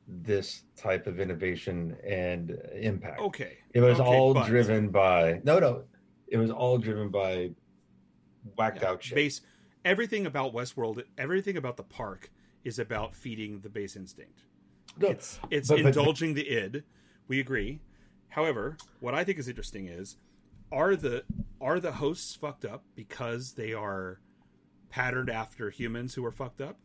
this 0.07 0.63
type 0.75 1.07
of 1.07 1.19
innovation 1.19 1.95
and 2.05 2.57
impact. 2.73 3.19
Okay. 3.21 3.57
It 3.73 3.81
was 3.81 3.99
okay, 3.99 4.09
all 4.09 4.33
but- 4.33 4.47
driven 4.47 4.89
by 4.89 5.41
no, 5.43 5.59
no. 5.59 5.83
It 6.27 6.37
was 6.37 6.49
all 6.51 6.77
driven 6.77 7.09
by 7.09 7.51
whacked 8.57 8.81
Yeah, 8.81 8.89
out 8.89 9.03
shit. 9.03 9.15
Base 9.15 9.41
everything 9.85 10.25
about 10.25 10.53
Westworld, 10.53 11.03
everything 11.17 11.57
about 11.57 11.77
the 11.77 11.83
park 11.83 12.31
is 12.63 12.79
about 12.79 13.15
feeding 13.15 13.59
the 13.59 13.69
base 13.69 13.95
instinct. 13.95 14.43
No, 14.97 15.09
It's 15.09 15.39
it's 15.49 15.69
but- 15.69 15.77
but- 15.83 15.87
indulging 15.97 16.33
the 16.33 16.49
id. 16.49 16.83
We 17.27 17.39
agree. 17.39 17.79
However, 18.29 18.77
what 18.99 19.13
I 19.13 19.23
think 19.23 19.37
is 19.39 19.47
interesting 19.47 19.87
is 19.87 20.17
are 20.71 20.95
the 20.95 21.23
are 21.61 21.79
the 21.79 21.93
hosts 21.93 22.35
fucked 22.35 22.65
up 22.65 22.83
because 22.95 23.53
they 23.53 23.73
are 23.73 24.19
patterned 24.89 25.29
after 25.29 25.69
humans 25.69 26.13
who 26.15 26.25
are 26.25 26.31
fucked 26.31 26.59
up? 26.61 26.77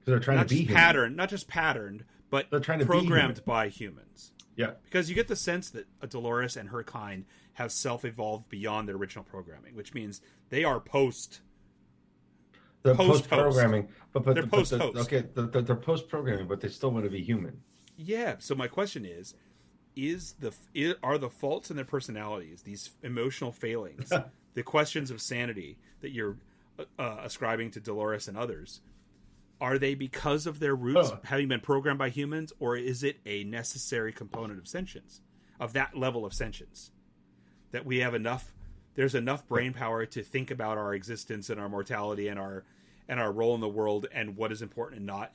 Because 0.00 0.12
they're 0.12 0.20
trying 0.20 0.36
not 0.38 0.48
to 0.48 0.54
be 0.54 0.66
patterned, 0.66 1.16
not 1.16 1.28
just 1.30 1.48
patterned, 1.48 2.04
but 2.32 2.50
They're 2.50 2.58
trying 2.60 2.78
to 2.80 2.86
programmed 2.86 3.36
human. 3.36 3.42
by 3.46 3.68
humans. 3.68 4.32
Yeah, 4.56 4.72
Because 4.84 5.08
you 5.08 5.14
get 5.14 5.28
the 5.28 5.36
sense 5.36 5.70
that 5.70 5.86
Dolores 6.10 6.56
and 6.56 6.68
her 6.70 6.82
kind 6.82 7.24
have 7.54 7.70
self-evolved 7.72 8.48
beyond 8.48 8.88
their 8.88 8.96
original 8.96 9.24
programming, 9.24 9.74
which 9.76 9.94
means 9.94 10.20
they 10.50 10.64
are 10.64 10.80
post 10.80 11.40
they're 12.82 12.94
post 12.94 13.28
programming, 13.28 13.88
but 14.12 14.24
but 14.24 14.34
They're 14.34 14.42
the- 14.42 14.48
post-host. 14.48 14.96
Okay, 14.98 15.24
they're, 15.34 15.62
they're- 15.62 15.76
post 15.76 16.08
programming, 16.08 16.48
but 16.48 16.60
they 16.60 16.68
still 16.68 16.90
want 16.90 17.04
to 17.04 17.10
be 17.10 17.22
human. 17.22 17.62
Yeah. 17.96 18.36
So 18.40 18.54
my 18.54 18.66
question 18.66 19.04
is: 19.04 19.34
Is 19.94 20.34
the 20.40 20.52
are 21.02 21.16
the 21.18 21.30
faults 21.30 21.70
in 21.70 21.76
their 21.76 21.84
personalities, 21.84 22.62
these 22.62 22.90
emotional 23.02 23.52
failings, 23.52 24.10
the 24.54 24.62
questions 24.62 25.10
of 25.10 25.20
sanity 25.20 25.78
that 26.00 26.10
you're 26.12 26.36
uh, 26.78 26.84
uh, 26.98 27.20
ascribing 27.22 27.70
to 27.72 27.80
Dolores 27.80 28.26
and 28.28 28.36
others, 28.36 28.80
are 29.62 29.78
they 29.78 29.94
because 29.94 30.46
of 30.46 30.58
their 30.58 30.74
roots 30.74 31.10
Oh. 31.12 31.20
having 31.22 31.46
been 31.46 31.60
programmed 31.60 31.98
by 31.98 32.08
humans, 32.10 32.52
or 32.58 32.76
is 32.76 33.02
it 33.04 33.20
a 33.24 33.44
necessary 33.44 34.12
component 34.12 34.58
of 34.58 34.66
sentience, 34.66 35.20
of 35.60 35.72
that 35.74 35.96
level 35.96 36.26
of 36.26 36.34
sentience, 36.34 36.90
that 37.70 37.86
we 37.86 37.98
have 38.00 38.12
enough? 38.12 38.52
There's 38.96 39.14
enough 39.14 39.46
brain 39.46 39.72
power 39.72 40.04
to 40.04 40.22
think 40.24 40.50
about 40.50 40.78
our 40.78 40.92
existence 40.92 41.48
and 41.48 41.60
our 41.60 41.68
mortality 41.68 42.26
and 42.28 42.38
our 42.40 42.64
and 43.08 43.20
our 43.20 43.30
role 43.32 43.54
in 43.54 43.60
the 43.60 43.68
world 43.68 44.06
and 44.12 44.36
what 44.36 44.50
is 44.52 44.62
important 44.62 44.98
and 44.98 45.06
not 45.06 45.32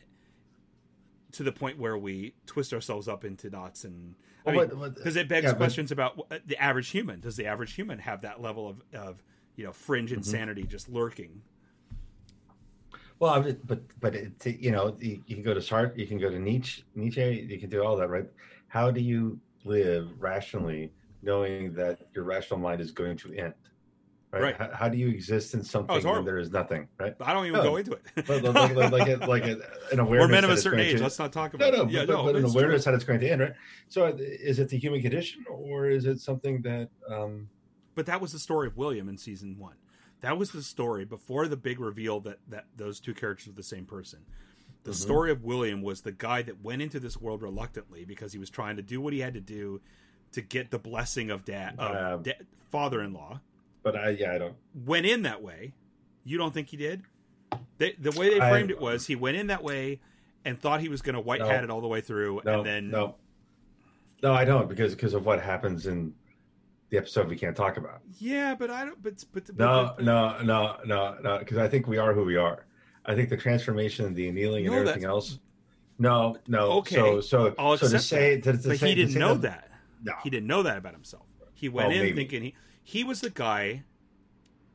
to 1.34 1.44
the 1.44 1.52
point 1.52 1.78
where 1.78 1.98
we 1.98 2.34
twist 2.46 2.74
ourselves 2.74 3.08
up 3.08 3.24
into 3.26 3.50
knots 3.50 3.84
and 3.84 4.16
I 4.46 4.52
Well, 4.52 4.60
mean, 4.60 4.70
but- 4.70 4.80
but- 4.80 4.96
because 4.96 5.16
it 5.18 5.28
begs 5.28 5.46
yeah, 5.46 5.52
but- 5.52 5.58
questions 5.58 5.92
about 5.92 6.28
uh, 6.32 6.40
the 6.46 6.58
average 6.62 6.90
human. 6.90 7.20
Does 7.20 7.36
the 7.38 7.46
average 7.46 7.74
human 7.74 8.00
have 8.00 8.22
that 8.22 8.42
level 8.42 8.68
of, 8.70 8.82
of 8.94 9.24
you 9.56 9.64
know 9.66 9.72
fringe 9.74 10.10
Mm-hmm. 10.12 10.20
insanity 10.20 10.64
just 10.64 10.88
lurking? 10.90 11.42
Well, 13.20 13.42
just, 13.44 13.66
but 13.66 13.82
but 14.00 14.16
it, 14.16 14.46
you 14.46 14.72
know, 14.72 14.96
you, 15.00 15.24
you 15.26 15.36
can 15.36 15.44
go 15.44 15.54
to 15.54 15.60
Sartre, 15.60 15.98
you 15.98 16.06
can 16.08 16.20
go 16.20 16.30
to 16.30 16.40
Nietzsche, 16.40 16.84
Nietzsche, 16.96 17.48
you 17.50 17.60
can 17.60 17.70
do 17.70 17.84
all 17.84 17.96
that, 17.98 18.10
right? 18.10 18.26
How 18.68 18.92
do 18.92 19.02
you 19.02 19.40
live 19.64 20.10
rationally, 20.20 20.92
knowing 21.24 21.74
that 21.74 22.08
your 22.14 22.24
rational 22.26 22.60
mind 22.60 22.80
is 22.82 22.92
going 22.92 23.18
to 23.18 23.34
end? 23.34 23.54
Right? 24.32 24.44
Right. 24.44 24.58
How, 24.58 24.70
how 24.74 24.90
do 24.90 24.98
you 24.98 25.08
exist 25.08 25.54
in 25.54 25.64
something 25.64 26.04
when 26.04 26.26
there 26.26 26.38
is 26.38 26.52
nothing? 26.52 26.90
Right? 27.00 27.16
I 27.22 27.32
don't 27.34 27.46
even 27.46 27.60
No. 27.60 27.64
go 27.64 27.76
into 27.78 27.94
it. 27.94 28.02
But 28.28 28.44
like 28.44 28.76
like 28.76 28.92
like, 28.92 29.08
a, 29.08 29.26
like 29.26 29.46
a, 29.46 29.58
an 29.94 30.00
awareness. 30.00 30.28
We're 30.28 30.28
men 30.28 30.44
of 30.44 30.50
a 30.50 30.58
certain 30.58 30.82
age. 30.82 30.98
to- 30.98 31.04
Let's 31.04 31.18
not 31.18 31.32
talk 31.32 31.54
about 31.54 31.74
no, 31.74 31.84
it. 31.84 31.90
Yeah, 31.92 32.06
but, 32.06 32.14
no, 32.14 32.24
but 32.26 32.36
an 32.36 32.44
awareness 32.44 32.84
true. 32.84 32.92
that 32.92 32.96
it's 32.98 33.06
going 33.06 33.22
to 33.22 33.30
end, 33.30 33.42
right? 33.42 33.54
So, 33.88 34.06
uh, 34.06 34.14
is 34.20 34.60
it 34.60 34.68
the 34.68 34.78
human 34.78 35.02
condition, 35.02 35.46
or 35.50 35.90
is 35.90 36.06
it 36.06 36.20
something 36.20 36.62
that? 36.64 36.90
um 37.10 37.50
But 37.96 38.06
that 38.08 38.20
was 38.20 38.34
the 38.34 38.40
story 38.40 38.68
of 38.68 38.76
William 38.76 39.08
in 39.08 39.18
season 39.18 39.58
one. 39.58 39.76
That 40.22 40.38
was 40.38 40.52
the 40.52 40.64
story 40.64 41.06
before 41.06 41.48
the 41.48 41.58
big 41.58 41.80
reveal 41.80 42.20
that 42.22 42.40
that 42.50 42.66
those 42.76 43.00
two 43.00 43.14
characters 43.14 43.48
were 43.48 43.54
the 43.54 43.64
same 43.64 43.86
person. 43.86 44.20
The 44.84 44.92
Mm-hmm. 44.92 45.02
story 45.02 45.32
of 45.32 45.44
William 45.44 45.82
was 45.82 46.02
the 46.02 46.12
guy 46.14 46.42
that 46.44 46.64
went 46.64 46.82
into 46.82 47.00
this 47.00 47.18
world 47.20 47.42
reluctantly 47.42 48.06
because 48.06 48.32
he 48.32 48.40
was 48.40 48.50
trying 48.50 48.78
to 48.78 48.82
do 48.82 49.02
what 49.02 49.12
he 49.14 49.20
had 49.20 49.34
to 49.34 49.42
do 49.42 49.82
to 50.32 50.42
get 50.42 50.72
the 50.72 50.80
blessing 50.80 51.30
of 51.30 51.44
dad, 51.46 51.76
of 51.78 51.96
Uh, 51.96 52.18
da- 52.24 52.40
father-in-law. 52.72 53.40
But 53.84 53.96
I, 53.96 54.10
yeah, 54.12 54.34
I 54.34 54.38
don't. 54.38 54.56
went 54.86 55.06
in 55.06 55.22
that 55.24 55.42
way. 55.42 55.74
You 56.24 56.38
don't 56.38 56.54
think 56.54 56.70
he 56.70 56.78
did? 56.78 57.04
They, 57.78 57.94
the 57.94 58.12
way 58.12 58.30
they 58.30 58.40
I- 58.42 58.50
framed 58.50 58.72
it 58.72 58.80
was 58.80 59.08
he 59.08 59.16
went 59.16 59.38
in 59.38 59.48
that 59.48 59.64
way 59.64 60.00
and 60.46 60.60
thought 60.60 60.80
he 60.82 60.90
was 60.90 61.02
going 61.02 61.16
to 61.16 61.22
white 61.22 61.42
hat 61.42 61.58
No. 61.60 61.64
it 61.66 61.70
all 61.70 61.82
the 61.82 61.88
way 61.88 62.02
through, 62.02 62.42
No, 62.46 62.58
and 62.60 62.66
then 62.66 62.90
no, 62.90 63.16
no, 64.24 64.34
I 64.34 64.46
don't 64.46 64.68
because 64.70 64.96
because 64.96 65.14
of 65.14 65.26
what 65.26 65.42
happens 65.42 65.86
in 65.86 66.14
the 66.90 66.98
episode 66.98 67.28
we 67.28 67.36
can't 67.36 67.56
talk 67.56 67.78
about. 67.78 68.02
yeah, 68.20 68.56
but 68.56 68.70
I 68.70 68.86
don't. 68.86 69.02
But 69.02 69.24
but, 69.34 69.46
but 69.48 69.58
No, 69.58 69.94
but- 69.98 70.06
no, 70.06 70.42
no, 70.42 70.78
no, 70.86 71.18
no, 71.22 71.40
because 71.40 71.58
I 71.58 71.68
think 71.68 71.88
we 71.88 71.98
are 71.98 72.14
who 72.14 72.24
we 72.24 72.38
are. 72.38 72.66
I 73.06 73.16
think 73.16 73.30
the 73.30 73.38
transformation, 73.38 74.14
the 74.14 74.28
annealing, 74.30 74.66
and 74.68 74.76
everything 74.76 75.02
that's- 75.02 75.10
else. 75.10 75.40
No, 76.00 76.38
no. 76.48 76.72
Okay, 76.80 76.96
So, 76.96 77.22
so, 77.22 77.56
I'll 77.58 77.76
so 77.78 77.90
to 77.90 77.98
say, 78.00 78.36
that. 78.36 78.44
to, 78.58 78.62
to 78.62 78.68
but 78.70 78.78
say, 78.80 78.90
he 78.90 78.96
didn't 78.96 79.16
know 79.16 79.34
that. 79.36 79.72
No, 80.04 80.14
He 80.24 80.30
didn't 80.30 80.46
know 80.46 80.62
that 80.62 80.78
about 80.78 80.94
himself. 80.94 81.26
He 81.56 81.70
went 81.70 81.88
Well, 81.90 81.98
in 81.98 82.04
maybe. 82.04 82.16
thinking 82.16 82.44
he 82.44 82.56
he 82.84 83.04
was 83.04 83.22
the 83.22 83.32
guy. 83.32 83.84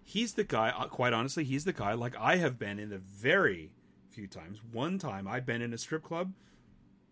He's 0.02 0.34
the 0.34 0.42
guy. 0.44 0.70
uh, 0.70 0.86
Quite 0.88 1.12
honestly, 1.12 1.44
he's 1.44 1.64
the 1.64 1.72
guy. 1.72 1.92
Like 1.92 2.16
I 2.18 2.36
have 2.36 2.58
been 2.58 2.78
in 2.80 2.92
a 2.92 2.98
very 2.98 3.70
few 4.10 4.26
times. 4.26 4.58
One 4.72 4.98
time 4.98 5.28
I've 5.28 5.46
been 5.46 5.62
in 5.62 5.72
a 5.72 5.78
strip 5.78 6.02
club. 6.02 6.32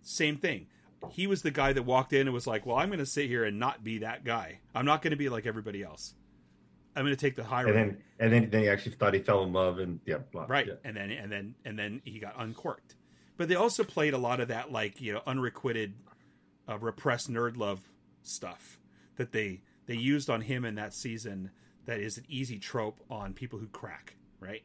Same 0.02 0.36
thing. 0.36 0.66
He 1.09 1.27
was 1.27 1.43
the 1.43 1.51
guy 1.51 1.72
that 1.72 1.82
walked 1.85 2.12
in 2.12 2.22
and 2.22 2.32
was 2.32 2.47
like, 2.47 2.66
"Well, 2.66 2.77
I'm 2.77 2.89
going 2.89 2.98
to 2.98 3.06
sit 3.06 3.27
here 3.27 3.44
and 3.44 3.59
not 3.59 3.82
be 3.82 3.98
that 3.98 4.24
guy. 4.24 4.60
I'm 4.74 4.85
not 4.85 5.02
going 5.02 5.12
to 5.12 5.16
be 5.16 5.28
like 5.28 5.47
everybody 5.47 5.82
else. 5.82 6.14
I'm 6.94 7.05
going 7.05 7.16
to 7.16 7.20
take 7.20 7.36
the 7.36 7.44
high 7.44 7.62
and 7.62 7.70
road." 7.70 7.77
then 7.77 7.97
and 8.18 8.32
then 8.32 8.51
then 8.51 8.62
he 8.62 8.68
actually 8.68 8.93
thought 8.93 9.14
he 9.14 9.20
fell 9.20 9.43
in 9.43 9.52
love, 9.52 9.78
and 9.78 10.01
yeah, 10.05 10.18
blah, 10.31 10.44
right 10.48 10.66
yeah. 10.66 10.74
and 10.85 10.97
then 10.97 11.10
and 11.10 11.32
then 11.32 11.55
and 11.64 11.78
then 11.78 12.02
he 12.05 12.18
got 12.18 12.35
uncorked 12.39 12.97
but 13.40 13.48
they 13.48 13.55
also 13.55 13.82
played 13.82 14.12
a 14.12 14.18
lot 14.18 14.39
of 14.39 14.48
that 14.48 14.70
like 14.70 15.01
you 15.01 15.14
know 15.14 15.22
unrequited 15.27 15.94
uh, 16.68 16.77
repressed 16.78 17.32
nerd 17.32 17.56
love 17.56 17.81
stuff 18.22 18.78
that 19.16 19.32
they 19.32 19.62
they 19.86 19.94
used 19.94 20.28
on 20.28 20.43
him 20.43 20.66
in 20.66 20.74
that 20.74 20.93
season 20.93 21.51
that 21.86 22.01
is 22.01 22.18
an 22.18 22.24
easy 22.28 22.59
trope 22.59 23.01
on 23.09 23.32
people 23.32 23.59
who 23.59 23.66
crack 23.68 24.14
right 24.40 24.62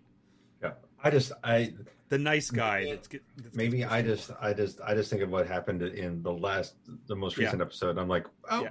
yeah. 0.61 0.71
I 1.05 1.09
just, 1.11 1.31
I 1.43 1.71
the 2.09 2.17
nice 2.17 2.49
guy 2.51 2.85
that's, 2.85 3.07
get, 3.07 3.23
that's 3.37 3.55
maybe 3.55 3.85
I 3.85 4.01
just, 4.01 4.31
I 4.41 4.53
just, 4.53 4.81
I 4.81 4.93
just 4.95 5.09
think 5.09 5.21
of 5.21 5.29
what 5.29 5.47
happened 5.47 5.81
in 5.81 6.21
the 6.23 6.31
last, 6.33 6.73
the 7.07 7.15
most 7.15 7.37
Yeah. 7.37 7.45
recent 7.45 7.61
episode. 7.61 7.97
I'm 7.97 8.07
like, 8.09 8.25
oh 8.49 8.63
Yeah. 8.63 8.69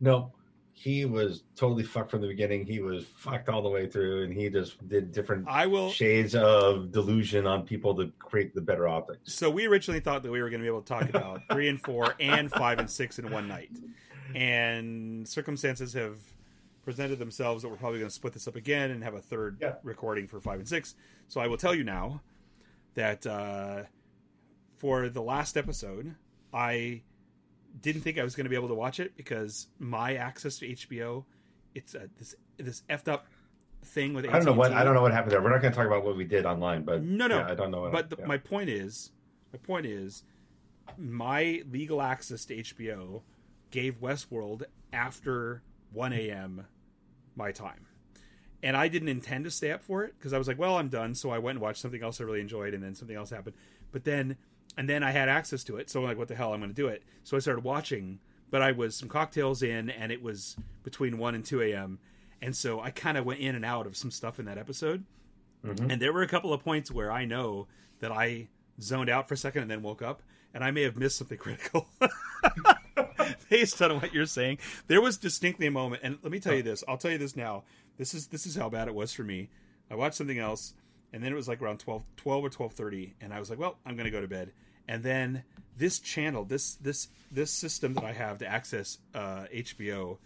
no, 0.00 0.32
he 0.72 1.04
was 1.04 1.42
totally 1.54 1.82
fucked 1.84 2.10
from 2.10 2.20
the 2.22 2.26
beginning. 2.28 2.64
He 2.66 2.80
was 2.80 3.04
fucked 3.16 3.48
all 3.48 3.62
the 3.62 3.68
way 3.68 3.86
through, 3.88 4.24
and 4.24 4.32
he 4.32 4.48
just 4.48 4.86
did 4.88 5.12
different 5.12 5.46
I 5.48 5.66
will 5.66 5.90
shades 5.90 6.34
of 6.34 6.90
delusion 6.92 7.46
on 7.46 7.64
people 7.66 7.94
to 7.96 8.10
create 8.18 8.54
the 8.54 8.60
better 8.62 8.88
optics. 8.88 9.32
so 9.34 9.50
we 9.50 9.66
originally 9.66 10.00
thought 10.00 10.22
that 10.22 10.30
we 10.32 10.40
were 10.42 10.50
going 10.50 10.60
to 10.60 10.64
be 10.64 10.68
able 10.68 10.82
to 10.82 10.88
talk 10.88 11.08
about 11.08 11.42
three 11.52 11.68
and 11.68 11.80
four 11.80 12.14
and 12.20 12.50
five 12.50 12.78
and 12.78 12.88
six 12.90 13.18
in 13.18 13.30
one 13.30 13.46
night 13.48 13.70
and 14.34 15.26
circumstances 15.28 15.92
have 15.92 16.16
presented 16.84 17.18
themselves 17.18 17.62
that 17.62 17.68
we're 17.68 17.76
probably 17.76 17.98
going 18.00 18.08
to 18.08 18.14
split 18.14 18.32
this 18.32 18.48
up 18.48 18.56
again 18.56 18.90
and 18.90 19.02
have 19.04 19.14
a 19.14 19.20
third 19.20 19.58
Yeah. 19.60 19.74
recording 19.82 20.26
for 20.26 20.40
five 20.40 20.58
and 20.58 20.68
six 20.68 20.94
so 21.28 21.40
i 21.40 21.46
will 21.46 21.56
tell 21.56 21.74
you 21.74 21.84
now 21.84 22.20
that 22.94 23.26
uh, 23.26 23.82
for 24.76 25.08
the 25.08 25.22
last 25.22 25.56
episode 25.56 26.14
i 26.52 27.02
didn't 27.80 28.02
think 28.02 28.18
i 28.18 28.24
was 28.24 28.34
going 28.34 28.44
to 28.44 28.50
be 28.50 28.56
able 28.56 28.68
to 28.68 28.74
watch 28.74 29.00
it 29.00 29.16
because 29.16 29.68
my 29.78 30.14
access 30.16 30.58
to 30.58 30.68
hbo 30.68 31.24
it's 31.74 31.94
a, 31.94 32.08
this 32.18 32.34
this 32.58 32.82
effed 32.90 33.08
up 33.08 33.26
thing 33.84 34.12
with 34.14 34.26
I 34.26 34.32
don't 34.32 34.44
know 34.44 34.52
what 34.52 34.72
I 34.72 34.84
don't 34.84 34.94
know 34.94 35.02
what 35.02 35.10
happened 35.12 35.32
there. 35.32 35.42
We're 35.42 35.50
not 35.50 35.60
going 35.60 35.72
to 35.72 35.76
talk 35.76 35.86
about 35.88 36.04
what 36.04 36.16
we 36.16 36.22
did 36.24 36.46
online, 36.46 36.84
but 36.84 37.02
No, 37.02 37.26
no. 37.26 37.38
yeah, 37.38 37.48
I 37.50 37.54
don't 37.56 37.72
know. 37.72 37.80
What 37.80 37.92
But 37.92 38.10
the, 38.10 38.16
yeah. 38.20 38.26
my 38.26 38.36
point 38.38 38.68
is, 38.70 39.10
my 39.52 39.58
point 39.58 39.86
is, 39.86 40.22
my 40.96 41.62
legal 41.68 42.00
access 42.00 42.44
to 42.44 42.56
HBO 42.62 43.22
gave 43.72 44.00
Westworld 44.00 44.62
after 44.92 45.62
1 45.92 46.12
a.m. 46.12 46.66
my 47.36 47.52
time. 47.52 47.86
And 48.62 48.76
I 48.76 48.88
didn't 48.88 49.08
intend 49.08 49.44
to 49.44 49.50
stay 49.50 49.72
up 49.72 49.82
for 49.82 50.04
it 50.04 50.14
because 50.16 50.32
I 50.32 50.38
was 50.38 50.46
like, 50.46 50.58
well, 50.58 50.76
I'm 50.76 50.88
done. 50.88 51.14
So 51.14 51.30
I 51.30 51.38
went 51.38 51.56
and 51.56 51.62
watched 51.62 51.80
something 51.80 52.02
else 52.02 52.20
I 52.20 52.24
really 52.24 52.40
enjoyed, 52.40 52.74
and 52.74 52.82
then 52.82 52.94
something 52.94 53.16
else 53.16 53.30
happened. 53.30 53.56
But 53.90 54.04
then, 54.04 54.36
and 54.76 54.88
then 54.88 55.02
I 55.02 55.10
had 55.10 55.28
access 55.28 55.64
to 55.64 55.76
it. 55.76 55.90
So 55.90 56.00
I'm 56.00 56.06
like, 56.06 56.18
what 56.18 56.28
the 56.28 56.36
hell? 56.36 56.52
I'm 56.52 56.60
going 56.60 56.70
to 56.70 56.74
do 56.74 56.86
it. 56.86 57.02
So 57.24 57.36
I 57.36 57.40
started 57.40 57.64
watching, 57.64 58.20
but 58.50 58.62
I 58.62 58.72
was 58.72 58.94
some 58.94 59.08
cocktails 59.08 59.62
in, 59.62 59.90
and 59.90 60.12
it 60.12 60.22
was 60.22 60.56
between 60.84 61.18
1 61.18 61.34
and 61.34 61.44
2 61.44 61.60
a.m. 61.62 61.98
And 62.40 62.56
so 62.56 62.80
I 62.80 62.90
kind 62.90 63.18
of 63.18 63.24
went 63.24 63.40
in 63.40 63.54
and 63.54 63.64
out 63.64 63.86
of 63.86 63.96
some 63.96 64.10
stuff 64.10 64.38
in 64.38 64.46
that 64.46 64.58
episode. 64.58 65.04
Mm-hmm. 65.64 65.90
And 65.90 66.02
there 66.02 66.12
were 66.12 66.22
a 66.22 66.28
couple 66.28 66.52
of 66.52 66.62
points 66.62 66.90
where 66.90 67.10
I 67.10 67.24
know 67.24 67.66
that 68.00 68.12
I 68.12 68.48
zoned 68.80 69.10
out 69.10 69.28
for 69.28 69.34
a 69.34 69.36
second 69.36 69.62
and 69.62 69.70
then 69.70 69.82
woke 69.82 70.02
up, 70.02 70.22
and 70.54 70.62
I 70.62 70.70
may 70.70 70.82
have 70.82 70.96
missed 70.96 71.18
something 71.18 71.38
critical. 71.38 71.88
Based 73.50 73.80
on 73.82 74.00
what 74.00 74.14
you're 74.14 74.26
saying, 74.26 74.58
there 74.86 75.00
was 75.00 75.16
distinctly 75.16 75.66
a 75.66 75.70
moment, 75.70 76.02
and 76.04 76.18
let 76.22 76.32
me 76.32 76.40
tell 76.40 76.54
you 76.54 76.62
this. 76.62 76.82
I'll 76.88 76.98
tell 76.98 77.10
you 77.10 77.18
this 77.18 77.36
now. 77.36 77.64
This 77.98 78.14
is 78.14 78.28
this 78.28 78.46
is 78.46 78.56
how 78.56 78.68
bad 78.68 78.88
it 78.88 78.94
was 78.94 79.12
for 79.12 79.22
me. 79.22 79.48
I 79.90 79.94
watched 79.94 80.16
something 80.16 80.38
else, 80.38 80.74
and 81.12 81.22
then 81.22 81.32
it 81.32 81.36
was 81.36 81.48
like 81.48 81.60
around 81.60 81.78
12, 81.78 82.02
12 82.16 82.44
or 82.44 82.48
twelve 82.50 82.72
thirty, 82.72 83.14
and 83.20 83.32
I 83.32 83.38
was 83.38 83.50
like, 83.50 83.58
well, 83.58 83.78
I'm 83.84 83.96
going 83.96 84.06
to 84.06 84.10
go 84.10 84.20
to 84.20 84.28
bed. 84.28 84.52
And 84.88 85.02
then 85.02 85.44
this 85.76 85.98
channel, 85.98 86.44
this 86.44 86.74
this 86.76 87.08
this 87.30 87.50
system 87.50 87.94
that 87.94 88.04
I 88.04 88.12
have 88.12 88.38
to 88.38 88.46
access 88.46 88.98
uh, 89.14 89.46
HBO 89.54 90.18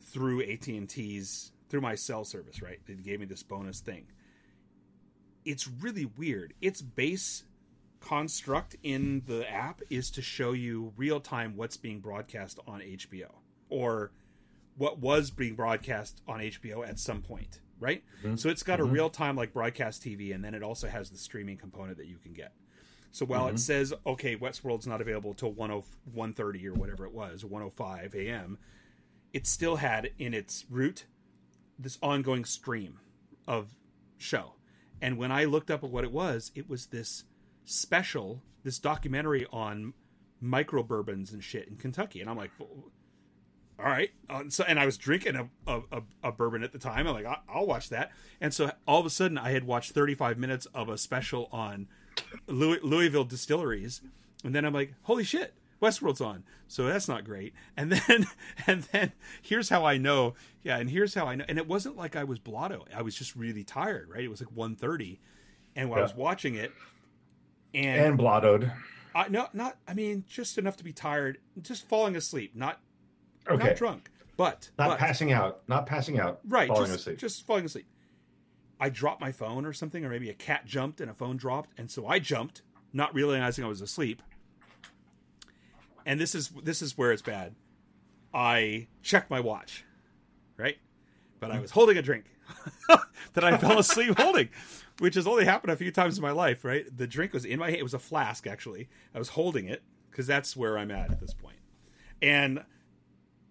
through 0.00 0.42
AT 0.42 0.66
and 0.68 0.88
T's 0.88 1.52
through 1.68 1.80
my 1.80 1.94
cell 1.94 2.24
service, 2.24 2.60
right? 2.60 2.80
They 2.86 2.94
gave 2.94 3.20
me 3.20 3.26
this 3.26 3.42
bonus 3.42 3.80
thing. 3.80 4.06
It's 5.44 5.66
really 5.66 6.04
weird. 6.04 6.54
Its 6.60 6.82
base 6.82 7.44
construct 8.02 8.76
in 8.82 9.22
the 9.26 9.48
app 9.50 9.80
is 9.88 10.10
to 10.10 10.22
show 10.22 10.52
you 10.52 10.92
real 10.96 11.20
time 11.20 11.56
what's 11.56 11.76
being 11.76 12.00
broadcast 12.00 12.58
on 12.66 12.80
HBO 12.80 13.30
or 13.68 14.10
what 14.76 14.98
was 14.98 15.30
being 15.30 15.54
broadcast 15.54 16.20
on 16.26 16.40
HBO 16.40 16.86
at 16.86 16.98
some 16.98 17.22
point, 17.22 17.60
right? 17.78 18.02
Mm-hmm. 18.22 18.36
So 18.36 18.48
it's 18.48 18.62
got 18.62 18.80
a 18.80 18.82
mm-hmm. 18.82 18.92
real 18.92 19.10
time 19.10 19.36
like 19.36 19.52
broadcast 19.52 20.02
TV, 20.02 20.34
and 20.34 20.44
then 20.44 20.54
it 20.54 20.62
also 20.62 20.88
has 20.88 21.10
the 21.10 21.18
streaming 21.18 21.56
component 21.56 21.98
that 21.98 22.06
you 22.06 22.18
can 22.18 22.32
get. 22.32 22.52
So 23.12 23.26
while 23.26 23.46
it 23.46 23.50
mm-hmm. 23.50 23.56
says 23.58 23.94
okay, 24.06 24.36
Westworld's 24.36 24.86
not 24.86 25.00
available 25.00 25.34
till 25.34 25.54
10 25.54 25.82
1:30 26.14 26.64
or 26.66 26.74
whatever 26.74 27.06
it 27.06 27.12
was, 27.12 27.44
105 27.44 28.14
a.m., 28.14 28.58
it 29.32 29.46
still 29.46 29.76
had 29.76 30.10
in 30.18 30.34
its 30.34 30.64
root 30.68 31.06
this 31.78 31.98
ongoing 32.02 32.44
stream 32.44 32.98
of 33.46 33.68
show. 34.16 34.54
And 35.00 35.18
when 35.18 35.32
I 35.32 35.44
looked 35.44 35.70
up 35.70 35.82
at 35.82 35.90
what 35.90 36.04
it 36.04 36.12
was, 36.12 36.52
it 36.54 36.68
was 36.68 36.86
this 36.86 37.24
special, 37.64 38.42
this 38.64 38.78
documentary 38.78 39.46
on 39.52 39.94
micro 40.40 40.82
bourbons 40.82 41.32
and 41.32 41.42
shit 41.42 41.68
in 41.68 41.76
Kentucky. 41.76 42.20
And 42.20 42.28
I'm 42.28 42.36
like, 42.36 42.50
all 43.82 43.88
right. 43.88 44.10
Uh, 44.28 44.44
so, 44.48 44.64
and 44.64 44.78
I 44.78 44.86
was 44.86 44.96
drinking 44.96 45.36
a, 45.36 45.48
a, 45.66 46.02
a, 46.22 46.32
bourbon 46.32 46.62
at 46.62 46.72
the 46.72 46.78
time. 46.78 47.06
I'm 47.06 47.14
like, 47.14 47.26
I, 47.26 47.38
I'll 47.48 47.66
watch 47.66 47.88
that. 47.90 48.12
And 48.40 48.52
so 48.52 48.70
all 48.86 49.00
of 49.00 49.06
a 49.06 49.10
sudden, 49.10 49.38
I 49.38 49.50
had 49.50 49.64
watched 49.64 49.92
35 49.92 50.38
minutes 50.38 50.66
of 50.74 50.88
a 50.88 50.98
special 50.98 51.48
on 51.52 51.88
Louis, 52.46 52.78
Louisville 52.82 53.24
distilleries, 53.24 54.00
and 54.44 54.54
then 54.54 54.64
I'm 54.64 54.74
like, 54.74 54.94
holy 55.02 55.24
shit, 55.24 55.54
Westworld's 55.80 56.20
on. 56.20 56.44
So 56.68 56.86
that's 56.86 57.08
not 57.08 57.24
great. 57.24 57.54
And 57.76 57.90
then, 57.92 58.26
and 58.66 58.82
then 58.92 59.12
here's 59.42 59.68
how 59.68 59.84
I 59.84 59.96
know. 59.98 60.34
Yeah, 60.62 60.78
and 60.78 60.88
here's 60.88 61.14
how 61.14 61.26
I 61.26 61.34
know. 61.34 61.44
And 61.48 61.58
it 61.58 61.66
wasn't 61.66 61.96
like 61.96 62.14
I 62.14 62.24
was 62.24 62.38
blotto. 62.38 62.84
I 62.94 63.02
was 63.02 63.14
just 63.14 63.34
really 63.34 63.64
tired. 63.64 64.08
Right? 64.08 64.24
It 64.24 64.30
was 64.30 64.40
like 64.40 64.54
1.30. 64.54 65.18
and 65.76 65.90
when 65.90 65.98
I 65.98 66.02
was 66.02 66.14
watching 66.14 66.54
it, 66.54 66.72
and, 67.74 68.00
and 68.00 68.18
blottoed. 68.18 68.72
I, 69.14 69.28
no, 69.28 69.48
not. 69.52 69.76
I 69.86 69.94
mean, 69.94 70.24
just 70.28 70.58
enough 70.58 70.76
to 70.78 70.84
be 70.84 70.92
tired, 70.92 71.38
just 71.60 71.88
falling 71.88 72.16
asleep, 72.16 72.52
not 72.54 72.80
Okay, 73.48 73.68
not 73.68 73.76
drunk, 73.76 74.10
but 74.36 74.70
not 74.78 74.90
but, 74.90 74.98
passing 74.98 75.32
out, 75.32 75.62
not 75.68 75.86
passing 75.86 76.18
out, 76.18 76.40
right, 76.46 76.68
falling 76.68 76.86
just, 76.86 77.00
asleep. 77.00 77.18
just 77.18 77.46
falling 77.46 77.64
asleep. 77.64 77.86
I 78.80 78.88
dropped 78.88 79.20
my 79.20 79.32
phone 79.32 79.64
or 79.64 79.72
something, 79.72 80.04
or 80.04 80.08
maybe 80.08 80.30
a 80.30 80.34
cat 80.34 80.64
jumped 80.66 81.00
and 81.00 81.10
a 81.10 81.14
phone 81.14 81.36
dropped, 81.36 81.70
and 81.78 81.90
so 81.90 82.06
I 82.06 82.18
jumped, 82.18 82.62
not 82.92 83.14
realizing 83.14 83.64
I 83.64 83.68
was 83.68 83.80
asleep. 83.80 84.22
And 86.04 86.20
this 86.20 86.34
is 86.34 86.48
this 86.62 86.82
is 86.82 86.96
where 86.96 87.12
it's 87.12 87.22
bad. 87.22 87.54
I 88.34 88.88
checked 89.02 89.30
my 89.30 89.40
watch, 89.40 89.84
right? 90.56 90.78
But 91.38 91.50
I 91.50 91.56
hmm. 91.56 91.62
was 91.62 91.70
holding 91.72 91.96
a 91.98 92.02
drink 92.02 92.24
that 93.34 93.44
I 93.44 93.56
fell 93.58 93.78
asleep 93.78 94.18
holding, 94.18 94.48
which 94.98 95.14
has 95.14 95.26
only 95.26 95.44
happened 95.44 95.72
a 95.72 95.76
few 95.76 95.90
times 95.90 96.18
in 96.18 96.22
my 96.22 96.30
life, 96.30 96.64
right? 96.64 96.84
The 96.96 97.06
drink 97.06 97.32
was 97.32 97.44
in 97.44 97.58
my 97.58 97.66
hand. 97.66 97.78
It 97.78 97.82
was 97.82 97.94
a 97.94 97.98
flask, 97.98 98.46
actually. 98.46 98.88
I 99.14 99.18
was 99.18 99.30
holding 99.30 99.66
it 99.66 99.82
because 100.10 100.26
that's 100.26 100.56
where 100.56 100.78
I'm 100.78 100.90
at 100.90 101.10
at 101.10 101.20
this 101.20 101.34
point. 101.34 101.56
And 102.20 102.64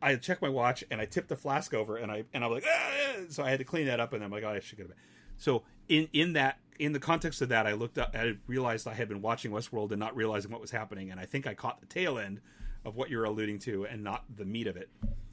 I 0.02 0.16
checked 0.16 0.42
my 0.42 0.50
watch 0.50 0.84
and 0.90 1.00
I 1.00 1.06
tipped 1.06 1.30
the 1.30 1.36
flask 1.36 1.74
over 1.74 1.98
and 1.98 2.12
I 2.12 2.24
and 2.34 2.44
I 2.44 2.48
was 2.48 2.64
like, 2.64 2.72
"Ah!" 2.74 3.24
so 3.30 3.44
I 3.44 3.50
had 3.50 3.60
to 3.60 3.66
clean 3.66 3.86
that 3.88 4.00
up 4.00 4.14
and 4.14 4.24
I'm 4.24 4.32
like, 4.32 4.44
oh, 4.44 4.50
I 4.50 4.60
should 4.60 4.78
to 4.80 4.86
bed. 4.86 4.98
So 5.38 5.64
in 5.88 6.08
in 6.14 6.34
that 6.34 6.58
in 6.80 6.94
the 6.94 7.00
context 7.00 7.42
of 7.42 7.50
that, 7.50 7.68
I 7.68 7.74
looked 7.74 8.00
up, 8.00 8.16
I 8.16 8.38
realized 8.48 8.88
I 8.88 8.94
had 8.94 9.08
been 9.08 9.22
watching 9.22 9.52
Westworld 9.52 9.92
and 9.92 10.00
not 10.00 10.16
realizing 10.16 10.52
what 10.52 10.62
was 10.62 10.72
happening, 10.72 11.12
and 11.12 11.20
I 11.20 11.26
think 11.26 11.46
I 11.46 11.54
caught 11.54 11.80
the 11.80 11.86
tail 11.86 12.18
end 12.18 12.42
of 12.84 12.96
what 12.96 13.12
you're 13.12 13.26
alluding 13.26 13.60
to 13.60 13.86
and 13.86 14.04
not 14.04 14.24
the 14.36 14.46
meat 14.46 14.66
of 14.66 14.78
it. 14.78 14.90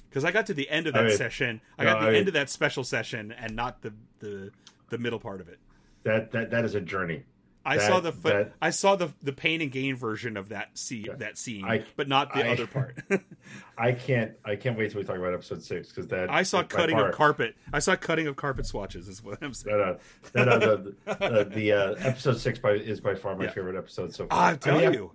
Because 0.09 0.25
I 0.25 0.31
got 0.31 0.47
to 0.47 0.55
the 0.55 0.69
end 0.71 0.87
of 0.87 0.95
that 0.95 1.05
I 1.05 1.09
mean, 1.09 1.17
session, 1.17 1.61
I 1.79 1.85
no, 1.85 1.93
got 1.93 2.01
the 2.01 2.07
I 2.07 2.11
mean- 2.11 2.19
end 2.21 2.29
of 2.29 2.35
that 2.35 2.49
special 2.51 2.85
session 2.85 3.33
and 3.33 3.55
not 3.55 3.83
the 3.83 3.93
the 4.21 4.51
the 4.91 4.99
middle 4.99 5.19
part 5.19 5.41
of 5.41 5.49
it. 5.49 5.59
that 6.05 6.31
that 6.33 6.51
that 6.51 6.65
is 6.65 6.75
a 6.75 6.81
journey. 6.81 7.25
I 7.67 7.77
That- 7.77 7.87
saw 7.89 8.01
the 8.01 8.13
foot, 8.13 8.33
that- 8.33 8.53
I 8.63 8.71
saw 8.71 8.97
the 8.97 9.11
the 9.23 9.33
pain 9.33 9.61
and 9.61 9.71
gain 9.71 9.95
version 9.97 10.39
of 10.39 10.49
that 10.49 10.79
scene, 10.79 11.09
that 11.19 11.37
scene, 11.37 11.67
I- 11.67 11.85
but 11.97 12.09
not 12.09 12.33
the 12.33 12.47
I- 12.47 12.53
other 12.53 12.67
part. 12.67 12.97
I 13.77 13.93
can't 13.93 14.33
I 14.45 14.57
can't 14.57 14.79
wait 14.79 14.91
till 14.93 15.01
we 15.01 15.07
talk 15.07 15.17
about 15.19 15.35
episode 15.35 15.63
six 15.63 15.89
because 15.89 16.07
that 16.09 16.31
I 16.31 16.43
saw 16.45 16.63
cutting 16.63 16.99
of 16.99 17.13
carpet. 17.13 17.55
I 17.73 17.81
saw 17.81 17.95
cutting 17.97 18.27
of 18.27 18.37
carpet 18.37 18.65
swatches. 18.65 19.07
Is 19.09 19.23
what 19.23 19.39
I'm 19.43 19.53
saying. 19.53 19.77
That, 19.77 19.85
uh, 19.87 19.99
that, 20.33 20.49
uh, 20.49 20.59
the 20.59 20.95
uh, 21.07 21.45
the 21.45 21.73
uh, 21.73 21.95
episode 21.99 22.39
six 22.39 22.59
by, 22.59 22.71
is 22.73 23.01
by 23.03 23.15
far 23.15 23.37
my 23.37 23.45
Yeah. 23.45 23.51
favorite 23.51 23.77
episode 23.77 24.15
so 24.15 24.27
far. 24.27 24.39
I'm 24.53 24.59
telling 24.59 24.85
mean, 24.87 24.95
you. 24.95 25.13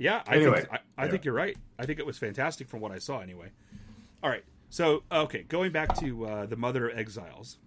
Yeah. 0.00 0.22
I 0.26 0.36
Anyway, 0.36 0.60
think 0.62 0.72
I, 0.72 0.78
I 0.98 1.04
yeah. 1.04 1.10
think 1.12 1.24
you're 1.24 1.34
right. 1.34 1.56
I 1.78 1.86
think 1.86 1.98
it 2.00 2.06
was 2.06 2.18
fantastic 2.18 2.68
from 2.68 2.80
what 2.80 2.90
I 2.90 2.98
saw 2.98 3.20
anyway. 3.20 3.50
All 4.22 4.30
right. 4.30 4.44
So, 4.70 5.02
okay, 5.12 5.42
going 5.42 5.70
back 5.72 5.94
to 6.00 6.26
uh, 6.26 6.46
the 6.46 6.56
Mother 6.56 6.88
of 6.88 6.98
Exiles. 6.98 7.58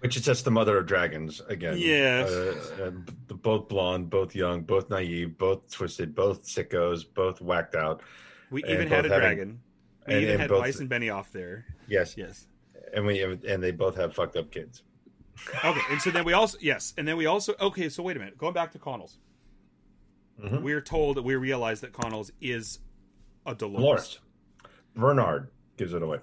Which 0.00 0.16
is 0.16 0.22
just 0.24 0.44
the 0.44 0.50
mother 0.50 0.76
of 0.78 0.86
dragons 0.86 1.40
again. 1.48 1.76
Yeah. 1.78 2.26
Uh, 2.28 2.82
uh, 2.86 2.90
both 3.36 3.68
blonde, 3.68 4.10
both 4.10 4.34
young, 4.34 4.62
both 4.62 4.90
naive, 4.90 5.38
both 5.38 5.70
twisted, 5.70 6.12
both 6.14 6.42
sickos, 6.44 7.04
both 7.14 7.40
whacked 7.40 7.76
out. 7.76 8.02
We 8.50 8.64
even 8.64 8.88
had 8.88 9.06
a 9.06 9.08
having- 9.08 9.18
dragon. 9.20 9.60
We 10.08 10.14
and- 10.14 10.22
even 10.22 10.32
and 10.32 10.40
had 10.40 10.50
both- 10.50 10.60
Weiss 10.62 10.80
and 10.80 10.90
Benioff 10.90 11.30
there. 11.30 11.66
Yes. 11.86 12.16
Yes. 12.16 12.48
And 12.92 13.06
we 13.06 13.22
and 13.22 13.62
they 13.62 13.70
both 13.70 13.96
have 13.96 14.12
fucked 14.14 14.36
up 14.36 14.50
kids. 14.50 14.82
Okay, 15.64 15.80
and 15.90 16.00
so 16.02 16.10
then 16.10 16.24
we 16.24 16.32
also 16.34 16.58
yes, 16.60 16.92
and 16.98 17.06
then 17.08 17.16
we 17.16 17.24
also 17.26 17.54
okay. 17.60 17.88
So 17.88 18.02
wait 18.02 18.16
a 18.16 18.18
minute, 18.18 18.36
going 18.36 18.52
back 18.52 18.70
to 18.72 18.78
Connells, 18.78 19.16
Mhm. 20.40 20.62
we're 20.62 20.80
told 20.80 21.16
that 21.16 21.22
we 21.22 21.36
realize 21.36 21.80
that 21.82 21.92
Connells 21.92 22.30
is 22.40 22.78
a 23.46 23.54
Dolores. 23.54 23.82
Dolores. 23.82 24.18
Bernard 24.94 25.48
gives 25.76 25.94
it 25.94 26.02
away 26.02 26.18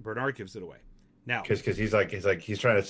Bernard 0.00 0.34
gives 0.36 0.56
it 0.56 0.62
away. 0.62 0.78
Now, 1.26 1.42
because 1.42 1.76
he's 1.76 1.92
like 1.92 2.10
he's 2.10 2.24
like 2.24 2.40
he's 2.40 2.58
trying 2.58 2.80
to. 2.82 2.88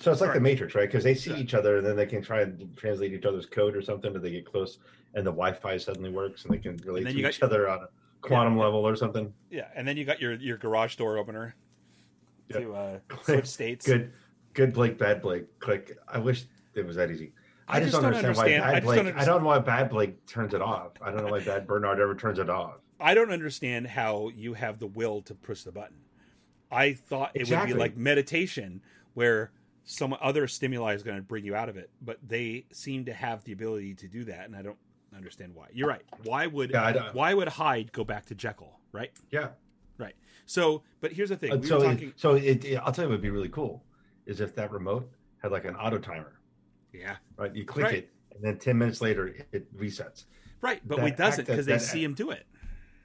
So 0.00 0.10
it's 0.10 0.20
like 0.20 0.28
Right. 0.30 0.34
the 0.34 0.40
Matrix, 0.40 0.74
right? 0.74 0.88
Because 0.88 1.04
they 1.04 1.14
see 1.14 1.30
Yeah. 1.30 1.38
each 1.38 1.54
other 1.54 1.76
and 1.78 1.86
then 1.86 1.96
they 1.96 2.06
can 2.06 2.20
try 2.22 2.42
and 2.42 2.76
translate 2.76 3.12
each 3.12 3.24
other's 3.24 3.46
code 3.46 3.74
or 3.76 3.82
something, 3.82 4.14
or 4.14 4.18
they 4.18 4.30
get 4.32 4.44
close 4.44 4.78
and 5.14 5.24
the 5.26 5.30
Wi-Fi 5.30 5.76
suddenly 5.78 6.10
works 6.10 6.44
and 6.44 6.52
they 6.52 6.58
can 6.58 6.76
relate 6.78 7.04
to 7.04 7.28
each 7.28 7.42
other 7.42 7.68
on 7.68 7.82
a 7.84 7.88
quantum 8.20 8.56
level 8.58 8.86
or 8.86 8.96
something. 8.96 9.32
yeah, 9.50 9.68
and 9.74 9.86
then 9.86 9.96
you 9.96 10.04
got 10.04 10.20
your 10.20 10.34
your 10.34 10.56
garage 10.58 10.96
door 10.96 11.16
opener 11.18 11.54
Yeah. 12.48 12.58
to 12.60 12.74
uh, 12.74 12.98
switch 13.22 13.46
states. 13.46 13.86
Good, 13.86 14.12
good 14.54 14.72
Blake, 14.72 14.98
bad 14.98 15.22
Blake. 15.22 15.58
Click. 15.60 15.96
I 16.08 16.18
wish 16.18 16.44
it 16.74 16.84
was 16.84 16.96
that 16.96 17.10
easy. 17.10 17.32
I, 17.72 17.76
I 17.76 17.80
just, 17.80 17.92
just 17.92 18.02
don't 18.02 18.14
understand, 18.14 18.36
why 18.62 18.68
I 18.68 18.72
bad 18.72 18.74
just 18.74 18.84
Blake. 18.84 19.04
don't 19.04 19.16
I 19.18 19.24
don't 19.24 19.40
know 19.42 19.48
why 19.48 19.58
bad 19.58 19.90
Blake 19.90 20.26
turns 20.26 20.54
it 20.54 20.62
off. 20.62 20.92
I 21.00 21.10
don't 21.10 21.24
know 21.24 21.30
why 21.32 21.40
bad 21.40 21.66
Bernard 21.66 22.00
ever 22.00 22.14
turns 22.14 22.38
it 22.38 22.50
off. 22.50 22.74
I 23.00 23.14
don't 23.14 23.32
understand 23.32 23.86
how 23.88 24.28
you 24.34 24.54
have 24.54 24.78
the 24.78 24.86
will 24.86 25.22
to 25.22 25.34
push 25.34 25.62
the 25.62 25.72
button. 25.72 25.96
I 26.70 26.92
thought 26.94 27.32
it 27.34 27.40
Exactly. 27.40 27.72
would 27.72 27.76
be 27.76 27.80
like 27.80 27.96
meditation 27.96 28.80
where 29.14 29.50
some 29.84 30.16
other 30.20 30.46
stimuli 30.46 30.94
is 30.94 31.02
going 31.02 31.16
to 31.16 31.22
bring 31.22 31.44
you 31.44 31.54
out 31.54 31.68
of 31.68 31.76
it, 31.76 31.90
but 32.00 32.18
they 32.26 32.66
seem 32.72 33.04
to 33.06 33.12
have 33.12 33.42
the 33.44 33.52
ability 33.52 33.94
to 33.94 34.06
do 34.08 34.24
that, 34.24 34.44
and 34.46 34.54
I 34.54 34.62
don't 34.62 34.78
understand 35.16 35.54
why. 35.54 35.66
You're 35.72 35.88
right. 35.88 36.02
Why 36.24 36.46
would 36.46 36.70
Yeah, 36.70 37.10
why 37.12 37.34
would 37.34 37.48
Hyde 37.48 37.92
go 37.92 38.04
back 38.04 38.26
to 38.26 38.34
Jekyll? 38.34 38.78
Right, 38.92 39.10
Yeah. 39.30 39.48
right. 39.98 40.14
So, 40.46 40.82
but 41.00 41.12
here's 41.12 41.30
the 41.30 41.36
thing: 41.36 41.52
Uh, 41.52 41.56
we 41.56 41.66
so, 41.66 41.78
were 41.80 41.92
it- 41.92 42.12
so 42.16 42.34
it, 42.34 42.64
it- 42.64 42.76
I'll 42.76 42.92
tell 42.92 43.04
you 43.04 43.08
what 43.08 43.14
would 43.14 43.22
be 43.22 43.30
really 43.30 43.48
cool 43.48 43.82
is 44.26 44.40
if 44.40 44.54
that 44.54 44.70
remote 44.70 45.10
had 45.42 45.50
like 45.50 45.64
an 45.64 45.74
auto 45.76 45.98
timer, 45.98 46.38
yeah, 46.92 47.16
right? 47.36 47.54
You 47.54 47.64
click 47.64 47.84
Right. 47.84 47.94
it, 47.94 48.12
and 48.34 48.42
then 48.44 48.58
ten 48.58 48.78
minutes 48.78 49.00
later 49.00 49.28
it, 49.28 49.48
it 49.52 49.76
resets. 49.76 50.24
right. 50.60 50.80
But 50.86 50.98
that 50.98 51.06
it 51.08 51.16
doesn't 51.16 51.46
because 51.46 51.66
they 51.66 51.78
see 51.78 52.02
him 52.04 52.14
do 52.14 52.30
it. 52.30 52.46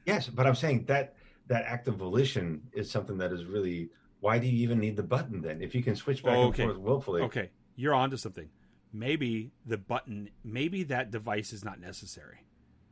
Yes, 0.05 0.27
but 0.27 0.45
I'm 0.47 0.55
saying 0.55 0.85
that 0.85 1.15
that 1.47 1.63
act 1.65 1.87
of 1.87 1.95
volition 1.95 2.61
is 2.73 2.89
something 2.91 3.17
that 3.19 3.31
is 3.31 3.45
really. 3.45 3.89
Why 4.19 4.39
do 4.39 4.47
you 4.47 4.57
even 4.63 4.79
need 4.79 4.95
the 4.95 5.03
button 5.03 5.41
then? 5.41 5.61
If 5.61 5.75
you 5.75 5.83
can 5.83 5.95
switch 5.95 6.23
back 6.23 6.35
Okay. 6.37 6.63
and 6.63 6.71
forth 6.71 6.81
willfully, 6.83 7.21
Okay, 7.23 7.49
you're 7.75 7.93
onto 7.93 8.17
something. 8.17 8.49
Maybe 8.91 9.51
the 9.65 9.77
button, 9.77 10.29
maybe 10.43 10.81
that 10.85 11.11
device 11.11 11.53
is 11.53 11.63
not 11.63 11.79
necessary. 11.79 12.39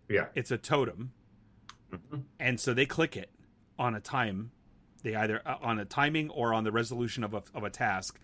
yeah, 0.08 0.28
It's 0.36 0.52
a 0.52 0.58
totem 0.60 1.14
Mhm. 1.92 2.26
and 2.40 2.60
so 2.60 2.74
they 2.76 2.86
click 2.86 3.18
it 3.18 3.32
on 3.80 3.96
a 3.96 4.00
time. 4.00 4.52
They 5.04 5.16
either 5.16 5.42
uh, 5.48 5.58
on 5.62 5.80
a 5.80 5.86
timing 5.86 6.30
or 6.30 6.54
on 6.54 6.64
the 6.64 6.72
resolution 6.72 7.24
of 7.24 7.34
a 7.34 7.42
of 7.56 7.64
a 7.64 7.70
task, 7.72 8.20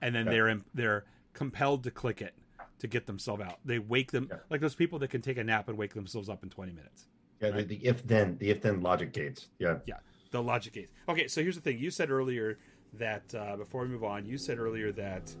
and 0.00 0.14
then 0.14 0.24
Yeah. 0.26 0.30
they're 0.32 0.48
in, 0.48 0.64
they're 0.72 1.04
compelled 1.42 1.84
to 1.84 1.90
click 1.90 2.20
it 2.20 2.34
to 2.80 2.86
get 2.86 3.06
themselves 3.06 3.42
out. 3.42 3.58
They 3.64 3.78
wake 3.78 4.10
them 4.12 4.28
Yeah. 4.30 4.38
like 4.50 4.60
those 4.60 4.74
people 4.74 4.98
that 4.98 5.08
can 5.08 5.22
take 5.22 5.38
a 5.38 5.44
nap 5.44 5.68
and 5.68 5.78
wake 5.78 5.94
themselves 5.94 6.28
up 6.28 6.42
in 6.42 6.50
twenty 6.50 6.72
minutes. 6.72 7.06
Yeah, 7.40 7.50
the, 7.52 7.62
the 7.62 7.76
if 7.86 8.04
then 8.06 8.36
the 8.38 8.50
if 8.50 8.60
then 8.60 8.80
logic 8.82 9.12
gates. 9.12 9.48
Yeah. 9.58 9.78
Yeah, 9.86 9.98
the 10.32 10.42
logic 10.42 10.72
gates. 10.74 10.92
Okay, 11.08 11.28
so 11.28 11.40
here's 11.42 11.54
the 11.54 11.62
thing. 11.62 11.78
You 11.78 11.90
said 11.90 12.10
earlier 12.10 12.58
that 12.94 13.32
uh, 13.34 13.56
before 13.56 13.82
we 13.82 13.88
move 13.88 14.02
on, 14.04 14.26
you 14.26 14.36
said 14.36 14.58
earlier 14.58 14.90
that 14.92 15.32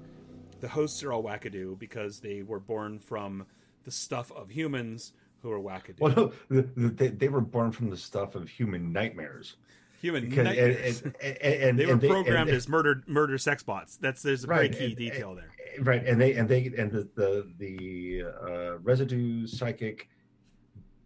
the 0.60 0.68
hosts 0.68 1.02
are 1.02 1.12
all 1.12 1.22
wackadoo 1.24 1.78
because 1.78 2.20
they 2.20 2.42
were 2.42 2.60
born 2.60 2.98
from 2.98 3.44
the 3.84 3.90
stuff 3.90 4.30
of 4.32 4.50
humans 4.50 5.12
who 5.42 5.50
are 5.50 5.60
wackadoo. 5.60 6.00
Well, 6.00 6.14
no, 6.16 6.32
the, 6.48 6.62
the, 6.76 6.88
they, 6.88 7.08
they 7.08 7.28
were 7.28 7.40
born 7.40 7.72
from 7.72 7.90
the 7.90 7.96
stuff 7.96 8.34
of 8.36 8.48
human 8.48 8.92
nightmares. 8.92 9.56
Human 10.00 10.28
Because 10.28 10.46
and, 10.46 10.56
nightmares. 10.56 11.02
and, 11.02 11.14
and, 11.22 11.36
and 11.42 11.78
they 11.78 11.86
were 11.86 11.92
and 11.92 12.00
programmed 12.02 12.48
and- 12.50 12.56
as 12.56 12.68
murder 12.68 13.02
murder 13.08 13.36
sex 13.38 13.62
bots. 13.64 13.96
That's 13.96 14.22
there's 14.22 14.44
a 14.44 14.46
Right, 14.46 14.70
very 14.72 14.78
key 14.78 14.86
and- 14.92 14.96
detail 14.96 15.34
there. 15.34 15.50
Right, 15.82 16.04
and 16.06 16.20
they 16.20 16.34
and 16.34 16.48
they 16.48 16.66
and 16.78 16.90
the 16.90 17.08
the, 17.14 17.50
the 17.58 18.22
uh, 18.42 18.78
residue 18.78 19.46
psychic 19.46 20.08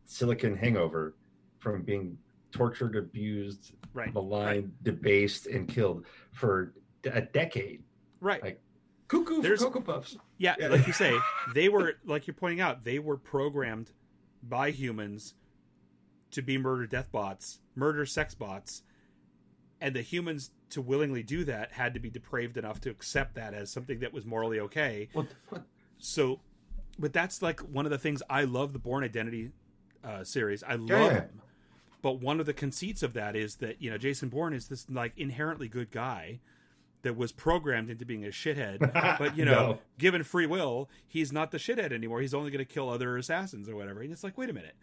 silicon 0.05 0.57
hangover 0.57 1.15
from 1.59 1.83
being 1.83 2.19
tortured, 2.51 2.97
abused, 2.97 3.73
Right, 3.95 4.13
maligned, 4.13 4.73
debased, 4.83 5.47
and 5.47 5.69
killed 5.69 6.05
for 6.33 6.75
d- 7.03 7.11
a 7.11 7.21
decade. 7.23 7.83
right. 8.21 8.43
like- 8.43 8.61
Cuckoo 9.09 9.43
There's- 9.43 9.61
Cocoa 9.61 9.81
Puffs. 9.83 10.17
Yeah, 10.39 10.55
Yeah. 10.59 10.69
like 10.69 10.87
you 10.87 10.93
say, 10.95 11.15
they 11.55 11.69
were 11.69 11.95
like 12.07 12.27
you're 12.27 12.33
pointing 12.35 12.61
out, 12.63 12.83
they 12.85 12.99
were 12.99 13.19
programmed 13.19 13.93
by 14.43 14.71
humans 14.71 15.35
to 16.31 16.41
be 16.41 16.57
murder 16.57 16.87
death 16.87 17.13
bots, 17.13 17.61
murder 17.75 18.07
sex 18.07 18.35
bots, 18.35 18.83
and 19.83 19.95
the 19.95 20.01
humans 20.03 20.51
to 20.71 20.81
willingly 20.81 21.23
do 21.23 21.45
that 21.45 21.73
had 21.73 21.93
to 21.95 22.01
be 22.01 22.09
depraved 22.09 22.57
enough 22.57 22.81
to 22.83 22.91
accept 22.91 23.35
that 23.35 23.53
as 23.53 23.71
something 23.71 23.99
that 24.01 24.13
was 24.13 24.25
morally 24.25 24.59
okay. 24.61 25.09
What? 25.13 25.27
What? 25.51 25.63
So, 25.99 26.41
but 26.99 27.13
that's 27.13 27.43
like 27.43 27.61
one 27.61 27.85
of 27.85 27.91
the 27.91 27.99
things 27.99 28.23
I 28.31 28.45
love 28.45 28.73
the 28.73 28.79
Bourne 28.79 29.05
Identity 29.05 29.51
uh, 30.05 30.25
series. 30.25 30.63
I 30.63 30.75
love 30.77 30.89
Yeah. 31.13 31.21
them. 31.21 31.43
But 32.01 32.21
one 32.21 32.41
of 32.41 32.47
the 32.47 32.53
conceits 32.55 33.03
of 33.05 33.13
that 33.15 33.37
is 33.37 33.57
that 33.57 33.81
you 33.83 33.91
know 33.91 33.99
Jason 33.99 34.29
Bourne 34.29 34.55
is 34.55 34.69
this 34.69 34.89
like 34.91 35.13
inherently 35.17 35.69
good 35.69 35.91
guy 35.91 36.41
that 37.03 37.17
was 37.17 37.31
programmed 37.33 37.91
into 37.91 38.05
being 38.05 38.25
a 38.25 38.29
shithead. 38.29 38.79
But 39.19 39.37
you 39.37 39.45
know, 39.45 39.53
No. 39.73 39.79
given 39.99 40.23
free 40.25 40.47
will, 40.47 40.89
he's 41.07 41.33
not 41.33 41.51
the 41.51 41.59
shithead 41.59 41.93
anymore. 41.93 42.21
He's 42.21 42.35
only 42.35 42.51
going 42.51 42.65
to 42.65 42.73
kill 42.73 42.89
other 42.89 43.17
assassins 43.17 43.69
or 43.69 43.77
whatever. 43.77 44.01
And 44.03 44.13
it's 44.13 44.25
like, 44.25 44.37
wait 44.39 44.51
a 44.51 44.53
minute. 44.53 44.75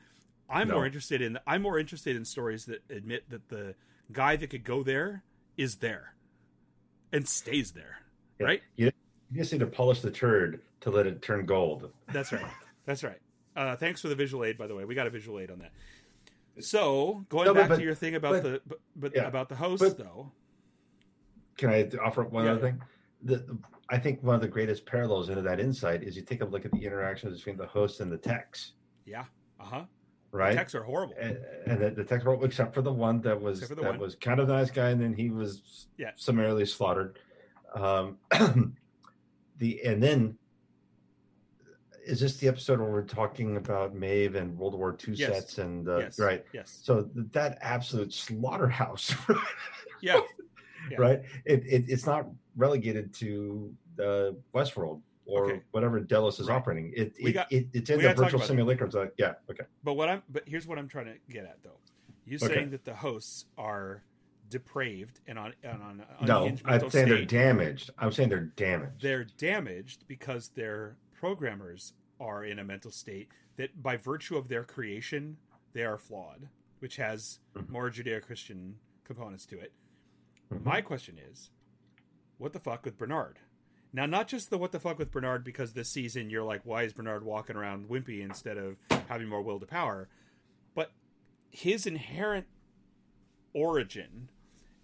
I'm 0.50 0.68
No. 0.70 0.76
more 0.76 0.86
interested 0.86 1.22
in 1.22 1.38
I'm 1.46 1.62
more 1.62 1.78
interested 1.80 2.16
in 2.16 2.24
stories 2.26 2.66
that 2.66 2.82
admit 2.90 3.30
that 3.30 3.50
the 3.50 3.76
guy 4.12 4.36
that 4.36 4.50
could 4.50 4.64
go 4.64 4.84
there 4.84 5.24
is 5.58 5.76
there 5.78 6.14
and 7.12 7.28
stays 7.28 7.72
there. 7.72 7.98
Yeah. 8.40 8.46
Right? 8.46 8.62
You, 8.76 8.92
you 9.32 9.38
just 9.42 9.52
need 9.52 9.60
to 9.60 9.68
polish 9.68 10.02
the 10.02 10.12
turd 10.12 10.62
to 10.82 10.90
let 10.92 11.06
it 11.06 11.22
turn 11.22 11.46
gold. 11.46 11.92
That's 12.12 12.32
right. 12.32 12.46
That's 12.86 13.04
right. 13.04 13.20
Uh, 13.56 13.76
thanks 13.76 14.02
for 14.02 14.08
the 14.08 14.16
visual 14.16 14.46
aid, 14.46 14.58
by 14.58 14.68
the 14.68 14.76
way. 14.76 14.86
We 14.86 14.96
got 14.96 15.08
a 15.08 15.10
visual 15.10 15.40
aid 15.40 15.52
on 15.52 15.60
that. 15.60 15.72
So 16.64 17.26
going 17.30 17.46
No, 17.46 17.54
but- 17.54 17.60
back 17.62 17.70
but- 17.70 17.76
to 17.78 17.84
your 17.84 17.96
thing 17.96 18.16
about 18.16 18.32
but- 18.34 18.44
the 18.44 18.62
but, 18.68 18.80
but 18.96 19.12
yeah. 19.16 19.28
about 19.28 19.50
the 19.50 19.56
host 19.56 19.98
though. 19.98 20.32
Can 21.58 21.70
I 21.70 21.90
offer 22.02 22.22
up 22.22 22.32
one 22.32 22.46
Yeah, 22.46 22.52
other 22.54 22.62
thing? 22.62 22.82
The, 23.24 23.58
I 23.90 23.98
think 23.98 24.24
one 24.24 24.36
of 24.36 24.42
the 24.42 24.48
greatest 24.48 24.86
parallels 24.86 25.28
into 25.30 25.42
that 25.42 25.60
insight 25.60 26.04
is 26.04 26.16
you 26.16 26.22
take 26.22 26.42
a 26.42 26.46
look 26.46 26.64
at 26.64 26.72
the 26.72 26.86
interactions 26.86 27.38
between 27.38 27.58
the 27.58 27.66
host 27.66 28.00
and 28.00 28.10
the 28.12 28.18
techs, 28.18 28.74
Yeah. 29.06 29.26
Uh 29.60 29.64
huh. 29.66 29.84
Right? 30.32 30.52
The 30.52 30.56
texts 30.58 30.76
are 30.76 30.84
horrible. 30.84 31.16
and, 31.20 31.38
and 31.66 31.82
the, 31.82 31.90
the 31.92 32.04
techs 32.04 32.24
were 32.24 32.44
except 32.46 32.74
for 32.74 32.82
the 32.82 32.92
one 32.94 33.22
that 33.22 33.40
was 33.40 33.62
the 33.68 33.76
that 33.76 33.84
one. 33.84 34.00
was 34.00 34.16
kind 34.16 34.40
of 34.40 34.50
a 34.50 34.54
nice 34.54 34.72
guy, 34.72 34.90
and 34.90 35.02
then 35.02 35.14
he 35.14 35.30
was 35.30 35.88
Yeah. 35.98 36.12
summarily 36.16 36.66
slaughtered. 36.66 37.20
Um, 37.76 38.18
the 39.58 39.82
and 39.84 40.02
then 40.02 40.38
is 42.06 42.20
this 42.22 42.38
the 42.38 42.48
episode 42.48 42.80
where 42.80 42.90
we're 42.90 43.04
talking 43.04 43.58
about 43.58 43.94
Maeve 43.94 44.36
and 44.36 44.58
World 44.58 44.74
War 44.74 44.98
II 45.08 45.14
Yes. 45.16 45.32
sets 45.34 45.58
and 45.60 45.88
uh, 45.88 45.98
yes. 46.00 46.18
right? 46.20 46.44
Yes. 46.54 46.80
So 46.82 47.04
th- 47.04 47.28
that 47.34 47.58
absolute 47.62 48.14
slaughterhouse, 48.14 49.14
Yeah. 50.02 50.22
Yeah. 50.90 50.98
right? 50.98 51.22
It, 51.46 51.64
it 51.68 51.86
it's 51.88 52.06
not 52.06 52.28
relegated 52.56 53.14
to 53.16 53.72
uh, 54.00 54.32
Westworld 54.56 55.02
or 55.30 55.46
Okay. 55.52 55.62
whatever 55.72 56.00
Delos 56.00 56.40
is 56.40 56.48
Right. 56.48 56.56
operating. 56.56 56.92
It, 56.96 57.14
it, 57.18 57.32
got- 57.34 57.52
it 57.52 57.68
it's 57.74 57.90
in 57.90 58.02
the 58.02 58.14
virtual 58.14 58.42
simulacrum. 58.42 58.92
So 58.92 59.10
yeah, 59.18 59.36
okay. 59.50 59.64
But 59.84 59.94
what 59.94 60.10
I'm 60.10 60.24
but 60.30 60.44
here's 60.48 60.68
what 60.68 60.78
I'm 60.80 60.88
trying 60.88 61.06
to 61.06 61.16
get 61.30 61.46
at 61.46 61.62
though. 61.64 61.80
You 62.26 62.38
Okay. 62.42 62.48
saying 62.56 62.72
that 62.72 62.84
the 62.86 62.94
hosts 62.96 63.46
are 63.58 64.04
depraved 64.50 65.20
and 65.28 65.38
on 65.38 65.54
and 65.64 65.82
on 65.82 66.06
No, 66.26 66.50
I'm 66.66 66.90
saying 66.90 67.08
they're 67.10 67.26
damaged. 67.26 67.92
I'm 68.00 68.12
saying 68.12 68.30
they're 68.30 68.46
damaged. 68.56 69.02
they're 69.02 69.24
damaged 69.38 70.06
because 70.08 70.50
their 70.50 70.98
programmers 71.14 71.94
are 72.20 72.44
in 72.44 72.60
a 72.60 72.64
mental 72.64 72.92
state 72.92 73.30
that 73.58 73.82
by 73.82 73.96
virtue 73.98 74.36
of 74.38 74.48
their 74.48 74.64
creation 74.64 75.38
they 75.74 75.84
are 75.84 75.98
flawed, 75.98 76.50
which 76.80 76.96
has 76.96 77.40
Mhm. 77.56 77.70
more 77.70 77.90
Judeo-Christian 77.92 78.80
components 79.04 79.46
to 79.48 79.60
it. 79.60 79.72
Mhm. 80.52 80.64
My 80.64 80.82
question 80.82 81.18
is, 81.20 81.52
what 82.38 82.54
the 82.54 82.60
fuck 82.60 82.86
with 82.86 82.98
Bernard? 82.98 83.40
Now, 83.92 84.06
not 84.06 84.28
just 84.28 84.50
the 84.50 84.58
what 84.58 84.72
the 84.72 84.80
fuck 84.80 85.00
with 85.00 85.12
Bernard 85.12 85.44
because 85.44 85.74
this 85.74 85.90
season 85.90 86.30
you're 86.30 86.44
like, 86.44 86.62
why 86.64 86.84
is 86.84 86.94
Bernard 86.94 87.24
walking 87.24 87.56
around 87.56 87.90
wimpy 87.90 88.22
instead 88.22 88.58
of 88.58 88.78
having 89.08 89.28
more 89.28 89.42
will 89.42 89.60
to 89.60 89.66
power? 89.66 90.08
But 90.76 90.92
his 91.50 91.86
inherent 91.88 92.46
origin 93.54 94.30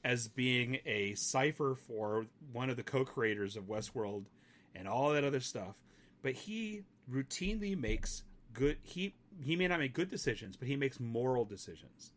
as 0.03 0.27
being 0.27 0.79
a 0.85 1.13
cipher 1.15 1.75
for 1.75 2.25
one 2.51 2.69
of 2.69 2.77
the 2.77 2.83
co-creators 2.83 3.55
of 3.55 3.65
Westworld 3.65 4.25
and 4.73 4.87
all 4.87 5.11
that 5.13 5.23
other 5.23 5.39
stuff, 5.39 5.75
but 6.21 6.33
he 6.33 6.83
routinely 7.11 7.77
makes 7.79 8.23
good 8.53 8.77
he 8.81 9.13
he 9.43 9.55
may 9.55 9.67
not 9.67 9.79
make 9.79 9.93
good 9.93 10.09
decisions, 10.09 10.55
but 10.55 10.67
he 10.67 10.75
makes 10.75 10.99
moral 10.99 11.45
decisions. 11.45 12.11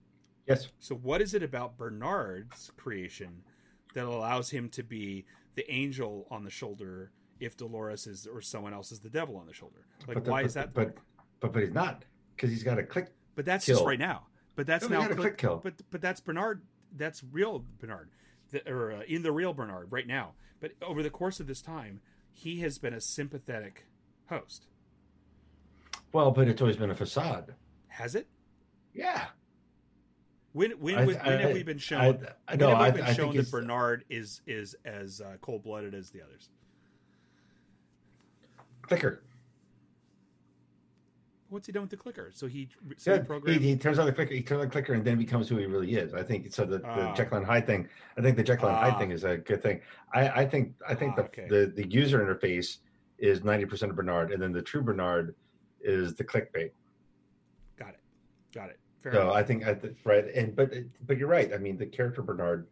Yes. 0.46 0.68
So 0.78 0.94
what 0.94 1.20
is 1.20 1.34
it 1.34 1.42
about 1.42 1.76
Bernard's 1.76 2.70
creation 2.76 3.42
that 3.94 4.04
allows 4.04 4.50
him 4.50 4.68
to 4.70 4.82
be 4.82 5.26
the 5.58 5.68
angel 5.72 6.26
on 6.30 6.44
the 6.44 6.50
shoulder 6.50 7.10
if 7.40 7.56
Dolores 7.56 8.06
is 8.06 8.28
or 8.32 8.40
someone 8.40 8.72
else 8.72 8.92
is 8.92 9.00
the 9.00 9.08
devil 9.10 9.36
on 9.36 9.46
the 9.46 9.52
shoulder? 9.52 9.86
Like 10.06 10.14
But 10.14 10.24
the- 10.24 10.30
why 10.30 10.42
but- 10.42 10.46
is 10.46 10.54
that? 10.54 10.72
But 10.72 10.96
but 11.40 11.52
but 11.52 11.62
he's 11.64 11.72
not 11.72 12.04
because 12.36 12.50
he's 12.50 12.62
got 12.62 12.78
a 12.78 12.84
click. 12.84 13.12
But 13.34 13.44
that's 13.44 13.66
kill. 13.66 13.76
just 13.78 13.86
right 13.86 13.98
now. 13.98 14.26
But 14.54 14.66
that's 14.68 14.88
No, 14.88 15.00
now 15.00 15.10
a 15.10 15.14
click 15.16 15.36
kill. 15.36 15.60
But 15.62 15.74
but 15.90 16.00
that's 16.00 16.20
Bernard. 16.20 16.62
That's 16.96 17.22
real 17.32 17.64
Bernard, 17.80 18.10
the, 18.50 18.66
or 18.70 18.92
uh, 18.92 19.02
in 19.08 19.22
the 19.22 19.32
real 19.32 19.52
Bernard 19.52 19.88
right 19.90 20.06
now. 20.06 20.34
But 20.60 20.72
over 20.82 21.02
the 21.02 21.10
course 21.10 21.38
of 21.40 21.46
this 21.48 21.60
time, 21.60 22.00
he 22.32 22.60
has 22.60 22.78
been 22.78 22.94
a 22.94 23.00
sympathetic 23.00 23.86
host. 24.28 24.66
Well, 26.12 26.30
but 26.30 26.46
it's 26.48 26.60
always 26.60 26.76
been 26.76 26.90
a 26.90 26.94
facade. 26.96 27.54
Has 27.88 28.14
it? 28.14 28.28
Yeah. 28.94 29.26
When 30.58 30.72
when, 30.72 30.94
I- 30.96 31.04
when, 31.04 31.16
when 31.18 31.38
have 31.38 31.52
we 31.52 31.62
been 31.62 31.78
shown? 31.78 32.00
I, 32.00 32.06
I 32.52 32.56
when 32.56 32.60
have 32.60 32.78
we 32.80 32.84
I, 32.86 32.90
been 32.90 33.02
I 33.04 33.12
shown 33.12 33.36
that 33.36 33.48
Bernard 33.48 34.04
is 34.10 34.40
is 34.48 34.74
as 34.84 35.20
uh, 35.20 35.36
cold 35.40 35.62
blooded 35.62 35.94
as 35.94 36.10
the 36.10 36.20
others? 36.20 36.48
clicker. 38.82 39.22
What's 41.48 41.66
he 41.66 41.72
done 41.72 41.82
with 41.82 41.90
the 41.90 41.96
clicker? 41.96 42.32
So 42.34 42.48
he 42.48 42.68
so 42.96 43.12
he 43.12 43.16
Yeah, 43.16 43.22
he, 43.22 43.26
programmed. 43.26 43.60
he 43.62 43.76
turns 43.76 44.00
on 44.00 44.06
the 44.06 44.12
clicker. 44.12 44.34
He 44.34 44.42
turns 44.42 44.58
on 44.62 44.66
the 44.66 44.72
clicker 44.72 44.94
and 44.94 45.04
then 45.04 45.16
becomes 45.16 45.48
who 45.48 45.58
he 45.58 45.66
really 45.66 45.94
is. 45.94 46.12
I 46.12 46.24
think 46.24 46.52
so. 46.52 46.64
The, 46.64 46.78
the 46.78 46.86
Ah. 46.88 47.14
Jekyll 47.14 47.36
and 47.38 47.46
Hyde 47.46 47.64
thing. 47.64 47.88
I 48.16 48.20
think 48.22 48.36
the 48.36 48.42
Jekyll 48.42 48.66
and 48.68 48.76
Ah. 48.78 48.90
Hyde 48.90 48.98
thing 48.98 49.12
is 49.12 49.22
a 49.22 49.36
good 49.36 49.62
thing. 49.62 49.80
I, 50.12 50.28
I 50.40 50.44
think. 50.44 50.72
I 50.88 50.94
think 50.96 51.12
Ah, 51.12 51.16
the, 51.16 51.22
okay. 51.26 51.46
the 51.48 51.72
the 51.76 51.86
user 51.88 52.18
interface 52.18 52.78
is 53.18 53.44
ninety 53.44 53.64
percent 53.64 53.90
of 53.90 53.96
Bernard, 53.96 54.32
and 54.32 54.42
then 54.42 54.50
the 54.50 54.62
true 54.62 54.82
Bernard 54.82 55.36
is 55.80 56.14
the 56.16 56.24
clickbait. 56.24 56.72
Got 57.78 57.90
it. 57.90 58.00
Got 58.52 58.70
it. 58.70 58.80
Fair 59.02 59.12
So 59.12 59.22
enough. 59.22 59.34
I 59.34 59.42
think 59.42 59.66
I 59.66 59.74
th- 59.74 59.94
right, 60.04 60.24
and 60.34 60.54
but 60.56 60.72
but 61.06 61.18
you're 61.18 61.28
right. 61.28 61.52
I 61.52 61.58
mean, 61.58 61.76
the 61.78 61.86
character 61.86 62.22
Bernard, 62.22 62.66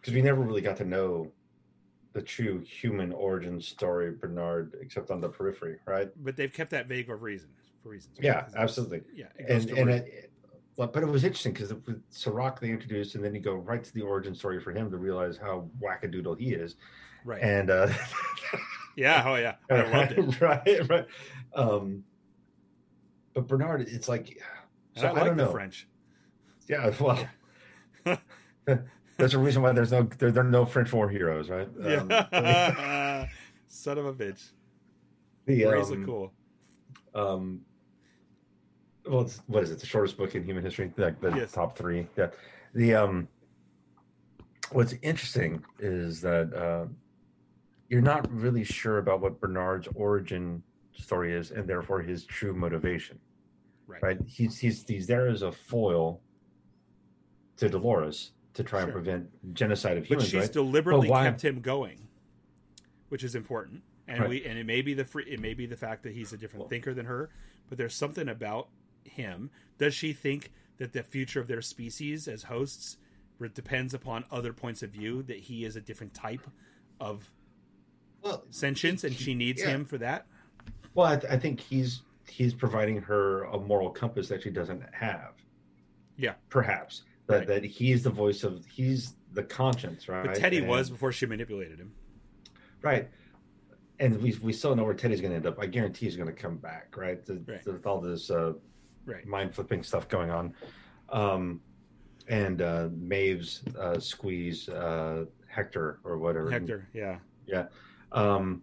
because 0.00 0.14
we 0.14 0.22
never 0.22 0.40
really 0.40 0.62
got 0.62 0.76
to 0.78 0.84
know 0.84 1.30
the 2.12 2.22
true 2.22 2.60
human 2.60 3.12
origin 3.12 3.60
story 3.60 4.08
of 4.08 4.20
Bernard, 4.20 4.74
except 4.80 5.10
on 5.10 5.20
the 5.20 5.28
periphery, 5.28 5.78
right? 5.86 6.10
but 6.24 6.36
they've 6.36 6.52
kept 6.52 6.70
that 6.70 6.86
vague 6.86 7.08
of 7.10 7.22
reasons 7.22 7.70
for 7.82 7.88
reasons. 7.90 8.18
Yeah, 8.20 8.46
absolutely. 8.56 9.02
Yeah, 9.14 9.28
And 9.48 9.68
and 9.70 9.90
it, 9.90 10.30
well, 10.76 10.88
but 10.88 11.02
it 11.02 11.06
was 11.06 11.24
interesting 11.24 11.52
because 11.52 11.72
with 11.72 12.02
Serac 12.10 12.60
they 12.60 12.70
introduced, 12.70 13.14
and 13.14 13.24
then 13.24 13.34
you 13.34 13.40
go 13.40 13.54
right 13.54 13.82
to 13.82 13.92
the 13.94 14.02
origin 14.02 14.34
story 14.34 14.60
for 14.60 14.72
him 14.72 14.90
to 14.90 14.96
realize 14.96 15.36
how 15.36 15.68
wackadoodle 15.82 16.38
he 16.38 16.52
is, 16.54 16.76
right. 17.24 17.42
and 17.42 17.70
uh, 17.70 17.88
yeah. 18.96 19.22
Oh 19.26 19.34
yeah. 19.36 19.54
I 19.70 19.82
loved 19.90 20.12
it. 20.12 20.40
right, 20.40 20.88
right. 20.88 21.06
Um, 21.54 22.04
but 23.34 23.46
Bernard, 23.46 23.82
it's 23.88 24.08
like, 24.08 24.42
so 24.96 25.06
I 25.06 25.10
I, 25.10 25.12
like 25.12 25.24
don't 25.24 25.36
the 25.36 25.44
know. 25.44 25.50
French. 25.52 25.88
Yeah, 26.68 26.92
well, 27.00 27.28
there's 29.16 29.34
a 29.34 29.38
reason 29.38 29.62
why 29.62 29.72
there's 29.72 29.92
no 29.92 30.02
there, 30.18 30.30
there 30.30 30.44
are 30.44 30.48
no 30.48 30.64
French 30.64 30.92
war 30.92 31.08
heroes, 31.08 31.50
right? 31.50 31.68
Um, 31.84 32.10
Yeah. 32.10 33.26
Son 33.68 33.98
of 33.98 34.06
a 34.06 34.12
bitch. 34.12 34.50
the, 35.46 35.64
um, 35.64 36.04
cool. 36.04 36.32
um, 37.14 37.60
well, 39.08 39.22
it's, 39.22 39.40
what 39.46 39.62
is 39.64 39.70
it? 39.70 39.80
The 39.80 39.86
shortest 39.86 40.16
book 40.16 40.34
in 40.34 40.44
human 40.44 40.62
history, 40.62 40.92
like 40.96 41.20
the 41.20 41.30
Yes. 41.34 41.52
top 41.52 41.76
three. 41.76 42.06
Yeah. 42.16 42.28
The 42.74 42.94
um, 42.94 43.28
what's 44.72 44.94
interesting 45.02 45.64
is 45.78 46.20
that 46.20 46.52
uh, 46.54 46.86
you're 47.88 48.00
not 48.02 48.30
really 48.32 48.62
sure 48.64 48.98
about 48.98 49.20
what 49.20 49.40
Bernard's 49.40 49.88
origin 49.94 50.62
story 50.92 51.32
is, 51.34 51.50
and 51.50 51.66
therefore 51.66 52.00
his 52.02 52.24
true 52.24 52.54
motivation. 52.54 53.18
Right. 53.86 54.02
Right? 54.02 54.18
He's 54.26 54.58
he's 54.58 54.84
he's 54.86 55.06
there 55.06 55.28
as 55.28 55.42
a 55.42 55.52
foil 55.52 56.20
to 57.56 57.68
Dolores 57.68 58.32
to 58.54 58.62
try 58.62 58.82
and 58.82 58.92
prevent 58.92 59.54
genocide 59.54 59.96
of 59.96 60.02
But 60.04 60.08
humans. 60.10 60.28
she's 60.28 60.40
right? 60.40 60.52
deliberately 60.52 61.08
why- 61.08 61.24
kept 61.24 61.42
him 61.44 61.60
going, 61.60 62.08
which 63.08 63.24
is 63.24 63.34
important. 63.34 63.82
And 64.08 64.20
Right. 64.20 64.28
we 64.28 64.44
and 64.44 64.58
it 64.58 64.64
may 64.66 64.82
be 64.82 64.94
the 64.94 65.04
free, 65.04 65.24
it 65.24 65.40
may 65.40 65.54
be 65.54 65.66
the 65.66 65.76
fact 65.76 66.02
that 66.04 66.12
he's 66.12 66.32
a 66.32 66.36
different 66.36 66.62
Well- 66.62 66.68
thinker 66.68 66.94
than 66.94 67.06
her, 67.06 67.30
but 67.68 67.78
there's 67.78 67.94
something 67.94 68.28
about 68.28 68.68
him. 69.04 69.50
Does 69.78 69.94
she 69.94 70.12
think 70.12 70.52
that 70.78 70.92
the 70.92 71.02
future 71.02 71.40
of 71.40 71.46
their 71.48 71.62
species 71.62 72.28
as 72.28 72.44
hosts 72.44 72.96
depends 73.54 73.92
upon 73.94 74.24
other 74.30 74.52
points 74.52 74.82
of 74.82 74.90
view? 74.90 75.22
That 75.22 75.38
he 75.38 75.64
is 75.64 75.74
a 75.76 75.80
different 75.80 76.14
type 76.14 76.48
of 77.00 77.30
well, 78.22 78.44
sentience, 78.50 79.02
and 79.02 79.12
he- 79.12 79.24
she 79.24 79.34
needs 79.34 79.60
yeah. 79.62 79.70
him 79.70 79.84
for 79.84 79.98
that. 79.98 80.26
Well, 80.94 81.06
I, 81.08 81.16
th- 81.16 81.32
I 81.32 81.38
think 81.38 81.58
he's 81.60 82.02
he's 82.28 82.54
providing 82.54 83.00
her 83.02 83.44
a 83.44 83.58
moral 83.58 83.90
compass 83.90 84.28
that 84.28 84.42
she 84.42 84.50
doesn't 84.50 84.82
have. 84.92 85.32
Yeah. 86.16 86.34
perhaps 86.50 87.02
that 87.26 87.38
Right. 87.38 87.46
that 87.48 87.64
he's 87.64 88.02
the 88.02 88.10
voice 88.10 88.44
of 88.44 88.64
he's 88.66 89.14
the 89.32 89.42
conscience, 89.42 90.08
right? 90.08 90.26
But 90.26 90.34
Teddy 90.36 90.58
And- 90.58 90.68
was 90.68 90.90
before 90.90 91.10
she 91.10 91.24
manipulated 91.26 91.78
him. 91.80 91.92
right, 92.82 93.08
and 93.98 94.20
we 94.22 94.38
we 94.42 94.52
still 94.52 94.76
know 94.76 94.84
where 94.84 94.94
Teddy's 94.94 95.20
going 95.20 95.30
to 95.30 95.36
end 95.36 95.46
up. 95.46 95.58
I 95.58 95.66
guarantee 95.66 96.04
he's 96.06 96.16
going 96.16 96.28
to 96.28 96.34
come 96.34 96.58
back, 96.58 96.96
right? 96.96 97.24
The- 97.24 97.42
Right. 97.46 97.64
With 97.66 97.86
all 97.86 98.00
this 98.00 98.30
uh, 98.30 98.52
Right. 99.06 99.26
mind 99.26 99.54
flipping 99.54 99.82
stuff 99.82 100.06
going 100.08 100.30
on, 100.30 100.54
um, 101.08 101.60
and 102.28 102.60
uh, 102.60 102.90
Maeve's 102.92 103.64
uh, 103.76 103.98
squeeze 103.98 104.68
uh, 104.68 105.24
Hector 105.48 105.98
or 106.04 106.18
whatever 106.18 106.50
Hector. 106.50 106.88
Yeah. 106.92 107.18
Yeah. 107.46 107.66
Um, 108.12 108.62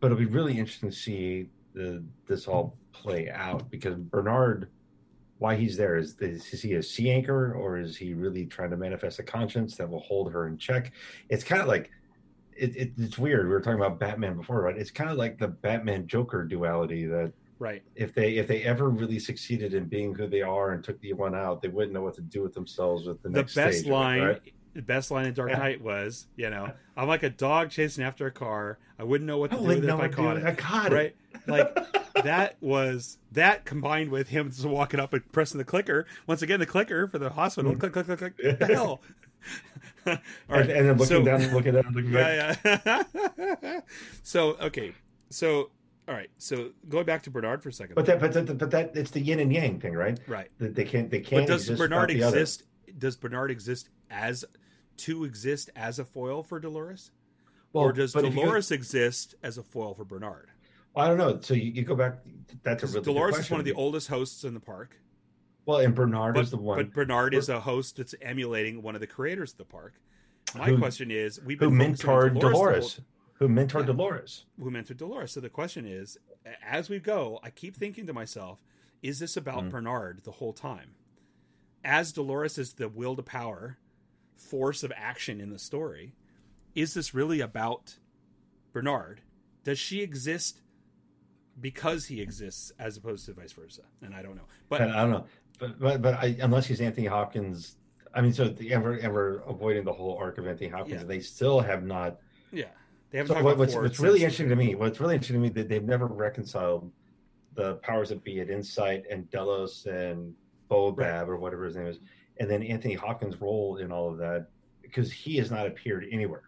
but 0.00 0.06
it'll 0.10 0.18
be 0.18 0.24
really 0.26 0.58
interesting 0.58 0.90
to 0.90 0.96
see 0.96 1.50
the, 1.76 2.02
this 2.26 2.48
all 2.48 2.76
play 2.92 3.30
out 3.30 3.70
because 3.70 3.94
Bernard, 3.96 4.68
why 5.38 5.54
he's 5.54 5.76
there 5.76 5.96
is, 5.98 6.16
is 6.20 6.52
is 6.52 6.62
he 6.62 6.72
a 6.74 6.82
sea 6.82 7.10
anchor 7.10 7.52
or 7.52 7.78
is 7.78 7.96
he 7.96 8.14
really 8.14 8.46
trying 8.46 8.70
to 8.70 8.76
manifest 8.76 9.18
a 9.18 9.22
conscience 9.22 9.76
that 9.76 9.88
will 9.88 10.00
hold 10.00 10.32
her 10.32 10.48
in 10.48 10.56
check? 10.56 10.92
It's 11.28 11.44
kind 11.44 11.60
of 11.60 11.68
like 11.68 11.90
it, 12.56 12.74
it, 12.74 12.92
it's 12.96 13.18
weird. 13.18 13.46
We 13.46 13.52
were 13.52 13.60
talking 13.60 13.78
about 13.78 14.00
Batman 14.00 14.38
before, 14.38 14.62
right? 14.62 14.76
It's 14.76 14.90
kind 14.90 15.10
of 15.10 15.18
like 15.18 15.38
the 15.38 15.48
Batman 15.48 16.06
Joker 16.06 16.42
duality 16.44 17.06
that 17.06 17.32
Right. 17.58 17.82
if 17.94 18.12
they 18.14 18.36
if 18.36 18.46
they 18.46 18.64
ever 18.64 18.90
really 18.90 19.18
succeeded 19.18 19.72
in 19.72 19.86
being 19.86 20.14
who 20.14 20.26
they 20.26 20.42
are 20.42 20.72
and 20.72 20.84
took 20.84 21.00
the 21.00 21.14
one 21.14 21.34
out, 21.34 21.62
they 21.62 21.68
wouldn't 21.68 21.92
know 21.94 22.02
what 22.02 22.14
to 22.16 22.20
do 22.22 22.42
with 22.42 22.52
themselves 22.52 23.06
with 23.06 23.22
the 23.22 23.30
the 23.30 23.38
next 23.38 23.54
best 23.54 23.78
stage 23.78 23.90
line 23.90 24.22
right? 24.22 24.42
the 24.74 24.82
best 24.82 25.10
line 25.10 25.24
in 25.24 25.32
dark 25.32 25.48
Yeah. 25.48 25.56
knight 25.56 25.80
was 25.80 26.26
you 26.36 26.50
know 26.50 26.70
i'm 26.98 27.08
like 27.08 27.22
a 27.22 27.30
dog 27.30 27.70
chasing 27.70 28.04
after 28.04 28.26
a 28.26 28.30
car 28.30 28.78
i 28.98 29.04
wouldn't 29.04 29.26
know 29.26 29.38
what 29.38 29.50
I 29.50 29.56
to 29.56 29.62
do 29.62 29.68
with 29.68 29.84
it 29.84 29.88
if 29.88 29.98
i 29.98 30.06
caught 30.08 30.36
it 30.36 30.42
it. 30.42 30.46
I 30.46 30.54
caught 30.54 30.92
it. 30.92 31.16
Like 31.46 31.76
that 32.22 32.56
was 32.60 33.18
that 33.32 33.64
combined 33.64 34.10
with 34.10 34.28
him 34.28 34.50
just 34.50 34.64
walking 34.64 35.00
up 35.00 35.12
and 35.12 35.30
pressing 35.32 35.58
the 35.58 35.64
clicker. 35.64 36.06
Once 36.26 36.42
again 36.42 36.60
the 36.60 36.66
clicker 36.66 37.06
for 37.08 37.18
the 37.18 37.30
hospital. 37.30 37.72
Mm. 37.72 37.80
Click 37.80 37.92
click 37.92 38.06
click 38.06 38.18
click. 38.18 38.58
The 38.58 38.66
hell? 38.66 39.00
All 40.06 40.14
right, 40.14 40.20
and, 40.48 40.70
and 40.70 40.88
then 40.88 40.96
looking 40.96 41.06
so- 41.06 41.22
down 41.24 41.42
and 41.42 41.52
looking 41.52 41.76
at 41.76 41.84
him, 41.84 41.94
looking 41.94 42.12
back. 42.12 42.58
yeah 42.64 43.04
yeah. 43.58 43.80
So 44.22 44.56
okay. 44.60 44.92
So 45.30 45.70
all 46.08 46.14
right. 46.14 46.30
So 46.38 46.70
going 46.88 47.06
back 47.06 47.22
to 47.24 47.30
bernard 47.30 47.62
for 47.62 47.68
a 47.68 47.72
second. 47.72 47.94
But 47.94 48.06
that, 48.06 48.20
but 48.20 48.32
that, 48.32 48.58
but 48.58 48.70
that, 48.70 48.96
it's 48.96 49.10
the 49.10 49.20
yin 49.20 49.40
and 49.40 49.52
yang 49.52 49.80
thing, 49.80 49.94
right? 49.94 50.18
right. 50.28 50.50
That 50.58 50.74
they 50.74 50.84
can't, 50.84 51.10
they 51.10 51.20
can't. 51.20 51.42
but 51.46 51.52
does 51.52 51.62
exist 51.62 51.78
bernard 51.78 52.08
without 52.10 52.18
the 52.18 52.22
other. 52.26 52.38
exist 52.38 52.62
does 52.98 53.16
bernard 53.16 53.50
exist 53.50 53.88
as 54.10 54.44
to 54.98 55.24
exist 55.24 55.70
as 55.76 55.98
a 55.98 56.04
foil 56.04 56.42
for 56.42 56.60
dolores? 56.60 57.10
Or 57.72 57.92
does 57.92 58.12
but 58.12 58.24
if 58.24 58.32
you 58.32 58.40
go- 58.40 58.46
Dolores 58.46 58.70
exist 58.70 59.34
as 59.42 59.58
a 59.58 59.62
foil 59.62 59.94
for 59.94 60.04
Bernard? 60.04 60.48
I 60.96 61.08
don't 61.08 61.18
know. 61.18 61.38
So 61.40 61.54
you, 61.54 61.72
you 61.72 61.82
go 61.82 61.94
back. 61.94 62.18
That's 62.62 62.82
a 62.82 62.86
really 62.86 63.00
good 63.00 63.04
Dolores 63.04 63.38
is 63.38 63.50
one 63.50 63.60
of 63.60 63.66
the 63.66 63.72
oldest 63.74 64.08
hosts 64.08 64.44
in 64.44 64.54
the 64.54 64.60
park, 64.60 64.96
Well, 65.66 65.78
and 65.78 65.94
Bernard 65.94 66.34
but, 66.34 66.44
is 66.44 66.50
the 66.50 66.56
one 66.56 66.78
but 66.78 66.92
Bernard 66.92 67.34
is 67.34 67.48
a 67.48 67.60
host 67.60 67.96
that's 67.96 68.14
emulating 68.22 68.82
one 68.82 68.94
of 68.94 69.00
the 69.00 69.06
creators 69.06 69.52
of 69.52 69.58
the 69.58 69.64
park. 69.64 69.94
My 70.56 70.66
Who- 70.70 70.78
question 70.78 71.10
is, 71.10 71.40
we've 71.42 71.58
who 71.58 71.70
been 71.70 71.94
focusing 71.96 72.08
mentored 72.08 72.40
Dolores. 72.40 72.94
whole- 72.94 73.04
Who 73.34 73.48
mentored 73.48 73.80
Yeah. 73.80 73.86
Dolores? 73.86 74.44
who 74.58 74.70
mentored 74.70 74.96
Dolores. 74.96 75.32
So 75.32 75.40
the 75.40 75.50
question 75.50 75.84
is, 75.86 76.16
as 76.62 76.88
we 76.88 76.98
go, 76.98 77.38
I 77.42 77.50
keep 77.50 77.76
thinking 77.76 78.06
to 78.06 78.12
myself, 78.14 78.64
is 79.02 79.18
this 79.18 79.36
about 79.36 79.64
Mm. 79.64 79.70
Bernard 79.70 80.20
the 80.24 80.32
whole 80.32 80.54
time? 80.54 80.94
As 81.84 82.12
Dolores 82.12 82.56
is 82.58 82.74
the 82.74 82.88
will 82.88 83.14
to 83.16 83.22
power, 83.22 83.76
force 84.36 84.82
of 84.82 84.92
action 84.96 85.40
in 85.40 85.50
the 85.50 85.58
story, 85.58 86.14
is 86.74 86.94
this 86.94 87.12
really 87.12 87.40
about 87.40 87.98
Bernard? 88.72 89.20
Does 89.64 89.78
she 89.78 90.00
exist 90.00 90.62
because 91.60 92.06
he 92.06 92.20
exists 92.20 92.72
as 92.78 92.96
opposed 92.96 93.26
to 93.26 93.32
vice 93.32 93.52
versa? 93.52 93.82
And 94.02 94.14
I 94.14 94.22
don't 94.22 94.36
know. 94.36 94.46
But 94.68 94.82
I, 94.82 94.86
don't 95.02 95.10
know. 95.10 95.26
But 95.58 95.78
but 95.78 96.02
but 96.02 96.14
I, 96.14 96.36
unless 96.40 96.66
he's 96.66 96.80
Anthony 96.80 97.06
Hopkins, 97.06 97.76
I 98.14 98.20
mean, 98.20 98.32
so 98.32 98.48
the, 98.48 98.72
ever 98.72 98.98
ever 98.98 99.42
avoiding 99.46 99.84
the 99.84 99.92
whole 99.92 100.16
arc 100.18 100.38
of 100.38 100.46
Anthony 100.46 100.68
Hopkins, 100.68 101.02
Yeah. 101.02 101.06
they 101.06 101.20
still 101.20 101.60
have 101.60 101.84
not. 101.84 102.18
yeah, 102.52 102.64
they 103.10 103.18
haven't 103.18 103.28
So 103.28 103.34
talked 103.34 103.44
what, 103.44 103.50
about 103.52 103.58
what's, 103.60 103.74
what's 103.74 104.00
really 104.00 104.20
interesting 104.20 104.48
to 104.48 104.56
me, 104.56 104.74
what's 104.74 105.00
really 105.00 105.14
interesting 105.14 105.36
to 105.36 105.42
me, 105.42 105.48
that 105.50 105.68
they've 105.68 105.84
never 105.84 106.06
reconciled 106.06 106.90
the 107.54 107.76
powers 107.76 108.10
that 108.10 108.22
be 108.22 108.40
at 108.40 108.50
Incite 108.50 109.04
and 109.10 109.30
Delos 109.30 109.86
and 109.86 110.34
Bobab 110.70 110.96
Right. 110.98 111.28
or 111.28 111.36
whatever 111.36 111.64
his 111.64 111.76
name 111.76 111.86
is, 111.86 112.00
and 112.38 112.50
then 112.50 112.62
Anthony 112.62 112.94
Hopkins' 112.94 113.40
role 113.40 113.78
in 113.78 113.90
all 113.90 114.10
of 114.10 114.18
that 114.18 114.48
because 114.82 115.10
he 115.10 115.36
has 115.38 115.50
not 115.50 115.66
appeared 115.66 116.06
anywhere. 116.12 116.42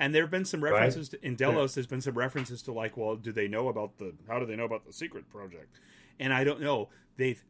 And 0.00 0.14
there 0.14 0.22
have 0.22 0.30
been 0.30 0.44
some 0.44 0.62
Right? 0.62 0.72
references 0.72 1.08
to, 1.10 1.26
in 1.26 1.34
Delos. 1.34 1.74
There's 1.74 1.86
been 1.86 2.00
some 2.00 2.14
references 2.14 2.62
to 2.62 2.72
like, 2.72 2.96
well, 2.96 3.16
do 3.16 3.32
they 3.32 3.48
know 3.48 3.68
about 3.68 3.98
the? 3.98 4.14
How 4.28 4.38
do 4.38 4.46
they 4.46 4.56
know 4.56 4.64
about 4.64 4.84
the 4.86 4.92
secret 4.92 5.28
project? 5.28 5.80
And 6.20 6.32
I 6.32 6.44
don't 6.44 6.60
know. 6.60 6.88
They've. 7.16 7.42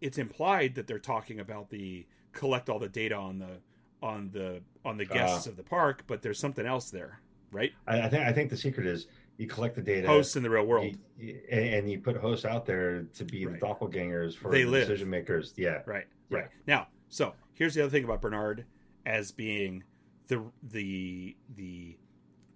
It's 0.00 0.18
implied 0.18 0.74
that 0.74 0.88
they're 0.88 0.98
talking 0.98 1.38
about 1.38 1.70
the 1.70 2.06
collect 2.32 2.68
all 2.68 2.80
the 2.80 2.88
data 2.88 3.14
on 3.14 3.38
the 3.38 3.58
on 4.02 4.30
the 4.32 4.62
on 4.84 4.96
the 4.96 5.04
guests 5.04 5.46
Ah. 5.46 5.50
of 5.50 5.56
the 5.56 5.62
park, 5.62 6.02
but 6.08 6.22
there's 6.22 6.40
something 6.40 6.66
else 6.66 6.90
there, 6.90 7.20
right? 7.52 7.70
I, 7.86 8.02
I 8.02 8.08
think 8.08 8.26
I 8.26 8.32
think 8.32 8.50
the 8.50 8.56
secret 8.56 8.84
is 8.86 9.06
you 9.36 9.46
collect 9.46 9.76
the 9.76 9.80
data, 9.82 10.08
Hosts 10.08 10.34
in 10.34 10.42
the 10.42 10.50
real 10.50 10.66
world, 10.66 10.86
you- 10.86 10.98
you- 11.28 11.40
and, 11.50 11.66
and 11.74 11.90
you 11.90 12.00
put 12.00 12.16
hosts 12.16 12.44
out 12.44 12.66
there 12.66 13.04
to 13.14 13.24
be 13.24 13.46
Right. 13.46 13.60
the 13.60 13.64
doppelgangers 13.66 14.36
for 14.36 14.50
They 14.50 14.64
the 14.64 14.70
live. 14.70 14.88
decision 14.88 15.08
makers. 15.08 15.54
Yeah, 15.56 15.82
right? 15.86 16.06
Yeah. 16.30 16.38
Right. 16.38 16.48
Now, 16.66 16.88
so 17.08 17.34
here's 17.54 17.74
the 17.74 17.82
other 17.82 17.90
thing 17.90 18.02
about 18.04 18.20
Bernard 18.20 18.64
as 19.06 19.30
being 19.30 19.84
the 20.32 20.42
the 20.62 21.36
the 21.54 21.96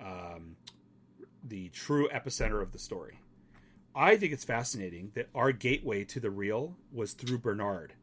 um, 0.01 0.57
the 1.45 1.69
true 1.69 2.09
epicenter 2.09 2.63
of 2.63 2.73
the 2.73 2.79
story. 2.79 3.21
I 3.95 4.17
think 4.17 4.33
it's 4.33 4.45
fascinating 4.45 5.13
that 5.15 5.29
our 5.35 5.53
gateway 5.53 6.05
to 6.05 6.21
the 6.21 6.31
real 6.31 6.77
was 6.93 7.13
through 7.13 7.39
Bernard. 7.39 7.95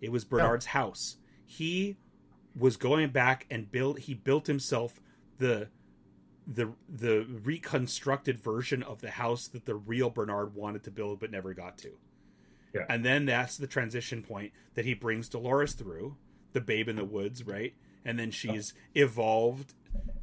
It 0.00 0.12
was 0.12 0.24
Bernard's 0.24 0.66
house. 0.66 1.16
He 1.44 1.96
was 2.58 2.76
going 2.76 3.10
back 3.10 3.46
and 3.50 3.70
build. 3.70 4.00
He 4.00 4.14
built 4.14 4.46
himself 4.46 5.00
the 5.38 5.68
the 6.46 6.72
the 6.88 7.26
reconstructed 7.44 8.40
version 8.40 8.82
of 8.82 9.02
the 9.02 9.10
house 9.10 9.48
that 9.48 9.66
the 9.66 9.74
real 9.74 10.08
Bernard 10.08 10.54
wanted 10.54 10.84
to 10.84 10.90
build 10.90 11.20
but 11.20 11.30
never 11.30 11.52
got 11.52 11.76
to. 11.78 11.90
Yeah. 12.74 12.86
And 12.88 13.04
then 13.04 13.26
that's 13.26 13.56
the 13.56 13.66
transition 13.66 14.22
point 14.22 14.52
that 14.74 14.84
he 14.84 14.94
brings 14.94 15.28
Dolores 15.28 15.72
through, 15.72 16.16
the 16.52 16.60
babe 16.60 16.88
in 16.88 16.96
the 16.96 17.04
woods, 17.04 17.46
right? 17.46 17.74
And 18.08 18.18
then 18.18 18.28
oh. 18.28 18.32
she's 18.32 18.72
evolved 18.94 19.74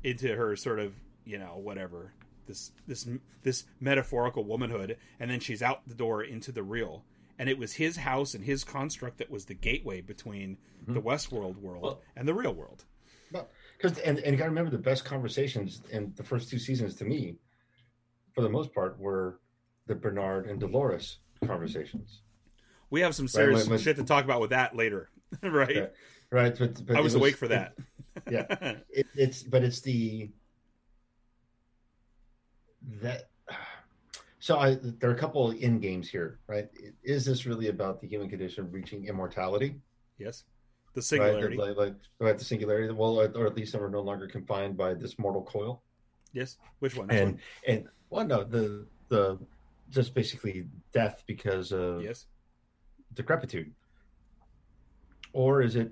into 0.03 0.36
her 0.36 0.56
sort 0.56 0.80
of, 0.80 0.94
you 1.24 1.38
know, 1.38 1.60
whatever, 1.62 2.14
this 2.48 2.72
this 2.88 3.07
this 3.44 3.66
metaphorical 3.80 4.44
womanhood, 4.44 4.98
and 5.20 5.30
then 5.30 5.40
she's 5.40 5.62
out 5.62 5.88
the 5.88 5.94
door 5.94 6.24
into 6.24 6.52
the 6.52 6.64
real. 6.64 7.06
And 7.38 7.48
it 7.48 7.60
was 7.60 7.74
his 7.74 7.98
house 7.98 8.34
and 8.34 8.44
his 8.44 8.64
construct 8.64 9.20
that 9.20 9.30
was 9.30 9.45
the 9.45 9.53
gateway 9.53 10.02
between 10.02 10.57
hmm. 10.86 10.94
the 10.94 11.02
Westworld 11.02 11.57
world 11.57 11.84
Well- 11.84 12.02
and 12.16 12.28
the 12.28 12.34
real 12.34 12.53
world. 12.53 12.86
because 13.78 13.99
and, 13.99 14.18
and 14.18 14.32
you 14.32 14.38
got 14.38 14.45
to 14.45 14.49
remember 14.49 14.72
the 14.72 14.80
best 14.80 15.06
conversations 15.06 15.82
in 15.91 16.12
the 16.16 16.24
first 16.24 16.49
two 16.49 16.57
seasons 16.57 16.95
to 16.95 17.06
me, 17.06 17.36
for 18.34 18.41
the 18.41 18.49
most 18.49 18.74
part, 18.74 18.99
were 18.99 19.40
the 19.86 19.94
Bernard 19.94 20.48
and 20.48 20.60
Dolores 20.60 21.20
conversations. 21.45 22.22
We 22.90 23.02
have 23.02 23.14
some 23.14 23.28
serious 23.28 23.68
Right, 23.68 23.80
shit 23.80 23.98
to 23.98 24.03
talk 24.03 24.24
about 24.24 24.41
with 24.41 24.49
that 24.52 24.76
later, 24.76 25.10
right? 25.44 25.91
Right, 26.31 26.57
but, 26.57 26.85
but 26.85 26.95
I 26.95 26.99
it 26.99 27.03
was, 27.03 27.15
awake 27.15 27.38
for 27.38 27.47
that. 27.47 27.73
yeah. 28.30 28.45
it, 28.89 29.07
it's 29.15 29.43
but 29.43 29.64
it's 29.64 29.81
the 29.81 30.30
that 33.02 33.30
so 34.39 34.57
I 34.60 34.77
there 34.99 35.10
are 35.10 35.14
a 35.14 35.18
couple 35.18 35.49
of 35.49 35.57
in 35.57 35.80
games 35.80 36.10
here, 36.10 36.39
right? 36.47 36.69
Is 37.03 37.26
this 37.26 37.45
really 37.45 37.69
about 37.69 37.99
the 38.02 38.07
human 38.07 38.30
condition 38.30 38.72
reaching 38.72 39.06
immortality? 39.06 39.76
yes, 40.18 40.43
the 40.93 40.99
Right, 40.99 41.03
singularity. 41.03 41.57
like, 41.57 41.76
like 41.76 41.95
right, 42.19 42.38
the 42.38 42.45
singularity. 42.45 42.93
Well, 42.93 43.19
or, 43.19 43.45
at 43.47 43.56
least 43.56 43.76
we're 43.76 43.89
no 43.89 44.02
longer 44.02 44.27
confined 44.27 44.77
by 44.77 44.93
this 44.93 45.18
mortal 45.19 45.41
coil. 45.41 45.81
yes, 46.31 46.57
which 46.80 46.95
one? 46.95 47.10
And 47.10 47.31
one? 47.31 47.39
and 47.68 47.88
well, 48.10 48.26
no, 48.26 48.43
the 48.43 48.85
the 49.10 49.39
just 49.89 50.14
basically 50.14 50.68
death 50.93 51.23
because 51.26 51.72
of 51.72 52.03
yes, 52.03 52.27
decrepitude, 53.14 53.73
or 55.34 55.61
is 55.61 55.76
it 55.76 55.91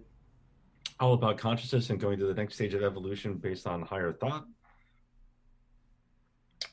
all 1.04 1.14
about 1.14 1.38
consciousness 1.38 1.90
and 1.90 2.00
going 2.00 2.18
to 2.18 2.26
the 2.26 2.34
next 2.34 2.56
stage 2.56 2.74
of 2.74 2.82
evolution 2.82 3.36
based 3.36 3.68
on 3.68 3.82
higher 3.82 4.14
thought? 4.14 4.46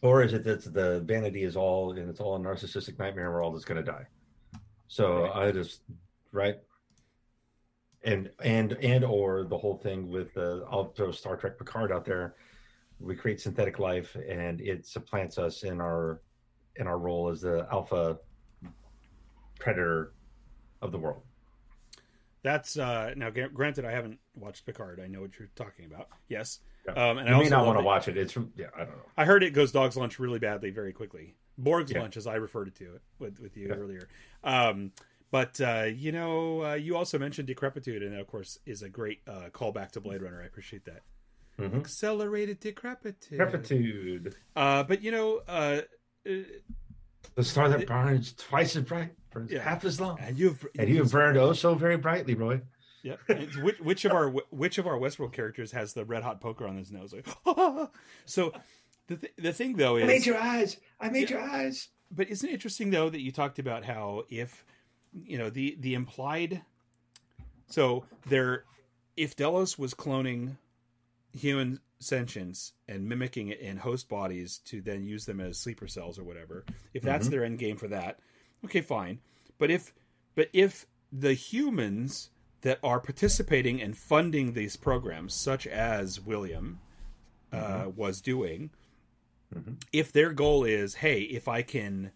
Or 0.02 0.22
is 0.22 0.32
it 0.32 0.44
that 0.44 0.72
the 0.72 1.00
vanity 1.00 1.42
is 1.42 1.56
all 1.56 1.90
and 1.92 2.08
it's 2.08 2.20
all 2.20 2.36
a 2.36 2.38
narcissistic 2.38 2.98
nightmare 2.98 3.26
and 3.26 3.34
we're 3.34 3.44
all 3.44 3.52
just 3.52 3.66
going 3.66 3.84
to 3.84 3.90
die? 3.90 4.06
So 4.86 5.22
Right. 5.22 5.48
I 5.48 5.52
just 5.52 5.82
right 6.32 6.56
and 8.04 8.30
and 8.42 8.72
and 8.74 9.04
or 9.04 9.44
the 9.44 9.58
whole 9.58 9.76
thing 9.76 10.08
with 10.08 10.32
the 10.34 10.64
I'll 10.70 10.92
throw 10.92 11.10
Star 11.10 11.36
Trek 11.36 11.58
Picard 11.58 11.92
out 11.92 12.04
there. 12.04 12.36
We 13.00 13.16
create 13.16 13.40
synthetic 13.40 13.78
life 13.78 14.16
and 14.16 14.60
it 14.60 14.86
supplants 14.86 15.38
us 15.38 15.64
in 15.64 15.80
our 15.80 16.22
in 16.76 16.86
our 16.86 16.98
role 16.98 17.28
as 17.28 17.40
the 17.40 17.66
alpha 17.70 18.18
predator 19.58 20.12
of 20.82 20.92
the 20.92 20.98
world. 20.98 21.24
That's 22.42 22.78
uh 22.78 23.12
now 23.16 23.30
granted 23.30 23.84
I 23.84 23.90
haven't 23.92 24.18
watched 24.34 24.64
Picard. 24.66 25.00
I 25.02 25.06
know 25.08 25.20
what 25.20 25.38
you're 25.38 25.50
talking 25.56 25.84
about. 25.84 26.08
Yes. 26.28 26.60
Yeah. 26.86 26.92
Um 26.92 27.18
and 27.18 27.28
I 27.28 27.32
you 27.32 27.36
may 27.36 27.44
also 27.44 27.50
not 27.56 27.66
want 27.66 27.78
to 27.78 27.84
watch 27.84 28.08
it. 28.08 28.16
It's 28.16 28.32
from 28.32 28.52
yeah, 28.56 28.66
I 28.74 28.80
don't 28.80 28.90
know. 28.96 29.02
I 29.16 29.24
heard 29.26 29.42
it 29.42 29.50
goes 29.50 29.72
dog's 29.72 29.96
lunch 29.96 30.18
really 30.18 30.38
badly 30.38 30.70
very 30.70 30.92
quickly. 30.92 31.34
Borg's 31.58 31.92
Yeah. 31.92 32.00
lunch, 32.00 32.16
as 32.16 32.26
I 32.26 32.36
referred 32.36 32.74
to 32.76 32.94
it 32.94 33.02
with, 33.18 33.38
with 33.40 33.56
you 33.56 33.68
Yeah. 33.68 33.74
earlier. 33.74 34.08
Um, 34.42 34.92
but 35.30 35.60
uh, 35.60 35.84
you 35.94 36.10
know, 36.12 36.64
uh, 36.64 36.74
you 36.74 36.96
also 36.96 37.18
mentioned 37.18 37.46
decrepitude, 37.48 38.02
and 38.02 38.12
that, 38.14 38.20
of 38.20 38.26
course, 38.26 38.58
is 38.66 38.82
a 38.82 38.88
great 38.88 39.20
uh, 39.28 39.50
callback 39.52 39.92
to 39.92 40.00
Blade 40.00 40.22
Runner. 40.22 40.40
I 40.42 40.46
appreciate 40.46 40.86
that. 40.86 41.02
Mhm. 41.58 41.76
Accelerated 41.78 42.58
decrepitude. 42.58 43.38
Decrepitude. 43.38 44.34
Uh, 44.56 44.82
but 44.82 45.02
you 45.02 45.10
know, 45.12 45.42
uh, 45.46 45.82
uh, 46.26 46.32
The 47.34 47.44
star 47.44 47.68
that 47.68 47.86
burns 47.86 48.32
twice 48.32 48.74
as 48.74 48.82
bright, 48.84 49.12
burns 49.30 49.50
Yeah. 49.50 49.62
half 49.62 49.84
as 49.84 50.00
long. 50.00 50.18
and 50.20 50.38
you've 50.38 50.66
And 50.78 50.88
you 50.88 50.98
have 50.98 51.12
burned 51.12 51.36
oh 51.38 51.52
so 51.52 51.74
very 51.74 51.96
brightly, 51.96 52.34
Roy. 52.34 52.60
yeah. 53.02 53.16
It's 53.28 53.56
which, 53.56 53.80
which 53.80 54.04
of 54.04 54.12
our 54.12 54.28
which 54.50 54.78
of 54.78 54.86
our 54.86 54.98
Westworld 54.98 55.32
characters 55.32 55.72
has 55.72 55.92
the 55.94 56.04
red 56.04 56.22
hot 56.22 56.40
poker 56.40 56.66
on 56.66 56.76
his 56.76 56.90
nose? 56.92 57.12
Like, 57.14 57.26
so 58.26 58.52
the 59.06 59.16
th- 59.16 59.32
the 59.36 59.52
thing 59.52 59.76
though 59.76 59.96
is 59.96 60.04
I 60.04 60.06
made 60.06 60.26
your 60.26 60.38
eyes. 60.38 60.76
I 61.00 61.08
made 61.10 61.30
Yeah. 61.30 61.38
your 61.38 61.48
eyes. 61.50 61.88
but 62.10 62.28
isn't 62.28 62.48
it 62.48 62.52
interesting 62.52 62.90
though 62.90 63.08
that 63.10 63.20
you 63.20 63.32
talked 63.32 63.58
about 63.58 63.84
how 63.84 64.24
if 64.28 64.64
you 65.24 65.38
know 65.38 65.50
the 65.50 65.76
the 65.80 65.94
implied 65.94 66.62
so 67.68 68.04
there 68.28 68.64
if 69.16 69.34
delos 69.36 69.78
was 69.78 69.92
cloning 69.94 70.56
human 71.32 71.80
sentience 71.98 72.72
and 72.88 73.08
mimicking 73.08 73.48
it 73.48 73.60
in 73.60 73.76
host 73.76 74.08
bodies 74.08 74.58
to 74.64 74.80
then 74.80 75.04
use 75.04 75.26
them 75.26 75.40
as 75.40 75.58
sleeper 75.58 75.86
cells 75.86 76.18
or 76.18 76.24
whatever 76.24 76.64
if 76.94 77.02
that's 77.02 77.26
Mhm. 77.26 77.30
their 77.30 77.44
end 77.44 77.58
game 77.58 77.76
for 77.76 77.88
that 77.88 78.18
okay 78.64 78.80
fine. 78.80 79.18
But 79.58 79.70
if 79.70 79.92
but 80.34 80.48
if 80.52 80.86
the 81.12 81.34
humans 81.34 82.30
that 82.62 82.78
are 82.82 83.00
participating 83.00 83.80
and 83.80 83.96
funding 83.96 84.52
these 84.52 84.76
programs 84.76 85.34
such 85.34 85.66
as 85.66 86.20
william 86.20 86.78
uh, 87.52 87.86
was 87.96 88.20
doing 88.20 88.70
Mhm. 89.52 89.82
if 89.92 90.12
their 90.12 90.32
goal 90.32 90.62
is 90.62 90.96
hey 90.96 91.22
if 91.22 91.48
i 91.48 91.62
can 91.62 92.12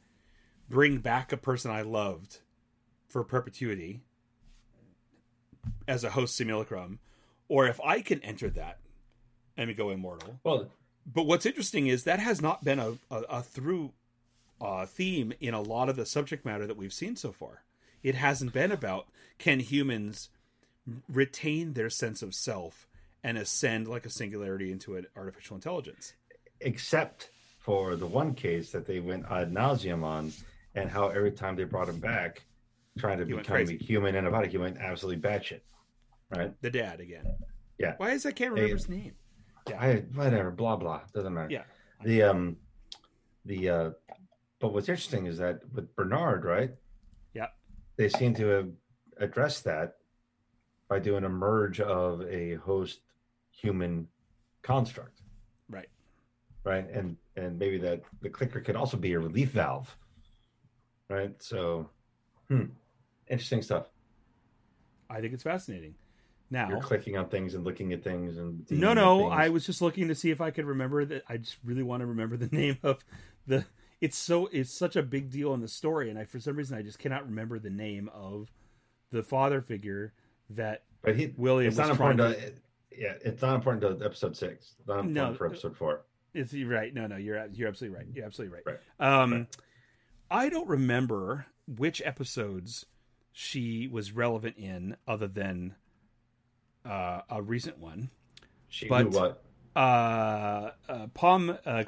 bring 0.68 0.98
back 0.98 1.32
a 1.32 1.36
person 1.36 1.70
i 1.72 1.82
loved 1.82 2.38
for 3.08 3.24
perpetuity 3.24 4.02
as 5.88 6.04
a 6.04 6.10
host 6.10 6.36
simulacrum 6.36 7.00
or 7.48 7.66
if 7.66 7.80
i 7.80 8.00
can 8.00 8.20
enter 8.22 8.48
that 8.50 8.78
and 9.56 9.74
go 9.76 9.90
immortal. 9.90 10.38
Well, 10.44 10.68
but 11.06 11.24
what's 11.26 11.46
interesting 11.46 11.86
is 11.86 12.04
that 12.04 12.18
has 12.20 12.40
not 12.42 12.64
been 12.64 12.78
a, 12.78 12.98
a, 13.10 13.20
a 13.28 13.42
through 13.42 13.92
uh, 14.60 14.86
theme 14.86 15.32
in 15.40 15.54
a 15.54 15.60
lot 15.60 15.88
of 15.88 15.96
the 15.96 16.06
subject 16.06 16.44
matter 16.44 16.66
that 16.66 16.76
we've 16.76 16.92
seen 16.92 17.16
so 17.16 17.32
far 17.32 17.62
it 18.02 18.14
hasn't 18.14 18.52
been 18.52 18.70
about 18.72 19.06
can 19.38 19.60
humans 19.60 20.28
retain 21.08 21.72
their 21.72 21.90
sense 21.90 22.22
of 22.22 22.34
self 22.34 22.86
and 23.22 23.38
ascend 23.38 23.88
like 23.88 24.04
a 24.06 24.10
singularity 24.10 24.70
into 24.70 24.96
an 24.96 25.06
artificial 25.16 25.56
intelligence 25.56 26.12
except 26.60 27.30
for 27.58 27.96
the 27.96 28.06
one 28.06 28.34
case 28.34 28.70
that 28.72 28.86
they 28.86 29.00
went 29.00 29.24
ad 29.30 29.50
nauseum 29.52 30.04
on, 30.04 30.30
and 30.74 30.90
how 30.90 31.08
every 31.08 31.32
time 31.32 31.56
they 31.56 31.64
brought 31.64 31.88
him 31.88 31.98
back, 31.98 32.42
trying 32.98 33.16
to 33.18 33.24
He 33.24 33.32
become 33.32 33.56
a 33.56 33.72
human 33.72 34.14
and 34.16 34.26
a 34.26 34.30
body, 34.30 34.48
he 34.50 34.58
went 34.58 34.76
absolutely 34.78 35.20
batshit. 35.26 35.60
Right? 36.30 36.52
the 36.62 36.70
dad 36.70 37.00
again 37.00 37.24
Yeah. 37.78 37.94
why 37.98 38.10
is 38.12 38.26
i 38.26 38.32
can't 38.32 38.52
remember 38.52 38.74
his 38.74 38.88
name 38.88 39.12
Yeah. 39.68 39.80
I 39.80 39.94
whatever, 40.14 40.50
blah 40.50 40.76
blah, 40.76 41.00
doesn't 41.14 41.32
matter. 41.32 41.50
Yeah. 41.50 41.62
The 42.02 42.22
um, 42.22 42.56
the 43.46 43.70
uh, 43.70 43.90
but 44.64 44.72
what's 44.72 44.88
interesting 44.88 45.26
is 45.26 45.36
that 45.36 45.60
with 45.74 45.94
Bernard, 45.94 46.46
right? 46.46 46.70
Yeah. 47.34 47.48
They 47.98 48.08
seem 48.08 48.32
to 48.36 48.46
have 48.46 48.68
addressed 49.18 49.64
that 49.64 49.96
by 50.88 51.00
doing 51.00 51.24
a 51.24 51.28
merge 51.28 51.80
of 51.80 52.22
a 52.22 52.54
host 52.54 53.00
human 53.50 54.08
construct, 54.62 55.20
right 55.68 55.90
right? 56.64 56.88
And 56.90 57.18
and 57.36 57.58
maybe 57.58 57.76
that 57.76 58.04
the 58.22 58.30
clicker 58.30 58.58
could 58.58 58.74
also 58.74 58.96
be 58.96 59.12
a 59.12 59.18
relief 59.18 59.50
valve, 59.50 59.94
right? 61.10 61.34
So, 61.42 61.90
hmm, 62.48 62.62
interesting 63.28 63.60
stuff. 63.60 63.90
i 65.10 65.20
think 65.20 65.34
it's 65.34 65.42
fascinating 65.42 65.94
now 66.50 66.70
You're 66.70 66.80
clicking 66.80 67.18
on 67.18 67.28
things 67.28 67.52
and 67.54 67.64
looking 67.64 67.92
at 67.92 68.02
things 68.02 68.38
and 68.38 68.64
no 68.70 68.94
no 68.94 69.18
things. 69.18 69.32
i 69.34 69.48
was 69.50 69.66
just 69.66 69.82
looking 69.82 70.08
to 70.08 70.14
see 70.14 70.30
if 70.30 70.40
i 70.40 70.50
could 70.50 70.64
remember 70.64 71.04
that 71.04 71.22
i 71.28 71.36
just 71.36 71.58
really 71.64 71.82
want 71.82 72.00
to 72.00 72.06
remember 72.06 72.38
the 72.38 72.46
name 72.56 72.78
of 72.82 73.04
the 73.46 73.64
it's 74.04 74.16
so 74.18 74.48
it's 74.52 74.70
such 74.70 74.96
a 74.96 75.02
big 75.02 75.30
deal 75.30 75.54
in 75.54 75.60
the 75.60 75.68
story 75.68 76.10
and 76.10 76.18
i 76.18 76.24
for 76.24 76.38
some 76.40 76.56
reason 76.56 76.76
i 76.76 76.82
just 76.82 76.98
cannot 76.98 77.24
remember 77.26 77.58
the 77.58 77.70
name 77.70 78.10
of 78.12 78.50
the 79.12 79.22
father 79.22 79.60
figure 79.60 80.12
that 80.50 80.82
But 81.02 81.16
he, 81.16 81.32
William 81.36 81.68
it's 81.68 81.78
not 81.78 81.90
important 81.90 82.20
trying 82.20 82.34
to, 82.34 82.52
yeah, 82.96 83.14
it's 83.24 83.42
not 83.42 83.54
important 83.54 83.98
to 83.98 84.04
episode 84.04 84.36
six. 84.36 84.74
It's 84.78 84.88
not 84.88 85.00
important 85.00 85.14
No, 85.14 85.34
for 85.34 85.46
episode 85.46 85.76
four. 85.76 86.02
It's 86.32 86.52
you're 86.52 86.68
right. 86.68 86.92
No, 86.92 87.06
no, 87.06 87.16
you're 87.16 87.46
you're 87.52 87.68
absolutely 87.68 87.96
right. 87.98 88.06
You're 88.12 88.24
absolutely 88.26 88.56
right. 88.56 88.78
Right. 89.00 89.22
Um, 89.22 89.32
Right. 89.32 89.56
I 90.30 90.48
don't 90.48 90.68
remember 90.68 91.46
which 91.66 92.02
episodes 92.04 92.86
she 93.32 93.88
was 93.88 94.12
relevant 94.12 94.56
in, 94.58 94.96
other 95.08 95.28
than 95.28 95.74
uh, 96.84 97.22
a 97.30 97.42
recent 97.42 97.78
one. 97.78 98.10
She 98.68 98.88
But- 98.88 99.10
knew 99.10 99.18
what? 99.18 99.42
Uh, 99.76 100.70
uh, 100.88 101.06
Pom 101.14 101.50
uh, 101.66 101.84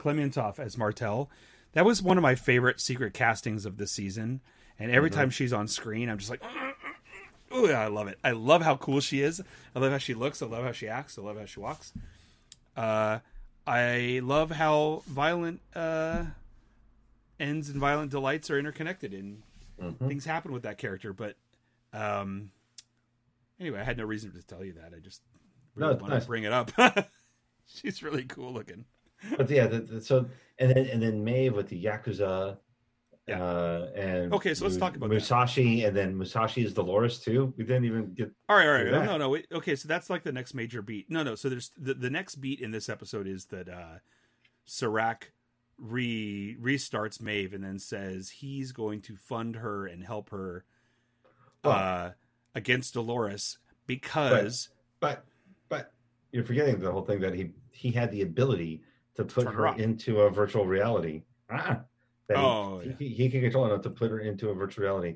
as 0.58 0.76
Martel. 0.76 1.30
That 1.76 1.84
was 1.84 2.02
one 2.02 2.16
of 2.16 2.22
my 2.22 2.34
favorite 2.36 2.80
secret 2.80 3.12
castings 3.12 3.66
of 3.66 3.76
this 3.76 3.92
season. 3.92 4.40
And 4.78 4.90
every 4.90 5.10
Mm-hmm. 5.10 5.18
time 5.20 5.28
she's 5.30 5.52
on 5.52 5.68
screen, 5.68 6.08
I'm 6.08 6.16
just 6.16 6.30
like, 6.30 6.42
oh 7.50 7.68
yeah, 7.68 7.78
I 7.82 7.88
love 7.88 8.08
it. 8.08 8.18
I 8.24 8.30
love 8.30 8.62
how 8.62 8.76
cool 8.76 9.00
she 9.00 9.20
is. 9.20 9.42
I 9.74 9.78
love 9.78 9.92
how 9.92 9.98
she 9.98 10.14
looks. 10.14 10.40
I 10.40 10.46
love 10.46 10.64
how 10.64 10.72
she 10.72 10.88
acts. 10.88 11.18
I 11.18 11.22
love 11.22 11.38
how 11.38 11.44
she 11.44 11.60
walks. 11.60 11.92
Uh, 12.78 13.18
I 13.66 14.20
love 14.24 14.50
how 14.52 15.02
violent 15.06 15.60
uh, 15.74 16.24
ends 17.38 17.68
and 17.68 17.78
violent 17.78 18.10
delights 18.10 18.50
are 18.50 18.58
interconnected 18.58 19.12
and 19.12 19.42
Mhm. 19.78 20.08
things 20.08 20.24
happen 20.24 20.52
with 20.52 20.62
that 20.62 20.78
character. 20.78 21.12
But 21.12 21.36
um, 21.92 22.52
anyway, 23.60 23.80
I 23.80 23.84
had 23.84 23.98
no 23.98 24.04
reason 24.04 24.32
to 24.32 24.42
tell 24.42 24.64
you 24.64 24.72
that. 24.74 24.94
I 24.96 24.98
just 25.00 25.20
No, 25.76 25.88
really 25.88 25.92
it's 25.96 26.00
wanted 26.02 26.14
nice. 26.14 26.22
to 26.22 26.28
bring 26.28 26.44
it 26.44 26.52
up. 26.52 26.70
She's 27.66 28.02
really 28.02 28.24
cool 28.24 28.54
looking. 28.54 28.86
But 29.36 29.50
yeah, 29.50 29.66
the, 29.66 29.80
the, 29.80 30.00
so 30.00 30.26
and 30.58 30.70
then 30.70 30.86
and 30.86 31.02
then 31.02 31.22
Maeve 31.24 31.54
with 31.54 31.68
the 31.68 31.82
Yakuza. 31.84 32.58
Yeah. 33.28 33.42
Uh, 33.42 33.90
and 33.96 34.32
Okay, 34.34 34.54
so 34.54 34.64
let's 34.64 34.76
Mu- 34.76 34.80
talk 34.80 34.94
about 34.96 35.08
that. 35.08 35.14
Musashi, 35.14 35.82
and 35.84 35.96
then 35.96 36.16
Musashi 36.16 36.64
is 36.64 36.72
Dolores 36.72 37.18
too. 37.18 37.52
We 37.56 37.64
didn't 37.64 37.84
even 37.84 38.14
get. 38.14 38.30
All 38.48 38.56
right, 38.56 38.66
all 38.68 38.72
right. 38.72 38.90
No, 39.04 39.16
no. 39.16 39.30
Wait, 39.30 39.46
okay, 39.50 39.74
so 39.74 39.88
that's 39.88 40.08
like 40.08 40.22
the 40.22 40.30
next 40.30 40.54
major 40.54 40.80
beat. 40.80 41.10
No, 41.10 41.24
no. 41.24 41.34
So 41.34 41.48
there's 41.48 41.72
the, 41.76 41.94
the 41.94 42.08
next 42.10 42.36
beat 42.36 42.60
in 42.60 42.70
this 42.70 42.88
episode 42.88 43.26
is 43.26 43.46
that 43.46 43.68
uh 43.68 43.98
Serac 44.64 45.32
re 45.78 46.56
restarts 46.62 47.20
Maeve 47.20 47.52
and 47.52 47.64
then 47.64 47.78
says 47.78 48.30
he's 48.30 48.72
going 48.72 49.00
to 49.02 49.16
fund 49.16 49.56
her 49.56 49.86
and 49.86 50.04
help 50.04 50.30
her 50.30 50.64
Well- 51.64 51.72
uh 51.72 52.10
against 52.54 52.94
Dolores 52.94 53.58
because 53.86 54.68
But 55.00 55.24
but 55.68 55.92
you're 56.32 56.44
forgetting 56.44 56.78
the 56.78 56.90
whole 56.92 57.02
thing 57.02 57.20
that 57.20 57.34
he 57.34 57.50
he 57.72 57.90
had 57.90 58.10
the 58.12 58.22
ability 58.22 58.82
to 59.16 59.24
put 59.24 59.46
her 59.48 59.68
off. 59.68 59.78
into 59.78 60.20
a 60.22 60.30
virtual 60.30 60.66
reality. 60.66 61.22
Ah, 61.50 61.80
Oh, 62.34 62.80
he, 62.80 62.88
yeah. 62.88 62.94
he, 62.98 63.08
he 63.08 63.28
can 63.30 63.40
control 63.40 63.66
enough 63.66 63.82
to 63.82 63.90
put 63.90 64.10
her 64.10 64.18
into 64.20 64.48
a 64.50 64.54
virtual 64.54 64.82
reality. 64.82 65.14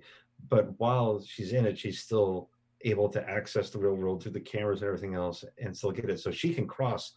But 0.48 0.78
while 0.78 1.20
she's 1.20 1.52
in 1.52 1.66
it, 1.66 1.76
she's 1.76 1.98
still 2.00 2.50
able 2.82 3.08
to 3.08 3.28
access 3.28 3.68
the 3.70 3.78
real 3.80 3.94
world 3.94 4.22
through 4.22 4.30
the 4.32 4.40
cameras 4.40 4.80
and 4.82 4.86
everything 4.88 5.14
else, 5.14 5.44
and 5.58 5.76
still 5.76 5.90
get 5.90 6.08
it. 6.08 6.20
So 6.20 6.30
she 6.30 6.54
can 6.54 6.66
cross 6.68 7.12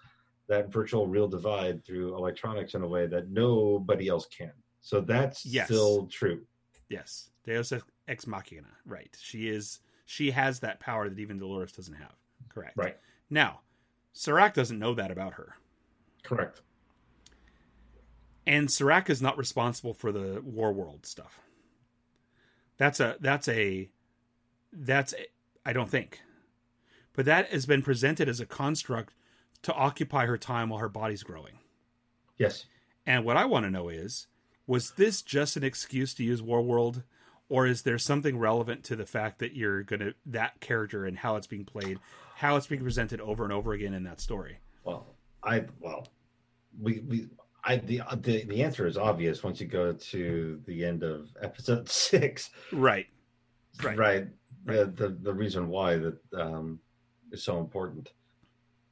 that 0.48 0.74
virtual 0.74 1.08
real 1.08 1.28
divide 1.28 1.86
through 1.86 2.16
electronics 2.18 2.74
in 2.74 2.82
a 2.82 2.88
way 2.88 3.06
that 3.06 3.30
nobody 3.30 4.08
else 4.10 4.26
can. 4.26 4.52
So 4.82 5.00
that's 5.00 5.46
Yes. 5.46 5.68
still 5.68 6.08
true. 6.08 6.44
yes, 6.90 7.30
Deus 7.46 7.72
ex 8.08 8.26
machina. 8.28 8.68
Right. 8.86 9.16
She 9.22 9.48
is 9.48 9.80
she 10.06 10.32
has 10.32 10.60
that 10.62 10.80
power 10.82 11.08
that 11.08 11.20
even 11.20 11.38
Dolores 11.38 11.72
doesn't 11.72 11.94
have. 11.94 12.16
Correct. 12.50 12.76
Right. 12.76 12.98
Now, 13.30 13.62
Serac 14.12 14.54
doesn't 14.54 14.80
know 14.80 14.94
that 14.96 15.12
about 15.12 15.34
her. 15.36 15.56
Correct. 16.24 16.62
And 18.46 18.70
Serac 18.70 19.10
is 19.10 19.22
not 19.22 19.38
responsible 19.38 19.94
for 19.94 20.12
the 20.12 20.42
war 20.44 20.74
world 20.74 21.06
stuff. 21.06 21.40
That's 22.78 23.00
a 23.00 23.18
that's 23.20 23.48
a 23.48 23.90
That's 24.72 25.14
I 25.66 25.74
don't 25.74 25.90
think. 25.90 26.22
But 27.14 27.26
that 27.26 27.50
has 27.50 27.66
been 27.66 27.84
presented 27.84 28.28
as 28.28 28.40
a 28.40 28.46
construct 28.46 29.14
to 29.62 29.74
occupy 29.74 30.26
her 30.26 30.38
time 30.38 30.70
while 30.70 30.80
her 30.80 30.90
body's 30.90 31.24
growing. 31.24 31.60
Yes. 32.38 32.66
And 33.06 33.24
what 33.24 33.38
I 33.38 33.46
want 33.46 33.66
to 33.66 33.72
know 33.72 33.90
is 33.90 34.28
was 34.66 34.92
this 34.92 35.22
just 35.22 35.56
an 35.56 35.64
excuse 35.64 36.14
to 36.16 36.24
use 36.24 36.42
War 36.42 36.62
World, 36.62 37.04
or 37.50 37.68
is 37.68 37.84
there 37.84 38.00
something 38.00 38.38
relevant 38.38 38.84
to 38.86 38.96
the 38.96 39.06
fact 39.06 39.40
that 39.40 39.54
you're 39.56 39.84
going 39.84 40.00
to 40.00 40.14
that 40.26 40.60
character 40.60 41.06
and 41.06 41.18
how 41.18 41.36
it's 41.36 41.48
being 41.48 41.66
played, 41.66 42.00
how 42.36 42.56
it's 42.56 42.68
being 42.68 42.82
presented 42.82 43.22
over 43.22 43.44
and 43.44 43.54
over 43.54 43.74
again 43.74 43.94
in 43.94 44.04
that 44.04 44.20
story? 44.20 44.60
Well, 44.84 45.06
I 45.44 45.66
well, 45.80 46.08
we 46.82 47.00
we 47.02 47.28
I 47.64 47.78
the 47.78 48.02
the 48.18 48.44
the 48.46 48.64
answer 48.64 48.86
is 48.88 48.98
obvious 48.98 49.44
once 49.44 49.62
you 49.62 49.68
go 49.68 49.94
to 49.94 50.62
the 50.66 50.84
end 50.86 51.04
of 51.04 51.30
episode 51.42 51.90
six. 52.10 52.50
Right. 52.72 53.08
Right. 53.84 53.98
Right. 53.98 54.28
The 54.66 54.86
the, 54.86 55.10
the 55.22 55.34
reason 55.34 55.68
why 55.70 55.98
that 55.98 56.18
um, 56.38 56.80
is 57.32 57.44
so 57.44 57.60
important. 57.60 58.12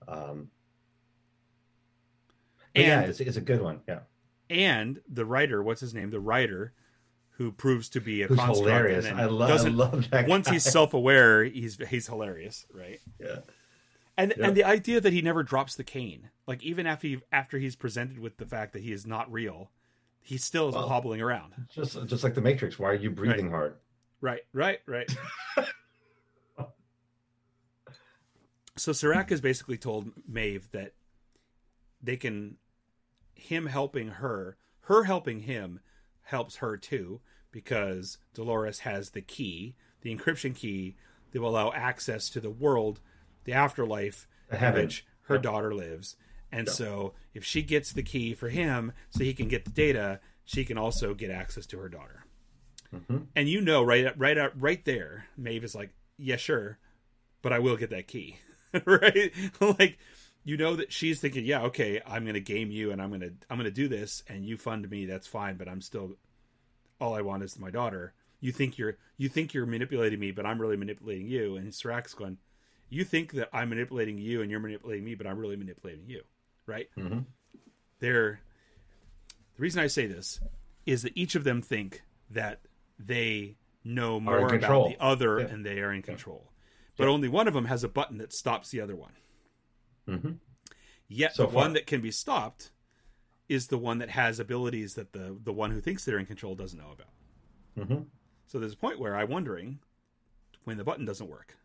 Um, 0.07 0.49
and 2.76 2.85
yeah, 2.88 3.02
it's, 3.02 3.19
it's 3.19 3.38
a 3.38 3.41
good 3.41 3.61
one. 3.61 3.81
Yeah. 3.88 3.99
And 4.49 4.99
the 5.10 5.26
writer, 5.26 5.61
what's 5.64 5.81
his 5.81 5.93
name? 5.93 6.10
The 6.10 6.19
writer 6.19 6.73
who 7.31 7.52
proves 7.52 7.89
to 7.89 8.02
be 8.02 8.23
a 8.23 8.27
Who's 8.27 8.39
hilarious. 8.39 9.06
I 9.06 9.26
love, 9.26 9.65
I 9.65 9.69
love 9.69 10.10
that. 10.11 10.27
once 10.27 10.48
guy. 10.48 10.53
he's 10.53 10.64
self-aware, 10.64 11.43
he's 11.45 11.77
he's 11.89 12.07
hilarious, 12.07 12.65
right? 12.73 12.99
yeah. 13.19 13.38
And 14.18 14.34
Yeah. 14.38 14.48
and 14.48 14.56
the 14.57 14.64
idea 14.64 14.99
that 15.02 15.14
he 15.14 15.22
never 15.22 15.43
drops 15.43 15.76
the 15.76 15.84
cane, 15.84 16.30
like 16.47 16.63
even 16.63 16.85
after 16.88 17.07
he, 17.07 17.19
after 17.31 17.57
he's 17.59 17.76
presented 17.76 18.19
with 18.19 18.38
the 18.38 18.45
fact 18.45 18.73
that 18.73 18.81
he 18.84 18.91
is 18.91 19.05
not 19.05 19.31
real, 19.31 19.69
he 20.22 20.38
still 20.38 20.69
is 20.69 20.76
Well- 20.76 20.88
hobbling 20.88 21.22
around. 21.22 21.53
Just 21.69 22.05
just 22.07 22.23
like 22.23 22.34
the 22.35 22.41
Matrix. 22.41 22.77
Why 22.80 22.89
are 22.89 22.93
you 22.95 23.09
breathing 23.11 23.49
hard? 23.49 23.76
Right, 24.22 24.41
right, 24.53 24.80
right. 24.85 25.09
so 28.77 28.91
Serac 28.93 29.30
has 29.30 29.41
basically 29.41 29.77
told 29.77 30.11
Maeve 30.27 30.69
that 30.72 30.93
they 32.01 32.18
can 32.18 32.57
him 33.35 33.65
helping 33.68 34.07
her, 34.09 34.57
her 34.81 35.03
helping 35.05 35.41
him 35.41 35.80
helps 36.23 36.57
her 36.57 36.77
too 36.77 37.22
because 37.51 38.18
Dolores 38.34 38.80
has 38.80 39.09
the 39.11 39.22
key, 39.22 39.76
the 40.01 40.15
encryption 40.15 40.55
key 40.55 40.95
that 41.31 41.41
will 41.41 41.49
allow 41.49 41.72
access 41.73 42.30
to 42.30 42.39
the 42.39 42.49
world, 42.49 42.99
the 43.45 43.53
afterlife 43.53 44.27
in 44.51 44.73
which 44.73 45.05
her 45.23 45.35
Yep. 45.35 45.43
daughter 45.43 45.73
lives. 45.73 46.15
And 46.51 46.67
Yep. 46.67 46.75
so 46.75 47.13
if 47.33 47.43
she 47.45 47.61
gets 47.61 47.93
the 47.93 48.03
key 48.03 48.33
for 48.33 48.49
him 48.49 48.91
so 49.09 49.23
he 49.23 49.33
can 49.33 49.47
get 49.47 49.63
the 49.65 49.71
data, 49.71 50.19
she 50.43 50.65
can 50.65 50.77
also 50.77 51.13
get 51.13 51.31
access 51.31 51.65
to 51.67 51.79
her 51.79 51.87
daughter. 51.89 52.25
Mhm. 52.93 53.27
And 53.35 53.47
you 53.47 53.61
know 53.61 53.83
right 53.83 54.17
right 54.17 54.37
right 54.59 54.83
there, 54.85 55.27
Maeve 55.37 55.63
is 55.63 55.73
like, 55.75 55.91
"Yeah, 56.17 56.35
sure, 56.35 56.77
but 57.41 57.53
I 57.53 57.59
will 57.59 57.77
get 57.77 57.89
that 57.91 58.07
key." 58.07 58.37
right? 58.85 59.31
like 59.79 59.97
you 60.43 60.57
know 60.57 60.75
that 60.75 60.91
she's 60.91 61.21
thinking, 61.21 61.45
"Yeah, 61.45 61.63
okay, 61.63 62.01
I'm 62.05 62.23
going 62.23 62.33
to 62.33 62.41
game 62.41 62.69
you 62.71 62.91
and 62.91 63.01
I'm 63.01 63.09
going 63.09 63.21
to 63.21 63.33
I'm 63.49 63.57
going 63.57 63.63
to 63.65 63.71
do 63.71 63.87
this 63.87 64.23
and 64.27 64.45
you 64.45 64.57
fund 64.57 64.89
me, 64.89 65.05
that's 65.05 65.27
fine, 65.27 65.55
but 65.55 65.69
I'm 65.69 65.81
still 65.81 66.17
all 66.99 67.13
I 67.13 67.21
want 67.21 67.43
is 67.43 67.57
my 67.57 67.71
daughter." 67.71 68.13
You 68.41 68.51
think 68.51 68.77
you're 68.77 68.97
you 69.17 69.29
think 69.29 69.53
you're 69.53 69.65
manipulating 69.67 70.19
me, 70.19 70.31
but 70.31 70.45
I'm 70.45 70.59
really 70.59 70.75
manipulating 70.77 71.27
you. 71.27 71.55
And 71.55 71.73
Serac's 71.73 72.13
going, 72.13 72.39
"You 72.89 73.05
think 73.05 73.33
that 73.33 73.49
I'm 73.53 73.69
manipulating 73.69 74.17
you 74.17 74.41
and 74.41 74.49
you're 74.51 74.59
manipulating 74.59 75.05
me, 75.05 75.15
but 75.15 75.27
I'm 75.27 75.37
really 75.37 75.55
manipulating 75.55 76.09
you." 76.09 76.23
Right? 76.65 76.89
Mhm. 76.97 77.25
They're 77.99 78.41
the 79.55 79.61
reason 79.61 79.81
I 79.81 79.88
say 79.88 80.07
this 80.07 80.39
is 80.85 81.03
that 81.03 81.13
each 81.15 81.35
of 81.35 81.43
them 81.43 81.61
think 81.61 82.01
that 82.29 82.61
they 82.97 83.57
know 83.83 84.19
more 84.19 84.53
about 84.53 84.89
the 84.89 84.97
other 84.99 85.39
Yeah. 85.39 85.47
and 85.47 85.65
they 85.65 85.79
are 85.81 85.91
in 85.91 86.01
control. 86.01 86.51
But 86.97 87.07
only 87.07 87.27
one 87.27 87.47
of 87.47 87.53
them 87.53 87.65
has 87.65 87.83
a 87.83 87.89
button 87.89 88.17
that 88.17 88.31
stops 88.33 88.69
the 88.71 88.79
other 88.81 88.95
one. 88.95 89.13
Mhm. 90.07 90.39
Yet 91.07 91.35
So 91.35 91.43
the 91.45 91.51
far. 91.51 91.55
one 91.63 91.73
that 91.73 91.88
can 91.88 92.01
be 92.01 92.11
stopped 92.11 92.71
is 93.49 93.67
the 93.67 93.77
one 93.77 93.97
that 93.97 94.09
has 94.11 94.39
abilities 94.39 94.95
that 94.95 95.11
the 95.13 95.38
the 95.43 95.51
one 95.53 95.71
who 95.71 95.81
thinks 95.81 96.05
they're 96.05 96.19
in 96.19 96.25
control 96.25 96.55
doesn't 96.55 96.79
know 96.79 96.91
about. 96.91 97.13
Mhm. 97.77 98.07
So 98.47 98.59
there's 98.59 98.73
a 98.73 98.77
point 98.77 98.99
where 98.99 99.15
I'm 99.15 99.29
wondering 99.29 99.79
when 100.63 100.77
the 100.77 100.83
button 100.83 101.05
doesn't 101.05 101.27
work. 101.27 101.57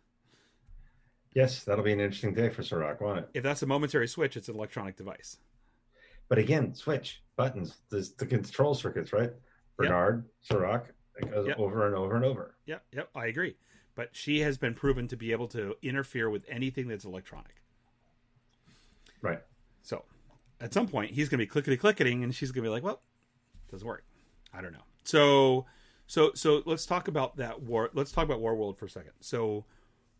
Yes, 1.36 1.64
that'll 1.64 1.84
be 1.84 1.92
an 1.92 2.00
interesting 2.00 2.32
day 2.32 2.48
for 2.48 2.62
Serac, 2.62 3.02
won't 3.02 3.18
it? 3.18 3.28
If 3.34 3.42
that's 3.42 3.60
a 3.60 3.66
momentary 3.66 4.08
switch, 4.08 4.38
it's 4.38 4.48
an 4.48 4.54
electronic 4.54 4.96
device. 4.96 5.36
But 6.30 6.38
again, 6.38 6.74
switch 6.74 7.22
buttons. 7.36 7.76
There's 7.90 8.12
the 8.14 8.24
control 8.24 8.74
circuits, 8.74 9.12
right? 9.12 9.30
Bernard, 9.76 10.24
Serac, 10.40 10.86
it 11.18 11.30
goes 11.30 11.46
Yep. 11.48 11.58
over 11.58 11.86
and 11.88 11.94
over 11.94 12.16
and 12.16 12.24
over. 12.24 12.56
Yep, 12.64 12.86
yep, 12.90 13.10
I 13.14 13.26
agree. 13.26 13.54
But 13.94 14.16
she 14.16 14.40
has 14.40 14.56
been 14.56 14.72
proven 14.72 15.08
to 15.08 15.16
be 15.18 15.30
able 15.32 15.46
to 15.48 15.76
interfere 15.82 16.30
with 16.30 16.46
anything 16.48 16.88
that's 16.88 17.04
electronic. 17.04 17.56
Right. 19.20 19.42
So 19.82 20.06
at 20.58 20.72
some 20.72 20.88
point 20.88 21.10
he's 21.10 21.28
gonna 21.28 21.42
be 21.42 21.46
clickety 21.46 21.76
clicketing 21.76 22.24
and 22.24 22.34
she's 22.34 22.50
gonna 22.50 22.64
be 22.64 22.70
like, 22.70 22.82
Well, 22.82 23.02
it 23.68 23.72
doesn't 23.72 23.86
work. 23.86 24.06
I 24.54 24.62
don't 24.62 24.72
know. 24.72 24.84
So 25.04 25.66
so 26.06 26.32
so 26.34 26.62
let's 26.64 26.86
talk 26.86 27.08
about 27.08 27.36
that 27.36 27.60
war 27.60 27.90
let's 27.92 28.10
talk 28.10 28.24
about 28.24 28.40
Warworld 28.40 28.78
for 28.78 28.86
a 28.86 28.90
second. 28.90 29.12
So 29.20 29.66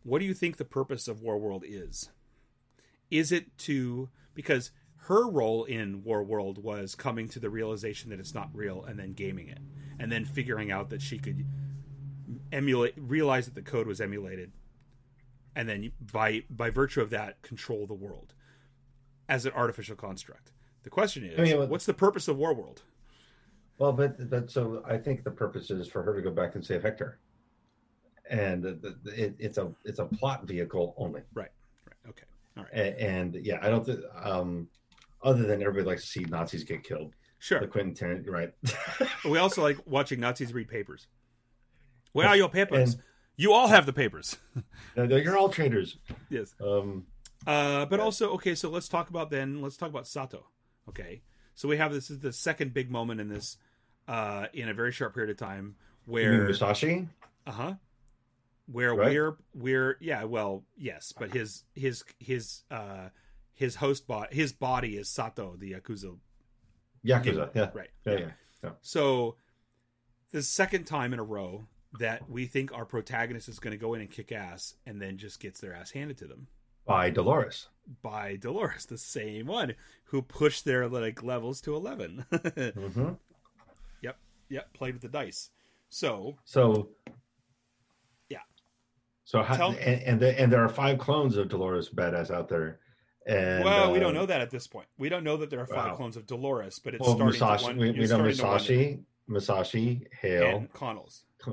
what 0.07 0.19
do 0.19 0.25
you 0.25 0.33
think 0.33 0.55
the 0.55 0.63
purpose 0.65 1.09
of 1.09 1.19
Warworld 1.21 1.63
is? 1.65 2.09
Is 3.11 3.31
it 3.33 3.57
to 3.59 4.09
because 4.33 4.71
her 5.01 5.27
role 5.29 5.65
in 5.65 6.01
Warworld 6.01 6.57
was 6.59 6.95
coming 6.95 7.27
to 7.29 7.39
the 7.39 7.49
realization 7.49 8.09
that 8.09 8.19
it's 8.19 8.33
not 8.33 8.49
real 8.53 8.83
and 8.83 8.97
then 8.97 9.11
gaming 9.13 9.47
it 9.49 9.59
and 9.99 10.09
then 10.11 10.23
figuring 10.25 10.71
out 10.71 10.89
that 10.91 11.01
she 11.01 11.17
could 11.17 11.45
emulate 12.51 12.93
realize 12.97 13.45
that 13.45 13.55
the 13.55 13.61
code 13.61 13.87
was 13.87 13.99
emulated 14.01 14.51
and 15.55 15.67
then 15.67 15.91
by 16.13 16.43
by 16.49 16.69
virtue 16.69 17.01
of 17.01 17.09
that 17.09 17.41
control 17.41 17.85
the 17.85 17.93
world 17.93 18.33
as 19.29 19.45
an 19.45 19.51
artificial 19.53 19.95
construct. 19.95 20.51
The 20.83 20.89
question 20.89 21.25
is 21.25 21.37
I 21.39 21.43
mean, 21.43 21.57
what- 21.57 21.69
what's 21.69 21.85
the 21.85 21.93
purpose 21.93 22.27
of 22.29 22.37
warworld 22.37 22.79
Well, 23.77 23.91
but 23.93 24.29
but 24.29 24.49
so 24.51 24.83
I 24.85 24.97
think 24.97 25.23
the 25.23 25.31
purpose 25.31 25.69
is 25.69 25.87
for 25.87 26.01
her 26.03 26.15
to 26.15 26.21
go 26.21 26.31
back 26.31 26.55
and 26.55 26.65
save 26.65 26.83
Hector, 26.83 27.19
and 28.29 28.65
it, 28.65 29.35
it's 29.39 29.57
a 29.57 29.71
it's 29.85 29.99
a 29.99 30.05
plot 30.05 30.43
vehicle 30.45 30.93
only. 30.97 31.21
right 31.33 31.49
right 31.85 32.09
okay 32.09 32.23
all 32.57 32.63
right 32.63 32.73
And, 32.73 33.33
and 33.35 33.45
yeah, 33.45 33.59
I 33.61 33.69
don't 33.69 33.85
think 33.85 33.99
um, 34.23 34.67
other 35.23 35.43
than 35.43 35.61
everybody 35.61 35.85
likes 35.85 36.01
to 36.03 36.07
see 36.07 36.21
Nazis 36.25 36.63
get 36.63 36.83
killed. 36.83 37.13
sure 37.39 37.59
The 37.59 37.67
Quentin 37.67 37.93
Tarantino, 37.93 38.29
right? 38.31 38.53
we 39.29 39.37
also 39.37 39.61
like 39.61 39.77
watching 39.85 40.19
nazis 40.19 40.53
read 40.53 40.67
papers 40.67 41.07
where 42.13 42.27
are 42.27 42.35
your 42.37 42.49
papers 42.49 42.93
And- 42.93 43.03
you 43.39 43.53
all 43.53 43.67
have 43.67 43.85
the 43.85 43.93
papers 43.93 44.37
You're 44.95 45.37
all 45.37 45.49
traitors. 45.49 45.97
yes 46.29 46.55
Um, 46.61 47.05
Uh, 47.45 47.85
but 47.85 47.99
also, 47.99 48.31
okay, 48.33 48.55
so 48.55 48.67
let's 48.69 48.89
talk 48.89 49.09
about 49.09 49.29
then. 49.29 49.61
Let's 49.61 49.77
talk 49.77 49.89
about 49.89 50.07
Sato. 50.07 50.47
Okay, 50.89 51.21
so 51.53 51.67
we 51.69 51.77
have 51.77 51.93
this 51.93 52.09
is 52.09 52.19
the 52.19 52.33
second 52.33 52.73
big 52.73 52.89
moment 52.89 53.21
in 53.21 53.29
this, 53.29 53.57
uh, 54.07 54.47
in 54.53 54.67
a 54.69 54.73
very 54.73 54.91
short 54.91 55.13
period 55.13 55.29
of 55.29 55.37
time 55.37 55.75
where, 56.05 56.45
Musashi? 56.47 57.07
uh 57.45 57.51
huh, 57.51 57.73
where 58.67 58.93
Right? 58.93 59.11
we're 59.11 59.37
we're 59.53 59.97
yeah, 59.99 60.23
well, 60.25 60.63
yes, 60.77 61.13
but 61.17 61.31
his 61.33 61.63
his 61.73 62.03
his 62.19 62.63
uh 62.69 63.09
his 63.53 63.75
host 63.75 64.07
bot 64.07 64.33
his 64.33 64.53
body 64.53 64.97
is 64.97 65.09
Sato, 65.09 65.55
the 65.57 65.71
Yakuza. 65.73 66.17
Yakuza. 67.05 67.49
Yeah. 67.55 67.69
Right. 67.73 67.89
Yeah. 68.05 68.13
Yeah. 68.19 68.31
yeah. 68.63 68.69
So, 68.81 69.37
the 70.31 70.41
second 70.43 70.85
time 70.85 71.13
in 71.13 71.19
a 71.19 71.23
row 71.23 71.67
that 71.99 72.29
we 72.29 72.45
think 72.45 72.73
our 72.73 72.85
protagonist 72.85 73.47
is 73.49 73.59
going 73.59 73.71
to 73.71 73.77
go 73.77 73.93
in 73.93 74.01
and 74.01 74.11
kick 74.11 74.31
ass, 74.31 74.75
and 74.85 75.01
then 75.01 75.17
just 75.17 75.39
gets 75.39 75.59
their 75.61 75.73
ass 75.73 75.91
handed 75.91 76.17
to 76.19 76.27
them. 76.27 76.47
By 76.85 77.09
Dolores. 77.09 77.67
by 78.01 78.35
Dolores, 78.37 78.85
the 78.85 78.97
same 78.97 79.47
one 79.47 79.73
who 80.05 80.21
pushed 80.21 80.63
their 80.65 80.87
like 80.87 81.23
levels 81.23 81.61
to 81.61 81.75
eleven. 81.75 82.25
hmm 82.31 83.09
yep, 84.01 84.17
yep, 84.49 84.73
played 84.73 84.93
with 84.93 85.01
the 85.01 85.09
dice. 85.09 85.49
So 85.89 86.37
So. 86.45 86.89
Yeah. 89.33 89.41
So 89.41 89.43
how, 89.43 89.57
Tell- 89.57 89.71
and 89.71 90.01
and, 90.03 90.19
the, 90.19 90.39
and 90.39 90.51
there 90.51 90.63
are 90.63 90.69
five 90.69 90.97
clones 90.99 91.37
of 91.37 91.49
Dolores 91.49 91.89
Badass 91.89 92.31
out 92.31 92.47
there. 92.49 92.79
And 93.27 93.63
well, 93.65 93.91
we 93.91 93.97
uh, 93.99 94.01
don't 94.03 94.13
know 94.13 94.25
that 94.25 94.39
at 94.39 94.49
this 94.51 94.67
point. 94.67 94.87
We 94.97 95.09
don't 95.09 95.23
know 95.25 95.35
that 95.37 95.49
there 95.49 95.59
are 95.59 95.67
five 95.67 95.91
wow. 95.91 95.95
clone 95.95 96.09
of 96.15 96.25
Dolores, 96.25 96.79
but 96.79 96.93
it's 96.95 97.01
Well, 97.05 97.15
starting 97.17 97.25
Musashi, 97.39 97.63
to 97.65 97.69
one, 97.71 97.77
we, 97.77 97.85
you're 97.87 97.93
we 97.95 97.99
know 97.99 98.05
starting 98.05 98.35
to 98.37 98.43
wonder. 98.43 98.53
Musashi, 98.53 98.99
Musashi, 99.27 100.07
Hale. 100.21 100.57
and 100.59 100.71
Connells. 100.73 101.23
uh, 101.45 101.51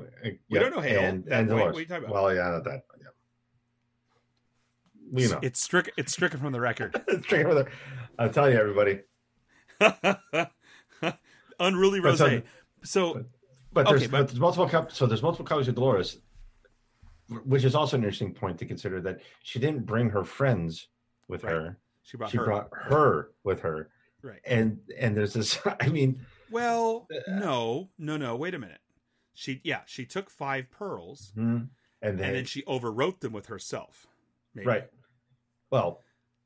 We 0.49 0.59
don't 0.59 0.73
know 0.73 0.79
Hale. 0.79 1.01
And, 1.03 1.27
and 1.27 1.49
Dolores. 1.49 1.73
what 1.73 1.75
are 1.75 1.81
you 1.81 1.85
talking 1.87 2.03
about? 2.05 2.13
Well, 2.13 2.33
yeah, 2.33 2.49
not 2.49 2.63
that. 2.63 2.85
Yeah. 2.97 3.07
We 5.11 5.27
know. 5.27 5.39
It's 5.41 5.59
stricken. 5.61 5.93
It's 5.97 6.13
stricken 6.13 6.39
from 6.39 6.53
the 6.53 6.61
record. 6.61 6.95
Straight 7.23 7.45
over 7.45 7.55
there. 7.55 7.71
I'll 8.17 8.29
tell 8.29 8.49
you, 8.49 8.57
everybody. 8.57 9.01
Unruly 11.59 11.99
But 11.99 12.07
rose. 12.07 12.17
so- 12.19 12.41
So 12.83 13.25
But 13.73 13.87
there's, 13.87 14.03
Okay, 14.03 14.07
but, 14.11 14.19
but- 14.19 14.27
there's 14.29 14.39
multiple 14.39 14.87
so 14.91 15.05
there's 15.07 15.21
multiple 15.21 15.45
copies 15.45 15.67
of 15.67 15.75
Dolores, 15.75 16.19
which 17.45 17.63
is 17.63 17.75
also 17.75 17.97
an 17.97 18.03
interesting 18.03 18.33
point 18.33 18.57
to 18.59 18.65
consider 18.65 19.01
that 19.01 19.21
she 19.43 19.59
didn't 19.59 19.85
bring 19.85 20.09
her 20.09 20.23
friends 20.23 20.87
with 21.27 21.43
Right. 21.43 21.53
her. 21.53 21.77
she 22.03 22.17
brought 22.17 22.31
She 22.31 22.37
her. 22.37 22.45
brought 22.45 22.69
her 22.73 23.31
with 23.43 23.61
her. 23.61 23.89
Right. 24.21 24.41
And 24.45 24.79
and 24.97 25.15
there's 25.15 25.33
this 25.33 25.59
I 25.81 25.87
mean, 25.89 26.19
Well, 26.51 27.07
no, 27.27 27.89
no, 27.97 28.17
no. 28.17 28.35
Wait 28.35 28.53
a 28.53 28.59
minute. 28.59 28.79
She 29.33 29.61
yeah, 29.63 29.81
she 29.85 30.05
took 30.05 30.29
five 30.29 30.69
pearls 30.71 31.31
hmm, 31.35 31.63
and 32.01 32.19
then, 32.19 32.27
and 32.27 32.35
then 32.37 32.45
she 32.45 32.61
overwrote 32.63 33.19
them 33.19 33.33
with 33.33 33.47
herself. 33.47 34.07
Maybe. 34.53 34.67
right. 34.67 34.89
Well, 35.71 36.01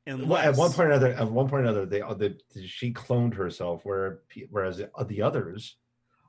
And 0.07 0.22
at 0.31 0.56
one 0.56 0.72
point 0.72 0.88
or 0.88 0.91
another, 0.91 1.14
at 1.14 1.30
one 1.30 1.47
point 1.47 1.61
or 1.61 1.65
another, 1.65 1.85
they, 1.85 2.01
uh, 2.01 2.14
the, 2.15 2.38
she 2.65 2.91
cloned 2.93 3.34
herself, 3.35 3.85
where 3.85 4.22
whereas 4.49 4.81
the 5.06 5.22
others 5.22 5.76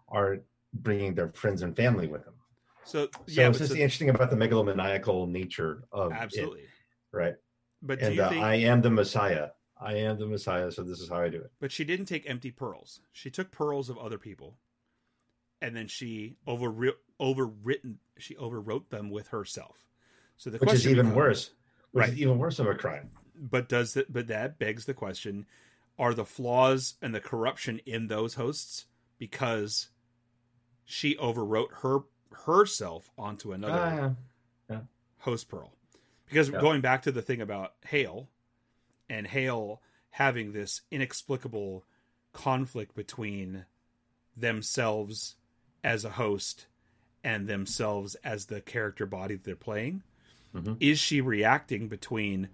are 0.09 0.41
bringing 0.75 1.15
their 1.15 1.29
friends 1.33 1.63
and 1.63 1.75
family 1.75 2.07
with 2.09 2.25
them. 2.25 2.35
So 2.85 3.07
So 3.07 3.11
yeah, 3.27 3.49
it's 3.49 3.59
but 3.59 3.65
just 3.65 3.71
so- 3.73 3.77
interesting 3.79 4.11
about 4.11 4.31
the 4.31 4.37
megalomaniacal 4.37 5.29
nature 5.29 5.85
of 5.93 6.13
it, 6.13 6.17
absolutely. 6.19 6.65
right? 7.13 7.35
But 7.83 8.01
do 8.01 8.07
And 8.07 8.15
you 8.15 8.23
uh, 8.23 8.29
think? 8.31 8.43
I 8.43 8.55
am 8.57 8.83
the 8.83 8.91
Messiah. 8.91 9.49
I 9.81 9.95
am 9.95 10.19
the 10.19 10.27
Messiah, 10.27 10.71
so 10.71 10.83
this 10.83 11.01
is 11.01 11.09
how 11.09 11.21
I 11.21 11.29
do 11.31 11.39
it. 11.39 11.51
But 11.61 11.73
she 11.73 11.85
didn't 11.85 12.05
take 12.07 12.29
empty 12.29 12.51
pearls. 12.51 13.01
She 13.13 13.31
took 13.31 13.51
pearls 13.51 13.89
of 13.89 13.97
other 13.97 14.19
people, 14.19 14.59
and 15.63 15.75
then 15.75 15.89
she 15.89 16.37
over 16.47 16.71
overwritten. 17.19 17.97
She 18.19 18.35
overwrote 18.35 18.91
them 18.91 19.09
with 19.11 19.29
herself. 19.29 19.79
So 20.37 20.51
the 20.51 20.59
Which 20.59 20.73
is 20.75 20.87
even 20.87 21.07
becomes- 21.07 21.17
worse. 21.17 21.51
Which 21.93 22.03
Right. 22.03 22.13
is 22.13 22.21
even 22.21 22.39
worse 22.39 22.59
of 22.59 22.67
a 22.67 22.75
crime. 22.75 23.11
But 23.35 23.69
does 23.69 23.95
that? 23.95 24.13
But 24.13 24.27
that 24.27 24.59
begs 24.59 24.85
the 24.85 24.93
question: 24.95 25.47
Are 25.99 26.13
the 26.13 26.27
flaws 26.27 26.97
and 27.01 27.15
the 27.15 27.21
corruption 27.21 27.79
in 27.87 28.09
those 28.09 28.35
hosts 28.35 28.85
because 29.17 29.89
she 30.85 31.15
overwrote 31.17 31.73
her 31.83 32.01
herself 32.33 33.11
onto 33.19 33.53
another? 33.53 34.17
Ah, 34.71 34.81
host 35.19 35.49
pearl 35.49 35.73
because 36.27 36.49
Yeah. 36.49 36.61
going 36.61 36.81
back 36.81 37.03
to 37.03 37.13
the 37.13 37.21
thing 37.23 37.41
about 37.43 37.75
hale 37.85 38.29
and 39.09 39.27
hale 39.27 39.83
having 40.11 40.53
this 40.53 40.81
inexplicable 40.91 41.85
conflict 42.33 42.95
between 42.95 43.67
themselves 44.37 45.37
as 45.85 46.05
a 46.05 46.11
host 46.11 46.67
and 47.23 47.47
themselves 47.49 48.15
as 48.17 48.47
the 48.47 48.61
character 48.61 49.05
body 49.07 49.35
that 49.35 49.45
they're 49.45 49.57
playing 49.57 50.03
Mhm. 50.55 50.77
is 50.81 50.99
she 50.99 51.21
reacting 51.21 51.89
between 51.89 52.49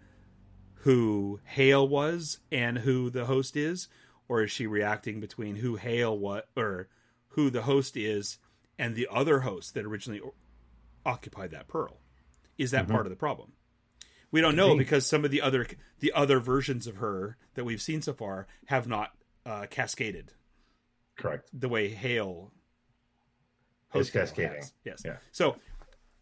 who 0.80 1.40
hale 1.44 1.86
was 1.86 2.40
and 2.50 2.78
who 2.78 3.10
the 3.10 3.26
host 3.26 3.56
is 3.56 3.88
or 4.28 4.42
is 4.42 4.50
she 4.50 4.66
reacting 4.66 5.20
between 5.20 5.56
who 5.56 5.76
hale 5.76 6.18
what 6.18 6.48
or 6.56 6.88
who 7.30 7.48
the 7.50 7.62
host 7.62 7.96
is 7.96 8.38
and 8.78 8.94
the 8.94 9.08
other 9.10 9.40
host 9.40 9.74
that 9.74 9.84
originally 9.84 10.20
occupied 11.04 11.50
that 11.50 11.68
pearl 11.68 12.00
is 12.58 12.70
that 12.72 12.86
Mhm. 12.86 12.90
part 12.90 13.06
of 13.06 13.10
the 13.10 13.16
problem 13.16 13.52
we 14.32 14.40
don't 14.40 14.56
know 14.56 14.76
because 14.76 15.06
some 15.06 15.24
of 15.24 15.30
the 15.30 15.40
other 15.40 15.66
the 16.00 16.12
other 16.12 16.40
versions 16.40 16.86
of 16.86 16.96
her 16.96 17.36
that 17.54 17.64
we've 17.64 17.80
seen 17.82 18.02
so 18.02 18.12
far 18.12 18.46
have 18.66 18.86
not 18.88 19.16
uh, 19.46 19.66
cascaded 19.70 20.32
correct. 21.16 21.48
the 21.52 21.68
way 21.68 21.88
Hale 21.88 22.52
Is 23.94 24.10
cascading. 24.10 24.56
has. 24.56 24.72
Yes. 24.84 25.02
Yeah. 25.04 25.18
So, 25.30 25.56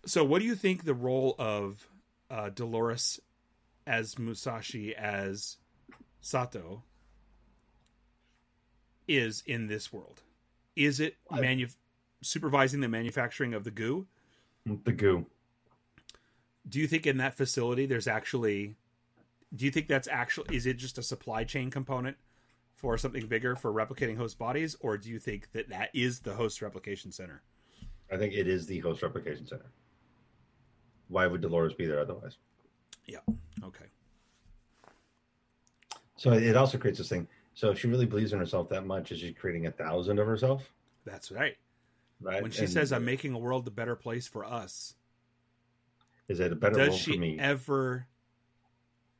so 0.06 0.22
what 0.22 0.40
do 0.40 0.44
you 0.44 0.54
think 0.54 0.84
the 0.84 0.94
role 0.94 1.34
of 1.38 1.88
uh, 2.30 2.50
Dolores 2.50 3.18
as 3.86 4.18
Musashi 4.18 4.94
as 4.94 5.56
Sato 6.20 6.84
is 9.08 9.42
in 9.46 9.66
this 9.66 9.92
world? 9.92 10.22
Is 10.76 11.00
it 11.00 11.16
manu- 11.30 11.68
supervising 12.24 12.80
the 12.80 12.88
manufacturing 12.88 13.54
of 13.54 13.64
the 13.64 13.70
goo? 13.70 14.06
The 14.84 14.92
goo. 14.92 15.26
Do 16.68 16.80
you 16.80 16.86
think 16.86 17.06
in 17.06 17.18
that 17.18 17.34
facility 17.34 17.86
there's 17.86 18.08
actually? 18.08 18.76
Do 19.54 19.64
you 19.64 19.70
think 19.70 19.88
that's 19.88 20.08
actually? 20.08 20.56
Is 20.56 20.66
it 20.66 20.78
just 20.78 20.98
a 20.98 21.02
supply 21.02 21.44
chain 21.44 21.70
component 21.70 22.16
for 22.74 22.98
something 22.98 23.26
bigger 23.26 23.54
for 23.54 23.72
replicating 23.72 24.16
host 24.16 24.38
bodies, 24.38 24.76
or 24.80 24.98
do 24.98 25.08
you 25.08 25.18
think 25.18 25.52
that 25.52 25.68
that 25.68 25.90
is 25.94 26.20
the 26.20 26.34
host 26.34 26.60
replication 26.60 27.12
center? 27.12 27.42
I 28.10 28.16
think 28.16 28.34
it 28.34 28.48
is 28.48 28.66
the 28.66 28.78
host 28.80 29.02
replication 29.02 29.46
center. 29.46 29.70
Why 31.08 31.26
would 31.26 31.40
Dolores 31.40 31.74
be 31.74 31.86
there 31.86 32.00
otherwise? 32.00 32.38
Yeah. 33.06 33.18
Okay. 33.62 33.86
So 36.16 36.32
it 36.32 36.56
also 36.56 36.78
creates 36.78 36.98
this 36.98 37.08
thing. 37.08 37.26
So 37.54 37.70
if 37.70 37.78
she 37.78 37.86
really 37.86 38.06
believes 38.06 38.32
in 38.32 38.38
herself 38.38 38.68
that 38.70 38.86
much, 38.86 39.12
is 39.12 39.18
she 39.18 39.32
creating 39.32 39.66
a 39.66 39.70
thousand 39.70 40.18
of 40.18 40.26
herself? 40.26 40.72
That's 41.04 41.30
right. 41.30 41.56
Right. 42.24 42.42
When 42.42 42.50
she 42.50 42.60
And 42.60 42.70
says, 42.70 42.90
"I'm 42.92 43.04
making 43.04 43.34
a 43.34 43.38
world 43.38 43.68
a 43.68 43.70
better 43.70 43.94
place 43.94 44.26
for 44.26 44.44
us," 44.44 44.94
is 46.28 46.40
it 46.40 46.52
a 46.52 46.56
better 46.56 46.76
does 46.76 46.96
she 46.96 47.18
me? 47.18 47.38
ever 47.38 48.06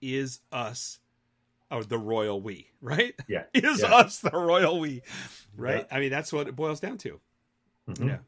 is 0.00 0.40
us 0.50 0.98
or 1.70 1.84
the 1.84 1.98
royal 1.98 2.40
we? 2.40 2.70
Right? 2.80 3.14
Yeah. 3.28 3.44
Is 3.54 3.80
Yeah. 3.82 3.94
us 3.94 4.20
the 4.20 4.30
royal 4.30 4.80
we? 4.80 5.02
Right? 5.56 5.86
I 5.90 6.00
mean, 6.00 6.10
that's 6.10 6.32
what 6.32 6.48
it 6.48 6.56
boils 6.56 6.80
down 6.80 6.98
to. 6.98 7.20
Mhm. 7.88 8.06
Yeah. 8.08 8.18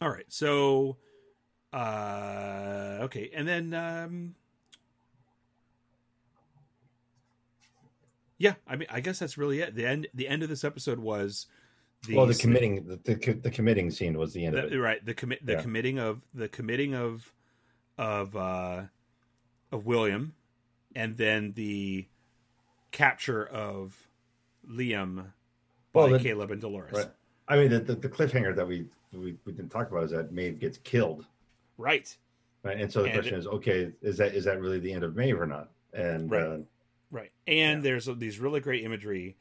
All 0.00 0.08
right. 0.10 0.24
So, 0.28 0.96
uh, 1.72 2.98
okay, 3.02 3.30
and 3.34 3.46
then, 3.46 3.74
um, 3.74 4.34
yeah, 8.38 8.54
I 8.66 8.76
mean, 8.76 8.88
I 8.90 9.00
guess 9.00 9.18
that's 9.18 9.36
really 9.36 9.60
it. 9.60 9.74
The 9.74 9.86
end. 9.86 10.06
The 10.14 10.28
end 10.28 10.42
of 10.42 10.48
this 10.48 10.64
episode 10.64 10.98
was 10.98 11.46
well, 12.08 12.26
the 12.26 12.34
committing 12.34 12.86
the, 12.86 12.96
the, 12.96 13.32
the 13.34 13.50
committing 13.50 13.90
scene 13.90 14.16
was 14.18 14.32
the 14.32 14.44
end 14.44 14.56
of 14.56 14.70
the, 14.70 14.76
it. 14.76 14.80
right 14.80 15.04
the 15.04 15.14
commit 15.14 15.44
the 15.44 15.52
Yeah. 15.52 15.62
committing 15.62 15.98
of 15.98 16.22
the 16.34 16.48
committing 16.48 16.94
of 16.94 17.30
of 17.98 18.34
uh 18.36 18.82
of 19.72 19.86
William 19.86 20.34
and 20.96 21.16
then 21.16 21.52
the 21.52 22.06
capture 22.90 23.46
of 23.46 23.96
Liam 24.68 25.16
by 25.92 26.00
Well, 26.00 26.08
the- 26.10 26.18
Caleb 26.18 26.50
and 26.50 26.60
Dolores. 26.60 26.92
Right. 26.92 27.10
I 27.48 27.56
mean, 27.56 27.70
the, 27.70 27.80
the, 27.80 27.94
the 27.96 28.08
cliffhanger 28.08 28.54
that 28.56 28.66
we, 28.66 28.86
we 29.12 29.36
we 29.44 29.52
didn't 29.52 29.70
talk 29.70 29.90
about 29.90 30.04
is 30.04 30.10
that 30.12 30.32
Maeve 30.32 30.58
gets 30.60 30.78
killed, 30.78 31.26
Right. 31.78 32.16
right? 32.62 32.80
And 32.80 32.90
so 32.92 33.00
the 33.02 33.06
And 33.06 33.14
question 33.14 33.34
it- 33.34 33.38
is, 33.40 33.46
okay, 33.46 33.92
is 34.02 34.16
that 34.18 34.34
is 34.34 34.44
that 34.44 34.60
really 34.60 34.78
the 34.78 34.92
end 34.92 35.04
of 35.04 35.16
Maeve 35.16 35.40
or 35.40 35.46
not? 35.46 35.68
And 35.92 36.30
Right. 36.30 36.42
uh, 36.42 36.58
Right. 37.12 37.32
And 37.48 37.82
there's 37.82 38.06
these 38.06 38.38
really 38.38 38.60
great 38.60 38.84
imagery 38.84 39.36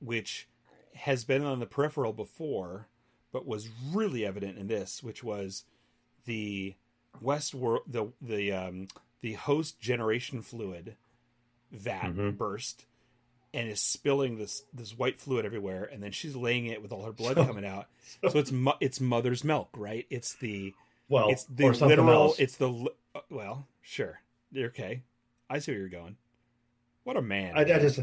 which 0.00 0.46
has 0.94 1.24
been 1.24 1.44
on 1.44 1.60
the 1.60 1.66
peripheral 1.66 2.12
before 2.12 2.88
but 3.32 3.46
was 3.46 3.68
really 3.92 4.24
evident 4.24 4.56
in 4.58 4.68
this, 4.68 5.02
which 5.02 5.24
was 5.24 5.64
the 6.24 6.74
Westworld 7.22 7.80
the 7.86 8.12
the 8.22 8.52
um 8.52 8.88
the 9.20 9.32
host 9.34 9.80
generation 9.80 10.40
fluid 10.42 10.96
vat 11.72 12.02
Mhm. 12.14 12.36
burst 12.36 12.86
and 13.52 13.68
is 13.68 13.80
spilling 13.80 14.38
this 14.38 14.62
this 14.72 14.96
white 14.98 15.20
fluid 15.20 15.44
everywhere 15.44 15.84
and 15.84 16.02
then 16.02 16.10
she's 16.12 16.34
laying 16.36 16.66
it 16.66 16.82
with 16.82 16.92
all 16.92 17.04
her 17.04 17.12
blood 17.12 17.36
coming 17.36 17.64
out. 17.64 17.86
So 18.30 18.38
it's 18.38 18.52
mo- 18.52 18.76
it's 18.80 19.00
mother's 19.00 19.44
milk, 19.44 19.70
right? 19.76 20.06
It's 20.10 20.34
the 20.34 20.74
well, 21.08 21.28
it's 21.30 21.44
the 21.44 21.66
literal 21.86 22.08
else. 22.10 22.38
it's 22.38 22.56
the 22.56 22.68
li- 22.68 22.88
uh, 23.14 23.20
well, 23.30 23.66
sure. 23.82 24.20
You're 24.52 24.68
okay. 24.68 25.02
I 25.50 25.58
see 25.58 25.72
where 25.72 25.80
you're 25.80 25.88
going. 25.88 26.16
What 27.04 27.16
a 27.16 27.22
man. 27.22 27.56
I, 27.56 27.60
I 27.60 27.64
just, 27.64 28.00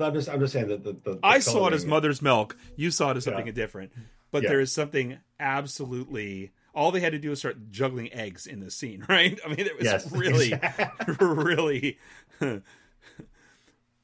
I'm 0.00 0.12
just, 0.14 0.28
I'm 0.28 0.40
just 0.40 0.52
saying 0.52 0.68
that 0.68 0.82
the, 0.84 0.92
the, 0.92 1.12
the 1.14 1.20
I 1.22 1.38
saw 1.38 1.68
it 1.68 1.72
as 1.72 1.86
mother's 1.86 2.20
milk. 2.20 2.56
You 2.76 2.90
saw 2.90 3.10
it 3.12 3.16
as 3.16 3.24
something 3.24 3.46
Yeah. 3.46 3.52
different. 3.52 3.92
But 4.32 4.42
Yeah. 4.42 4.48
there 4.50 4.60
is 4.60 4.72
something 4.72 5.18
absolutely. 5.38 6.52
All 6.74 6.90
they 6.90 6.98
had 7.00 7.12
to 7.12 7.18
do 7.20 7.30
was 7.30 7.38
start 7.38 7.70
juggling 7.70 8.12
eggs 8.12 8.46
in 8.48 8.58
the 8.60 8.70
scene, 8.70 9.04
right? 9.08 9.38
I 9.44 9.48
mean, 9.48 9.60
it 9.60 9.76
was 9.76 9.84
Yes, 9.84 10.10
really, 10.10 10.52
really. 11.20 11.98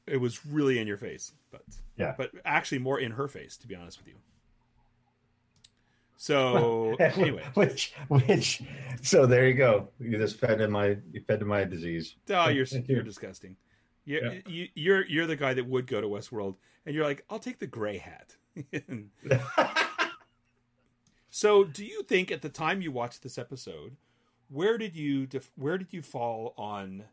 it 0.07 0.17
was 0.21 0.45
really 0.45 0.79
in 0.79 0.87
your 0.87 0.97
face, 0.97 1.33
but 1.51 1.63
Yeah. 1.97 2.15
but 2.17 2.31
actually 2.45 2.79
more 2.79 2.97
in 2.99 3.11
her 3.11 3.27
face, 3.27 3.57
to 3.57 3.67
be 3.67 3.75
honest 3.75 3.99
with 3.99 4.07
you. 4.07 4.15
So 6.17 6.95
anyway, 6.99 7.43
which, 7.55 7.93
which, 8.07 8.61
so 9.01 9.25
there 9.25 9.47
you 9.47 9.55
go. 9.55 9.89
You 9.99 10.17
just 10.17 10.39
fed 10.39 10.61
in 10.61 10.69
my, 10.71 10.97
you 11.11 11.21
fed 11.27 11.39
to 11.39 11.45
my 11.45 11.63
disease. 11.63 12.15
oh, 12.29 12.49
you're 12.49 12.67
you're 12.87 13.01
disgusting. 13.01 13.55
You're, 14.11 14.33
Yeah. 14.33 14.39
you, 14.47 14.67
you're 14.75 15.05
you're 15.05 15.27
the 15.27 15.35
guy 15.35 15.53
that 15.53 15.65
would 15.67 15.87
go 15.87 16.01
to 16.01 16.07
Westworld, 16.07 16.55
and 16.85 16.93
you're 16.95 17.05
like, 17.05 17.23
I'll 17.29 17.39
take 17.39 17.59
the 17.59 17.67
gray 17.67 17.97
hat. 17.97 18.35
So, 21.33 21.63
do 21.63 21.85
you 21.85 22.03
think 22.03 22.29
at 22.29 22.41
the 22.41 22.49
time 22.49 22.81
you 22.81 22.91
watched 22.91 23.23
this 23.23 23.37
episode, 23.37 23.95
where 24.49 24.77
did 24.77 24.97
you 24.97 25.25
def- 25.25 25.51
where 25.55 25.77
did 25.77 25.93
you 25.93 26.01
fall 26.01 26.53
on 26.57 27.05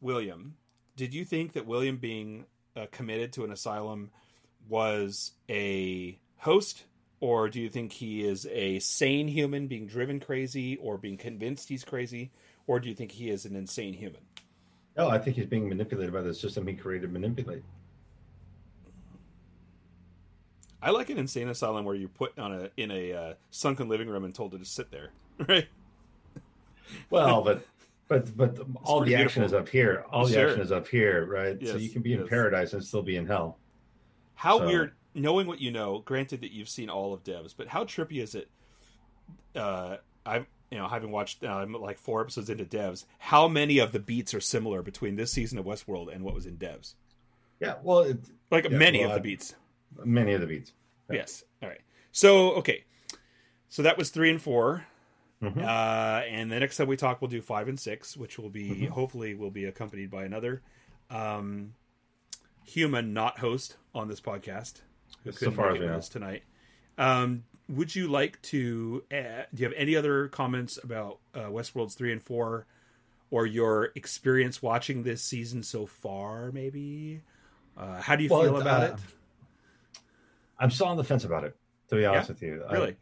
William? 0.00 0.56
Did 0.96 1.12
you 1.12 1.26
think 1.26 1.52
that 1.52 1.66
William 1.66 1.98
being 1.98 2.46
uh, 2.74 2.86
committed 2.90 3.34
to 3.34 3.44
an 3.44 3.52
asylum 3.52 4.10
was 4.66 5.32
a 5.50 6.18
host, 6.38 6.84
or 7.20 7.50
do 7.50 7.60
you 7.60 7.68
think 7.68 7.92
he 7.92 8.24
is 8.26 8.46
a 8.50 8.78
sane 8.78 9.28
human 9.28 9.66
being 9.66 9.86
driven 9.86 10.20
crazy, 10.20 10.76
or 10.78 10.96
being 10.96 11.18
convinced 11.18 11.68
he's 11.68 11.84
crazy, 11.84 12.30
or 12.66 12.80
do 12.80 12.88
you 12.88 12.94
think 12.94 13.12
he 13.12 13.28
is 13.28 13.44
an 13.44 13.56
insane 13.56 13.92
human? 13.92 14.22
No, 15.00 15.08
I 15.08 15.18
think 15.18 15.36
he's 15.36 15.46
being 15.46 15.66
manipulated 15.66 16.12
by 16.12 16.20
the 16.20 16.34
system 16.34 16.66
he 16.66 16.74
created. 16.74 17.06
to 17.06 17.12
Manipulate. 17.12 17.62
I 20.82 20.90
like 20.90 21.08
an 21.08 21.16
insane 21.16 21.48
asylum 21.48 21.86
where 21.86 21.94
you're 21.94 22.10
put 22.10 22.38
on 22.38 22.52
a 22.52 22.70
in 22.76 22.90
a 22.90 23.12
uh, 23.12 23.34
sunken 23.50 23.88
living 23.88 24.08
room 24.08 24.24
and 24.24 24.34
told 24.34 24.52
to 24.52 24.58
just 24.58 24.74
sit 24.74 24.90
there, 24.90 25.10
right? 25.48 25.66
Well, 27.08 27.42
but 27.42 27.66
but 28.08 28.36
but 28.36 28.58
all 28.82 29.00
the 29.00 29.14
action 29.14 29.42
is 29.42 29.54
up 29.54 29.68
here. 29.68 30.04
All 30.10 30.26
the 30.26 30.38
action 30.38 30.60
is 30.60 30.72
up 30.72 30.86
here, 30.86 31.24
right? 31.26 31.56
so 31.66 31.76
you 31.76 31.88
can 31.88 32.02
be 32.02 32.12
in 32.12 32.20
yes. 32.20 32.28
paradise 32.28 32.72
and 32.74 32.84
still 32.84 33.02
be 33.02 33.16
in 33.16 33.26
hell. 33.26 33.56
How 34.34 34.58
So- 34.58 34.66
weird, 34.66 34.92
knowing 35.14 35.46
what 35.46 35.60
you 35.60 35.70
know. 35.70 36.00
Granted 36.04 36.42
that 36.42 36.52
you've 36.52 36.68
seen 36.68 36.90
all 36.90 37.14
of 37.14 37.24
Devs, 37.24 37.54
but 37.56 37.68
how 37.68 37.84
trippy 37.84 38.22
is 38.22 38.34
it? 38.34 38.48
Uh, 39.54 39.96
I 40.26 40.44
you 40.70 40.78
know, 40.78 40.88
having 40.88 41.10
watched 41.10 41.44
um, 41.44 41.72
like 41.72 41.98
four 41.98 42.20
episodes 42.20 42.48
into 42.50 42.64
Devs, 42.64 43.04
how 43.18 43.48
many 43.48 43.78
of 43.78 43.92
the 43.92 43.98
beats 43.98 44.32
are 44.34 44.40
similar 44.40 44.82
between 44.82 45.16
this 45.16 45.32
season 45.32 45.58
of 45.58 45.64
Westworld 45.64 46.14
and 46.14 46.24
what 46.24 46.34
was 46.34 46.46
in 46.46 46.56
Devs? 46.56 46.94
Yeah, 47.60 47.74
well, 47.82 48.00
it, 48.00 48.18
Like 48.50 48.64
Yeah, 48.64 48.76
many 48.78 49.00
well, 49.00 49.10
of 49.10 49.14
the 49.16 49.20
beats. 49.20 49.54
many 50.04 50.32
of 50.32 50.40
the 50.40 50.46
beats. 50.46 50.72
Yeah. 51.10 51.16
Yes. 51.16 51.44
All 51.62 51.68
right. 51.68 51.80
So 52.12 52.52
okay, 52.54 52.84
so 53.68 53.82
that 53.82 53.98
was 53.98 54.10
three 54.10 54.30
and 54.30 54.40
4 54.40 54.86
Mhm. 55.42 55.56
uh, 55.64 56.22
and 56.26 56.52
the 56.52 56.60
next 56.60 56.76
time 56.76 56.86
we 56.86 56.96
talk, 56.96 57.20
we'll 57.22 57.30
do 57.30 57.40
five 57.42 57.66
and 57.68 57.78
six, 57.80 58.16
which 58.16 58.38
will 58.38 58.50
be 58.50 58.68
Mm-hmm. 58.70 58.86
hopefully 58.92 59.34
will 59.34 59.50
be 59.50 59.64
accompanied 59.64 60.10
by 60.10 60.24
another 60.24 60.62
um, 61.10 61.74
human, 62.64 63.12
not 63.12 63.38
host 63.40 63.76
on 63.94 64.08
this 64.08 64.20
podcast. 64.20 64.82
Who 65.24 65.32
So 65.32 65.38
couldn't 65.38 65.54
far 65.54 65.72
make 65.72 65.76
as 65.76 65.76
it 65.76 65.80
we 65.80 65.84
with 65.86 65.92
know. 65.92 65.98
us 65.98 66.08
tonight. 66.08 66.42
Um, 66.98 67.44
would 67.70 67.94
you 67.94 68.08
like 68.08 68.40
to? 68.42 69.02
Uh, 69.12 69.44
do 69.54 69.62
you 69.62 69.64
have 69.68 69.74
any 69.76 69.96
other 69.96 70.28
comments 70.28 70.78
about 70.82 71.18
uh, 71.34 71.42
Westworld's 71.42 71.94
three 71.94 72.12
and 72.12 72.22
four, 72.22 72.66
or 73.30 73.46
your 73.46 73.90
experience 73.94 74.60
watching 74.60 75.02
this 75.02 75.22
season 75.22 75.62
so 75.62 75.86
far? 75.86 76.50
Maybe. 76.52 77.22
Uh, 77.76 78.00
how 78.00 78.16
do 78.16 78.24
you 78.24 78.28
Well, 78.30 78.42
feel 78.42 78.60
about 78.60 78.82
uh, 78.82 78.94
it? 78.94 79.00
I'm 80.58 80.70
still 80.70 80.88
on 80.88 80.96
the 80.96 81.04
fence 81.04 81.24
about 81.24 81.44
it. 81.44 81.56
To 81.88 81.96
be 81.96 82.04
honest 82.04 82.28
Yeah? 82.28 82.32
with 82.32 82.42
you, 82.42 82.64
I- 82.68 82.72
Really? 82.72 82.96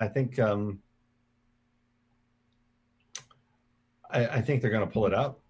I 0.00 0.06
think 0.08 0.38
um, 0.38 0.80
I, 4.10 4.26
I 4.26 4.40
think 4.40 4.62
they're 4.62 4.70
going 4.70 4.86
to 4.86 4.92
pull 4.92 5.06
it 5.06 5.14
out, 5.14 5.40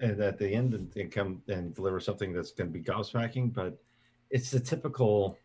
and 0.00 0.20
at 0.20 0.38
the 0.38 0.48
end, 0.48 0.74
and, 0.74 0.94
and 0.96 1.10
come 1.10 1.42
and 1.48 1.74
deliver 1.74 1.98
something 2.00 2.32
that's 2.32 2.52
going 2.52 2.70
to 2.70 2.78
be 2.78 2.84
gobsmacking. 2.84 3.52
But 3.54 3.78
it's 4.30 4.50
the 4.50 4.60
typical 4.60 5.38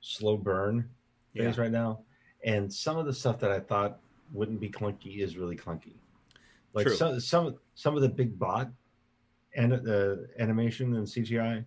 slow 0.00 0.36
burn 0.36 0.88
Yeah. 1.34 1.52
right 1.56 1.70
now, 1.70 2.00
and 2.44 2.72
some 2.72 2.96
of 2.96 3.06
the 3.06 3.12
stuff 3.12 3.38
that 3.40 3.50
I 3.50 3.60
thought 3.60 3.98
wouldn't 4.32 4.60
be 4.60 4.70
clunky 4.70 5.18
is 5.18 5.36
really 5.36 5.56
clunky. 5.56 5.94
Like 6.72 6.86
True. 6.86 6.96
some 6.96 7.20
some 7.20 7.56
some 7.74 7.96
of 7.96 8.02
the 8.02 8.08
big 8.08 8.38
bot 8.38 8.68
and 9.54 9.72
the 9.72 10.28
animation 10.38 10.94
and 10.96 11.06
CGI 11.06 11.64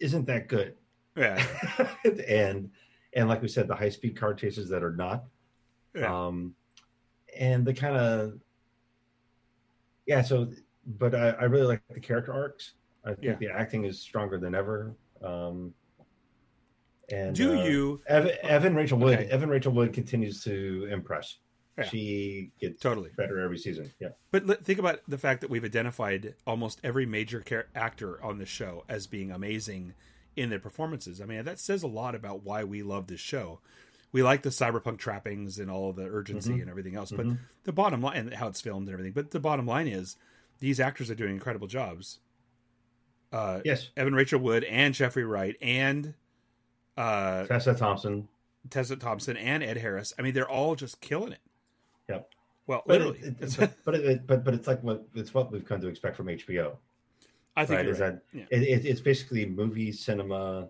isn't 0.00 0.26
that 0.26 0.48
good 0.48 0.74
Yeah. 1.16 1.44
and 2.28 2.70
and 3.14 3.28
like 3.28 3.42
we 3.42 3.48
said, 3.48 3.68
the 3.68 3.74
high 3.76 3.90
speed 3.90 4.16
car 4.16 4.34
chases 4.34 4.68
that 4.70 4.82
are 4.82 4.92
not. 4.96 5.24
Yeah. 5.94 6.26
Um, 6.26 6.54
and 7.38 7.64
the 7.64 7.72
kind 7.74 7.96
of 7.96 8.40
yeah. 10.06 10.22
So, 10.22 10.50
but 10.98 11.14
I, 11.14 11.30
I 11.30 11.44
really 11.44 11.66
like 11.66 11.82
the 11.90 12.00
character 12.00 12.32
arcs. 12.32 12.72
I 13.04 13.10
think 13.10 13.22
Yeah. 13.24 13.34
the 13.34 13.48
acting 13.50 13.84
is 13.84 14.00
stronger 14.00 14.38
than 14.38 14.54
ever. 14.54 14.94
Um, 15.22 15.72
and 17.10 17.34
Do 17.34 17.58
uh, 17.58 17.64
you 17.64 18.00
Evan, 18.06 18.32
Evan 18.42 18.74
Rachel 18.74 18.98
Wood? 18.98 19.18
Okay. 19.18 19.30
Evan 19.30 19.48
Rachel 19.48 19.72
Wood 19.72 19.92
continues 19.92 20.42
to 20.44 20.88
impress. 20.90 21.38
Yeah. 21.76 21.84
She 21.84 22.52
gets 22.60 22.80
totally? 22.80 23.10
better 23.16 23.40
every 23.40 23.58
season. 23.58 23.90
Yeah. 23.98 24.10
But 24.30 24.64
think 24.64 24.78
about 24.78 25.00
the 25.08 25.18
fact 25.18 25.40
that 25.40 25.50
we've 25.50 25.64
identified 25.64 26.34
almost 26.46 26.78
every 26.84 27.04
major 27.04 27.40
char- 27.40 27.66
actor 27.74 28.22
on 28.22 28.38
the 28.38 28.46
show 28.46 28.84
as 28.88 29.06
being 29.08 29.32
amazing 29.32 29.94
in 30.36 30.50
their 30.50 30.60
performances. 30.60 31.20
I 31.20 31.24
mean, 31.26 31.44
that 31.44 31.58
says 31.58 31.82
a 31.82 31.88
lot 31.88 32.14
about 32.14 32.44
why 32.44 32.62
we 32.64 32.82
love 32.84 33.08
this 33.08 33.20
show. 33.20 33.60
We 34.12 34.22
like 34.22 34.42
the 34.42 34.50
cyberpunk 34.50 34.98
trappings 34.98 35.58
and 35.58 35.68
all 35.68 35.90
of 35.90 35.96
the 35.96 36.06
urgency 36.06 36.52
Mhm. 36.52 36.60
and 36.62 36.70
everything 36.70 36.94
else, 36.94 37.10
but 37.10 37.26
Mhm. 37.26 37.38
the 37.64 37.72
bottom 37.72 38.00
line 38.00 38.16
and 38.18 38.34
how 38.34 38.46
it's 38.46 38.60
filmed 38.60 38.86
and 38.86 38.92
everything. 38.92 39.12
But 39.12 39.32
the 39.32 39.40
bottom 39.40 39.66
line 39.66 39.88
is 39.88 40.16
these 40.60 40.78
actors 40.78 41.10
are 41.10 41.16
doing 41.16 41.34
incredible 41.34 41.66
jobs. 41.66 42.20
Uh, 43.32 43.60
Yes. 43.64 43.90
Evan 43.96 44.14
Rachel 44.14 44.38
Wood 44.38 44.62
and 44.64 44.94
Jeffrey 44.94 45.24
Wright 45.24 45.56
and 45.60 46.14
uh, 46.96 47.44
Tessa 47.46 47.74
Thompson. 47.74 48.28
Tessa 48.70 48.96
Thompson 48.96 49.36
and 49.36 49.62
Ed 49.62 49.76
Harris. 49.78 50.12
I 50.18 50.22
mean, 50.22 50.32
they're 50.34 50.48
all 50.48 50.74
just 50.74 51.00
killing 51.00 51.32
it. 51.32 51.40
Yep. 52.08 52.30
Well, 52.66 52.82
But 52.86 52.92
literally, 53.00 53.18
it, 53.18 53.34
It's- 53.42 53.58
it, 53.58 53.58
but, 53.58 53.92
but, 53.92 53.94
it, 53.96 54.26
but 54.26 54.44
but 54.44 54.54
it's 54.54 54.66
like 54.66 54.82
what 54.82 55.04
it's 55.14 55.34
what 55.34 55.52
we've 55.52 55.64
come 55.64 55.80
to 55.82 55.88
expect 55.88 56.16
from 56.16 56.26
HBO. 56.26 56.76
I 57.56 57.64
think 57.66 57.76
right? 57.78 57.88
Is 57.88 58.00
right. 58.00 58.12
that 58.14 58.22
Yeah. 58.32 58.44
it, 58.50 58.62
it, 58.62 58.84
it's 58.86 59.00
basically 59.00 59.46
movie 59.46 59.92
cinema 59.92 60.68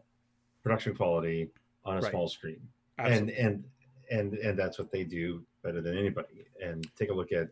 production 0.63 0.95
quality 0.97 1.51
on 1.85 1.99
a 1.99 2.01
Right. 2.01 2.11
small 2.11 2.29
screen, 2.29 2.61
Absolutely. 2.99 3.35
and 3.37 3.65
and 4.11 4.33
and 4.33 4.35
and 4.39 4.59
that's 4.59 4.79
what 4.79 4.91
they 4.91 5.05
do 5.05 5.43
better 5.63 5.81
than 5.81 5.97
anybody. 5.97 6.47
And 6.63 6.87
take 6.97 7.11
a 7.11 7.15
look 7.15 7.31
at, 7.33 7.49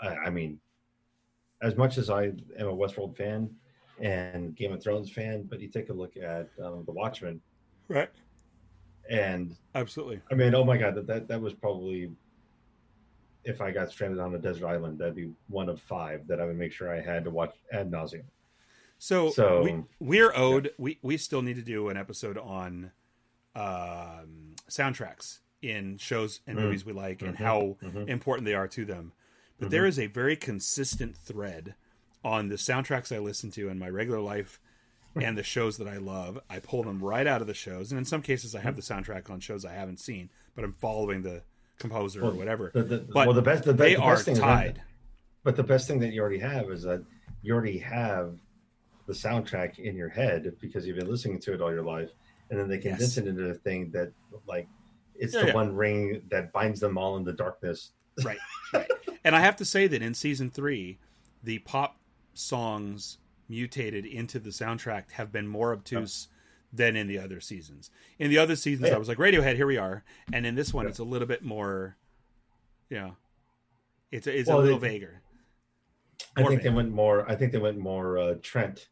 I, 0.00 0.08
I 0.26 0.30
mean, 0.30 0.60
as 1.62 1.76
much 1.76 1.96
as 1.98 2.10
I 2.10 2.24
am 2.24 2.68
a 2.68 2.76
Westworld 2.76 3.16
fan 3.16 3.50
and 4.00 4.54
Game 4.54 4.72
of 4.72 4.82
Thrones 4.82 5.10
fan, 5.10 5.44
but 5.44 5.60
you 5.60 5.68
take 5.68 5.88
a 5.88 5.92
look 5.92 6.16
at 6.16 6.48
um, 6.62 6.84
The 6.84 6.92
Watchmen, 6.92 7.40
right. 7.88 8.10
and 9.10 9.56
Absolutely. 9.74 10.20
I 10.30 10.34
mean, 10.34 10.54
oh 10.54 10.64
my 10.64 10.76
god, 10.76 10.94
that 10.96 11.06
that, 11.06 11.28
that 11.28 11.40
was 11.40 11.52
probably. 11.54 12.10
If 13.44 13.60
I 13.60 13.72
got 13.72 13.90
stranded 13.90 14.20
on 14.20 14.32
a 14.34 14.38
desert 14.38 14.66
island, 14.68 14.98
that'd 14.98 15.16
be 15.16 15.32
one 15.48 15.68
of 15.68 15.80
five 15.80 16.28
that 16.28 16.40
I 16.40 16.44
would 16.44 16.56
make 16.56 16.72
sure 16.72 16.94
I 16.94 17.00
had 17.00 17.24
to 17.24 17.30
watch 17.30 17.52
ad 17.72 17.90
nauseum. 17.90 18.22
So, 18.98 19.30
So- 19.30 19.62
we, 19.64 19.82
we're 19.98 20.32
owed. 20.36 20.70
We 20.78 20.98
we 21.02 21.16
still 21.16 21.42
need 21.42 21.56
to 21.56 21.62
do 21.62 21.88
an 21.88 21.96
episode 21.96 22.38
on 22.38 22.92
um, 23.54 24.54
soundtracks 24.70 25.40
in 25.60 25.98
shows 25.98 26.40
and 26.46 26.56
Mm. 26.58 26.62
movies 26.62 26.84
we 26.84 26.92
like 26.92 27.20
and 27.22 27.34
Mhm. 27.36 27.38
how 27.38 27.76
Mhm. 27.82 28.08
important 28.08 28.46
they 28.46 28.54
are 28.54 28.68
to 28.68 28.84
them. 28.84 29.12
But 29.58 29.68
Mhm. 29.68 29.70
there 29.70 29.86
is 29.86 29.98
a 29.98 30.06
very 30.06 30.36
consistent 30.36 31.16
thread 31.16 31.74
on 32.24 32.48
the 32.48 32.54
soundtracks 32.56 33.14
I 33.14 33.18
listen 33.18 33.50
to 33.52 33.68
in 33.68 33.78
my 33.78 33.88
regular 33.90 34.20
life 34.20 34.60
and 35.16 35.36
the 35.36 35.42
shows 35.42 35.76
that 35.78 35.88
I 35.88 35.98
love. 35.98 36.38
I 36.48 36.58
pull 36.58 36.82
them 36.82 37.02
right 37.02 37.26
out 37.26 37.40
of 37.40 37.46
the 37.46 37.54
shows, 37.54 37.90
and 37.92 37.98
in 37.98 38.04
some 38.04 38.22
cases, 38.22 38.54
I 38.54 38.60
have 38.60 38.76
the 38.76 38.82
soundtrack 38.82 39.30
on 39.30 39.40
shows 39.40 39.64
I 39.64 39.72
haven't 39.74 40.00
seen, 40.00 40.30
but 40.54 40.64
I'm 40.64 40.74
following 40.74 41.22
the 41.22 41.42
composer 41.78 42.24
or 42.24 42.30
whatever. 42.32 42.70
The, 42.74 42.82
the, 42.82 42.98
But 42.98 43.26
well, 43.26 43.34
the 43.34 43.42
best, 43.42 43.64
the, 43.64 43.72
they 43.72 43.94
the 43.94 44.00
are 44.02 44.14
best 44.14 44.24
thing 44.24 44.32
is 44.34 44.40
that- 44.40 44.46
tied. 44.46 44.82
but 45.42 45.56
the 45.56 45.62
best 45.64 45.88
thing 45.88 45.98
that 46.00 46.12
you 46.12 46.20
already 46.20 46.38
have 46.38 46.70
is 46.70 46.82
that 46.82 47.02
you 47.42 47.52
already 47.54 47.78
have 47.78 48.38
the 49.06 49.12
soundtrack 49.12 49.78
in 49.80 49.96
your 49.96 50.08
head 50.08 50.54
because 50.60 50.86
you've 50.86 50.96
been 50.96 51.10
listening 51.10 51.40
to 51.40 51.52
it 51.52 51.60
all 51.60 51.72
your 51.72 51.82
life, 51.82 52.10
and 52.50 52.58
then 52.58 52.68
they 52.68 52.78
condense 52.78 53.16
Yes. 53.16 53.18
it 53.18 53.26
into 53.26 53.44
a 53.48 53.54
thing 53.54 53.90
that, 53.90 54.12
like, 54.46 54.68
it's 55.16 55.34
Yeah, 55.34 55.40
the 55.42 55.46
yeah. 55.48 55.54
one 55.54 55.74
ring 55.74 56.22
that 56.30 56.52
binds 56.52 56.78
them 56.80 56.96
all 56.96 57.16
in 57.16 57.24
the 57.24 57.32
darkness. 57.32 57.90
right, 58.24 58.38
right. 58.72 58.90
And 59.24 59.34
I 59.34 59.40
have 59.40 59.56
to 59.56 59.64
say 59.64 59.86
that 59.88 60.02
in 60.02 60.14
season 60.14 60.50
three, 60.50 60.98
the 61.42 61.58
pop 61.60 61.96
songs 62.34 63.18
mutated 63.52 64.06
into 64.06 64.38
the 64.38 64.48
soundtrack 64.48 65.10
have 65.12 65.30
been 65.30 65.46
more 65.46 65.72
obtuse 65.74 66.28
than 66.72 66.96
in 66.96 67.06
the 67.06 67.18
other 67.18 67.38
seasons. 67.38 67.90
In 68.18 68.30
the 68.30 68.38
other 68.38 68.56
seasons, 68.56 68.88
Yeah. 68.88 68.94
I 68.94 68.98
was 68.98 69.06
like 69.08 69.18
Radiohead, 69.18 69.56
here 69.56 69.66
we 69.66 69.76
are, 69.76 70.02
and 70.32 70.46
in 70.46 70.54
this 70.54 70.72
one, 70.72 70.86
Yeah. 70.86 70.90
it's 70.90 70.98
a 71.00 71.04
little 71.04 71.28
bit 71.28 71.44
more, 71.44 71.98
you 72.88 72.96
know, 72.98 73.16
it's 74.10 74.26
it's 74.26 74.48
Well, 74.48 74.60
a 74.60 74.62
little 74.62 74.78
they- 74.78 74.88
vaguer. 74.88 75.20
I 76.34 76.40
More 76.40 76.50
think 76.50 76.62
they 76.62 76.70
went 76.70 76.90
more. 76.92 77.30
I 77.30 77.36
think 77.36 77.52
they 77.52 77.58
went 77.58 77.78
more 77.78 78.16
uh, 78.16 78.34
Trent 78.42 78.88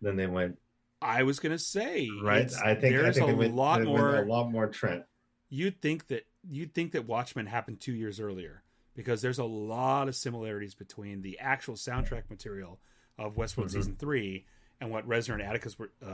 than 0.00 0.16
they 0.16 0.26
went 0.26 0.58
I 1.00 1.22
was 1.22 1.38
gonna 1.38 1.58
say, 1.58 2.08
right. 2.22 2.52
I 2.64 2.74
think 2.74 2.96
I 2.96 3.02
there's 3.02 3.16
think 3.16 3.30
a 3.30 3.34
went, 3.36 3.54
lot 3.54 3.82
more. 3.82 4.16
a 4.16 4.26
lot 4.26 4.50
more 4.50 4.66
Trent. 4.68 5.04
You'd 5.48 5.80
think 5.80 6.08
that 6.08 6.26
you'd 6.48 6.74
think 6.74 6.90
that 6.92 7.06
Watchmen 7.06 7.46
happened 7.46 7.80
two 7.80 7.92
years 7.94 8.18
earlier 8.18 8.64
because 8.96 9.22
there's 9.22 9.38
a 9.38 9.44
lot 9.44 10.08
of 10.08 10.16
similarities 10.16 10.74
between 10.74 11.22
the 11.22 11.38
actual 11.38 11.74
soundtrack 11.76 12.28
material 12.30 12.80
of 13.18 13.34
Westworld 13.36 13.66
Mhm. 13.66 13.70
season 13.72 13.96
three 13.96 14.44
and 14.80 14.90
what 14.90 15.06
Reznor 15.08 15.34
and 15.34 15.42
Atticus 15.42 15.78
were 15.78 15.90
uh, 16.04 16.08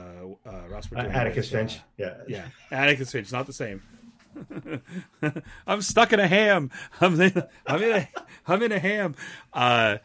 uh, 0.49 0.69
Ross 0.69 0.91
were 0.91 0.99
doing. 0.99 1.11
Atticus 1.11 1.51
with, 1.51 1.55
uh, 1.61 1.67
Finch. 1.69 1.81
Yeah. 1.97 2.17
yeah, 2.29 2.49
Atticus 2.71 3.13
Finch, 3.13 3.33
not 3.33 3.47
the 3.47 3.53
same. 3.53 3.83
I'm 5.67 5.83
stuck 5.83 6.13
in 6.13 6.21
a 6.21 6.29
ham. 6.29 6.71
I'm 7.01 7.21
in, 7.21 7.43
I'm 7.67 7.83
in 7.83 7.93
a 7.97 8.09
I'm 8.47 8.63
in 8.63 8.73
a 8.73 8.79
ham. 8.79 9.15
Uh, 9.53 9.99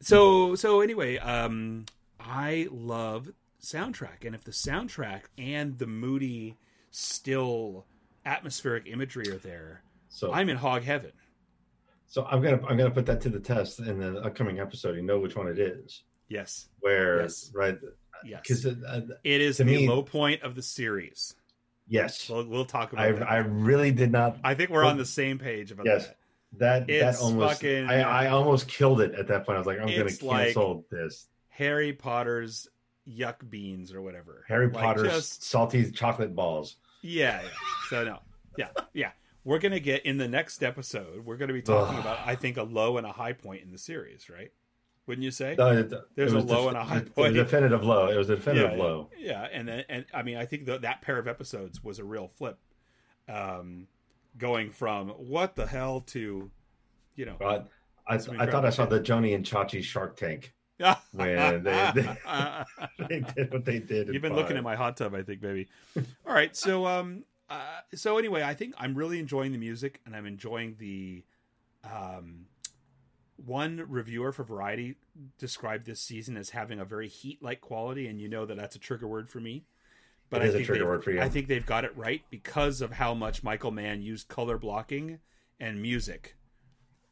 so 0.00 0.54
so 0.54 0.80
anyway, 0.80 1.18
um, 1.18 1.86
I 2.20 2.68
love 2.70 3.30
soundtrack, 3.62 4.24
and 4.24 4.34
if 4.34 4.44
the 4.44 4.50
soundtrack 4.52 5.22
and 5.38 5.78
the 5.78 5.86
moody, 5.86 6.56
still 6.90 7.86
atmospheric 8.24 8.86
imagery 8.86 9.28
are 9.30 9.38
there, 9.38 9.82
So 10.08 10.32
I'm 10.32 10.48
in 10.48 10.56
hog 10.56 10.82
heaven. 10.82 11.12
So 12.06 12.24
I'm 12.30 12.42
gonna 12.42 12.60
I'm 12.68 12.76
gonna 12.76 12.90
put 12.90 13.06
that 13.06 13.20
to 13.22 13.28
the 13.28 13.40
test 13.40 13.80
in 13.80 13.98
the 13.98 14.20
upcoming 14.20 14.58
episode. 14.60 14.96
You 14.96 15.02
know 15.02 15.18
which 15.18 15.36
one 15.36 15.48
it 15.48 15.58
is. 15.58 16.02
Yes, 16.28 16.66
Where 16.80 17.22
Yes. 17.22 17.52
right 17.54 17.78
yes. 18.24 18.40
because 18.42 18.66
uh, 18.66 19.02
It 19.22 19.40
is 19.40 19.58
the 19.58 19.64
me- 19.64 19.88
low 19.88 20.02
point 20.02 20.42
of 20.42 20.54
the 20.56 20.62
series. 20.62 21.34
yes, 21.88 22.28
We'll, 22.28 22.44
we'll 22.46 22.64
talk 22.64 22.92
about 22.92 23.04
I 23.06 23.12
that. 23.12 23.30
I 23.30 23.36
really 23.38 23.92
did 23.92 24.10
not. 24.10 24.36
I 24.42 24.54
think 24.54 24.70
we're 24.70 24.82
well, 24.82 24.90
on 24.90 24.96
the 24.98 25.04
same 25.04 25.38
page 25.38 25.70
about 25.70 25.86
yes. 25.86 26.06
that. 26.06 26.16
That 26.58 26.90
It's 26.90 27.18
that 27.18 27.24
almost 27.24 27.54
fucking- 27.60 27.86
I, 27.86 28.00
I 28.00 28.26
almost 28.28 28.66
killed 28.66 29.00
it 29.02 29.14
at 29.14 29.28
that 29.28 29.44
point. 29.44 29.56
I 29.56 29.58
was 29.58 29.66
like, 29.66 29.78
I'm 29.78 29.86
gonna 29.86 30.04
like- 30.04 30.18
cancel 30.46 30.84
this. 30.90 31.26
Harry 31.48 31.92
Potter's 31.92 32.66
yuck 33.08 33.48
beans 33.50 33.92
or 33.92 34.00
whatever. 34.02 34.44
Harry 34.48 34.66
Like, 34.68 34.82
Potter's 34.82 35.12
just- 35.12 35.44
salty 35.44 35.90
chocolate 35.92 36.34
balls. 36.34 36.76
yeah, 37.02 37.40
yeah. 37.42 37.48
So 37.90 38.04
no. 38.04 38.18
Yeah, 38.56 38.68
yeah. 38.94 39.10
We're 39.46 39.60
gonna 39.60 39.78
get 39.80 40.04
in 40.04 40.18
the 40.18 40.26
next 40.26 40.62
episode. 40.64 41.24
We're 41.24 41.36
gonna 41.36 41.52
be 41.52 41.62
talking 41.62 41.98
about 42.00 42.18
I 42.26 42.34
think 42.34 42.56
a 42.56 42.64
low 42.64 42.98
and 42.98 43.06
a 43.06 43.12
high 43.12 43.32
point 43.32 43.62
in 43.62 43.70
the 43.70 43.78
series, 43.78 44.28
right? 44.28 44.50
Wouldn't 45.06 45.24
you 45.24 45.30
say? 45.30 45.54
No, 45.56 45.68
it- 45.70 45.92
There's 46.16 46.32
it 46.32 46.36
a 46.36 46.40
low 46.40 46.62
def- 46.62 46.68
and 46.70 46.76
a 46.76 46.84
high 46.84 46.96
it 46.96 47.04
was 47.04 47.10
point. 47.12 47.36
a 47.36 47.44
definitive 47.44 47.84
low. 47.84 48.08
It 48.10 48.16
was 48.16 48.28
a 48.28 48.34
definitive 48.34 48.72
yeah, 48.76 48.82
low. 48.84 49.10
Yeah, 49.16 49.46
and 49.52 49.68
then 49.68 49.84
and 49.88 50.04
I 50.12 50.24
mean 50.24 50.36
I 50.36 50.46
think 50.46 50.66
that 50.66 50.82
that 50.82 51.00
pair 51.00 51.16
of 51.18 51.28
episodes 51.28 51.82
was 51.84 52.00
a 52.00 52.04
real 52.04 52.26
flip. 52.26 52.58
Um, 53.28 53.86
going 54.36 54.70
from 54.72 55.10
what 55.10 55.54
the 55.54 55.66
hell 55.66 56.00
to, 56.08 56.50
you 57.14 57.24
know, 57.24 57.36
I, 57.40 57.62
I 58.08 58.18
thought 58.18 58.64
I 58.64 58.70
saw 58.70 58.84
the 58.86 59.00
Joanie 59.00 59.32
and 59.34 59.44
Chachi 59.44 59.82
Shark 59.82 60.16
Tank. 60.16 60.52
Where 61.12 61.58
they- 61.58 62.16
They 63.08 63.20
did 63.36 63.52
what 63.52 63.64
they 63.64 63.78
did. 63.78 64.08
You've 64.12 64.22
been 64.22 64.34
looking 64.34 64.56
at 64.56 64.62
my 64.64 64.74
hot 64.76 64.96
tub, 64.96 65.14
I 65.14 65.22
think, 65.22 65.40
baby. 65.40 65.68
All 66.26 66.34
right, 66.34 66.54
so 66.56 66.84
um, 66.86 67.24
uh, 67.48 67.80
so 67.94 68.18
anyway, 68.18 68.42
I 68.42 68.54
think 68.54 68.74
I'm 68.78 68.94
really 68.94 69.18
enjoying 69.18 69.52
the 69.52 69.58
music, 69.58 70.00
and 70.04 70.14
I'm 70.14 70.26
enjoying 70.26 70.76
the 70.78 71.24
um, 71.84 72.46
one 73.36 73.84
reviewer 73.88 74.32
for 74.32 74.44
Variety 74.44 74.96
described 75.38 75.86
this 75.86 76.00
season 76.00 76.36
as 76.36 76.50
having 76.50 76.80
a 76.80 76.84
very 76.84 77.08
heat-like 77.08 77.60
quality, 77.60 78.08
and 78.08 78.20
you 78.20 78.28
know 78.28 78.46
that 78.46 78.56
that's 78.56 78.76
a 78.76 78.80
trigger 78.80 79.06
word 79.06 79.28
for 79.28 79.40
me. 79.40 79.64
But 80.28 80.42
It 80.42 80.48
I 80.48 80.52
think 80.52 80.66
trigger 80.66 80.86
word 80.86 81.04
for 81.04 81.12
you. 81.12 81.20
I 81.20 81.28
think 81.28 81.46
they've 81.46 81.64
got 81.64 81.84
it 81.84 81.96
right 81.96 82.22
because 82.30 82.80
of 82.80 82.92
how 82.92 83.14
much 83.14 83.44
Michael 83.44 83.70
Mann 83.70 84.02
used 84.02 84.28
color 84.28 84.58
blocking 84.58 85.20
and 85.60 85.80
music 85.80 86.36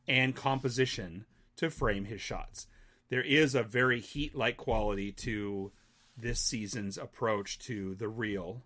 and 0.09 0.35
composition 0.35 1.27
to 1.57 1.71
frame 1.71 2.07
his 2.07 2.21
shots. 2.21 2.67
There 3.11 3.23
is 3.23 3.55
a 3.55 3.63
very 3.63 4.01
heat 4.01 4.35
like 4.35 4.57
quality 4.57 5.13
to 5.13 5.71
this 6.17 6.41
season's 6.41 6.99
approach 6.99 7.59
to 7.61 7.95
the 7.95 8.09
real. 8.09 8.63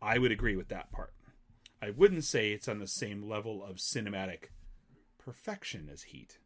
I 0.00 0.18
would 0.18 0.32
agree 0.32 0.56
with 0.56 0.68
that 0.68 0.90
part. 0.92 1.12
I 1.82 1.90
wouldn't 1.90 2.24
say 2.24 2.50
it's 2.52 2.68
on 2.68 2.78
the 2.80 2.86
same 2.86 3.22
level 3.22 3.64
of 3.64 3.76
cinematic 3.76 4.46
perfection 5.18 5.88
as 5.92 6.02
Heat. 6.02 6.38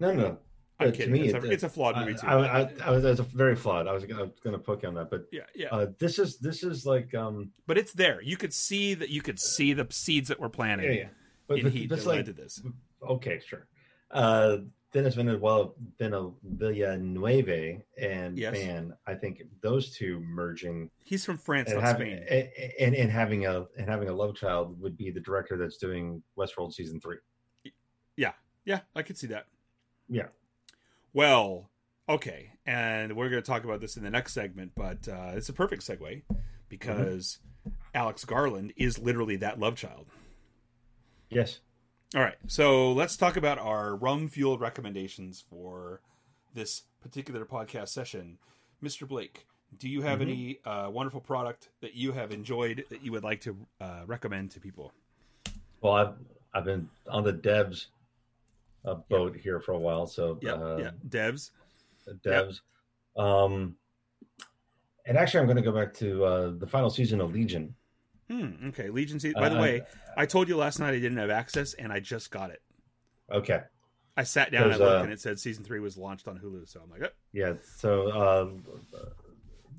No, 0.00 0.12
no. 0.12 0.38
I'm 0.78 0.92
kidding. 0.92 1.12
me, 1.12 1.20
it's, 1.22 1.34
it- 1.34 1.44
a, 1.44 1.50
it's 1.50 1.62
a 1.62 1.68
flawed 1.70 1.96
movie 1.96 2.14
too. 2.14 2.26
I, 2.26 2.60
I, 2.62 2.70
I, 2.84 2.90
was, 2.90 3.02
was 3.02 3.20
very 3.20 3.56
flawed. 3.56 3.86
I 3.88 3.92
was, 3.92 4.04
gonna- 4.04 4.30
going 4.44 4.52
to 4.52 4.58
poke 4.58 4.84
on 4.84 4.94
that, 4.94 5.08
but 5.10 5.26
yeah, 5.32 5.42
yeah. 5.54 5.68
uh, 5.70 5.86
this 5.98 6.18
is 6.18 6.36
this 6.38 6.62
is 6.62 6.84
like 6.84 7.14
um 7.14 7.50
but 7.66 7.78
it's 7.78 7.92
there. 7.92 8.20
You 8.22 8.36
could 8.36 8.52
see 8.52 8.92
that. 8.94 9.08
You 9.08 9.22
could 9.22 9.40
see 9.40 9.72
the 9.72 9.86
seeds 9.90 10.28
that 10.28 10.38
we're 10.38 10.50
planting 10.50 10.86
yeah 10.92 10.98
yeah. 10.98 11.08
But, 11.48 11.58
in 11.58 11.62
but 11.64 11.72
Heat 11.72 11.88
that 11.88 12.04
led 12.04 12.26
to 12.26 12.32
this. 12.34 12.60
okay 13.08 13.40
sure. 13.46 13.66
Uh, 14.10 14.58
Denis 14.92 15.14
Villeneuve, 15.14 15.42
Villanueve 15.98 17.82
and 17.98 18.38
Yes. 18.38 18.90
I 19.06 19.14
think 19.14 19.42
those 19.60 19.90
two 19.94 20.20
merging 20.20 20.90
He's 21.04 21.24
from 21.24 21.38
France, 21.38 21.70
and 21.70 21.80
having 21.80 22.24
Spain. 22.24 22.48
and, 22.58 22.72
and, 22.80 22.94
and 22.94 23.10
having 23.10 23.46
a 23.46 23.66
and 23.76 23.88
having 23.88 24.08
a 24.08 24.12
love 24.12 24.34
child 24.36 24.80
would 24.80 24.96
be 24.96 25.10
the 25.10 25.20
director 25.20 25.56
that's 25.56 25.76
doing 25.76 26.22
Westworld 26.38 26.72
season 26.72 27.00
three. 27.00 27.18
Yeah, 28.16 28.32
yeah, 28.64 28.80
I 28.94 29.02
could 29.02 29.18
see 29.18 29.26
that. 29.28 29.46
Yeah. 30.08 30.28
Well, 31.12 31.70
okay, 32.08 32.52
and 32.64 33.16
we're 33.16 33.28
going 33.28 33.42
to 33.42 33.46
talk 33.46 33.64
about 33.64 33.80
this 33.80 33.96
in 33.96 34.04
the 34.04 34.10
next 34.10 34.32
segment, 34.32 34.72
but 34.74 35.08
uh, 35.08 35.32
it's 35.34 35.48
a 35.48 35.52
perfect 35.52 35.82
segue 35.86 36.22
because 36.68 37.38
Alex 37.94 38.24
Garland 38.24 38.72
is 38.76 38.98
literally 38.98 39.36
that 39.36 39.58
love 39.58 39.76
child. 39.76 40.06
Yes. 41.30 41.60
All 42.14 42.22
right, 42.22 42.36
so 42.46 42.92
let's 42.92 43.16
talk 43.16 43.36
about 43.36 43.58
our 43.58 43.96
rum 43.96 44.28
fueled 44.28 44.60
recommendations 44.60 45.44
for 45.50 46.00
this 46.54 46.82
particular 47.02 47.44
podcast 47.44 47.88
session. 47.88 48.38
Mr. 48.82 49.06
Blake, 49.08 49.46
do 49.76 49.88
you 49.88 50.02
have 50.02 50.20
Mhm. 50.20 50.22
any 50.22 50.58
uh, 50.64 50.88
wonderful 50.90 51.20
product 51.20 51.68
that 51.80 51.94
you 51.94 52.12
have 52.12 52.30
enjoyed 52.30 52.84
that 52.90 53.02
you 53.02 53.10
would 53.12 53.24
like 53.24 53.40
to 53.42 53.66
uh, 53.80 54.04
recommend 54.06 54.50
to 54.52 54.60
people? 54.60 54.92
Well, 55.80 55.92
I've 55.94 56.14
I've 56.54 56.64
been 56.64 56.88
on 57.08 57.22
the 57.24 57.34
devs 57.34 57.86
uh, 58.86 58.94
boat 58.94 59.36
here 59.36 59.60
for 59.60 59.72
a 59.72 59.78
while, 59.78 60.06
so 60.06 60.38
Yeah, 60.40 60.52
uh, 60.52 60.76
yeah, 60.80 60.90
devs. 61.08 61.50
devs. 62.24 62.60
Um, 63.16 63.76
and 65.04 65.18
actually, 65.18 65.40
I'm 65.40 65.46
going 65.46 65.56
to 65.56 65.62
go 65.62 65.72
back 65.72 65.92
to 65.94 66.24
uh, 66.24 66.50
the 66.56 66.66
final 66.66 66.88
season 66.88 67.20
of 67.20 67.32
Legion. 67.34 67.74
Hmm, 68.28 68.68
okay, 68.68 68.90
Legion. 68.90 69.18
By 69.34 69.48
the 69.48 69.56
Uh, 69.56 69.60
way, 69.60 69.82
I 70.16 70.26
told 70.26 70.48
you 70.48 70.56
last 70.56 70.80
night 70.80 70.94
I 70.94 70.98
didn't 70.98 71.18
have 71.18 71.30
access, 71.30 71.74
and 71.74 71.92
I 71.92 72.00
just 72.00 72.30
got 72.30 72.50
it. 72.50 72.60
Okay, 73.30 73.60
I 74.16 74.24
sat 74.24 74.50
down 74.50 74.64
and 74.64 74.74
I 74.74 74.76
looked, 74.76 75.00
uh, 75.00 75.02
and 75.04 75.12
it 75.12 75.20
said 75.20 75.38
season 75.38 75.64
three 75.64 75.80
was 75.80 75.96
launched 75.96 76.26
on 76.28 76.38
Hulu. 76.38 76.68
So 76.68 76.80
I'm 76.82 76.90
like, 76.90 77.02
oh, 77.02 77.14
yeah. 77.32 77.54
So 77.76 78.08
uh, 78.08 78.48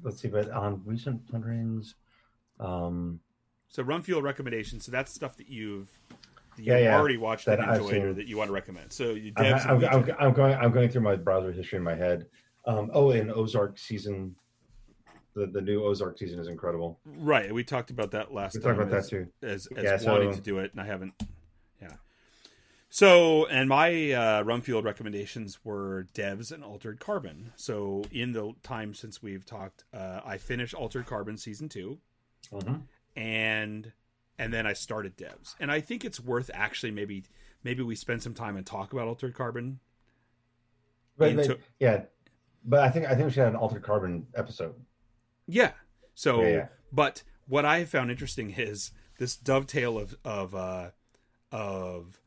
let's 0.03 0.21
see, 0.21 0.27
but 0.27 0.49
on 0.51 0.81
recent 0.85 1.27
plunderings, 1.27 1.95
um, 2.59 3.19
so 3.67 3.83
Rum 3.83 4.01
Fuel 4.01 4.21
recommendations. 4.21 4.85
So 4.85 4.91
that's 4.91 5.13
stuff 5.13 5.35
that 5.37 5.49
you've 5.49 5.89
that 6.09 6.59
you've 6.59 6.67
Yeah, 6.67 6.77
yeah, 6.77 6.97
already 6.97 7.17
watched 7.17 7.45
that 7.47 7.59
and 7.59 7.69
enjoyed, 7.69 8.01
or 8.03 8.13
that 8.13 8.27
you 8.27 8.37
want 8.37 8.47
to 8.47 8.53
recommend. 8.53 8.93
So 8.93 9.11
you 9.11 9.33
I'm, 9.35 9.45
devs. 9.45 9.65
I'm, 9.65 9.85
I'm, 9.85 10.15
I'm 10.19 10.33
going 10.33 10.55
I'm 10.55 10.71
going 10.71 10.89
through 10.89 11.01
my 11.01 11.15
browser 11.17 11.51
history 11.51 11.77
in 11.77 11.83
my 11.83 11.95
head. 11.95 12.27
Um, 12.65 12.91
oh, 12.93 13.11
and 13.11 13.31
Ozark 13.31 13.77
season, 13.77 14.35
the 15.37 15.45
the 15.47 15.61
new 15.61 15.83
Ozark 15.83 16.17
season 16.17 16.39
is 16.39 16.47
incredible. 16.47 16.99
right. 17.05 17.53
We 17.53 17.63
talked 17.63 17.91
about 17.91 18.11
that 18.11 18.33
last 18.33 18.53
time. 18.53 18.61
We 18.61 18.63
time. 18.63 18.75
talked 18.77 18.87
about 18.89 18.97
as, 18.99 19.09
that 19.09 19.15
too. 19.15 19.27
as, 19.41 19.67
as 19.77 19.83
Yeah, 19.83 19.97
so- 19.97 20.11
wanting 20.11 20.33
to 20.33 20.41
do 20.41 20.59
it, 20.59 20.71
and 20.71 20.81
I 20.81 20.85
haven't. 20.85 21.13
Yeah. 21.81 21.93
So, 22.89 23.45
and 23.47 23.67
my 23.69 24.11
uh, 24.13 24.41
rum 24.43 24.61
fueled 24.61 24.85
recommendations 24.85 25.59
were 25.63 26.07
Devs 26.13 26.51
and 26.51 26.63
Altered 26.63 26.99
Carbon. 26.99 27.51
So, 27.55 28.03
in 28.11 28.31
the 28.31 28.53
time 28.63 28.93
since 28.93 29.21
we've 29.21 29.45
talked, 29.45 29.83
uh, 29.93 30.21
I 30.25 30.37
finished 30.37 30.73
Altered 30.73 31.05
Carbon 31.05 31.37
season 31.37 31.69
two, 31.69 31.99
Mhm. 32.51 32.81
and 33.15 33.91
and 34.39 34.53
then 34.53 34.65
I 34.67 34.73
started 34.73 35.17
Devs, 35.17 35.55
and 35.59 35.71
I 35.71 35.81
think 35.81 36.05
it's 36.05 36.19
worth 36.19 36.49
actually 36.53 36.91
maybe 36.91 37.23
maybe 37.63 37.83
we 37.83 37.95
spend 37.95 38.23
some 38.23 38.33
time 38.33 38.55
and 38.57 38.65
talk 38.65 38.93
about 38.93 39.07
Altered 39.07 39.35
Carbon. 39.35 39.79
But, 41.17 41.29
into- 41.31 41.47
but 41.49 41.59
yeah, 41.79 42.03
but 42.63 42.79
I 42.79 42.89
think 42.89 43.05
I 43.05 43.09
think 43.15 43.25
we 43.25 43.31
should 43.31 43.43
have 43.43 43.53
an 43.53 43.59
altered 43.59 43.83
carbon 43.83 44.27
episode. 44.35 44.75
Yeah. 45.47 45.71
So, 46.13 46.41
Yeah, 46.41 46.49
yeah. 46.49 46.67
but 46.91 47.23
what 47.47 47.65
I 47.65 47.79
have 47.79 47.89
found 47.89 48.11
interesting 48.11 48.51
is 48.57 48.91
this 49.17 49.35
dovetail 49.35 49.97
of 49.97 50.15
of 50.23 50.53
uh, 50.53 50.89
of 51.51 52.19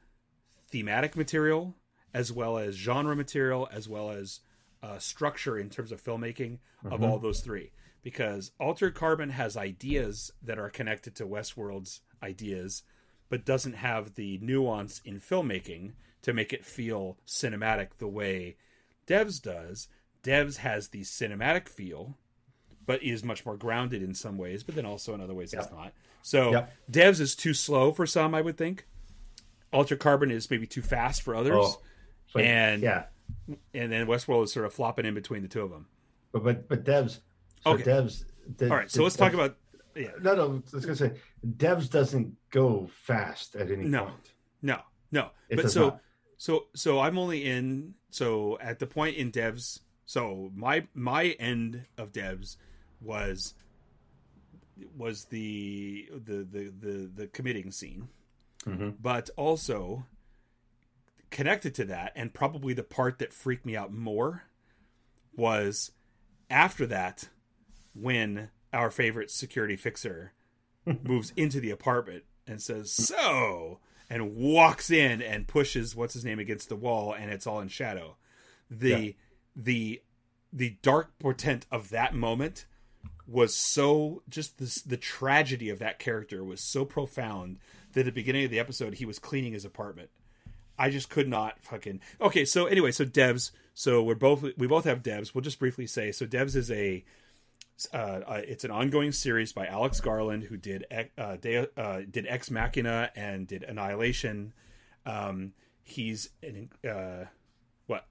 thematic 0.71 1.17
material 1.17 1.77
as 2.13 2.33
well 2.33 2.59
as 2.59 2.75
genre 2.75 3.15
material 3.15 3.69
as 3.73 3.89
well 3.89 4.11
as 4.11 4.41
uh, 4.83 4.99
structure 4.99 5.59
in 5.59 5.69
terms 5.69 5.93
of 5.93 6.03
filmmaking 6.03 6.59
of 6.85 7.03
all 7.03 7.19
those 7.19 7.41
three. 7.41 7.71
Because 8.03 8.53
Altered 8.59 8.95
Carbon 8.95 9.31
has 9.31 9.57
ideas 9.57 10.33
that 10.43 10.59
are 10.59 10.71
connected 10.71 11.15
to 11.17 11.27
Westworld's 11.27 12.01
ideas, 12.23 12.83
but 13.29 13.45
doesn't 13.45 13.75
have 13.75 14.15
the 14.15 14.39
nuance 14.39 15.01
in 15.05 15.21
filmmaking 15.21 15.93
to 16.23 16.33
make 16.33 16.53
it 16.53 16.65
feel 16.65 17.19
cinematic 17.27 17.99
the 17.99 18.09
way 18.09 18.57
Devs 19.07 19.41
does. 19.43 19.89
Devs 20.23 20.59
has 20.59 20.89
the 20.89 21.03
cinematic 21.03 21.69
feel, 21.69 22.17
but 22.87 23.03
is 23.03 23.23
much 23.25 23.45
more 23.47 23.57
grounded 23.57 24.03
in 24.03 24.15
some 24.15 24.37
ways, 24.39 24.63
but 24.63 24.75
then 24.75 24.87
also 24.87 25.15
in 25.15 25.21
other 25.21 25.35
ways 25.35 25.53
it's 25.55 25.71
not. 25.71 25.93
So 26.23 26.53
Yep. 26.53 26.73
Devs 26.91 27.21
is 27.21 27.35
too 27.37 27.55
slow 27.55 27.93
for 27.93 28.07
some, 28.07 28.35
I 28.35 28.41
would 28.41 28.57
think. 28.57 28.87
Altered 29.73 30.01
Carbon 30.01 30.31
is 30.31 30.51
maybe 30.51 30.67
too 30.67 30.83
fast 30.83 31.23
for 31.23 31.35
others, 31.35 31.55
Oh, 31.57 31.81
but, 32.35 32.45
And- 32.45 32.83
yeah, 32.83 33.05
and 33.73 33.93
then 33.93 34.07
Westworld 34.07 34.45
is 34.45 34.53
sort 34.53 34.67
of 34.67 34.75
flopping 34.75 35.07
in 35.07 35.15
between 35.15 35.43
the 35.43 35.49
two 35.49 35.63
of 35.63 35.71
them. 35.71 35.87
but 36.33 36.43
but 36.45 36.69
but 36.69 36.85
devs. 36.85 37.21
So 37.65 37.73
Okay. 37.73 37.83
devs. 37.85 38.25
de- 38.57 38.69
All 38.71 38.77
right, 38.77 38.91
so 38.91 38.99
de- 38.99 39.05
let's 39.05 39.17
talk 39.17 39.33
devs- 39.33 39.35
about 39.35 39.57
yeah. 39.97 40.11
No, 40.23 40.35
no. 40.35 40.63
I 40.73 40.77
was 40.77 40.85
gonna 40.87 40.97
say, 40.97 41.13
devs 41.57 41.91
doesn't 41.91 42.37
go 42.51 42.89
fast 43.03 43.55
at 43.57 43.71
any 43.71 43.85
No. 43.85 44.05
point. 44.07 44.33
No, 44.63 44.81
no. 45.13 45.31
It 45.49 45.57
but 45.57 45.71
so 45.71 45.89
not. 45.89 46.01
so 46.37 46.67
so 46.75 47.01
I'm 47.01 47.19
only 47.19 47.45
in 47.45 47.95
so 48.11 48.59
at 48.61 48.79
the 48.79 48.87
point 48.87 49.17
in 49.17 49.31
devs. 49.33 49.81
So 50.07 50.51
my 50.55 50.87
my 50.95 51.27
end 51.41 51.87
of 51.99 52.13
devs 52.13 52.57
was 53.01 53.55
was 54.97 55.27
the 55.27 56.09
the 56.13 56.45
the 56.45 56.73
the, 56.79 57.11
the 57.15 57.27
committing 57.29 57.71
scene, 57.71 58.09
Mhm. 58.67 58.97
but 59.01 59.31
also 59.37 60.07
connected 61.31 61.75
to 61.77 61.85
that, 61.85 62.13
and 62.17 62.33
probably 62.35 62.73
the 62.75 62.83
part 62.83 63.19
that 63.19 63.33
freaked 63.33 63.65
me 63.67 63.77
out 63.77 63.93
more 63.93 64.45
was 65.37 65.93
after 66.49 66.87
that 66.87 67.29
when 67.95 68.51
our 68.73 68.91
favorite 68.91 69.31
security 69.31 69.77
fixer 69.77 70.33
moves 71.05 71.33
into 71.37 71.61
the 71.61 71.71
apartment 71.71 72.25
and 72.47 72.61
says 72.61 72.91
so 72.91 73.79
and 74.09 74.35
walks 74.35 74.91
in 74.91 75.23
and 75.23 75.47
pushes 75.47 75.95
what's 75.95 76.15
his 76.15 76.25
name 76.25 76.39
against 76.41 76.69
the 76.69 76.77
wall 76.77 77.13
and 77.13 77.31
it's 77.31 77.47
all 77.47 77.61
in 77.61 77.69
shadow 77.69 78.17
the 78.69 78.89
Yeah. 78.89 79.13
the 79.55 80.03
the 80.53 80.71
dark 80.83 81.17
portent 81.21 81.65
of 81.71 81.91
that 81.91 82.13
moment 82.15 82.67
was 83.31 83.55
so 83.55 84.23
just 84.29 84.59
this 84.59 84.83
the 84.83 84.97
tragedy 84.97 85.71
of 85.71 85.79
that 85.79 85.99
character 85.99 86.43
was 86.43 86.61
so 86.61 86.85
profound 86.85 87.59
that 87.93 88.01
at 88.01 88.07
the 88.07 88.13
beginning 88.13 88.45
of 88.45 88.51
the 88.51 88.59
episode 88.59 88.95
he 88.95 89.07
was 89.07 89.19
cleaning 89.19 89.53
his 89.53 89.65
apartment 89.65 90.11
I 90.81 90.89
just 90.89 91.11
could 91.11 91.29
not 91.29 91.59
fucking 91.61 92.01
okay. 92.23 92.47
So 92.47 92.65
anyway, 92.65 92.91
so 92.91 93.05
Devs. 93.05 93.51
So 93.75 94.03
we're 94.03 94.15
both 94.15 94.43
we 94.57 94.67
both 94.67 94.85
have 94.87 95.03
Devs. 95.03 95.35
We'll 95.35 95.43
just 95.43 95.59
briefly 95.59 95.87
say 95.87 96.11
so. 96.11 96.27
Devs 96.27 96.57
is 96.57 96.71
a 96.71 97.05
uh, 97.93 97.97
uh, 97.97 98.41
it's 98.47 98.65
an 98.65 98.71
ongoing 98.71 99.13
series 99.13 99.53
by 99.53 99.67
Alex 99.67 100.01
Garland 100.01 100.45
who 100.45 100.57
did 100.57 100.87
uh, 101.19 101.37
De, 101.37 101.69
uh, 101.79 102.01
did 102.11 102.27
Ex 102.27 102.51
Machina 102.51 103.11
and 103.15 103.47
did 103.47 103.63
Annihilation. 103.63 104.55
Um, 105.05 105.53
he's 105.83 106.31
an, 106.43 106.71
uh, 106.89 107.27
what? 107.87 108.07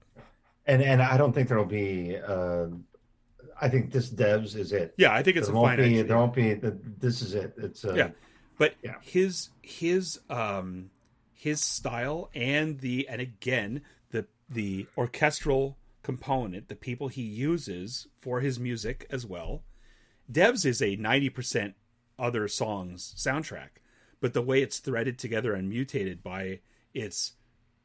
And 0.64 0.80
and 0.80 1.02
I 1.02 1.16
don't 1.16 1.32
think 1.32 1.48
there'll 1.48 1.64
be. 1.64 2.16
I 3.60 3.68
think 3.68 3.92
this 3.92 4.10
devs 4.10 4.56
is 4.56 4.72
it. 4.72 4.94
Yeah, 4.96 5.12
I 5.12 5.22
think 5.22 5.36
it's 5.36 5.46
there 5.48 5.56
a 5.56 5.58
won't 5.60 5.76
fine. 5.78 5.88
be. 5.92 6.02
There 6.02 6.16
won't 6.16 6.34
be. 6.34 6.54
This 6.54 7.22
is 7.22 7.34
it. 7.34 7.54
It's. 7.58 7.84
Uh, 7.84 7.94
Yeah. 7.94 8.10
But 8.58 8.74
Yeah. 8.82 8.96
his 9.00 9.50
his 9.62 10.20
um 10.28 10.90
his 11.32 11.62
style 11.62 12.30
and 12.34 12.80
the 12.80 13.08
and 13.08 13.20
again 13.20 13.82
the 14.10 14.26
the 14.48 14.86
orchestral 14.96 15.78
component, 16.02 16.68
the 16.68 16.76
people 16.76 17.08
he 17.08 17.22
uses 17.22 18.06
for 18.18 18.40
his 18.40 18.58
music 18.60 19.06
as 19.10 19.24
well. 19.26 19.62
Devs 20.30 20.64
is 20.66 20.80
a 20.82 20.96
ninety 20.96 21.28
percent 21.30 21.74
other 22.18 22.48
songs 22.48 23.14
soundtrack, 23.16 23.80
but 24.20 24.34
the 24.34 24.42
way 24.42 24.62
it's 24.62 24.78
threaded 24.78 25.18
together 25.18 25.54
and 25.54 25.68
mutated 25.68 26.22
by 26.22 26.60
its 26.92 27.32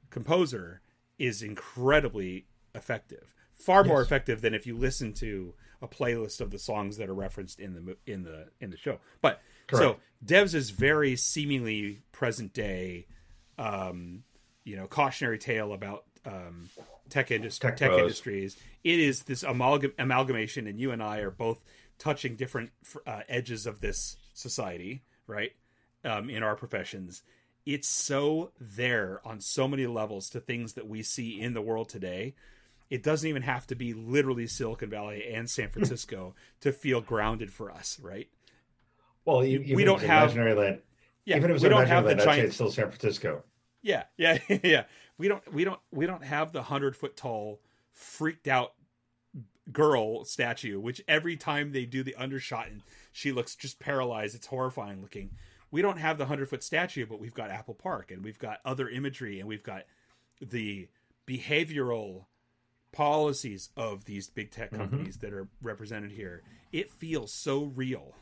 composer 0.09 0.81
is 1.17 1.41
incredibly 1.41 2.47
effective. 2.73 3.33
Far 3.55 3.83
more 3.83 4.01
effective 4.01 4.41
than 4.41 4.53
if 4.53 4.67
you 4.67 4.77
listen 4.77 5.13
to 5.13 5.53
a 5.81 5.87
playlist 5.87 6.41
of 6.41 6.51
the 6.51 6.59
songs 6.59 6.97
that 6.97 7.09
are 7.09 7.13
referenced 7.13 7.59
in 7.59 7.73
the 7.73 7.97
in 8.05 8.23
the 8.23 8.47
in 8.59 8.69
the 8.69 8.77
show. 8.77 8.99
But 9.21 9.41
so 9.71 9.97
Devs 10.25 10.53
is 10.53 10.69
very 10.69 11.15
seemingly 11.15 12.03
present 12.11 12.53
day, 12.53 13.07
um, 13.57 14.23
you 14.63 14.75
know, 14.75 14.87
cautionary 14.87 15.37
tale 15.37 15.73
about 15.73 16.05
um, 16.25 16.69
tech 17.09 17.31
industry, 17.31 17.69
Tech 17.71 17.77
tech, 17.77 17.91
industries. 17.91 18.57
It 18.83 18.99
is 18.99 19.23
this 19.23 19.43
amalgam- 19.43 19.93
amalgamation, 19.97 20.67
and 20.67 20.79
you 20.79 20.91
and 20.91 21.01
I 21.01 21.19
are 21.19 21.31
both 21.31 21.63
touching 21.97 22.35
different 22.35 22.71
uh, 23.05 23.21
edges 23.29 23.65
of 23.65 23.79
this 23.79 24.17
society, 24.33 25.03
right? 25.27 25.51
Um, 26.03 26.29
in 26.29 26.43
our 26.43 26.55
professions, 26.55 27.23
it's 27.65 27.87
so 27.87 28.51
there 28.59 29.21
on 29.25 29.41
so 29.41 29.67
many 29.67 29.87
levels 29.87 30.29
to 30.31 30.39
things 30.39 30.73
that 30.73 30.87
we 30.87 31.01
see 31.01 31.39
in 31.39 31.53
the 31.53 31.61
world 31.61 31.89
today. 31.89 32.35
It 32.89 33.03
doesn't 33.03 33.27
even 33.27 33.41
have 33.41 33.65
to 33.67 33.75
be 33.75 33.93
literally 33.93 34.47
Silicon 34.47 34.89
Valley 34.89 35.25
and 35.33 35.49
San 35.49 35.69
Francisco 35.69 36.35
to 36.61 36.71
feel 36.71 37.01
grounded 37.01 37.51
for 37.51 37.71
us, 37.71 37.99
right? 37.99 38.29
Well, 39.25 39.43
even 39.43 39.75
We 39.75 39.83
don't 39.83 40.01
have- 40.01 40.23
imaginary 40.31 40.53
land. 40.53 40.81
Yeah, 41.25 41.37
even 41.37 41.49
if 41.49 41.55
it's 41.55 41.63
we 41.63 41.69
don't 41.69 41.87
have 41.87 42.03
the 42.03 42.09
land, 42.09 42.21
I'd 42.21 42.25
giant 42.25 42.45
it's 42.45 42.55
still 42.55 42.69
San 42.69 42.89
Francisco. 42.91 43.43
Yeah, 43.81 44.03
yeah, 44.17 44.37
yeah. 44.63 44.83
We 45.17 45.27
don't, 45.27 45.53
we 45.53 45.63
don't, 45.63 45.79
we 45.91 46.05
don't 46.05 46.23
have 46.23 46.51
the 46.51 46.61
hundred 46.61 46.95
foot 46.95 47.17
tall, 47.17 47.61
freaked 47.91 48.47
out 48.47 48.73
girl 49.71 50.23
statue, 50.25 50.79
which 50.79 51.01
every 51.07 51.35
time 51.35 51.71
they 51.71 51.85
do 51.85 52.03
the 52.03 52.15
undershot 52.15 52.67
and 52.67 52.83
she 53.11 53.31
looks 53.31 53.55
just 53.55 53.79
paralyzed, 53.79 54.35
it's 54.35 54.45
horrifying 54.47 55.01
looking. 55.01 55.31
We 55.71 55.81
don't 55.81 55.97
have 55.97 56.19
the 56.19 56.27
hundred 56.27 56.49
foot 56.49 56.63
statue, 56.63 57.07
but 57.07 57.19
we've 57.19 57.33
got 57.33 57.49
Apple 57.49 57.73
Park 57.73 58.11
and 58.11 58.23
we've 58.23 58.37
got 58.37 58.59
other 58.63 58.87
imagery 58.87 59.39
and 59.39 59.47
we've 59.47 59.63
got 59.63 59.83
the 60.39 60.87
behavioral 61.27 62.25
policies 62.95 63.69
of 63.75 64.05
these 64.05 64.29
big 64.29 64.51
tech 64.51 64.71
Mhm. 64.71 64.77
companies 64.77 65.17
that 65.17 65.33
are 65.33 65.49
represented 65.61 66.11
here. 66.13 66.43
It 66.71 66.89
feels 66.89 67.33
so 67.33 67.65
real 67.65 68.15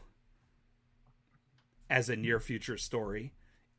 as 1.89 2.09
a 2.09 2.15
near 2.15 2.39
future 2.39 2.77
story. 2.77 3.33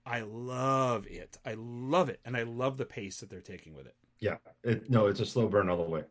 I 0.07 0.21
love 0.21 1.07
it. 1.07 1.39
I 1.45 1.55
love 1.55 2.09
it. 2.09 2.21
And 2.25 2.37
I 2.37 2.43
love 2.45 2.77
the 2.77 2.85
pace 2.85 3.19
that 3.21 3.29
they're 3.31 3.41
taking 3.41 3.75
with 3.75 3.87
it. 3.87 3.97
Yeah, 4.21 4.37
it, 4.63 4.89
no, 4.89 5.07
it's 5.09 5.21
a 5.21 5.27
slow 5.27 5.49
burn 5.49 5.69
all 5.69 5.77
the 5.77 5.91
way. 5.91 6.05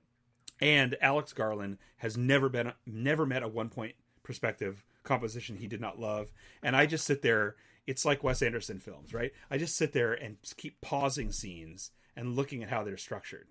And 0.60 0.98
Alex 1.02 1.34
Garland 1.34 1.78
has 1.98 2.18
never 2.18 2.50
been 2.50 2.74
never 2.86 3.26
met 3.26 3.42
a 3.44 3.48
one 3.48 3.70
point 3.70 3.96
perspective 4.22 4.86
composition 5.04 5.58
he 5.58 5.68
did 5.68 5.82
not 5.82 6.00
love. 6.00 6.32
And 6.62 6.76
I 6.76 6.86
just 6.86 7.06
sit 7.06 7.22
there. 7.22 7.56
It's 7.88 8.06
like 8.06 8.24
Wes 8.24 8.42
Anderson 8.42 8.80
films, 8.80 9.14
right? 9.14 9.32
I 9.50 9.58
just 9.58 9.76
sit 9.76 9.92
there 9.94 10.14
and 10.14 10.38
keep 10.58 10.80
pausing 10.82 11.32
scenes 11.32 11.92
and 12.16 12.36
looking 12.36 12.64
at 12.64 12.70
how 12.70 12.84
they're 12.84 12.98
structured. 12.98 13.48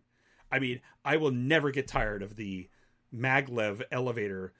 I 0.52 0.58
mean, 0.58 0.80
I 1.04 1.16
will 1.16 1.30
never 1.32 1.70
get 1.72 1.88
tired 1.88 2.22
of 2.22 2.36
the 2.36 2.68
maglev 3.12 3.82
elevator, 3.90 4.52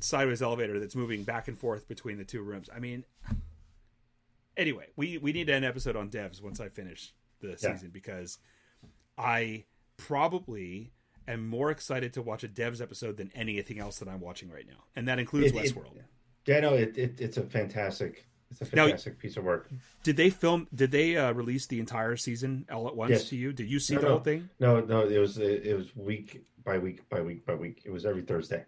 sideways 0.00 0.42
elevator 0.42 0.80
that's 0.80 0.96
moving 0.96 1.22
back 1.22 1.48
and 1.48 1.56
forth 1.58 1.86
between 1.86 2.18
the 2.18 2.24
two 2.24 2.42
rooms. 2.42 2.68
I 2.74 2.78
mean, 2.80 3.04
anyway, 4.56 4.86
we 4.96 5.18
we 5.18 5.32
need 5.32 5.48
an 5.50 5.64
episode 5.64 5.96
on 5.96 6.10
devs 6.10 6.42
once 6.42 6.60
I 6.60 6.68
finish 6.68 7.12
the 7.40 7.48
Yeah. 7.50 7.56
season 7.74 7.90
because 7.90 8.38
I 9.18 9.64
probably 9.96 10.92
am 11.28 11.46
more 11.46 11.70
excited 11.70 12.12
to 12.14 12.22
watch 12.22 12.42
a 12.42 12.48
devs 12.48 12.80
episode 12.80 13.16
than 13.16 13.30
anything 13.34 13.78
else 13.78 13.98
that 13.98 14.08
I'm 14.08 14.20
watching 14.20 14.50
right 14.50 14.66
now, 14.66 14.84
and 14.96 15.06
that 15.08 15.18
includes 15.18 15.52
It- 15.52 15.56
it- 15.56 15.74
Westworld. 15.74 16.02
Yeah, 16.46 16.58
no, 16.60 16.74
it, 16.74 16.98
it 16.98 17.20
it's 17.20 17.36
a 17.36 17.42
fantastic, 17.44 18.26
it's 18.60 18.72
a 18.72 18.76
Now- 18.76 18.84
fantastic 18.86 19.18
piece 19.18 19.36
of 19.36 19.44
work. 19.44 19.68
Did 20.02 20.16
they 20.16 20.30
film? 20.30 20.68
Did 20.74 20.90
they 20.90 21.16
uh, 21.16 21.32
release 21.32 21.66
the 21.66 21.80
entire 21.80 22.16
season 22.16 22.66
all 22.72 22.86
at 22.88 22.96
once 22.96 23.10
Yes. 23.10 23.28
to 23.30 23.36
you? 23.36 23.52
Did 23.52 23.70
you 23.70 23.78
see 23.80 23.94
No, 23.94 24.00
the 24.00 24.06
no. 24.06 24.12
whole 24.12 24.20
thing? 24.20 24.48
No, 24.60 24.80
no, 24.80 25.06
it 25.06 25.18
was 25.18 25.38
it, 25.38 25.76
was 25.76 25.94
week 25.96 26.44
by 26.64 26.78
week 26.78 27.08
by 27.08 27.20
week 27.20 27.44
by 27.46 27.54
week. 27.54 27.82
It 27.84 27.90
was 27.90 28.04
every 28.06 28.22
Thursday. 28.22 28.64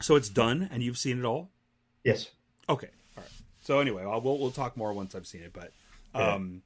So 0.00 0.16
it's 0.16 0.28
done, 0.28 0.68
and 0.72 0.82
you've 0.82 0.98
seen 0.98 1.18
it 1.18 1.24
all. 1.24 1.50
Yes. 2.04 2.30
Okay, 2.68 2.88
all 3.16 3.22
right. 3.22 3.32
So 3.62 3.78
anyway, 3.80 4.02
I'll, 4.04 4.20
we'll 4.20 4.38
we'll 4.38 4.50
talk 4.50 4.76
more 4.76 4.92
once 4.92 5.14
I've 5.14 5.26
seen 5.26 5.42
it. 5.42 5.52
But 5.52 5.72
Yeah. 6.14 6.34
um, 6.34 6.62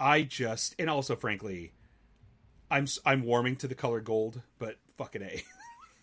I 0.00 0.22
just 0.22 0.74
and 0.78 0.90
also 0.90 1.14
frankly, 1.16 1.72
I'm 2.70 2.86
I'm 3.06 3.22
warming 3.22 3.56
to 3.56 3.68
the 3.68 3.74
color 3.76 4.00
gold, 4.00 4.42
but 4.58 4.76
fucking 4.98 5.22
a 5.22 5.44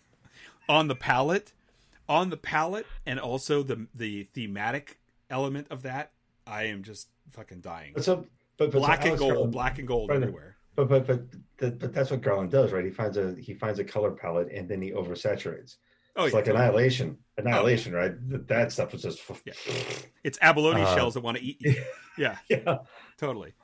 on 0.68 0.88
the 0.88 0.94
palette, 0.94 1.52
on 2.08 2.30
the 2.30 2.36
palette, 2.36 2.86
and 3.04 3.20
also 3.20 3.62
the 3.62 3.86
the 3.94 4.24
thematic 4.34 4.98
element 5.32 5.66
of 5.70 5.82
that. 5.82 6.12
I 6.46 6.64
am 6.64 6.82
just 6.82 7.08
fucking 7.30 7.60
dying. 7.60 7.92
But 7.94 8.04
so, 8.04 8.26
but, 8.56 8.70
but 8.70 8.72
so 8.72 8.78
Black 8.80 9.04
and 9.04 9.18
gold, 9.18 9.32
Garland- 9.32 9.52
black 9.52 9.78
and 9.78 9.88
gold 9.88 10.10
Right. 10.10 10.16
everywhere. 10.22 10.56
But 10.76 10.88
but 10.88 11.06
but 11.06 11.22
but, 11.58 11.78
but 11.78 11.92
that's 11.92 12.10
what 12.10 12.20
Garland 12.22 12.50
does, 12.50 12.72
right? 12.72 12.84
He 12.84 12.90
finds 12.90 13.16
a 13.16 13.34
he 13.38 13.54
finds 13.54 13.78
a 13.78 13.84
color 13.84 14.10
palette 14.10 14.50
and 14.52 14.68
then 14.68 14.80
he 14.80 14.90
oversaturates. 14.92 15.76
Oh, 16.16 16.24
it's 16.24 16.32
yeah, 16.32 16.36
like 16.38 16.44
totally. 16.44 16.50
annihilation, 16.64 17.18
annihilation, 17.38 17.92
right? 17.94 18.12
Th- 18.30 18.42
That 18.46 18.70
stuff 18.72 18.92
is 18.94 19.02
just 19.02 19.20
Yeah. 19.46 19.52
it's 20.24 20.38
abalone 20.42 20.82
Uh, 20.82 20.94
shells 20.94 21.14
that 21.14 21.20
want 21.22 21.38
to 21.38 21.42
eat 21.42 21.58
you. 21.60 21.74
Yeah, 22.18 22.36
yeah. 22.50 22.78
totally. 23.18 23.54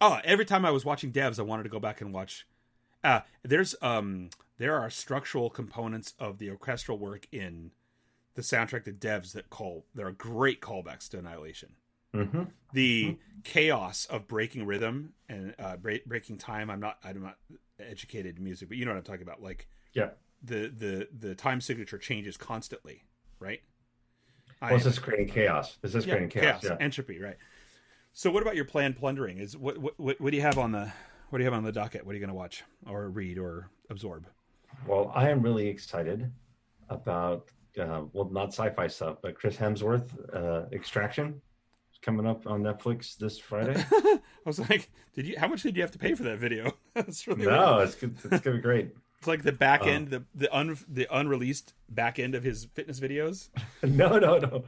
Oh, 0.00 0.18
every 0.24 0.44
time 0.44 0.64
I 0.64 0.70
was 0.70 0.84
watching 0.84 1.12
devs, 1.12 1.38
I 1.38 1.42
wanted 1.42 1.64
to 1.64 1.68
go 1.68 1.80
back 1.80 2.00
and 2.00 2.12
watch. 2.12 2.46
Uh, 3.04 3.20
there's 3.44 3.74
um, 3.82 4.30
there 4.58 4.76
are 4.80 4.90
structural 4.90 5.50
components 5.50 6.14
of 6.18 6.38
the 6.38 6.50
orchestral 6.50 6.98
work 6.98 7.26
in 7.32 7.70
the 8.38 8.42
soundtrack 8.42 8.84
to 8.84 8.92
devs 8.92 9.32
that 9.32 9.50
call 9.50 9.84
there 9.96 10.06
are 10.06 10.12
great 10.12 10.60
callbacks 10.60 11.08
to 11.08 11.18
Annihilation. 11.18 11.70
hmm 12.14 12.44
The 12.72 13.18
chaos 13.42 14.06
of 14.06 14.28
breaking 14.28 14.64
rhythm 14.64 15.14
and 15.28 15.56
uh, 15.58 15.76
break, 15.76 16.04
breaking 16.06 16.38
time. 16.38 16.70
I'm 16.70 16.78
not 16.78 16.98
I'm 17.02 17.20
not 17.20 17.36
educated 17.80 18.38
in 18.38 18.44
music, 18.44 18.68
but 18.68 18.78
you 18.78 18.84
know 18.84 18.92
what 18.92 18.98
I'm 18.98 19.02
talking 19.02 19.22
about. 19.22 19.42
Like 19.42 19.66
Yeah. 19.92 20.10
the 20.40 20.68
the 20.68 21.08
the 21.18 21.34
time 21.34 21.60
signature 21.60 21.98
changes 21.98 22.36
constantly, 22.36 23.02
right? 23.40 23.60
Well, 24.62 24.74
am- 24.74 24.78
just 24.78 25.02
creating 25.02 25.34
chaos. 25.34 25.76
Is 25.82 25.94
just 25.94 26.06
creating 26.06 26.28
chaos. 26.28 26.62
Yeah. 26.62 26.76
entropy, 26.78 27.18
right? 27.18 27.38
So, 28.12 28.30
what 28.30 28.42
about 28.44 28.54
your 28.54 28.66
planned 28.66 28.94
plundering? 28.94 29.38
Is 29.38 29.56
what 29.56 29.78
what 29.98 30.20
what 30.20 30.30
do 30.30 30.36
you 30.36 30.42
have 30.42 30.58
on 30.58 30.70
the 30.70 30.92
what 31.30 31.38
do 31.38 31.44
you 31.44 31.50
have 31.50 31.58
on 31.58 31.64
the 31.64 31.72
docket? 31.72 32.06
What 32.06 32.12
are 32.12 32.14
you 32.14 32.20
going 32.20 32.28
to 32.28 32.34
watch 32.36 32.62
or 32.86 33.08
read 33.08 33.36
or 33.36 33.68
absorb? 33.90 34.28
Well, 34.86 35.10
I 35.12 35.28
am 35.28 35.42
really 35.42 35.66
excited 35.66 36.30
about 36.88 37.50
uh, 37.78 38.02
well, 38.12 38.28
not 38.30 38.48
sci-fi 38.48 38.86
stuff, 38.86 39.18
but 39.22 39.34
Chris 39.34 39.56
Hemsworth, 39.56 40.08
uh, 40.34 40.66
Extraction, 40.72 41.40
is 41.92 41.98
coming 42.00 42.26
up 42.26 42.46
on 42.46 42.62
Netflix 42.62 43.16
this 43.16 43.38
Friday. 43.38 43.74
I 43.92 44.20
was 44.44 44.58
like, 44.58 44.90
did 45.14 45.26
you? 45.26 45.38
How 45.38 45.48
much 45.48 45.62
did 45.62 45.76
you 45.76 45.82
have 45.82 45.90
to 45.92 45.98
pay 45.98 46.14
for 46.14 46.22
that 46.24 46.38
video? 46.38 46.72
That's 46.94 47.26
really 47.26 47.44
no, 47.46 47.76
weird. 47.76 47.88
it's 47.88 47.94
good, 47.96 48.16
it's 48.24 48.40
gonna 48.42 48.56
be 48.56 48.62
great. 48.62 48.94
It's 49.18 49.26
like 49.26 49.42
the 49.42 49.50
back 49.50 49.80
Uh. 49.82 49.86
end, 49.86 50.10
the 50.10 50.22
the 50.32 50.48
un 50.56 50.78
the 50.88 51.08
unreleased 51.10 51.74
back 51.88 52.20
end 52.20 52.36
of 52.36 52.44
his 52.44 52.66
fitness 52.74 53.00
videos. 53.00 53.48
no, 53.82 54.16
no, 54.16 54.38
no. 54.38 54.62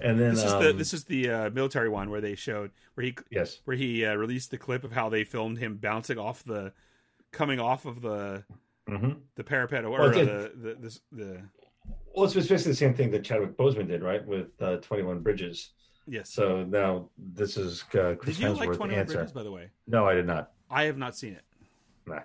And 0.00 0.18
then 0.18 0.34
This 0.34 0.42
is 0.42 0.52
the 0.54 0.70
um, 0.70 0.78
this 0.78 0.92
is 0.92 1.04
the 1.04 1.30
uh, 1.30 1.50
military 1.50 1.88
one 1.88 2.10
where 2.10 2.20
they 2.20 2.34
showed 2.34 2.72
where 2.94 3.04
he 3.06 3.16
yes, 3.30 3.60
where 3.66 3.76
he 3.76 4.04
uh, 4.04 4.16
released 4.16 4.50
the 4.50 4.58
clip 4.58 4.82
of 4.82 4.90
how 4.90 5.08
they 5.10 5.22
filmed 5.22 5.58
him 5.58 5.76
bouncing 5.76 6.18
off 6.18 6.42
the 6.42 6.72
coming 7.30 7.60
off 7.60 7.84
of 7.86 8.00
the 8.02 8.42
hmm 8.88 9.12
the 9.36 9.44
parapet 9.44 9.84
or 9.84 9.90
Well, 10.00 10.10
the 10.10 10.50
the 10.56 10.74
this, 10.74 10.98
the 11.12 11.42
well, 12.14 12.24
it's 12.24 12.34
basically 12.34 12.72
the 12.72 12.74
same 12.76 12.94
thing 12.94 13.10
that 13.10 13.24
Chadwick 13.24 13.56
Boseman 13.56 13.88
did, 13.88 14.02
right, 14.02 14.24
with 14.26 14.48
uh, 14.60 14.76
Twenty 14.76 15.02
One 15.02 15.20
Bridges. 15.20 15.70
yes. 16.06 16.32
So 16.32 16.64
now 16.64 17.08
this 17.18 17.56
is 17.56 17.82
uh, 17.94 18.14
Chris 18.18 18.36
did 18.36 18.42
you 18.42 18.48
Hemsworth 18.50 18.56
like 18.58 18.72
Twenty 18.76 18.92
One 18.94 19.00
answer. 19.00 19.14
Bridges 19.16 19.32
by 19.32 19.42
the 19.42 19.52
way? 19.52 19.70
No, 19.86 20.06
I 20.06 20.14
did 20.14 20.26
not. 20.26 20.52
I 20.70 20.84
have 20.84 20.96
not 20.96 21.16
seen 21.16 21.32
it. 21.34 21.44
Nah, 22.06 22.20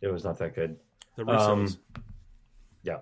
it 0.00 0.08
was 0.08 0.24
not 0.24 0.38
that 0.38 0.54
good. 0.54 0.76
The 1.16 1.24
Russos. 1.24 1.48
Um, 1.48 1.76
yeah. 2.82 2.98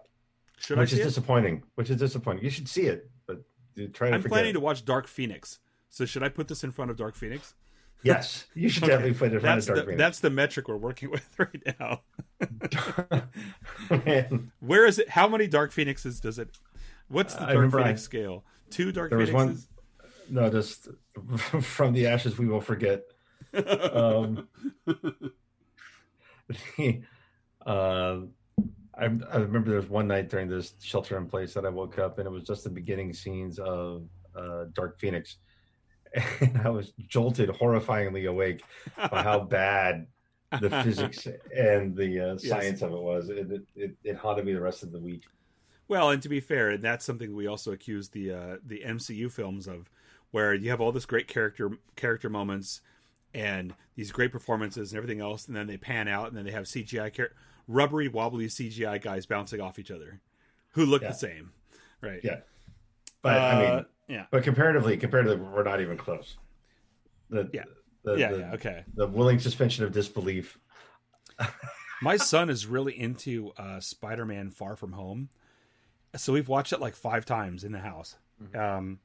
Should 0.58 0.78
which 0.78 0.92
I 0.92 0.96
is 0.96 1.00
it? 1.00 1.04
disappointing. 1.04 1.62
Which 1.74 1.90
is 1.90 1.96
disappointing. 1.96 2.44
You 2.44 2.50
should 2.50 2.68
see 2.68 2.82
it, 2.82 3.10
but 3.26 3.42
you 3.74 3.88
try 3.88 4.08
to 4.08 4.14
I'm 4.14 4.22
forget. 4.22 4.32
planning 4.32 4.54
to 4.54 4.60
watch 4.60 4.84
Dark 4.84 5.06
Phoenix. 5.08 5.58
So 5.90 6.04
should 6.04 6.22
I 6.22 6.28
put 6.28 6.48
this 6.48 6.64
in 6.64 6.70
front 6.70 6.90
of 6.90 6.96
Dark 6.96 7.14
Phoenix? 7.14 7.54
Yes, 8.04 8.44
you 8.54 8.68
should 8.68 8.84
Okay. 8.84 8.92
definitely 8.92 9.18
put 9.18 9.32
it 9.32 9.34
in 9.34 9.40
front 9.40 9.56
That's 9.56 9.68
of 9.68 9.76
the, 9.76 9.82
Dark 9.82 9.98
that's 9.98 10.20
the 10.20 10.30
metric 10.30 10.68
we're 10.68 10.76
working 10.76 11.10
with 11.12 11.28
right 11.38 11.76
now. 11.80 12.02
Man, 14.06 14.52
Where 14.60 14.86
is 14.86 14.98
it? 14.98 15.08
How 15.08 15.28
many 15.28 15.46
Dark 15.46 15.72
Phoenixes 15.72 16.20
does 16.20 16.38
it? 16.38 16.56
What's 17.08 17.34
the 17.34 17.42
I 17.48 17.52
Dark 17.54 17.72
Phoenix 17.72 18.00
I- 18.02 18.04
scale? 18.04 18.44
Two 18.70 18.92
Dark 18.92 19.10
There 19.10 19.18
was 19.18 19.30
Phoenixes. 19.30 19.68
no, 20.30 20.50
just 20.50 20.88
from 21.60 21.92
the 21.92 22.06
ashes 22.06 22.38
we 22.38 22.46
will 22.46 22.60
forget. 22.60 23.02
Um, 23.54 24.48
the, 26.76 27.02
uh, 27.66 28.16
I, 28.96 29.04
I 29.04 29.06
remember 29.36 29.70
there 29.70 29.80
was 29.80 29.88
one 29.88 30.06
night 30.08 30.28
during 30.28 30.48
this 30.48 30.74
shelter 30.80 31.16
in 31.18 31.26
place 31.26 31.54
that 31.54 31.64
I 31.64 31.68
woke 31.68 31.98
up 31.98 32.18
and 32.18 32.26
it 32.26 32.30
was 32.30 32.44
just 32.44 32.64
the 32.64 32.70
beginning 32.70 33.12
scenes 33.12 33.58
of 33.58 34.04
uh, 34.36 34.64
Dark 34.72 34.98
Phoenix, 34.98 35.36
and 36.40 36.60
I 36.64 36.70
was 36.70 36.92
jolted, 37.08 37.48
horrifyingly 37.50 38.28
awake 38.28 38.62
by 39.10 39.22
how 39.22 39.40
bad 39.44 40.06
the 40.60 40.70
physics 40.70 41.26
and 41.56 41.96
the 41.96 42.32
uh, 42.34 42.38
science 42.38 42.82
of 42.82 42.92
it 42.92 43.00
was. 43.00 43.28
It, 43.28 43.50
it, 43.50 43.62
it, 43.74 43.96
it 44.04 44.16
haunted 44.16 44.44
me 44.46 44.52
the 44.52 44.60
rest 44.60 44.82
of 44.82 44.92
the 44.92 45.00
week. 45.00 45.22
Well, 45.88 46.10
and 46.10 46.22
to 46.22 46.28
be 46.28 46.40
fair, 46.40 46.70
and 46.70 46.82
that's 46.82 47.04
something 47.04 47.34
we 47.34 47.46
also 47.46 47.72
accuse 47.72 48.08
the 48.08 48.32
uh, 48.32 48.56
the 48.64 48.82
MCU 48.86 49.30
films 49.30 49.66
of, 49.66 49.90
where 50.30 50.54
you 50.54 50.70
have 50.70 50.80
all 50.80 50.92
this 50.92 51.06
great 51.06 51.28
character 51.28 51.72
character 51.96 52.30
moments 52.30 52.80
and 53.34 53.74
these 53.96 54.12
great 54.12 54.30
performances 54.32 54.92
and 54.92 54.96
everything 54.96 55.20
else, 55.20 55.46
and 55.46 55.56
then 55.56 55.66
they 55.66 55.76
pan 55.76 56.08
out, 56.08 56.28
and 56.28 56.36
then 56.36 56.44
they 56.44 56.52
have 56.52 56.64
CGI 56.64 57.12
char- 57.12 57.32
rubbery, 57.66 58.08
wobbly 58.08 58.46
CGI 58.46 59.02
guys 59.02 59.26
bouncing 59.26 59.60
off 59.60 59.78
each 59.78 59.90
other, 59.90 60.20
who 60.70 60.86
look 60.86 61.02
Yeah. 61.02 61.08
the 61.08 61.14
same, 61.14 61.50
right? 62.00 62.20
Yeah. 62.22 62.40
But 63.24 63.40
I 63.40 63.58
mean, 63.58 63.70
Uh, 63.70 63.82
yeah, 64.06 64.26
but 64.30 64.44
comparatively, 64.44 64.96
comparatively, 64.98 65.44
we're 65.44 65.64
not 65.64 65.80
even 65.80 65.96
close. 65.96 66.36
The, 67.30 67.48
Yeah. 67.52 67.64
the, 68.04 68.14
yeah, 68.16 68.30
the, 68.32 68.38
yeah. 68.38 68.52
Okay. 68.52 68.84
the 68.94 69.06
willing 69.08 69.38
suspension 69.38 69.82
of 69.84 69.92
disbelief. 69.92 70.58
My 72.02 72.18
son 72.18 72.50
is 72.50 72.66
really 72.66 72.98
into 72.98 73.52
uh, 73.56 73.80
Spider-Man: 73.80 74.50
Far 74.50 74.76
From 74.76 74.92
Home, 74.92 75.30
so 76.14 76.34
we've 76.34 76.48
watched 76.48 76.74
it 76.74 76.80
like 76.80 76.94
five 76.94 77.24
times 77.24 77.64
in 77.64 77.72
the 77.72 77.78
house. 77.80 78.16
Um, 78.54 78.98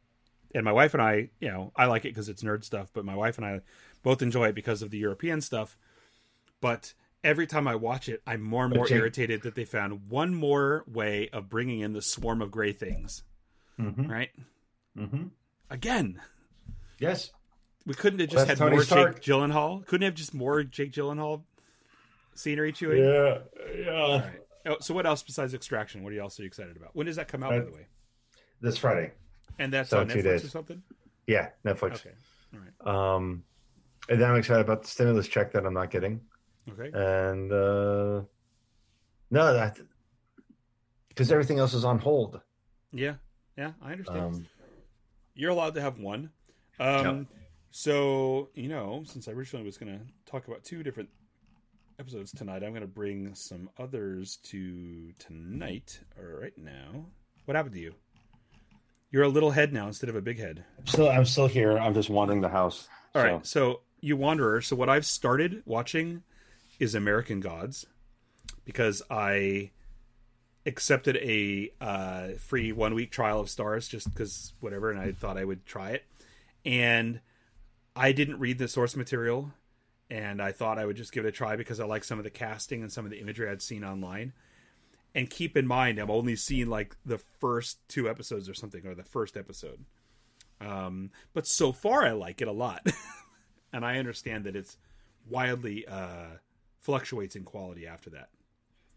and 0.53 0.65
my 0.65 0.73
wife 0.73 0.93
and 0.95 1.01
I, 1.01 1.29
you 1.39 1.49
know, 1.49 1.71
I 1.75 1.85
like 1.85 2.03
it 2.03 2.09
because 2.09 2.27
it's 2.27 2.43
nerd 2.43 2.63
stuff, 2.65 2.89
but 2.93 3.05
my 3.05 3.15
wife 3.15 3.37
and 3.37 3.45
I 3.45 3.61
both 4.03 4.21
enjoy 4.21 4.47
it 4.49 4.55
because 4.55 4.81
of 4.81 4.89
the 4.89 4.97
European 4.97 5.39
stuff. 5.39 5.77
But 6.59 6.93
every 7.23 7.47
time 7.47 7.67
I 7.67 7.75
watch 7.75 8.09
it, 8.09 8.21
I'm 8.27 8.41
more 8.41 8.65
and 8.65 8.75
more 8.75 8.91
irritated 8.91 9.43
that 9.43 9.55
they 9.55 9.65
found 9.65 10.09
one 10.09 10.33
more 10.33 10.83
way 10.87 11.29
of 11.31 11.47
bringing 11.47 11.79
in 11.79 11.93
the 11.93 12.01
swarm 12.01 12.41
of 12.41 12.51
gray 12.51 12.73
things. 12.73 13.23
Mm-hmm. 13.79 14.07
Right? 14.11 14.29
Mm-hmm. 14.97 15.23
Again, 15.69 16.19
Yes. 16.99 17.31
we 17.85 17.93
couldn't 17.93 18.19
have 18.19 18.29
just 18.29 18.47
that's 18.47 18.59
had 18.59 18.65
Tony 18.65 18.75
more 18.75 18.83
Stark. 18.83 19.21
Jake 19.21 19.23
Gyllenhaal. 19.35 19.85
Couldn't 19.85 20.05
have 20.05 20.15
just 20.15 20.33
more 20.33 20.63
Jake 20.63 20.91
Gyllenhaal 20.91 21.43
scenery 22.35 22.71
chewing. 22.73 23.03
Yeah. 23.03 23.37
Yeah. 23.77 24.19
Right. 24.21 24.39
Oh, 24.65 24.77
so 24.81 24.93
what 24.93 25.05
else 25.05 25.23
besides 25.23 25.53
Extraction? 25.53 26.03
What 26.03 26.11
are 26.11 26.15
you 26.15 26.21
also 26.21 26.43
excited 26.43 26.75
about? 26.75 26.93
When 26.95 27.05
does 27.05 27.15
that 27.15 27.27
come 27.29 27.43
out, 27.43 27.51
by 27.51 27.57
Uh, 27.59 27.65
the 27.65 27.71
way? 27.71 27.87
This 28.61 28.77
Friday. 28.77 29.13
And 29.57 29.71
that's 29.71 29.89
so 29.89 29.99
on 29.99 30.07
Netflix 30.09 30.23
days. 30.23 30.43
or 30.45 30.49
something. 30.49 30.83
Yeah. 31.27 31.49
Netflix. 31.65 31.93
Okay. 32.05 32.11
All 32.53 32.59
right. 32.59 33.15
Um, 33.15 33.43
and 34.09 34.19
then 34.19 34.29
I'm 34.31 34.37
excited 34.37 34.61
about 34.61 34.81
the 34.83 34.89
stimulus 34.89 35.27
check 35.27 35.53
that 35.53 35.65
I'm 35.65 35.73
not 35.73 35.89
getting. 35.91 36.19
Okay. 36.69 36.91
And 36.93 37.51
uh, 37.51 38.23
no, 39.31 39.53
that 39.53 39.79
because 41.09 41.31
everything 41.31 41.59
else 41.59 41.73
is 41.73 41.85
on 41.85 41.97
hold. 41.99 42.41
Yeah. 42.91 43.15
Yeah. 43.59 43.71
I 43.81 43.91
understand. 43.91 44.35
Um, 44.35 44.45
You're 45.35 45.51
allowed 45.51 45.73
to 45.75 45.81
have 45.81 45.99
one. 45.99 46.31
Um, 46.79 47.27
So 47.71 48.49
you 48.55 48.69
know, 48.69 49.03
since 49.05 49.27
I 49.27 49.31
originally 49.33 49.65
was 49.65 49.77
going 49.77 49.91
to 49.91 50.31
talk 50.31 50.47
about 50.47 50.63
two 50.63 50.81
different 50.81 51.09
episodes 51.99 52.31
tonight, 52.31 52.63
I'm 52.63 52.71
going 52.71 52.81
to 52.81 52.87
bring 52.87 53.35
some 53.35 53.69
others 53.77 54.37
to 54.43 55.11
tonight 55.19 55.99
or 56.17 56.39
right 56.39 56.57
now. 56.57 57.05
What 57.45 57.55
happened 57.55 57.75
to 57.75 57.81
you? 57.81 57.93
You're 59.11 59.23
a 59.23 59.27
little 59.29 59.51
head 59.51 59.73
now 59.73 59.87
instead 59.87 60.09
of 60.09 60.15
a 60.15 60.21
big 60.21 60.39
head. 60.39 60.63
Still, 60.85 61.09
I'm 61.09 61.25
still 61.25 61.47
here. 61.47 61.77
I'm 61.77 61.93
just 61.93 62.09
wandering 62.09 62.41
the 62.41 62.49
house. 62.49 62.87
All 63.13 63.21
right, 63.23 63.45
so 63.45 63.81
you 64.01 64.15
wanderer. 64.15 64.61
So 64.61 64.75
what 64.75 64.87
I've 64.87 65.05
started 65.05 65.61
watching 65.65 66.23
is 66.79 66.95
American 66.95 67.39
Gods 67.41 67.85
because 68.65 69.01
I 69.11 69.71
accepted 70.69 71.17
a 71.17 71.71
uh, 71.81 72.29
free 72.37 72.71
one 72.71 72.93
week 72.93 73.11
trial 73.11 73.41
of 73.41 73.47
Starz 73.47 73.89
just 73.89 74.09
because 74.09 74.53
whatever, 74.61 74.91
and 74.91 74.99
I 74.99 75.11
thought 75.11 75.37
I 75.37 75.43
would 75.43 75.65
try 75.65 75.91
it, 75.91 76.05
and 76.63 77.19
I 77.95 78.13
didn't 78.13 78.39
read 78.39 78.59
the 78.59 78.67
source 78.67 78.95
material, 78.95 79.51
and 80.09 80.41
I 80.41 80.51
thought 80.51 80.79
I 80.79 80.85
would 80.85 80.95
just 80.95 81.11
give 81.11 81.25
it 81.25 81.29
a 81.29 81.31
try 81.31 81.55
because 81.55 81.79
I 81.79 81.85
like 81.85 82.03
some 82.03 82.19
of 82.19 82.23
the 82.23 82.29
casting 82.29 82.81
and 82.81 82.91
some 82.91 83.03
of 83.03 83.11
the 83.11 83.19
imagery 83.19 83.49
I'd 83.49 83.61
seen 83.61 83.83
online. 83.83 84.33
And 85.15 85.29
keep 85.29 85.57
in 85.57 85.65
mind, 85.65 85.97
I'm 85.97 86.11
only 86.11 86.35
seeing 86.35 86.67
like 86.67 86.95
the 87.03 87.17
first 87.17 87.79
two 87.89 88.07
episodes 88.07 88.47
or 88.47 88.53
something, 88.53 88.85
or 88.85 88.93
the 88.93 89.03
first 89.03 89.35
episode. 89.35 89.83
Um, 90.61 91.11
but 91.33 91.47
so 91.47 91.71
far, 91.71 92.05
I 92.05 92.11
like 92.11 92.41
it 92.41 92.47
a 92.47 92.53
lot, 92.53 92.85
and 93.73 93.83
I 93.83 93.97
understand 93.97 94.45
that 94.45 94.55
it's 94.55 94.77
wildly 95.27 95.87
uh, 95.87 96.37
fluctuates 96.79 97.35
in 97.35 97.43
quality 97.43 97.87
after 97.87 98.11
that. 98.11 98.29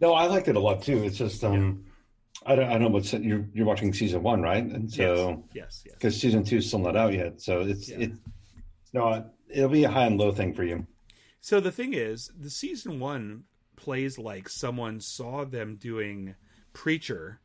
No, 0.02 0.14
I 0.14 0.26
liked 0.26 0.48
it 0.48 0.56
a 0.56 0.60
lot 0.60 0.82
too. 0.82 1.04
It's 1.04 1.16
just 1.16 1.44
um, 1.44 1.84
I 2.44 2.56
don't 2.56 2.66
I 2.68 2.72
don't 2.72 2.82
know 2.82 2.88
what's 2.88 3.12
you're 3.12 3.46
you're 3.54 3.64
watching 3.64 3.94
season 3.94 4.22
one, 4.24 4.42
right? 4.42 4.64
And 4.64 4.92
so 4.92 5.44
yes, 5.54 5.84
yes. 5.86 5.94
because 5.94 6.20
season 6.20 6.42
two 6.42 6.56
is 6.56 6.66
still 6.66 6.80
not 6.80 6.96
out 6.96 7.12
yet, 7.14 7.40
so 7.40 7.60
it's 7.60 7.88
Yeah. 7.88 7.98
it. 7.98 8.12
No, 8.92 9.24
it'll 9.48 9.70
be 9.70 9.84
a 9.84 9.90
high 9.90 10.06
and 10.06 10.18
low 10.18 10.32
thing 10.32 10.52
for 10.52 10.64
you. 10.64 10.86
So 11.40 11.60
the 11.60 11.72
thing 11.72 11.94
is, 11.94 12.30
the 12.38 12.50
season 12.50 12.98
one 12.98 13.44
plays 13.76 14.18
like 14.18 14.48
someone 14.48 15.00
saw 15.00 15.44
them 15.44 15.76
doing 15.76 16.34
Preacher 16.72 17.40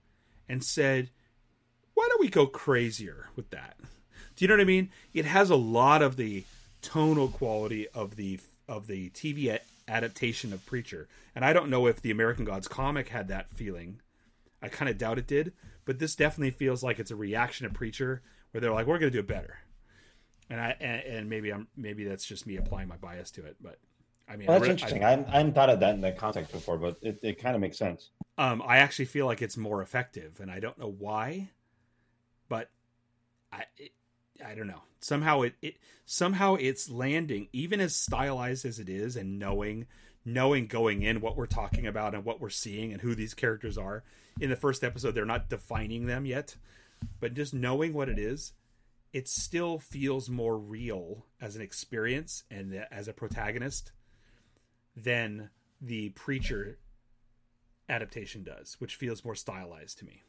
and 0.49 0.63
said, 0.63 1.11
"Why 1.93 2.07
don't 2.09 2.19
we 2.19 2.27
go 2.27 2.47
crazier 2.47 3.27
with 3.35 3.51
that?" 3.51 3.77
Do 4.35 4.43
you 4.43 4.47
know 4.47 4.55
what 4.55 4.61
I 4.61 4.65
mean? 4.65 4.89
It 5.13 5.25
has 5.25 5.51
a 5.51 5.55
lot 5.55 6.01
of 6.01 6.15
the 6.15 6.43
tonal 6.81 7.27
quality 7.27 7.87
of 7.89 8.15
the 8.15 8.39
of 8.67 8.87
the 8.87 9.11
TV 9.11 9.47
adaptation 9.87 10.53
of 10.53 10.65
Preacher, 10.65 11.07
and 11.35 11.45
I 11.45 11.53
don't 11.53 11.69
know 11.69 11.87
if 11.87 12.01
the 12.01 12.11
American 12.11 12.45
Gods 12.45 12.67
comic 12.67 13.09
had 13.09 13.27
that 13.29 13.53
feeling. 13.53 14.01
I 14.61 14.69
kind 14.69 14.89
of 14.89 14.97
doubt 14.97 15.19
it 15.19 15.27
did, 15.27 15.53
but 15.85 15.99
this 15.99 16.15
definitely 16.15 16.51
feels 16.51 16.83
like 16.83 16.99
it's 16.99 17.11
a 17.11 17.15
reaction 17.15 17.67
to 17.67 17.73
Preacher, 17.73 18.21
where 18.51 18.61
they're 18.61 18.73
like, 18.73 18.87
"We're 18.87 18.99
going 18.99 19.11
to 19.11 19.15
do 19.15 19.19
it 19.19 19.27
better." 19.27 19.59
And 20.49 20.59
I 20.59 20.75
and, 20.79 21.01
and 21.03 21.29
maybe 21.29 21.51
I'm 21.51 21.67
maybe 21.75 22.03
that's 22.05 22.25
just 22.25 22.47
me 22.47 22.57
applying 22.57 22.87
my 22.87 22.97
bias 22.97 23.31
to 23.31 23.45
it, 23.45 23.57
but 23.61 23.79
I 24.29 24.35
mean, 24.35 24.47
Well, 24.47 24.57
I 24.57 24.59
that's 24.59 24.67
re- 24.67 24.71
interesting. 24.71 25.03
I, 25.03 25.13
I 25.13 25.37
hadn't 25.37 25.53
thought 25.53 25.69
of 25.69 25.79
that 25.79 25.95
in 25.95 26.01
that 26.01 26.17
context 26.17 26.51
before, 26.51 26.77
but 26.77 26.97
it, 27.01 27.19
it 27.23 27.41
kind 27.41 27.55
of 27.55 27.61
makes 27.61 27.77
sense. 27.77 28.09
I, 28.37 28.49
um, 28.49 28.61
I 28.65 28.77
actually 28.79 29.05
feel 29.05 29.25
like 29.25 29.41
it's 29.41 29.57
more 29.57 29.81
effective, 29.81 30.39
and 30.41 30.51
I 30.51 30.59
don't 30.59 30.77
know 30.77 30.93
why, 30.97 31.49
but 32.49 32.69
I 33.51 33.63
it, 33.77 33.91
I 34.45 34.55
don't 34.55 34.67
know. 34.67 34.81
Somehow 34.99 35.41
it, 35.41 35.55
it 35.61 35.77
somehow 36.05 36.55
it's 36.55 36.89
landing, 36.89 37.47
even 37.53 37.79
as 37.79 37.95
stylized 37.95 38.65
as 38.65 38.79
it 38.79 38.89
is, 38.89 39.15
and 39.15 39.39
knowing 39.39 39.87
knowing 40.25 40.67
going 40.67 41.03
in 41.03 41.21
what 41.21 41.37
we're 41.37 41.45
talking 41.45 41.87
about 41.87 42.13
and 42.13 42.25
what 42.25 42.41
we're 42.41 42.49
seeing 42.49 42.91
and 42.91 43.01
who 43.01 43.15
these 43.15 43.33
characters 43.33 43.77
are. 43.77 44.03
In 44.41 44.49
the 44.49 44.57
first 44.57 44.83
episode, 44.83 45.15
they're 45.15 45.25
not 45.25 45.49
defining 45.49 46.05
them 46.05 46.25
yet, 46.25 46.57
but 47.21 47.33
just 47.33 47.53
knowing 47.53 47.93
what 47.93 48.09
it 48.09 48.19
is, 48.19 48.51
it 49.13 49.29
still 49.29 49.79
feels 49.79 50.29
more 50.29 50.57
real 50.57 51.25
as 51.39 51.55
an 51.55 51.61
experience 51.61 52.43
and 52.51 52.73
as 52.91 53.07
a 53.07 53.13
protagonist 53.13 53.93
than 54.97 55.49
the 55.79 56.09
preacher 56.09 56.77
adaptation 57.87 58.43
does, 58.43 58.75
which 58.79 58.95
feels 58.95 59.23
more 59.23 59.35
stylized 59.35 59.99
to 59.99 60.05
me. 60.05 60.23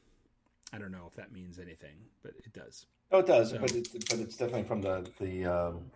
I 0.72 0.78
don't 0.78 0.92
know 0.92 1.06
if 1.08 1.16
that 1.16 1.32
means 1.32 1.58
anything, 1.58 1.96
but 2.22 2.34
it 2.44 2.52
does. 2.52 2.86
Oh, 3.10 3.20
it 3.20 3.26
does, 3.26 3.50
So- 3.50 3.58
but 3.58 3.74
it, 3.74 3.88
but 4.10 4.18
it's 4.18 4.36
definitely 4.36 4.64
from 4.64 4.82
the 4.82 5.08
the 5.18 5.44
um, 5.46 5.90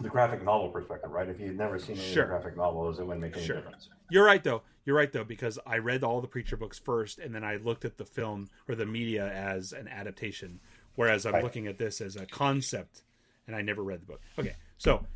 the 0.00 0.08
graphic 0.08 0.42
novel 0.42 0.70
perspective, 0.70 1.10
right? 1.10 1.28
If 1.28 1.38
you've 1.38 1.54
never 1.56 1.78
seen 1.78 1.96
any 1.98 2.12
Sure. 2.12 2.26
graphic 2.26 2.56
novels, 2.56 2.98
it 2.98 3.04
wouldn't 3.04 3.20
make 3.20 3.36
any 3.36 3.44
Sure. 3.46 3.56
difference. 3.56 3.88
You're 4.10 4.24
right 4.24 4.42
though. 4.42 4.62
You're 4.84 4.96
right 4.96 5.12
though 5.12 5.22
because 5.24 5.58
I 5.66 5.78
read 5.78 6.02
all 6.02 6.20
the 6.20 6.26
preacher 6.28 6.56
books 6.56 6.78
first 6.78 7.18
and 7.18 7.34
then 7.34 7.44
I 7.44 7.56
looked 7.56 7.84
at 7.84 7.98
the 7.98 8.04
film 8.04 8.48
or 8.68 8.74
the 8.74 8.86
media 8.86 9.30
as 9.32 9.72
an 9.72 9.86
adaptation 9.86 10.60
whereas 10.96 11.24
I'm 11.24 11.34
Right. 11.34 11.44
looking 11.44 11.66
at 11.68 11.78
this 11.78 12.00
as 12.00 12.16
a 12.16 12.26
concept 12.26 13.02
and 13.46 13.54
I 13.54 13.62
never 13.62 13.82
read 13.82 14.00
the 14.02 14.06
book. 14.06 14.20
Okay. 14.38 14.56
So 14.78 15.06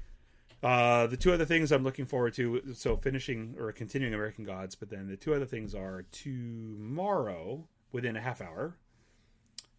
uh, 0.63 1.07
the 1.09 1.17
two 1.17 1.33
other 1.33 1.45
things 1.47 1.73
I'm 1.73 1.83
looking 1.83 2.07
forward 2.07 2.35
to 2.35 2.75
so 2.75 2.97
finishing 2.97 3.57
or 3.59 3.73
continuing 3.73 4.15
American 4.15 4.45
Gods 4.45 4.75
but 4.77 4.89
then 4.89 5.09
the 5.09 5.17
two 5.17 5.35
other 5.35 5.47
things 5.47 5.75
are 5.75 6.05
tomorrow 6.13 7.67
within 7.93 8.15
a 8.17 8.21
half 8.21 8.41
hour 8.41 8.77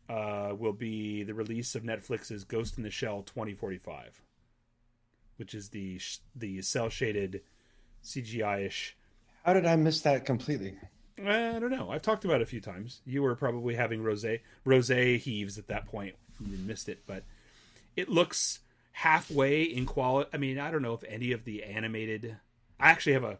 uh, 0.09 0.53
will 0.57 0.73
be 0.73 1.23
the 1.23 1.33
release 1.33 1.75
of 1.75 1.83
Netflix's 1.83 2.43
Ghost 2.43 2.77
in 2.77 2.83
the 2.83 2.91
Shell 2.91 3.23
2045 3.23 4.21
which 5.37 5.53
is 5.53 5.69
the 5.69 5.97
sh- 5.99 6.19
the 6.35 6.61
cel 6.61 6.89
shaded 6.89 7.41
CGI-ish 8.03 8.97
How 9.43 9.53
did 9.53 9.65
I 9.65 9.75
miss 9.75 10.01
that 10.01 10.25
completely? 10.25 10.75
I 11.19 11.57
don't 11.59 11.71
know. 11.71 11.89
I've 11.89 12.03
talked 12.03 12.25
about 12.25 12.41
it 12.41 12.43
a 12.43 12.47
few 12.47 12.61
times. 12.61 13.01
You 13.05 13.23
were 13.23 13.35
probably 13.35 13.73
having 13.75 14.03
rose 14.03 14.25
rose 14.65 14.89
heaves 14.89 15.57
at 15.57 15.67
that 15.67 15.87
point. 15.87 16.15
You 16.39 16.57
missed 16.57 16.89
it, 16.89 17.03
but 17.07 17.23
it 17.95 18.07
looks 18.07 18.59
halfway 18.91 19.63
in 19.63 19.87
quality. 19.87 20.29
I 20.31 20.37
mean, 20.37 20.59
I 20.59 20.69
don't 20.69 20.83
know 20.83 20.93
if 20.93 21.03
any 21.07 21.31
of 21.31 21.43
the 21.43 21.63
animated. 21.63 22.37
I 22.79 22.91
actually 22.91 23.13
have 23.13 23.23
a 23.23 23.39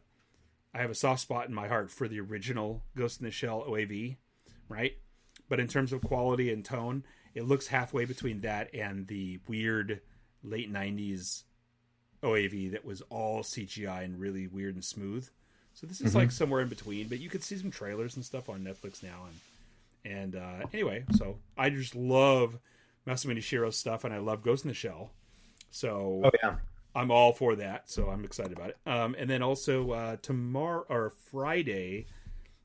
I 0.73 0.79
have 0.79 0.89
a 0.89 0.95
soft 0.95 1.21
spot 1.21 1.47
in 1.47 1.53
my 1.53 1.67
heart 1.67 1.91
for 1.91 2.07
the 2.07 2.19
original 2.19 2.81
Ghost 2.95 3.19
in 3.19 3.25
the 3.25 3.31
Shell 3.31 3.65
OAV, 3.67 4.17
right? 4.69 4.97
But 5.49 5.59
in 5.59 5.67
terms 5.67 5.93
of 5.93 6.01
quality 6.01 6.51
and 6.51 6.63
tone, 6.63 7.03
it 7.33 7.43
looks 7.43 7.67
halfway 7.67 8.05
between 8.05 8.41
that 8.41 8.73
and 8.73 9.07
the 9.07 9.39
weird 9.47 10.01
late 10.43 10.71
'90s 10.71 11.43
OAV 12.23 12.71
that 12.71 12.85
was 12.85 13.01
all 13.09 13.43
CGI 13.43 14.03
and 14.03 14.19
really 14.19 14.47
weird 14.47 14.75
and 14.75 14.83
smooth. 14.83 15.27
So 15.73 15.85
this 15.85 16.01
is 16.01 16.15
like 16.15 16.31
somewhere 16.31 16.61
in 16.61 16.69
between, 16.69 17.07
but 17.07 17.19
you 17.19 17.29
could 17.29 17.43
see 17.43 17.55
some 17.55 17.69
trailers 17.69 18.15
and 18.15 18.25
stuff 18.25 18.49
on 18.49 18.61
Netflix 18.61 19.03
now. 19.03 19.27
And 20.03 20.11
and 20.13 20.35
uh, 20.35 20.65
anyway, 20.73 21.05
so 21.11 21.37
I 21.57 21.69
just 21.69 21.95
love 21.95 22.57
Masamune 23.07 23.37
Shirow's 23.37 23.77
stuff, 23.77 24.03
and 24.03 24.13
I 24.13 24.17
love 24.17 24.41
Ghost 24.41 24.63
in 24.63 24.69
the 24.69 24.73
Shell. 24.73 25.11
So 25.69 26.21
Oh 26.25 26.31
yeah. 26.43 26.55
I'm 26.95 27.11
all 27.11 27.31
for 27.31 27.55
that. 27.57 27.91
So 27.91 28.09
I'm 28.09 28.25
excited 28.25 28.53
about 28.53 28.69
it. 28.69 28.77
Um, 28.87 29.15
and 29.19 29.29
then 29.29 29.43
also 29.43 29.91
uh, 29.91 30.15
tomorrow 30.23 30.83
or 30.89 31.11
Friday 31.31 32.07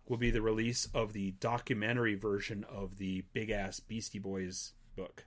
will 0.08 0.16
be 0.16 0.30
the 0.30 0.42
release 0.42 0.88
of 0.94 1.12
the 1.12 1.32
documentary 1.32 2.14
version 2.14 2.64
of 2.70 2.98
the 2.98 3.24
Big 3.32 3.50
Ass 3.50 3.80
Beastie 3.80 4.18
Boys 4.18 4.72
book 4.96 5.24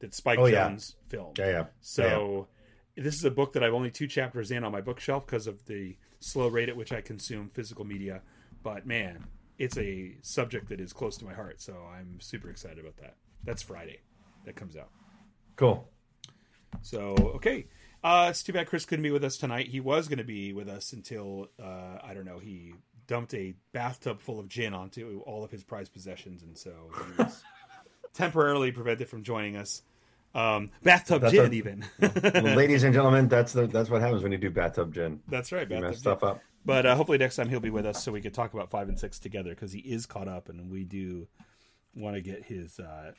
that 0.00 0.14
Spike 0.14 0.38
Oh, 0.38 0.46
yeah. 0.46 0.68
Jonze 0.68 0.94
filmed. 1.08 1.38
Yeah, 1.38 1.50
yeah. 1.50 1.64
So 1.80 2.48
this 2.96 3.14
is 3.14 3.24
a 3.24 3.30
book 3.30 3.52
that 3.54 3.62
I've 3.64 3.74
only 3.74 3.90
two 3.90 4.06
chapters 4.06 4.50
in 4.50 4.64
on 4.64 4.72
my 4.72 4.80
bookshelf 4.80 5.26
because 5.26 5.46
of 5.46 5.64
the 5.66 5.96
slow 6.20 6.48
rate 6.48 6.68
at 6.68 6.76
which 6.76 6.92
I 6.92 7.00
consume 7.00 7.50
physical 7.52 7.84
media. 7.84 8.22
But 8.62 8.86
man, 8.86 9.24
it's 9.58 9.76
a 9.78 10.16
subject 10.22 10.68
that 10.68 10.80
is 10.80 10.92
close 10.92 11.16
to 11.18 11.24
my 11.24 11.34
heart, 11.34 11.60
so 11.60 11.74
I'm 11.92 12.20
super 12.20 12.50
excited 12.50 12.78
about 12.78 12.96
that. 12.98 13.16
That's 13.44 13.62
Friday 13.62 14.00
that 14.44 14.56
comes 14.56 14.76
out. 14.76 14.90
Cool. 15.56 15.88
So 16.80 17.14
okay, 17.36 17.66
uh, 18.02 18.28
it's 18.30 18.42
too 18.42 18.52
bad 18.52 18.66
Chris 18.66 18.84
couldn't 18.84 19.02
be 19.02 19.10
with 19.10 19.24
us 19.24 19.36
tonight. 19.36 19.68
He 19.68 19.80
was 19.80 20.08
going 20.08 20.18
to 20.18 20.24
be 20.24 20.52
with 20.52 20.68
us 20.68 20.92
until 20.92 21.48
uh, 21.62 21.98
I 22.02 22.14
don't 22.14 22.24
know. 22.24 22.38
He 22.38 22.74
dumped 23.06 23.34
a 23.34 23.54
bathtub 23.72 24.20
full 24.20 24.38
of 24.40 24.48
gin 24.48 24.74
onto 24.74 25.20
all 25.26 25.44
of 25.44 25.50
his 25.50 25.62
prized 25.64 25.92
possessions, 25.92 26.42
and 26.42 26.56
so 26.56 26.72
he 27.16 27.22
was 27.22 27.42
temporarily 28.14 28.72
prevented 28.72 29.08
from 29.08 29.22
joining 29.22 29.56
us. 29.56 29.82
Um, 30.34 30.70
bathtub 30.82 31.20
That's 31.22 31.34
gin, 31.34 31.52
a- 31.52 31.54
even. 31.54 31.84
Well, 32.00 32.56
ladies 32.56 32.84
and 32.84 32.94
gentlemen, 32.94 33.28
that's 33.28 33.52
the 33.52 33.66
that's 33.66 33.90
what 33.90 34.00
happens 34.00 34.22
when 34.22 34.32
you 34.32 34.38
do 34.38 34.50
bathtub 34.50 34.94
gin. 34.94 35.20
That's 35.28 35.52
right, 35.52 35.62
You 35.62 35.68
bathtub 35.68 35.90
mess 35.90 35.98
stuff 35.98 36.22
up. 36.24 36.40
But 36.64 36.86
uh, 36.86 36.94
hopefully 36.96 37.18
next 37.18 37.36
time 37.36 37.48
he'll 37.48 37.60
be 37.60 37.70
with 37.70 37.84
us 37.86 38.02
so 38.02 38.12
we 38.12 38.20
could 38.22 38.32
talk 38.34 38.54
about 38.54 38.70
five 38.70 38.88
and 38.88 38.98
six 38.98 39.18
together 39.18 39.50
because 39.50 39.72
he 39.72 39.80
is 39.80 40.06
caught 40.06 40.28
up 40.28 40.48
and 40.48 40.70
we 40.70 40.84
do 40.84 41.26
want 41.94 42.14
to 42.16 42.22
get 42.22 42.44
his 42.44 42.78
uh, 42.78 43.12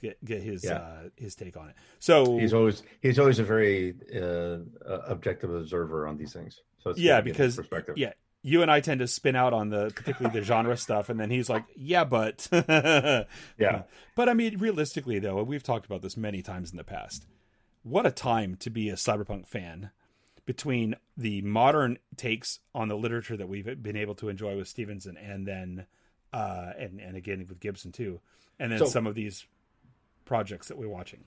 get 0.00 0.22
get 0.24 0.42
his 0.42 0.62
Yeah. 0.64 0.74
uh, 0.74 1.02
his 1.16 1.34
take 1.34 1.56
on 1.56 1.70
it. 1.70 1.74
So 1.98 2.38
He's 2.38 2.52
always 2.54 2.82
he's 3.00 3.18
always 3.18 3.38
a 3.40 3.44
very 3.44 3.94
uh, 4.14 4.58
uh, 4.88 5.00
objective 5.08 5.52
observer 5.52 6.06
on 6.06 6.18
these 6.18 6.32
things. 6.32 6.60
So 6.78 6.90
it's 6.90 7.00
yeah, 7.00 7.16
to 7.16 7.22
get 7.22 7.36
his 7.36 7.36
because 7.36 7.56
perspective. 7.56 7.98
yeah, 7.98 8.12
you 8.42 8.62
and 8.62 8.70
I 8.70 8.80
tend 8.80 9.00
to 9.00 9.06
spin 9.06 9.36
out 9.36 9.52
on 9.52 9.68
the 9.70 9.92
particularly 9.94 10.38
the 10.40 10.44
genre 10.44 10.76
stuff, 10.76 11.08
and 11.08 11.20
then 11.20 11.30
he's 11.30 11.48
like, 11.50 11.64
"Yeah, 11.76 12.04
but 12.04 12.48
yeah. 12.52 13.82
But 14.16 14.28
I 14.28 14.34
mean, 14.34 14.58
realistically, 14.58 15.18
though, 15.18 15.42
we've 15.42 15.62
talked 15.62 15.86
about 15.86 16.02
this 16.02 16.16
many 16.16 16.42
times 16.42 16.70
in 16.70 16.76
the 16.76 16.84
past. 16.84 17.26
What 17.82 18.06
a 18.06 18.10
time 18.10 18.56
to 18.56 18.70
be 18.70 18.88
a 18.90 18.94
cyberpunk 18.94 19.46
fan 19.46 19.90
between 20.46 20.96
the 21.16 21.42
modern 21.42 21.98
takes 22.16 22.60
on 22.74 22.88
the 22.88 22.96
literature 22.96 23.36
that 23.36 23.48
we've 23.48 23.82
been 23.82 23.96
able 23.96 24.14
to 24.16 24.28
enjoy 24.28 24.56
with 24.56 24.68
Stephenson, 24.68 25.16
and 25.16 25.46
then 25.46 25.86
uh, 26.32 26.72
and 26.78 27.00
and 27.00 27.16
again 27.16 27.44
with 27.48 27.60
Gibson 27.60 27.92
too, 27.92 28.20
and 28.58 28.72
then 28.72 28.78
So- 28.78 28.86
some 28.86 29.06
of 29.06 29.14
these 29.14 29.46
projects 30.24 30.68
that 30.68 30.78
we're 30.78 30.88
watching. 30.88 31.24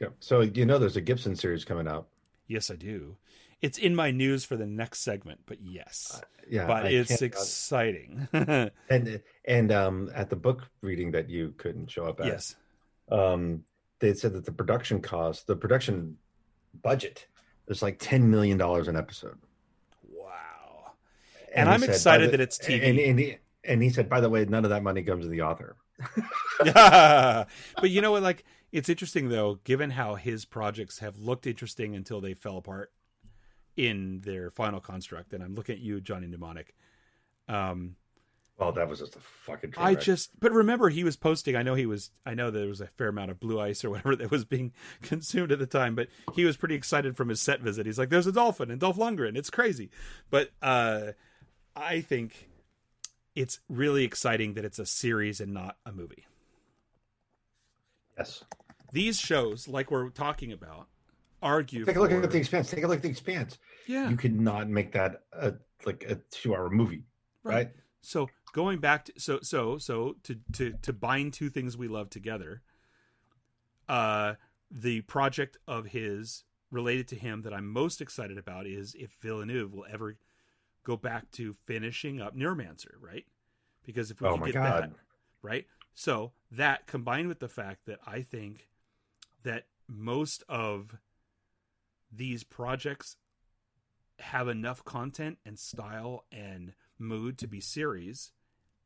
Yeah. 0.00 0.08
So 0.20 0.40
you 0.40 0.64
know, 0.64 0.78
there's 0.78 0.96
a 0.96 1.00
Gibson 1.02 1.36
series 1.36 1.64
coming 1.64 1.86
out. 1.86 2.06
Yes, 2.48 2.70
I 2.70 2.76
do. 2.76 3.16
It's 3.62 3.78
in 3.78 3.94
my 3.94 4.10
news 4.10 4.44
for 4.44 4.56
the 4.56 4.66
next 4.66 5.00
segment, 5.00 5.40
but 5.46 5.58
yes, 5.62 6.20
Yeah, 6.48 6.66
but 6.66 6.86
I 6.86 6.88
it's 6.90 7.08
can't- 7.08 7.22
exciting. 7.22 8.28
and 8.90 9.22
and 9.46 9.72
um, 9.72 10.10
at 10.14 10.28
the 10.30 10.36
book 10.36 10.68
reading 10.82 11.10
that 11.12 11.30
you 11.30 11.54
couldn't 11.56 11.90
show 11.90 12.04
up 12.06 12.20
at, 12.20 12.26
yes. 12.26 12.56
um, 13.10 13.64
they 13.98 14.12
said 14.12 14.34
that 14.34 14.44
the 14.44 14.52
production 14.52 15.00
cost, 15.00 15.46
the 15.46 15.56
production 15.56 16.18
budget, 16.82 17.26
is 17.68 17.80
like 17.82 17.96
ten 17.98 18.30
million 18.30 18.58
dollars 18.58 18.88
an 18.88 18.96
episode. 18.96 19.38
Wow. 20.12 20.92
And 21.54 21.68
he 21.68 21.74
I'm 21.74 21.80
said, 21.80 21.88
excited 21.90 22.26
the- 22.28 22.30
that 22.32 22.40
it's 22.40 22.58
TV. 22.58 22.88
And, 22.90 22.98
and, 22.98 23.18
he, 23.18 23.36
and 23.64 23.82
he 23.82 23.88
said, 23.90 24.08
by 24.10 24.20
the 24.20 24.28
way, 24.28 24.44
none 24.44 24.64
of 24.64 24.70
that 24.70 24.82
money 24.82 25.02
comes 25.02 25.24
to 25.24 25.30
the 25.30 25.40
author. 25.42 25.76
Yeah. 26.64 27.44
but 27.80 27.90
you 27.90 28.02
know 28.02 28.12
what? 28.12 28.22
Like, 28.22 28.44
it's 28.70 28.90
interesting 28.90 29.30
though, 29.30 29.60
given 29.64 29.90
how 29.90 30.16
his 30.16 30.44
projects 30.44 30.98
have 30.98 31.18
looked 31.18 31.46
interesting 31.46 31.96
until 31.96 32.20
they 32.20 32.34
fell 32.34 32.58
apart 32.58 32.92
in 33.76 34.20
their 34.22 34.50
final 34.50 34.80
construct. 34.80 35.32
And 35.32 35.42
I'm 35.42 35.54
looking 35.54 35.74
at 35.74 35.80
you, 35.80 36.00
Johnny 36.00 36.26
Mnemonic. 36.26 36.74
Um, 37.48 37.96
Well, 38.58 38.72
that 38.72 38.88
was 38.88 39.00
just 39.00 39.16
a 39.16 39.20
fucking. 39.20 39.74
I 39.76 39.92
wreck. 39.92 40.00
just, 40.02 40.30
but 40.40 40.50
remember, 40.52 40.88
he 40.88 41.04
was 41.04 41.16
posting. 41.16 41.56
I 41.56 41.62
know 41.62 41.74
he 41.74 41.86
was. 41.86 42.10
I 42.24 42.34
know 42.34 42.50
there 42.50 42.66
was 42.66 42.80
a 42.80 42.86
fair 42.86 43.08
amount 43.08 43.30
of 43.30 43.38
blue 43.38 43.60
ice 43.60 43.84
or 43.84 43.90
whatever 43.90 44.16
that 44.16 44.30
was 44.30 44.44
being 44.44 44.72
consumed 45.02 45.52
at 45.52 45.58
the 45.58 45.66
time, 45.66 45.94
but 45.94 46.08
he 46.34 46.44
was 46.44 46.56
pretty 46.56 46.74
excited 46.74 47.16
from 47.16 47.28
his 47.28 47.40
set 47.40 47.60
visit. 47.60 47.84
He's 47.86 47.98
like, 47.98 48.08
"There's 48.08 48.26
a 48.26 48.32
dolphin 48.32 48.70
and 48.70 48.80
Dolph 48.80 48.96
Lundgren. 48.96 49.36
It's 49.36 49.50
crazy." 49.50 49.90
But 50.30 50.50
uh, 50.62 51.12
I 51.76 52.00
think 52.00 52.48
it's 53.34 53.60
really 53.68 54.04
exciting 54.04 54.54
that 54.54 54.64
it's 54.64 54.78
a 54.78 54.86
series 54.86 55.40
and 55.42 55.52
not 55.52 55.76
a 55.84 55.92
movie. 55.92 56.24
yes. 58.16 58.42
These 58.92 59.18
shows, 59.18 59.68
like 59.68 59.90
we're 59.90 60.08
talking 60.08 60.52
about, 60.52 60.88
argue. 61.42 61.84
Take 61.84 61.96
a 61.96 62.00
look 62.00 62.10
for- 62.10 62.22
at 62.22 62.30
the 62.30 62.38
expanse. 62.38 62.70
Take 62.70 62.84
a 62.84 62.86
look 62.88 62.96
at 62.98 63.02
the 63.02 63.08
expanse. 63.10 63.58
yeah, 63.86 64.08
You 64.08 64.16
could 64.16 64.38
not 64.38 64.68
make 64.68 64.92
that 64.92 65.22
a 65.32 65.54
like 65.84 66.04
a 66.08 66.16
two-hour 66.30 66.70
movie, 66.70 67.04
right? 67.42 67.70
So 68.00 68.28
going 68.52 68.78
back 68.78 69.04
to 69.06 69.12
so 69.18 69.40
so 69.42 69.78
so 69.78 70.16
to 70.24 70.36
to 70.54 70.72
to 70.82 70.92
bind 70.92 71.32
two 71.34 71.50
things 71.50 71.76
we 71.76 71.88
love 71.88 72.10
together. 72.10 72.62
Uh, 73.88 74.34
the 74.70 75.00
project 75.02 75.56
of 75.68 75.86
his 75.86 76.42
related 76.72 77.06
to 77.08 77.14
him 77.16 77.42
that 77.42 77.54
I'm 77.54 77.68
most 77.70 78.00
excited 78.00 78.36
about 78.36 78.66
is 78.66 78.94
if 78.98 79.12
Villeneuve 79.20 79.72
will 79.72 79.86
ever 79.90 80.16
go 80.82 80.96
back 80.96 81.30
to 81.32 81.52
finishing 81.66 82.20
up 82.20 82.34
Neuromancer, 82.36 82.94
right? 83.00 83.24
Because 83.84 84.10
if 84.10 84.20
we 84.20 84.28
Oh 84.28 84.36
get 84.38 84.54
God. 84.54 84.82
that, 84.82 84.90
right? 85.42 85.66
So 85.94 86.32
that 86.50 86.86
combined 86.88 87.28
with 87.28 87.38
the 87.38 87.48
fact 87.48 87.86
that 87.86 88.00
I 88.04 88.22
think 88.22 88.68
that 89.44 89.66
most 89.88 90.42
of 90.48 90.96
these 92.16 92.44
projects 92.44 93.16
have 94.18 94.48
enough 94.48 94.84
content 94.84 95.38
and 95.44 95.58
style 95.58 96.24
and 96.32 96.72
mood 96.98 97.38
to 97.38 97.46
be 97.46 97.60
series 97.60 98.32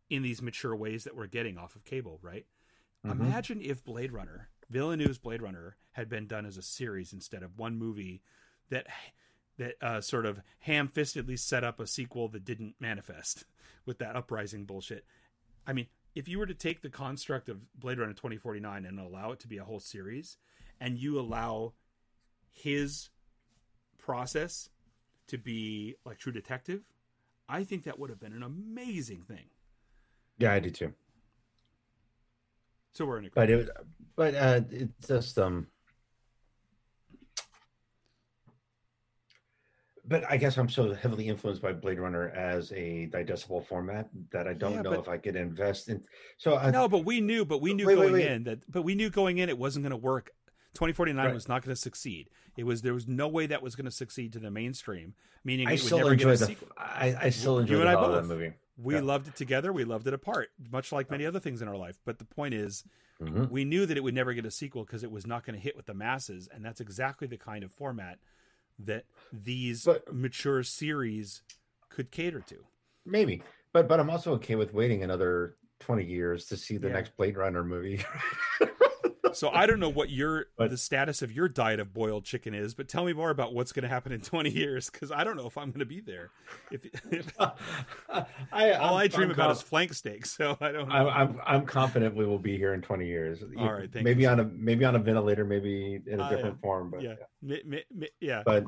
in 0.09 0.23
these 0.23 0.43
mature 0.43 0.74
ways 0.74 1.05
that 1.05 1.16
we're 1.16 1.27
getting 1.27 1.57
off 1.57 1.77
of 1.77 1.85
cable, 1.85 2.19
right? 2.23 2.47
Mhm. 3.05 3.12
Imagine 3.12 3.62
if 3.62 3.85
Blade 3.85 4.12
Runner, 4.12 4.48
Villeneuve's 4.69 5.19
Blade 5.19 5.40
Runner, 5.43 5.77
had 5.93 6.09
been 6.09 6.27
done 6.27 6.44
as 6.47 6.57
a 6.57 6.62
series 6.62 7.12
instead 7.12 7.43
of 7.43 7.59
one 7.59 7.77
movie 7.77 8.23
that 8.69 8.86
that 9.57 9.77
uh, 9.82 10.01
sort 10.01 10.24
of 10.24 10.40
ham-fistedly 10.61 11.39
set 11.39 11.62
up 11.62 11.78
a 11.81 11.86
sequel 11.86 12.28
that 12.28 12.47
didn't 12.47 12.77
manifest 12.81 13.44
with 13.85 13.98
that 13.98 14.16
uprising 14.16 14.65
bullshit. 14.65 15.05
I 15.66 15.74
mean, 15.74 15.86
if 16.15 16.28
you 16.28 16.39
were 16.39 16.47
to 16.47 16.55
take 16.55 16.81
the 16.81 16.89
construct 16.89 17.51
of 17.51 17.78
Blade 17.78 17.98
Runner 17.98 18.15
2049 18.15 18.86
and 18.86 18.98
allow 18.98 19.32
it 19.32 19.39
to 19.40 19.48
be 19.48 19.59
a 19.59 19.65
whole 19.65 19.78
series, 19.81 20.39
and 20.81 20.97
you 20.98 21.20
allow 21.20 21.74
his 22.51 23.11
process 24.01 24.68
to 25.28 25.39
be 25.39 25.94
like 26.05 26.18
True 26.18 26.32
Detective, 26.32 26.82
I 27.48 27.64
think 27.64 27.85
that 27.85 27.98
would 27.98 28.10
have 28.10 28.20
been 28.20 28.32
an 28.32 28.43
amazing 28.43 29.22
thing. 29.22 29.47
Yeah, 30.39 30.52
I 30.52 30.60
do 30.60 30.70
too. 30.70 30.93
So 32.93 33.05
we're 33.06 33.18
in 33.18 33.27
a 33.27 33.31
But 33.35 33.51
it, 33.51 33.68
but 34.16 34.35
uh, 34.35 34.60
it's 34.70 35.06
just 35.06 35.39
um. 35.39 35.66
But 40.06 40.24
I 40.28 40.36
guess 40.39 40.56
I'm 40.59 40.68
so 40.68 40.93
heavily 40.93 41.28
influenced 41.28 41.62
by 41.62 41.72
Blade 41.72 42.01
Runner 42.01 42.31
as 42.31 42.72
a 42.72 43.06
digestible 43.06 43.60
format 43.60 44.09
that 44.32 44.48
I 44.48 44.55
don't 44.55 44.72
Yeah, 44.74 44.82
know 44.82 44.90
but- 44.90 44.98
if 45.01 45.09
I 45.09 45.18
could 45.18 45.36
invest 45.36 45.89
in. 45.89 46.02
So 46.36 46.56
I, 46.56 46.70
no, 46.72 46.89
but 46.89 47.05
we 47.05 47.20
knew, 47.20 47.44
but 47.44 47.60
we 47.60 47.74
knew 47.74 47.86
Wait, 47.86 47.97
wait, 47.97 48.02
going 48.09 48.12
wait. 48.14 48.27
in 48.27 48.43
that, 48.44 48.59
but 48.72 48.82
we 48.82 48.97
knew 48.97 49.09
going 49.09 49.39
in 49.39 49.48
it 49.48 49.56
wasn't 49.59 49.85
going 49.85 49.90
to 49.93 49.97
work. 49.97 50.31
2049 50.74 51.24
Right. 51.24 51.34
was 51.34 51.48
not 51.48 51.62
going 51.64 51.74
to 51.74 51.80
succeed. 51.80 52.30
It 52.56 52.64
was 52.64 52.82
there 52.82 52.94
was 52.94 53.09
no 53.09 53.28
way 53.28 53.47
that 53.47 53.62
was 53.62 53.74
going 53.76 53.84
to 53.86 53.90
succeed 53.90 54.32
to 54.34 54.38
the 54.38 54.51
mainstream, 54.51 55.14
meaning 55.44 55.66
I 55.66 55.72
it 55.72 55.74
would 55.74 55.80
still 55.80 55.98
never 55.98 56.14
get 56.14 56.26
a 56.26 56.30
enjoy 56.30 56.36
the. 56.36 56.47
sequel. 56.47 56.68
I, 56.78 57.16
I 57.22 57.30
still 57.30 57.55
You 57.55 57.60
enjoy 57.60 57.80
and 57.80 57.88
I 57.88 57.94
both. 57.94 58.14
that 58.22 58.26
movie. 58.28 58.52
We 58.76 58.94
Yeah. 58.94 59.01
loved 59.02 59.28
it 59.28 59.36
together. 59.36 59.72
We 59.72 59.84
loved 59.84 60.06
it 60.06 60.14
apart, 60.14 60.51
much 60.70 60.90
like 60.92 61.10
many 61.10 61.26
other 61.26 61.40
things 61.40 61.60
in 61.60 61.68
our 61.68 61.76
life. 61.76 61.98
But 62.05 62.18
the 62.18 62.24
point 62.24 62.55
is, 62.55 62.84
Mhm. 63.20 63.51
we 63.51 63.64
knew 63.66 63.84
that 63.84 63.97
it 63.98 64.01
would 64.02 64.14
never 64.14 64.32
get 64.32 64.47
a 64.47 64.51
sequel 64.51 64.84
because 64.84 65.02
it 65.05 65.10
was 65.10 65.26
not 65.26 65.44
going 65.44 65.55
to 65.55 65.60
hit 65.60 65.76
with 65.76 65.84
the 65.86 65.92
masses, 65.94 66.48
and 66.48 66.64
that's 66.64 66.80
exactly 66.80 67.26
the 67.28 67.36
kind 67.36 67.62
of 67.64 67.72
format 67.72 68.18
that 68.78 69.05
these 69.32 69.84
But- 69.84 70.10
mature 70.14 70.62
series 70.62 71.42
could 71.90 72.10
cater 72.10 72.40
to. 72.40 72.64
Maybe, 73.05 73.42
but 73.72 73.88
but 73.88 74.01
I'm 74.01 74.09
also 74.09 74.32
okay 74.34 74.55
with 74.55 74.72
waiting 74.72 75.02
another 75.02 75.56
20 75.80 76.05
years 76.05 76.47
to 76.47 76.56
see 76.56 76.76
the 76.78 76.86
Yeah. 76.88 76.94
next 76.94 77.16
Blade 77.16 77.36
Runner 77.36 77.62
movie. 77.64 78.02
So 79.32 79.48
I 79.51 79.66
don't 79.66 79.81
know 79.81 79.89
what 79.89 80.11
your 80.11 80.47
But- 80.57 80.70
the 80.70 80.77
status 80.77 81.23
of 81.23 81.32
your 81.32 81.48
diet 81.48 81.81
of 81.81 81.93
boiled 81.93 82.24
chicken 82.24 82.55
is, 82.55 82.74
but 82.74 82.89
tell 82.89 83.05
me 83.05 83.12
more 83.12 83.31
about 83.31 83.55
what's 83.55 83.73
going 83.73 83.82
to 83.85 83.89
happen 83.89 84.12
in 84.12 84.20
20 84.20 84.51
years 84.51 84.90
because 84.90 85.11
I 85.11 85.24
don't 85.24 85.36
know 85.36 85.47
if 85.47 85.57
I'm 85.59 85.70
going 85.70 85.81
to 85.81 85.86
be 85.86 86.01
there. 86.01 86.31
If, 86.70 86.86
if 87.11 87.32
I, 88.52 88.73
all 88.73 88.97
I 88.97 89.02
I'm- 89.02 89.09
dream 89.11 89.28
I'm 89.28 89.31
about 89.32 89.47
conf- 89.48 89.59
is 89.59 89.62
flank 89.62 89.94
steak, 89.94 90.27
so 90.27 90.57
I 90.61 90.73
don't. 90.73 90.90
I'm, 90.90 91.05
know. 91.05 91.11
I'm 91.11 91.40
I'm 91.47 91.66
confident 91.66 92.15
we 92.15 92.27
will 92.27 92.39
be 92.39 92.57
here 92.57 92.74
in 92.74 92.82
20 92.82 93.07
years. 93.07 93.43
All 93.59 93.73
right, 93.73 93.90
thank 93.93 94.05
maybe 94.05 94.23
you. 94.23 94.28
on 94.28 94.40
a 94.40 94.44
maybe 94.44 94.85
on 94.85 94.97
a 94.97 94.98
ventilator, 94.98 95.44
maybe 95.44 96.01
in 96.07 96.20
a 96.20 96.28
different 96.31 96.57
yeah. 96.57 96.61
form, 96.62 96.90
but 96.90 97.02
yeah, 97.02 97.15
mi- 97.43 97.85
yeah. 98.20 98.43
but 98.44 98.65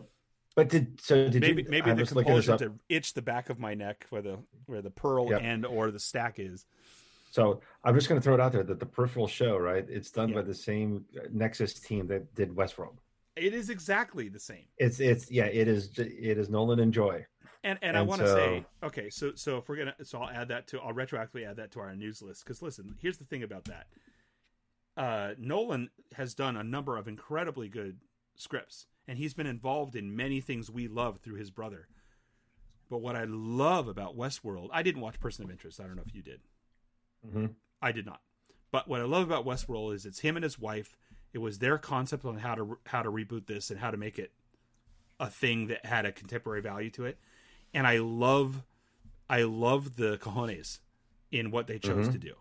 But 0.55 0.69
did 0.69 1.01
so? 1.01 1.29
Did 1.29 1.41
maybe 1.41 1.63
you? 1.63 1.69
maybe 1.71 1.91
I'm 1.91 1.97
the 1.97 2.07
compulsion 2.07 2.59
to 2.59 2.73
itch 2.89 3.15
the 3.15 3.23
back 3.23 3.51
of 3.51 3.59
my 3.59 3.75
neck 3.75 4.07
where 4.11 4.23
the 4.23 4.39
where 4.67 4.83
the 4.83 4.91
pearl 4.91 5.31
Yep. 5.31 5.41
and 5.43 5.67
or 5.67 5.91
the 5.91 5.99
stack 6.01 6.39
is. 6.39 6.67
So 7.33 7.63
I'm 7.83 7.95
just 7.95 8.11
going 8.11 8.21
to 8.21 8.23
throw 8.23 8.35
it 8.35 8.41
out 8.41 8.53
there 8.53 8.63
that 8.63 8.79
the 8.79 8.85
Peripheral 8.85 9.27
show, 9.27 9.57
right? 9.57 9.87
It's 9.89 10.11
done 10.11 10.29
Yeah. 10.29 10.35
by 10.37 10.43
the 10.43 10.55
same 10.55 11.07
Nexus 11.33 11.73
team 11.73 12.07
that 12.09 12.35
did 12.35 12.51
Westworld. 12.51 12.99
It 13.37 13.55
is 13.55 13.71
exactly 13.71 14.29
the 14.29 14.39
same. 14.39 14.67
It's 14.77 15.01
it's 15.01 15.31
yeah, 15.31 15.47
it 15.47 15.67
is 15.67 15.99
it 15.99 16.37
is 16.37 16.51
Nolan 16.51 16.79
and 16.81 16.93
Joy. 16.93 17.25
And 17.65 17.79
and, 17.81 17.97
I 17.97 18.03
want 18.03 18.21
to 18.21 18.27
so- 18.29 18.37
say, 18.37 18.67
okay, 18.83 19.09
so 19.09 19.33
so 19.35 19.57
if 19.57 19.67
we're 19.71 19.77
gonna, 19.77 19.95
so 20.03 20.21
I'll 20.21 20.29
add 20.29 20.49
that 20.49 20.67
to, 20.69 20.81
I'll 20.81 20.93
retroactively 20.93 21.49
add 21.49 21.57
that 21.57 21.71
to 21.73 21.81
our 21.81 21.97
news 21.97 22.21
list 22.21 22.45
because 22.45 22.61
listen, 22.61 22.97
here's 23.01 23.17
the 23.17 23.25
thing 23.25 23.43
about 23.43 23.65
that. 23.65 23.87
Uh, 24.95 25.35
Nolan 25.39 25.89
has 26.15 26.35
done 26.35 26.59
a 26.59 26.63
number 26.63 26.99
of 26.99 27.09
incredibly 27.09 27.71
good 27.71 27.97
scripts, 28.35 28.87
and 29.09 29.17
he's 29.17 29.33
been 29.33 29.47
involved 29.47 29.97
in 29.97 30.15
many 30.15 30.43
things 30.43 30.71
we 30.71 30.87
love 30.87 31.21
through 31.21 31.37
his 31.37 31.51
brother. 31.51 31.89
But 32.91 32.99
what 32.99 33.17
I 33.17 33.25
love 33.25 33.89
about 33.89 34.19
Westworld, 34.19 34.69
I 34.71 34.83
didn't 34.83 35.01
watch 35.01 35.19
Person 35.19 35.47
of 35.47 35.51
Interest. 35.51 35.81
I 35.81 35.85
don't 35.85 35.97
know 35.97 36.03
if 36.07 36.15
you 36.15 36.21
did. 36.21 36.41
Mm-hmm. 37.27 37.47
I 37.81 37.93
did 37.93 38.07
not. 38.07 38.21
But 38.71 38.89
what 38.89 39.01
I 39.01 39.05
love 39.05 39.25
about 39.25 39.45
Westworld 39.45 39.95
is 39.95 40.07
it's 40.07 40.21
him 40.21 40.37
and 40.37 40.43
his 40.45 40.59
wife. 40.59 40.97
It 41.33 41.39
was 41.39 41.59
their 41.59 41.79
concept 41.79 42.25
on 42.25 42.39
how 42.39 42.55
to 42.55 42.79
how 42.87 43.03
to 43.03 43.11
reboot 43.11 43.47
this 43.47 43.71
and 43.71 43.81
how 43.81 43.91
to 43.91 43.97
make 43.97 44.19
it 44.19 44.33
a 45.21 45.29
thing 45.31 45.67
that 45.69 45.85
had 45.87 46.05
a 46.07 46.13
contemporary 46.13 46.61
value 46.63 46.91
to 46.91 47.05
it. 47.05 47.19
And 47.75 47.87
I 47.87 47.99
love 47.99 48.63
I 49.29 49.43
love 49.43 49.97
the 49.97 50.19
cojones 50.19 50.81
in 51.31 51.51
what 51.51 51.67
they 51.67 51.79
chose 51.79 52.09
Mhm. 52.09 52.13
to 52.13 52.19
do. 52.19 52.35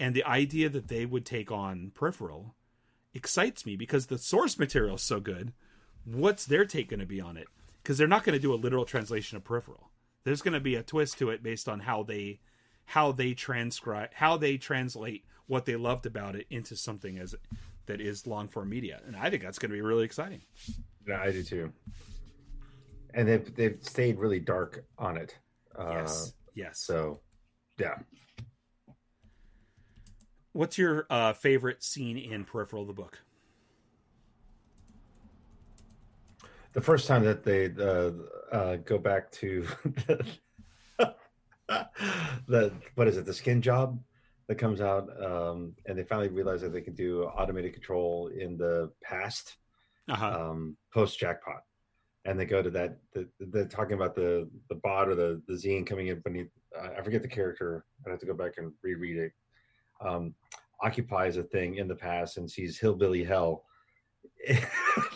And 0.00 0.14
the 0.14 0.24
idea 0.24 0.68
that 0.68 0.88
they 0.88 1.06
would 1.06 1.24
take 1.26 1.50
on 1.52 1.90
Peripheral 1.90 2.54
excites 3.14 3.64
me 3.66 3.76
because 3.76 4.06
the 4.06 4.18
source 4.18 4.58
material 4.58 4.96
is 4.96 5.02
so 5.02 5.20
good. 5.20 5.52
What's 6.04 6.46
their 6.46 6.64
take 6.64 6.88
going 6.88 7.00
to 7.00 7.06
be 7.06 7.20
on 7.20 7.36
it? 7.36 7.48
Because 7.82 7.98
they're 7.98 8.06
not 8.08 8.24
going 8.24 8.36
to 8.36 8.42
do 8.42 8.52
a 8.52 8.56
literal 8.56 8.84
translation 8.84 9.36
of 9.36 9.44
Peripheral. 9.44 9.90
There's 10.24 10.42
going 10.42 10.54
to 10.54 10.60
be 10.60 10.74
a 10.74 10.82
twist 10.82 11.18
to 11.18 11.30
it 11.30 11.42
based 11.42 11.68
on 11.68 11.80
how 11.80 12.02
they 12.02 12.40
how 12.88 13.12
they 13.12 13.34
transcribe 13.34 14.08
how 14.14 14.38
they 14.38 14.56
translate 14.56 15.22
what 15.46 15.66
they 15.66 15.76
loved 15.76 16.06
about 16.06 16.34
it 16.34 16.46
into 16.48 16.74
something 16.74 17.18
as 17.18 17.34
that 17.84 18.00
is 18.00 18.26
long 18.26 18.48
form 18.48 18.70
media. 18.70 19.00
And 19.06 19.14
I 19.14 19.28
think 19.28 19.42
that's 19.42 19.58
going 19.58 19.70
to 19.70 19.74
be 19.74 19.82
really 19.82 20.04
exciting. 20.04 20.40
Yeah, 21.06 21.20
I 21.20 21.30
do 21.30 21.42
too. 21.42 21.72
And 23.12 23.28
they've 23.28 23.54
they've 23.54 23.78
stayed 23.82 24.18
really 24.18 24.40
dark 24.40 24.84
on 24.98 25.18
it. 25.18 25.36
Uh, 25.78 25.96
yes. 25.96 26.32
Yes. 26.54 26.80
So, 26.80 27.20
yeah. 27.78 27.96
What's 30.52 30.78
your 30.78 31.06
uh, 31.10 31.34
favorite 31.34 31.82
scene 31.82 32.16
in 32.16 32.44
Peripheral 32.44 32.86
the 32.86 32.94
book? 32.94 33.20
The 36.72 36.80
first 36.80 37.06
time 37.06 37.22
that 37.24 37.44
they 37.44 37.70
uh, 37.78 38.12
uh, 38.50 38.76
go 38.76 38.96
back 38.96 39.30
to 39.32 39.66
the 42.48 42.72
what 42.94 43.08
is 43.08 43.16
it? 43.16 43.26
The 43.26 43.34
skin 43.34 43.60
job 43.60 43.98
that 44.48 44.56
comes 44.56 44.80
out, 44.80 45.08
um, 45.22 45.74
and 45.86 45.98
they 45.98 46.04
finally 46.04 46.28
realize 46.28 46.62
that 46.62 46.72
they 46.72 46.80
can 46.80 46.94
do 46.94 47.24
automated 47.24 47.74
control 47.74 48.28
in 48.28 48.56
the 48.56 48.90
past. 49.02 49.56
Uh-huh. 50.10 50.50
um, 50.50 50.76
post 50.90 51.18
jackpot, 51.18 51.60
and 52.24 52.40
they 52.40 52.46
go 52.46 52.62
to 52.62 52.70
that. 52.70 52.96
The, 53.12 53.28
they're 53.40 53.66
talking 53.66 53.92
about 53.92 54.14
the 54.14 54.48
the 54.70 54.76
bot 54.76 55.08
or 55.08 55.14
the 55.14 55.42
the 55.46 55.52
zine 55.52 55.86
coming 55.86 56.06
in 56.06 56.20
beneath. 56.20 56.48
Uh, 56.74 56.88
I 56.98 57.02
forget 57.02 57.20
the 57.20 57.28
character. 57.28 57.84
I 58.06 58.10
have 58.10 58.18
to 58.20 58.26
go 58.26 58.32
back 58.32 58.52
and 58.56 58.72
reread 58.82 59.18
it. 59.18 59.32
Um, 60.00 60.34
occupies 60.82 61.36
a 61.36 61.42
thing 61.42 61.74
in 61.76 61.88
the 61.88 61.94
past 61.94 62.38
and 62.38 62.50
sees 62.50 62.78
hillbilly 62.78 63.22
hell. 63.22 63.64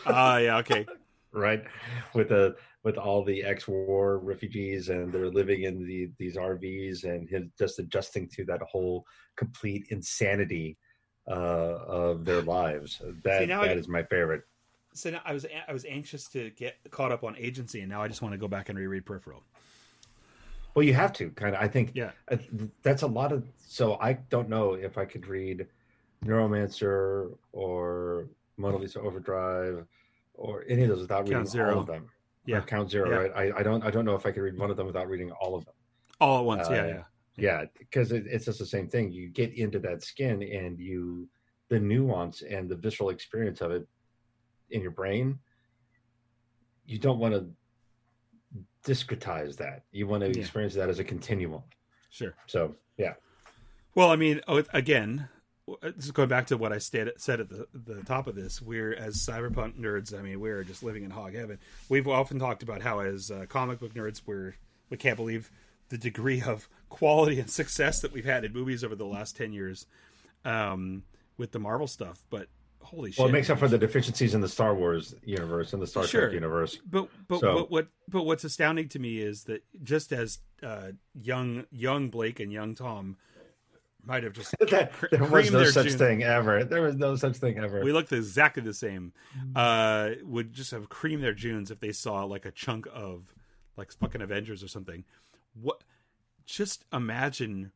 Ah, 0.05 0.37
yeah, 0.39 0.59
okay. 0.59 0.85
right 1.33 1.65
with 2.15 2.29
the 2.29 2.55
with 2.85 2.99
all 2.99 3.23
the 3.25 3.45
ex-war 3.45 4.19
refugees 4.19 4.89
and 4.89 5.13
they're 5.13 5.31
living 5.31 5.63
in 5.63 5.87
the 5.87 6.11
these 6.19 6.37
RVs 6.37 7.05
and 7.05 7.29
him 7.29 7.53
just 7.59 7.79
adjusting 7.79 8.29
to 8.31 8.45
that 8.47 8.61
whole 8.63 9.05
complete 9.37 9.87
insanity 9.91 10.77
uh 11.29 11.79
of 11.87 12.25
their 12.25 12.43
lives 12.43 13.01
that 13.23 13.41
See, 13.41 13.47
that 13.47 13.53
I- 13.61 13.73
is 13.75 13.87
my 13.89 14.03
favorite 14.03 14.43
So 14.95 15.11
now 15.11 15.23
I 15.25 15.33
was 15.33 15.47
I 15.69 15.73
was 15.73 15.85
anxious 15.85 16.29
to 16.31 16.51
get 16.51 16.75
caught 16.91 17.13
up 17.13 17.23
on 17.25 17.37
agency, 17.39 17.81
and 17.81 17.89
now 17.89 18.03
I 18.03 18.09
just 18.09 18.21
want 18.23 18.33
to 18.33 18.39
go 18.39 18.49
back 18.49 18.69
and 18.69 18.79
reread 18.79 19.07
Peripheral. 19.07 19.43
Well, 20.75 20.83
you 20.85 20.95
have 20.95 21.13
to 21.15 21.31
kind 21.31 21.55
of. 21.55 21.63
I 21.63 21.69
think 21.69 21.93
Yeah. 21.95 22.11
uh, 22.31 22.37
that's 22.83 23.03
a 23.03 23.07
lot 23.07 23.31
of. 23.33 23.45
So 23.69 23.97
I 24.01 24.15
don't 24.31 24.49
know 24.49 24.75
if 24.75 24.99
I 24.99 25.05
could 25.05 25.27
read 25.29 25.67
Neuromancer 26.25 27.37
or 27.53 28.29
Mona 28.57 28.77
Lisa 28.79 29.01
Overdrive 29.01 29.87
or 30.35 30.65
any 30.69 30.83
of 30.83 30.89
those 30.89 31.01
without 31.01 31.29
reading 31.29 31.47
Zero. 31.47 31.75
all 31.75 31.81
of 31.81 31.87
them. 31.87 32.09
Yeah. 32.47 32.60
Count 32.60 32.90
Zero, 32.90 33.09
Yeah. 33.09 33.16
right? 33.16 33.32
I, 33.55 33.59
I 33.60 33.62
don't. 33.62 33.85
I 33.85 33.90
don't 33.90 34.05
know 34.05 34.14
if 34.14 34.27
I 34.27 34.32
could 34.32 34.43
read 34.43 34.59
one 34.59 34.70
of 34.70 34.77
them 34.77 34.86
without 34.86 35.09
reading 35.09 35.31
all 35.32 35.55
of 35.55 35.64
them. 35.64 35.74
All 36.20 36.39
at 36.40 36.44
once. 36.44 36.69
Uh, 36.69 36.73
yeah, 36.73 36.86
yeah. 36.86 37.02
Yeah, 37.36 37.64
because 37.78 38.12
it, 38.12 38.24
it's 38.27 38.44
just 38.44 38.59
the 38.59 38.66
same 38.66 38.89
thing. 38.89 39.10
You 39.12 39.28
get 39.28 39.55
into 39.55 39.78
that 39.81 40.02
skin, 40.02 40.43
and 40.43 40.78
you 40.78 41.28
the 41.69 41.78
nuance 41.81 42.43
and 42.43 42.69
the 42.69 42.77
visceral 42.77 43.09
experience 43.10 43.60
of 43.60 43.70
it 43.70 43.86
in 44.70 44.82
your 44.82 44.90
brain. 44.90 45.39
You 46.85 46.98
don't 46.98 47.19
want 47.19 47.35
to 47.35 47.47
discretize 48.85 49.56
that. 49.56 49.85
You 49.93 50.06
want 50.06 50.23
to 50.24 50.31
Yeah. 50.31 50.40
experience 50.40 50.74
that 50.74 50.89
as 50.89 50.98
a 50.98 51.05
continuum. 51.05 51.62
Sure. 52.10 52.35
So 52.47 52.74
yeah. 52.98 53.14
Well, 53.94 54.10
I 54.10 54.16
mean, 54.16 54.40
oh, 54.48 54.62
again, 55.67 55.95
just 55.99 56.15
going 56.15 56.29
back 56.29 56.47
to 56.49 56.57
what 56.57 56.73
I 56.73 56.79
said 56.79 57.11
said 57.17 57.41
at 57.41 57.49
the 57.49 57.67
the 57.73 58.03
top 58.03 58.27
of 58.27 58.35
this, 58.35 58.61
we're 58.61 58.95
as 58.95 59.17
cyberpunk 59.17 59.79
nerds. 59.79 60.17
I 60.19 60.23
mean, 60.23 60.41
we're 60.41 60.65
just 60.65 60.83
living 60.83 61.05
in 61.05 61.11
hog 61.11 61.35
heaven. 61.35 61.59
We've 61.89 62.09
often 62.09 62.39
talked 62.39 62.63
about 62.63 62.83
how, 62.83 63.01
as 63.01 63.31
uh, 63.31 63.47
comic 63.49 63.81
book 63.81 63.95
nerds, 63.95 64.23
we're 64.27 64.55
we 64.91 64.97
can't 64.97 65.17
believe 65.17 65.51
the 65.89 65.99
degree 65.99 66.43
of 66.43 66.69
quality 66.89 67.39
and 67.41 67.51
success 67.51 68.01
that 68.01 68.13
we've 68.13 68.25
had 68.25 68.45
in 68.45 68.53
movies 68.53 68.83
over 68.85 68.95
the 68.95 69.07
last 69.07 69.37
ten 69.37 69.53
years 69.53 69.87
um, 70.45 71.03
with 71.37 71.53
the 71.53 71.59
Marvel 71.59 71.87
stuff. 71.87 72.25
But 72.31 72.49
holy 72.81 73.13
shit! 73.13 73.19
Well, 73.19 73.29
it 73.29 73.33
makes 73.33 73.51
up 73.51 73.59
for 73.59 73.69
the 73.69 73.79
deficiencies 73.79 74.35
in 74.35 74.41
the 74.41 74.49
Star 74.49 74.75
Wars 74.75 75.15
universe 75.25 75.73
and 75.73 75.81
the 75.83 75.87
Star 75.87 76.07
Sure. 76.07 76.23
Trek 76.23 76.33
universe. 76.35 76.79
But 76.89 77.09
but 77.29 77.41
So- 77.41 77.55
what, 77.55 77.71
what 77.71 77.89
but 78.09 78.25
what's 78.25 78.45
astounding 78.45 78.89
to 78.91 78.99
me 78.99 79.19
is 79.21 79.45
that 79.45 79.63
just 79.83 80.13
as 80.13 80.39
uh, 80.63 80.93
young 81.15 81.65
young 81.71 82.09
Blake 82.11 82.41
and 82.41 82.53
young 82.53 82.75
Tom 82.75 83.17
might 84.05 84.24
have 84.24 84.33
just 84.33 84.55
that, 84.70 84.93
cr- 84.93 85.07
there 85.11 85.24
was 85.24 85.51
no 85.51 85.65
such 85.65 85.89
June- 85.89 85.99
thing 85.99 86.23
ever. 86.23 86.65
There 86.65 86.83
was 86.83 86.97
no 86.97 87.16
such 87.16 87.37
thing 87.37 87.59
ever. 87.59 87.83
we 87.85 87.93
looked 87.93 88.12
exactly 88.12 88.62
the 88.62 88.74
same. 88.74 89.12
Uh, 89.55 90.11
would 90.24 90.53
just 90.53 90.70
have 90.73 90.89
creamed 90.89 91.23
their 91.23 91.35
Junes 91.35 91.70
if 91.70 91.81
they 91.81 91.93
saw 91.93 92.24
like 92.24 92.45
a 92.47 92.51
chunk 92.51 92.87
of 92.93 93.35
like 93.77 93.93
fucking 93.93 94.20
Avengers 94.23 94.62
or 94.62 94.69
something. 94.69 95.05
What? 95.61 95.83
Just 96.45 96.85
imagine 96.93 97.73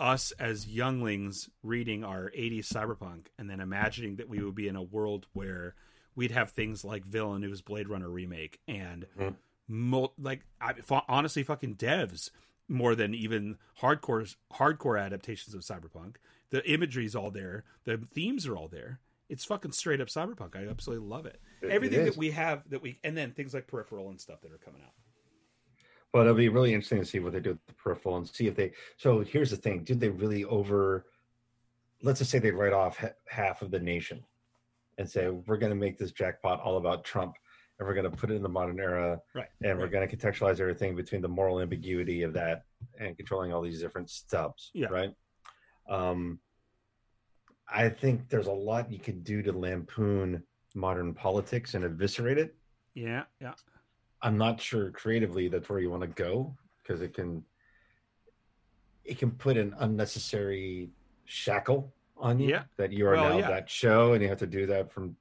us 0.00 0.32
as 0.38 0.66
younglings 0.66 1.48
reading 1.62 2.02
our 2.04 2.30
80s 2.36 2.66
cyberpunk 2.72 3.26
and 3.38 3.48
then 3.48 3.60
imagining 3.60 4.16
that 4.16 4.28
we 4.28 4.42
would 4.42 4.54
be 4.54 4.68
in 4.68 4.76
a 4.76 4.82
world 4.82 5.26
where 5.32 5.74
we'd 6.14 6.30
have 6.32 6.50
things 6.50 6.84
like 6.84 7.04
Villeneuve's 7.04 7.62
Blade 7.62 7.88
Runner 7.88 8.08
remake 8.08 8.58
and 8.68 9.06
Mhm. 9.18 9.34
mul- 9.68 10.14
like 10.18 10.40
I, 10.60 10.74
honestly 11.08 11.42
fucking 11.42 11.76
devs 11.76 12.30
more 12.72 12.94
than 12.94 13.14
even 13.14 13.58
hardcore 13.80 14.34
hardcore 14.54 15.00
adaptations 15.00 15.54
of 15.54 15.60
cyberpunk. 15.60 16.16
The 16.50 16.68
imagery 16.70 17.04
is 17.04 17.14
all 17.14 17.30
there, 17.30 17.64
the 17.84 17.98
themes 18.12 18.46
are 18.46 18.56
all 18.56 18.68
there. 18.68 19.00
It's 19.28 19.44
fucking 19.44 19.72
straight 19.72 20.00
up 20.00 20.08
cyberpunk. 20.08 20.56
I 20.56 20.68
absolutely 20.68 21.06
love 21.08 21.24
it. 21.26 21.40
It- 21.62 21.66
it 21.66 21.72
Everything 21.72 22.00
is. 22.00 22.06
that 22.10 22.16
we 22.18 22.30
have 22.32 22.68
that 22.70 22.82
we 22.82 22.98
and 23.04 23.16
then 23.16 23.32
things 23.32 23.54
like 23.54 23.66
peripheral 23.66 24.10
and 24.10 24.20
stuff 24.20 24.40
that 24.42 24.52
are 24.52 24.58
coming 24.58 24.82
out. 24.82 24.92
But 26.12 26.22
it'll 26.22 26.34
be 26.34 26.50
really 26.50 26.74
interesting 26.74 26.98
to 27.00 27.06
see 27.06 27.20
what 27.20 27.32
they 27.32 27.40
do 27.40 27.50
with 27.50 27.66
the 27.66 27.72
peripheral 27.74 28.16
and 28.18 28.28
see 28.28 28.46
if 28.46 28.54
they. 28.54 28.72
So 28.98 29.20
here's 29.20 29.50
the 29.50 29.56
thing: 29.56 29.84
did 29.84 30.00
they 30.00 30.10
really 30.10 30.44
over? 30.44 31.06
Let's 32.02 32.18
just 32.18 32.30
say 32.30 32.38
they 32.38 32.50
write 32.50 32.72
off 32.74 32.98
ha- 32.98 33.14
half 33.28 33.62
of 33.62 33.70
the 33.70 33.78
nation, 33.78 34.22
and 34.98 35.08
say 35.08 35.30
we're 35.30 35.56
going 35.56 35.70
to 35.72 35.76
make 35.76 35.96
this 35.96 36.12
jackpot 36.12 36.60
all 36.60 36.76
about 36.76 37.04
Trump, 37.04 37.36
and 37.82 37.88
we're 37.88 38.00
going 38.00 38.10
to 38.10 38.16
put 38.16 38.30
it 38.30 38.34
in 38.34 38.42
the 38.42 38.48
modern 38.48 38.78
era, 38.78 39.20
Right. 39.34 39.48
and 39.62 39.76
we're 39.76 39.84
right. 39.84 39.92
going 39.92 40.08
to 40.08 40.16
contextualize 40.16 40.60
everything 40.60 40.94
between 40.94 41.20
the 41.20 41.28
moral 41.28 41.60
ambiguity 41.60 42.22
of 42.22 42.32
that 42.34 42.62
and 42.98 43.16
controlling 43.16 43.52
all 43.52 43.60
these 43.60 43.80
different 43.80 44.08
stubs. 44.08 44.70
Yeah. 44.72 44.86
Right. 44.88 45.10
Um, 45.88 46.38
I 47.68 47.88
think 47.88 48.28
there's 48.28 48.46
a 48.46 48.52
lot 48.52 48.92
you 48.92 48.98
could 49.00 49.24
do 49.24 49.42
to 49.42 49.52
lampoon 49.52 50.44
modern 50.74 51.12
politics 51.12 51.74
and 51.74 51.84
eviscerate 51.84 52.38
it. 52.38 52.54
Yeah, 52.94 53.24
yeah. 53.40 53.54
I'm 54.22 54.38
not 54.38 54.60
sure 54.60 54.90
creatively 54.92 55.48
that's 55.48 55.68
where 55.68 55.80
you 55.80 55.90
want 55.90 56.02
to 56.02 56.08
go 56.08 56.54
because 56.82 57.00
it 57.02 57.14
can 57.14 57.42
it 59.04 59.18
can 59.18 59.32
put 59.32 59.56
an 59.56 59.74
unnecessary 59.78 60.90
shackle 61.24 61.92
on 62.16 62.38
you 62.38 62.50
Yeah. 62.50 62.62
that 62.76 62.92
you 62.92 63.06
are 63.08 63.14
Well, 63.14 63.30
now 63.30 63.38
yeah. 63.38 63.48
that 63.48 63.68
show 63.68 64.12
and 64.12 64.22
you 64.22 64.28
have 64.28 64.38
to 64.38 64.46
do 64.46 64.66
that 64.66 64.92
from 64.92 65.16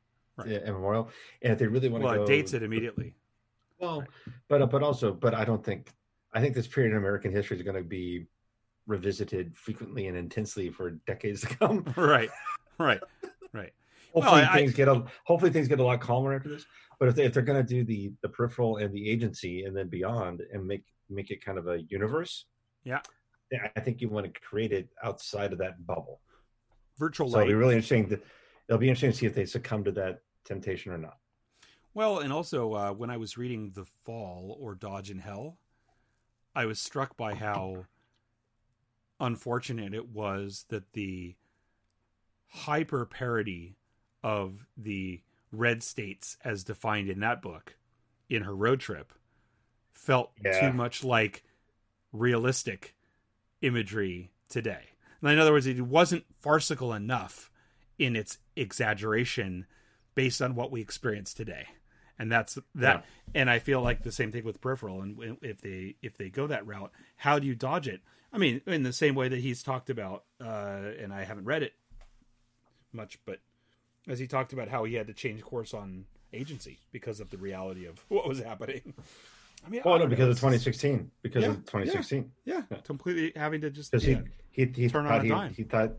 Right. 0.45 0.61
Uh, 0.61 0.65
immemorial. 0.65 1.09
And 1.41 1.53
if 1.53 1.59
they 1.59 1.68
really 1.68 1.89
want 1.89 2.03
Well, 2.03 2.13
to 2.13 2.18
go, 2.19 2.23
it 2.23 2.27
dates 2.27 2.53
it 2.53 2.63
immediately. 2.63 3.15
well, 3.80 4.03
but 4.47 4.65
but 4.69 4.84
also, 4.84 5.13
but 5.13 5.34
I 5.34 5.45
don't 5.45 5.63
think 5.63 5.91
I 6.34 6.39
think 6.41 6.55
this 6.55 6.68
period 6.68 6.91
in 6.91 6.97
American 6.97 7.31
history 7.31 7.57
is 7.57 7.63
going 7.63 7.76
to 7.76 7.84
be 7.88 8.27
revisited 8.88 9.55
frequently 9.55 10.07
and 10.07 10.18
intensely 10.18 10.69
for 10.69 10.91
decades 11.07 11.41
to 11.41 11.47
come. 11.57 11.84
right 11.97 12.30
right 12.80 12.99
right 13.53 13.73
Hopefully 14.13 14.41
Well, 14.41 14.49
I- 14.51 14.53
things 14.55 14.73
get 14.73 14.88
a 14.88 15.03
hopefully 15.26 15.51
things 15.51 15.68
get 15.68 15.80
a 15.80 15.84
lot 15.84 16.01
calmer 16.01 16.34
after 16.34 16.49
this. 16.49 16.65
But 16.99 17.09
if, 17.09 17.15
they, 17.15 17.26
if 17.26 17.34
they're 17.34 17.41
going 17.43 17.65
to 17.65 17.68
do 17.68 17.84
the 17.84 18.11
the 18.22 18.30
peripheral 18.30 18.77
and 18.77 18.93
the 18.93 19.09
agency 19.09 19.63
and 19.63 19.76
then 19.76 19.88
beyond 19.88 20.41
and 20.53 20.65
make 20.68 20.84
make 21.09 21.31
it 21.31 21.43
kind 21.43 21.57
of 21.57 21.68
a 21.68 21.81
universe, 21.89 22.45
Yeah. 22.84 22.99
I 23.76 23.80
think 23.81 23.99
you 24.01 24.07
want 24.07 24.34
to 24.34 24.39
create 24.39 24.72
it 24.72 24.88
outside 25.03 25.51
of 25.51 25.57
that 25.59 25.85
bubble. 25.85 26.22
Virtual 26.97 27.30
So 27.30 27.39
it'll 27.39 27.47
be 27.49 27.53
really 27.53 27.76
interesting. 27.76 28.07
To, 28.09 28.19
it'll 28.69 28.80
be 28.80 28.88
interesting 28.88 29.11
to 29.11 29.18
see 29.18 29.26
if 29.26 29.35
they 29.35 29.45
succumb 29.45 29.84
to 29.85 29.91
that 29.93 30.19
temptation 30.43 30.91
or 30.91 30.97
not. 30.97 31.18
Well, 31.93 32.19
and 32.19 32.31
also 32.31 32.73
uh, 32.73 32.91
when 32.93 33.09
I 33.09 33.18
was 33.18 33.38
reading 33.38 33.72
The 33.73 33.85
Fall 33.85 34.57
or 34.59 34.76
Dodge 34.76 35.11
in 35.11 35.19
Hell, 35.19 35.57
I 36.55 36.65
was 36.65 36.80
struck 36.80 37.18
by 37.18 37.34
how 37.35 37.85
unfortunate 39.19 39.93
it 39.93 40.09
was 40.09 40.65
that 40.69 40.93
the 40.93 41.35
hyper 42.47 43.05
parody 43.05 43.76
of 44.23 44.65
the 44.77 45.22
red 45.51 45.84
states 45.84 46.38
as 46.43 46.63
defined 46.63 47.09
in 47.09 47.19
that 47.19 47.41
book 47.41 47.77
in 48.30 48.43
her 48.43 48.55
road 48.55 48.80
trip 48.80 49.13
felt 49.93 50.31
Yeah. 50.43 50.59
too 50.59 50.76
much 50.76 51.03
like 51.03 51.43
realistic 52.13 52.95
imagery 53.61 54.31
today. 54.49 54.91
In 55.22 55.38
other 55.38 55.51
words, 55.51 55.68
it 55.68 55.81
wasn't 55.81 56.26
farcical 56.39 56.93
enough 56.93 57.51
in 57.99 58.15
its 58.15 58.39
exaggeration 58.55 59.68
based 60.15 60.41
on 60.41 60.55
what 60.55 60.71
we 60.71 60.81
experience 60.81 61.33
today. 61.33 61.65
And 62.19 62.31
that's 62.31 62.57
that 62.75 63.05
and 63.33 63.49
I 63.49 63.57
feel 63.59 63.81
like 63.81 64.03
the 64.03 64.11
same 64.11 64.31
thing 64.31 64.43
with 64.43 64.61
peripheral 64.61 65.01
and 65.01 65.38
if 65.41 65.61
they 65.61 65.95
if 66.03 66.17
they 66.17 66.29
go 66.29 66.45
that 66.47 66.67
route, 66.67 66.91
how 67.15 67.39
do 67.39 67.47
you 67.47 67.55
dodge 67.55 67.88
it? 67.88 68.01
I 68.31 68.38
mean, 68.38 68.61
in 68.67 68.83
the 68.83 68.93
same 68.93 69.15
way 69.15 69.27
that 69.27 69.39
he's 69.39 69.63
talked 69.63 69.89
about 69.89 70.25
uh 70.39 70.81
and 70.99 71.11
I 71.13 71.23
haven't 71.23 71.45
read 71.45 71.63
it 71.63 71.73
much, 72.93 73.17
but 73.25 73.39
as 74.07 74.19
he 74.19 74.27
talked 74.27 74.53
about 74.53 74.67
how 74.67 74.83
he 74.83 74.95
had 74.95 75.07
to 75.07 75.13
change 75.13 75.41
course 75.41 75.73
on 75.73 76.05
agency 76.33 76.79
because 76.91 77.19
of 77.19 77.29
the 77.29 77.38
reality 77.38 77.85
of 77.85 78.03
what 78.09 78.27
was 78.27 78.39
happening. 78.39 78.93
I 79.65 79.69
mean, 79.69 79.81
Oh 79.83 79.93
I 79.93 79.97
no, 79.99 80.07
because 80.07 80.25
know, 80.25 80.31
of 80.31 80.38
2016. 80.38 81.09
Because 81.21 81.43
Yeah, 81.43 81.49
of 81.51 81.55
2016. 81.65 82.31
Yeah, 82.45 82.61
completely 82.83 83.31
having 83.35 83.61
to 83.61 83.69
just 83.71 83.93
yeah. 83.93 84.21
he 84.51 84.65
he 84.65 84.71
he 84.75 84.89
Turn 84.89 85.05
on 85.07 85.19
a 85.19 85.23
he, 85.23 85.29
dime. 85.29 85.53
he 85.53 85.63
thought 85.63 85.93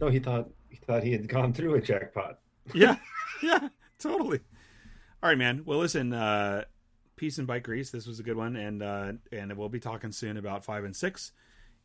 no 0.00 0.08
he 0.08 0.18
thought 0.18 0.50
he 0.68 0.76
thought 0.76 1.02
he 1.02 1.12
had 1.12 1.28
gone 1.28 1.52
through 1.52 1.74
a 1.74 1.80
jackpot. 1.80 2.40
Yeah, 2.74 2.96
yeah, 3.42 3.68
totally. 3.98 4.40
All 5.22 5.28
right, 5.28 5.38
man. 5.38 5.62
Well, 5.64 5.78
listen, 5.78 6.12
uh, 6.12 6.64
peace 7.16 7.38
and 7.38 7.46
bike 7.46 7.62
grease. 7.64 7.90
This 7.90 8.06
was 8.06 8.18
a 8.20 8.22
good 8.22 8.36
one, 8.36 8.56
and 8.56 8.82
uh, 8.82 9.12
and 9.32 9.56
we'll 9.56 9.68
be 9.68 9.80
talking 9.80 10.12
soon 10.12 10.36
about 10.36 10.64
five 10.64 10.84
and 10.84 10.94
six, 10.96 11.32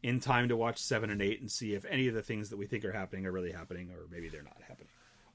in 0.03 0.19
time 0.19 0.49
to 0.49 0.57
watch 0.57 0.77
seven 0.79 1.09
and 1.09 1.21
eight 1.21 1.39
and 1.41 1.51
see 1.51 1.73
if 1.73 1.85
any 1.85 2.07
of 2.07 2.13
the 2.15 2.21
things 2.23 2.49
that 2.49 2.57
we 2.57 2.65
think 2.67 2.83
are 2.85 2.91
happening 2.91 3.25
are 3.25 3.31
really 3.31 3.51
happening, 3.51 3.91
or 3.91 4.07
maybe 4.11 4.29
they're 4.29 4.43
not 4.43 4.57
happening, 4.67 4.89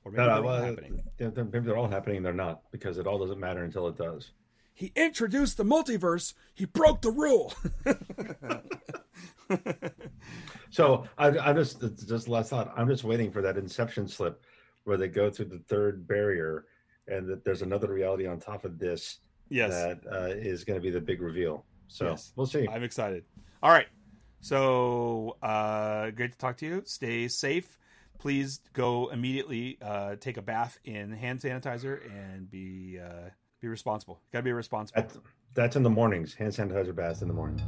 or 0.05 0.13
maybe 0.13 0.23
No, 0.23 0.27
they're 0.27 0.37
all 0.37 0.43
well, 0.43 0.65
happening. 0.65 1.03
they're- 1.19 1.31
they're- 1.31 1.45
maybe 1.45 1.67
they're 1.67 1.77
all 1.77 1.89
happening 1.89 2.17
and 2.19 2.27
they're 2.27 2.33
not 2.33 2.63
because 2.73 2.99
it 2.99 3.07
all 3.07 3.19
doesn't 3.19 3.39
matter 3.41 3.63
until 3.65 3.87
it 3.89 3.97
does. 3.97 4.31
He 4.75 4.91
introduced 4.97 5.59
the 5.59 5.65
multiverse. 5.65 6.33
He 6.55 6.65
broke 6.65 7.03
the 7.03 7.11
rule. 7.11 7.53
So 10.71 11.05
I, 11.19 11.29
I'm 11.39 11.55
just 11.57 11.83
just 12.09 12.29
last 12.29 12.49
thought. 12.49 12.73
I'm 12.75 12.89
just 12.89 13.05
waiting 13.05 13.31
for 13.31 13.43
that 13.43 13.59
inception 13.59 14.09
slip 14.09 14.43
where 14.85 14.97
they 14.97 15.09
go 15.09 15.31
through 15.31 15.47
the 15.47 15.59
third 15.69 16.07
barrier, 16.07 16.67
and 17.09 17.29
that 17.29 17.45
there's 17.45 17.63
another 17.63 17.93
reality 17.93 18.27
on 18.27 18.39
top 18.39 18.65
of 18.65 18.79
this 18.79 19.19
yes, 19.49 19.71
that 19.71 20.01
uh, 20.11 20.27
is 20.27 20.65
going 20.65 20.79
to 20.79 20.83
be 20.83 20.91
the 20.91 21.01
big 21.01 21.21
reveal. 21.21 21.65
So 21.89 22.11
Yes. 22.11 22.33
we'll 22.37 22.47
see. 22.47 22.67
I'm 22.69 22.83
excited. 22.83 23.25
All 23.63 23.71
right. 23.71 23.87
So 24.41 25.37
uh, 25.43 26.11
great 26.11 26.33
to 26.33 26.39
talk 26.39 26.57
to 26.59 26.67
you. 26.67 26.83
Stay 26.85 27.29
safe. 27.29 27.79
Please 28.19 28.61
go 28.73 29.09
immediately 29.09 29.79
uh, 29.83 30.17
take 30.17 30.37
a 30.37 30.43
bath 30.43 30.79
in 30.85 31.13
hand 31.13 31.41
sanitizer 31.41 32.01
and 32.11 32.51
be 32.51 32.99
uh, 33.05 33.31
be 33.61 33.69
responsible. 33.69 34.21
Got 34.33 34.41
to 34.41 34.43
be 34.45 34.53
responsible. 34.53 35.03
That's, 35.03 35.19
that's 35.55 35.77
in 35.77 35.83
the 35.83 35.91
mornings. 35.91 36.35
Hand 36.35 36.53
sanitizer 36.53 36.95
baths 36.95 37.23
in 37.23 37.29
the 37.29 37.35
morning. 37.35 37.61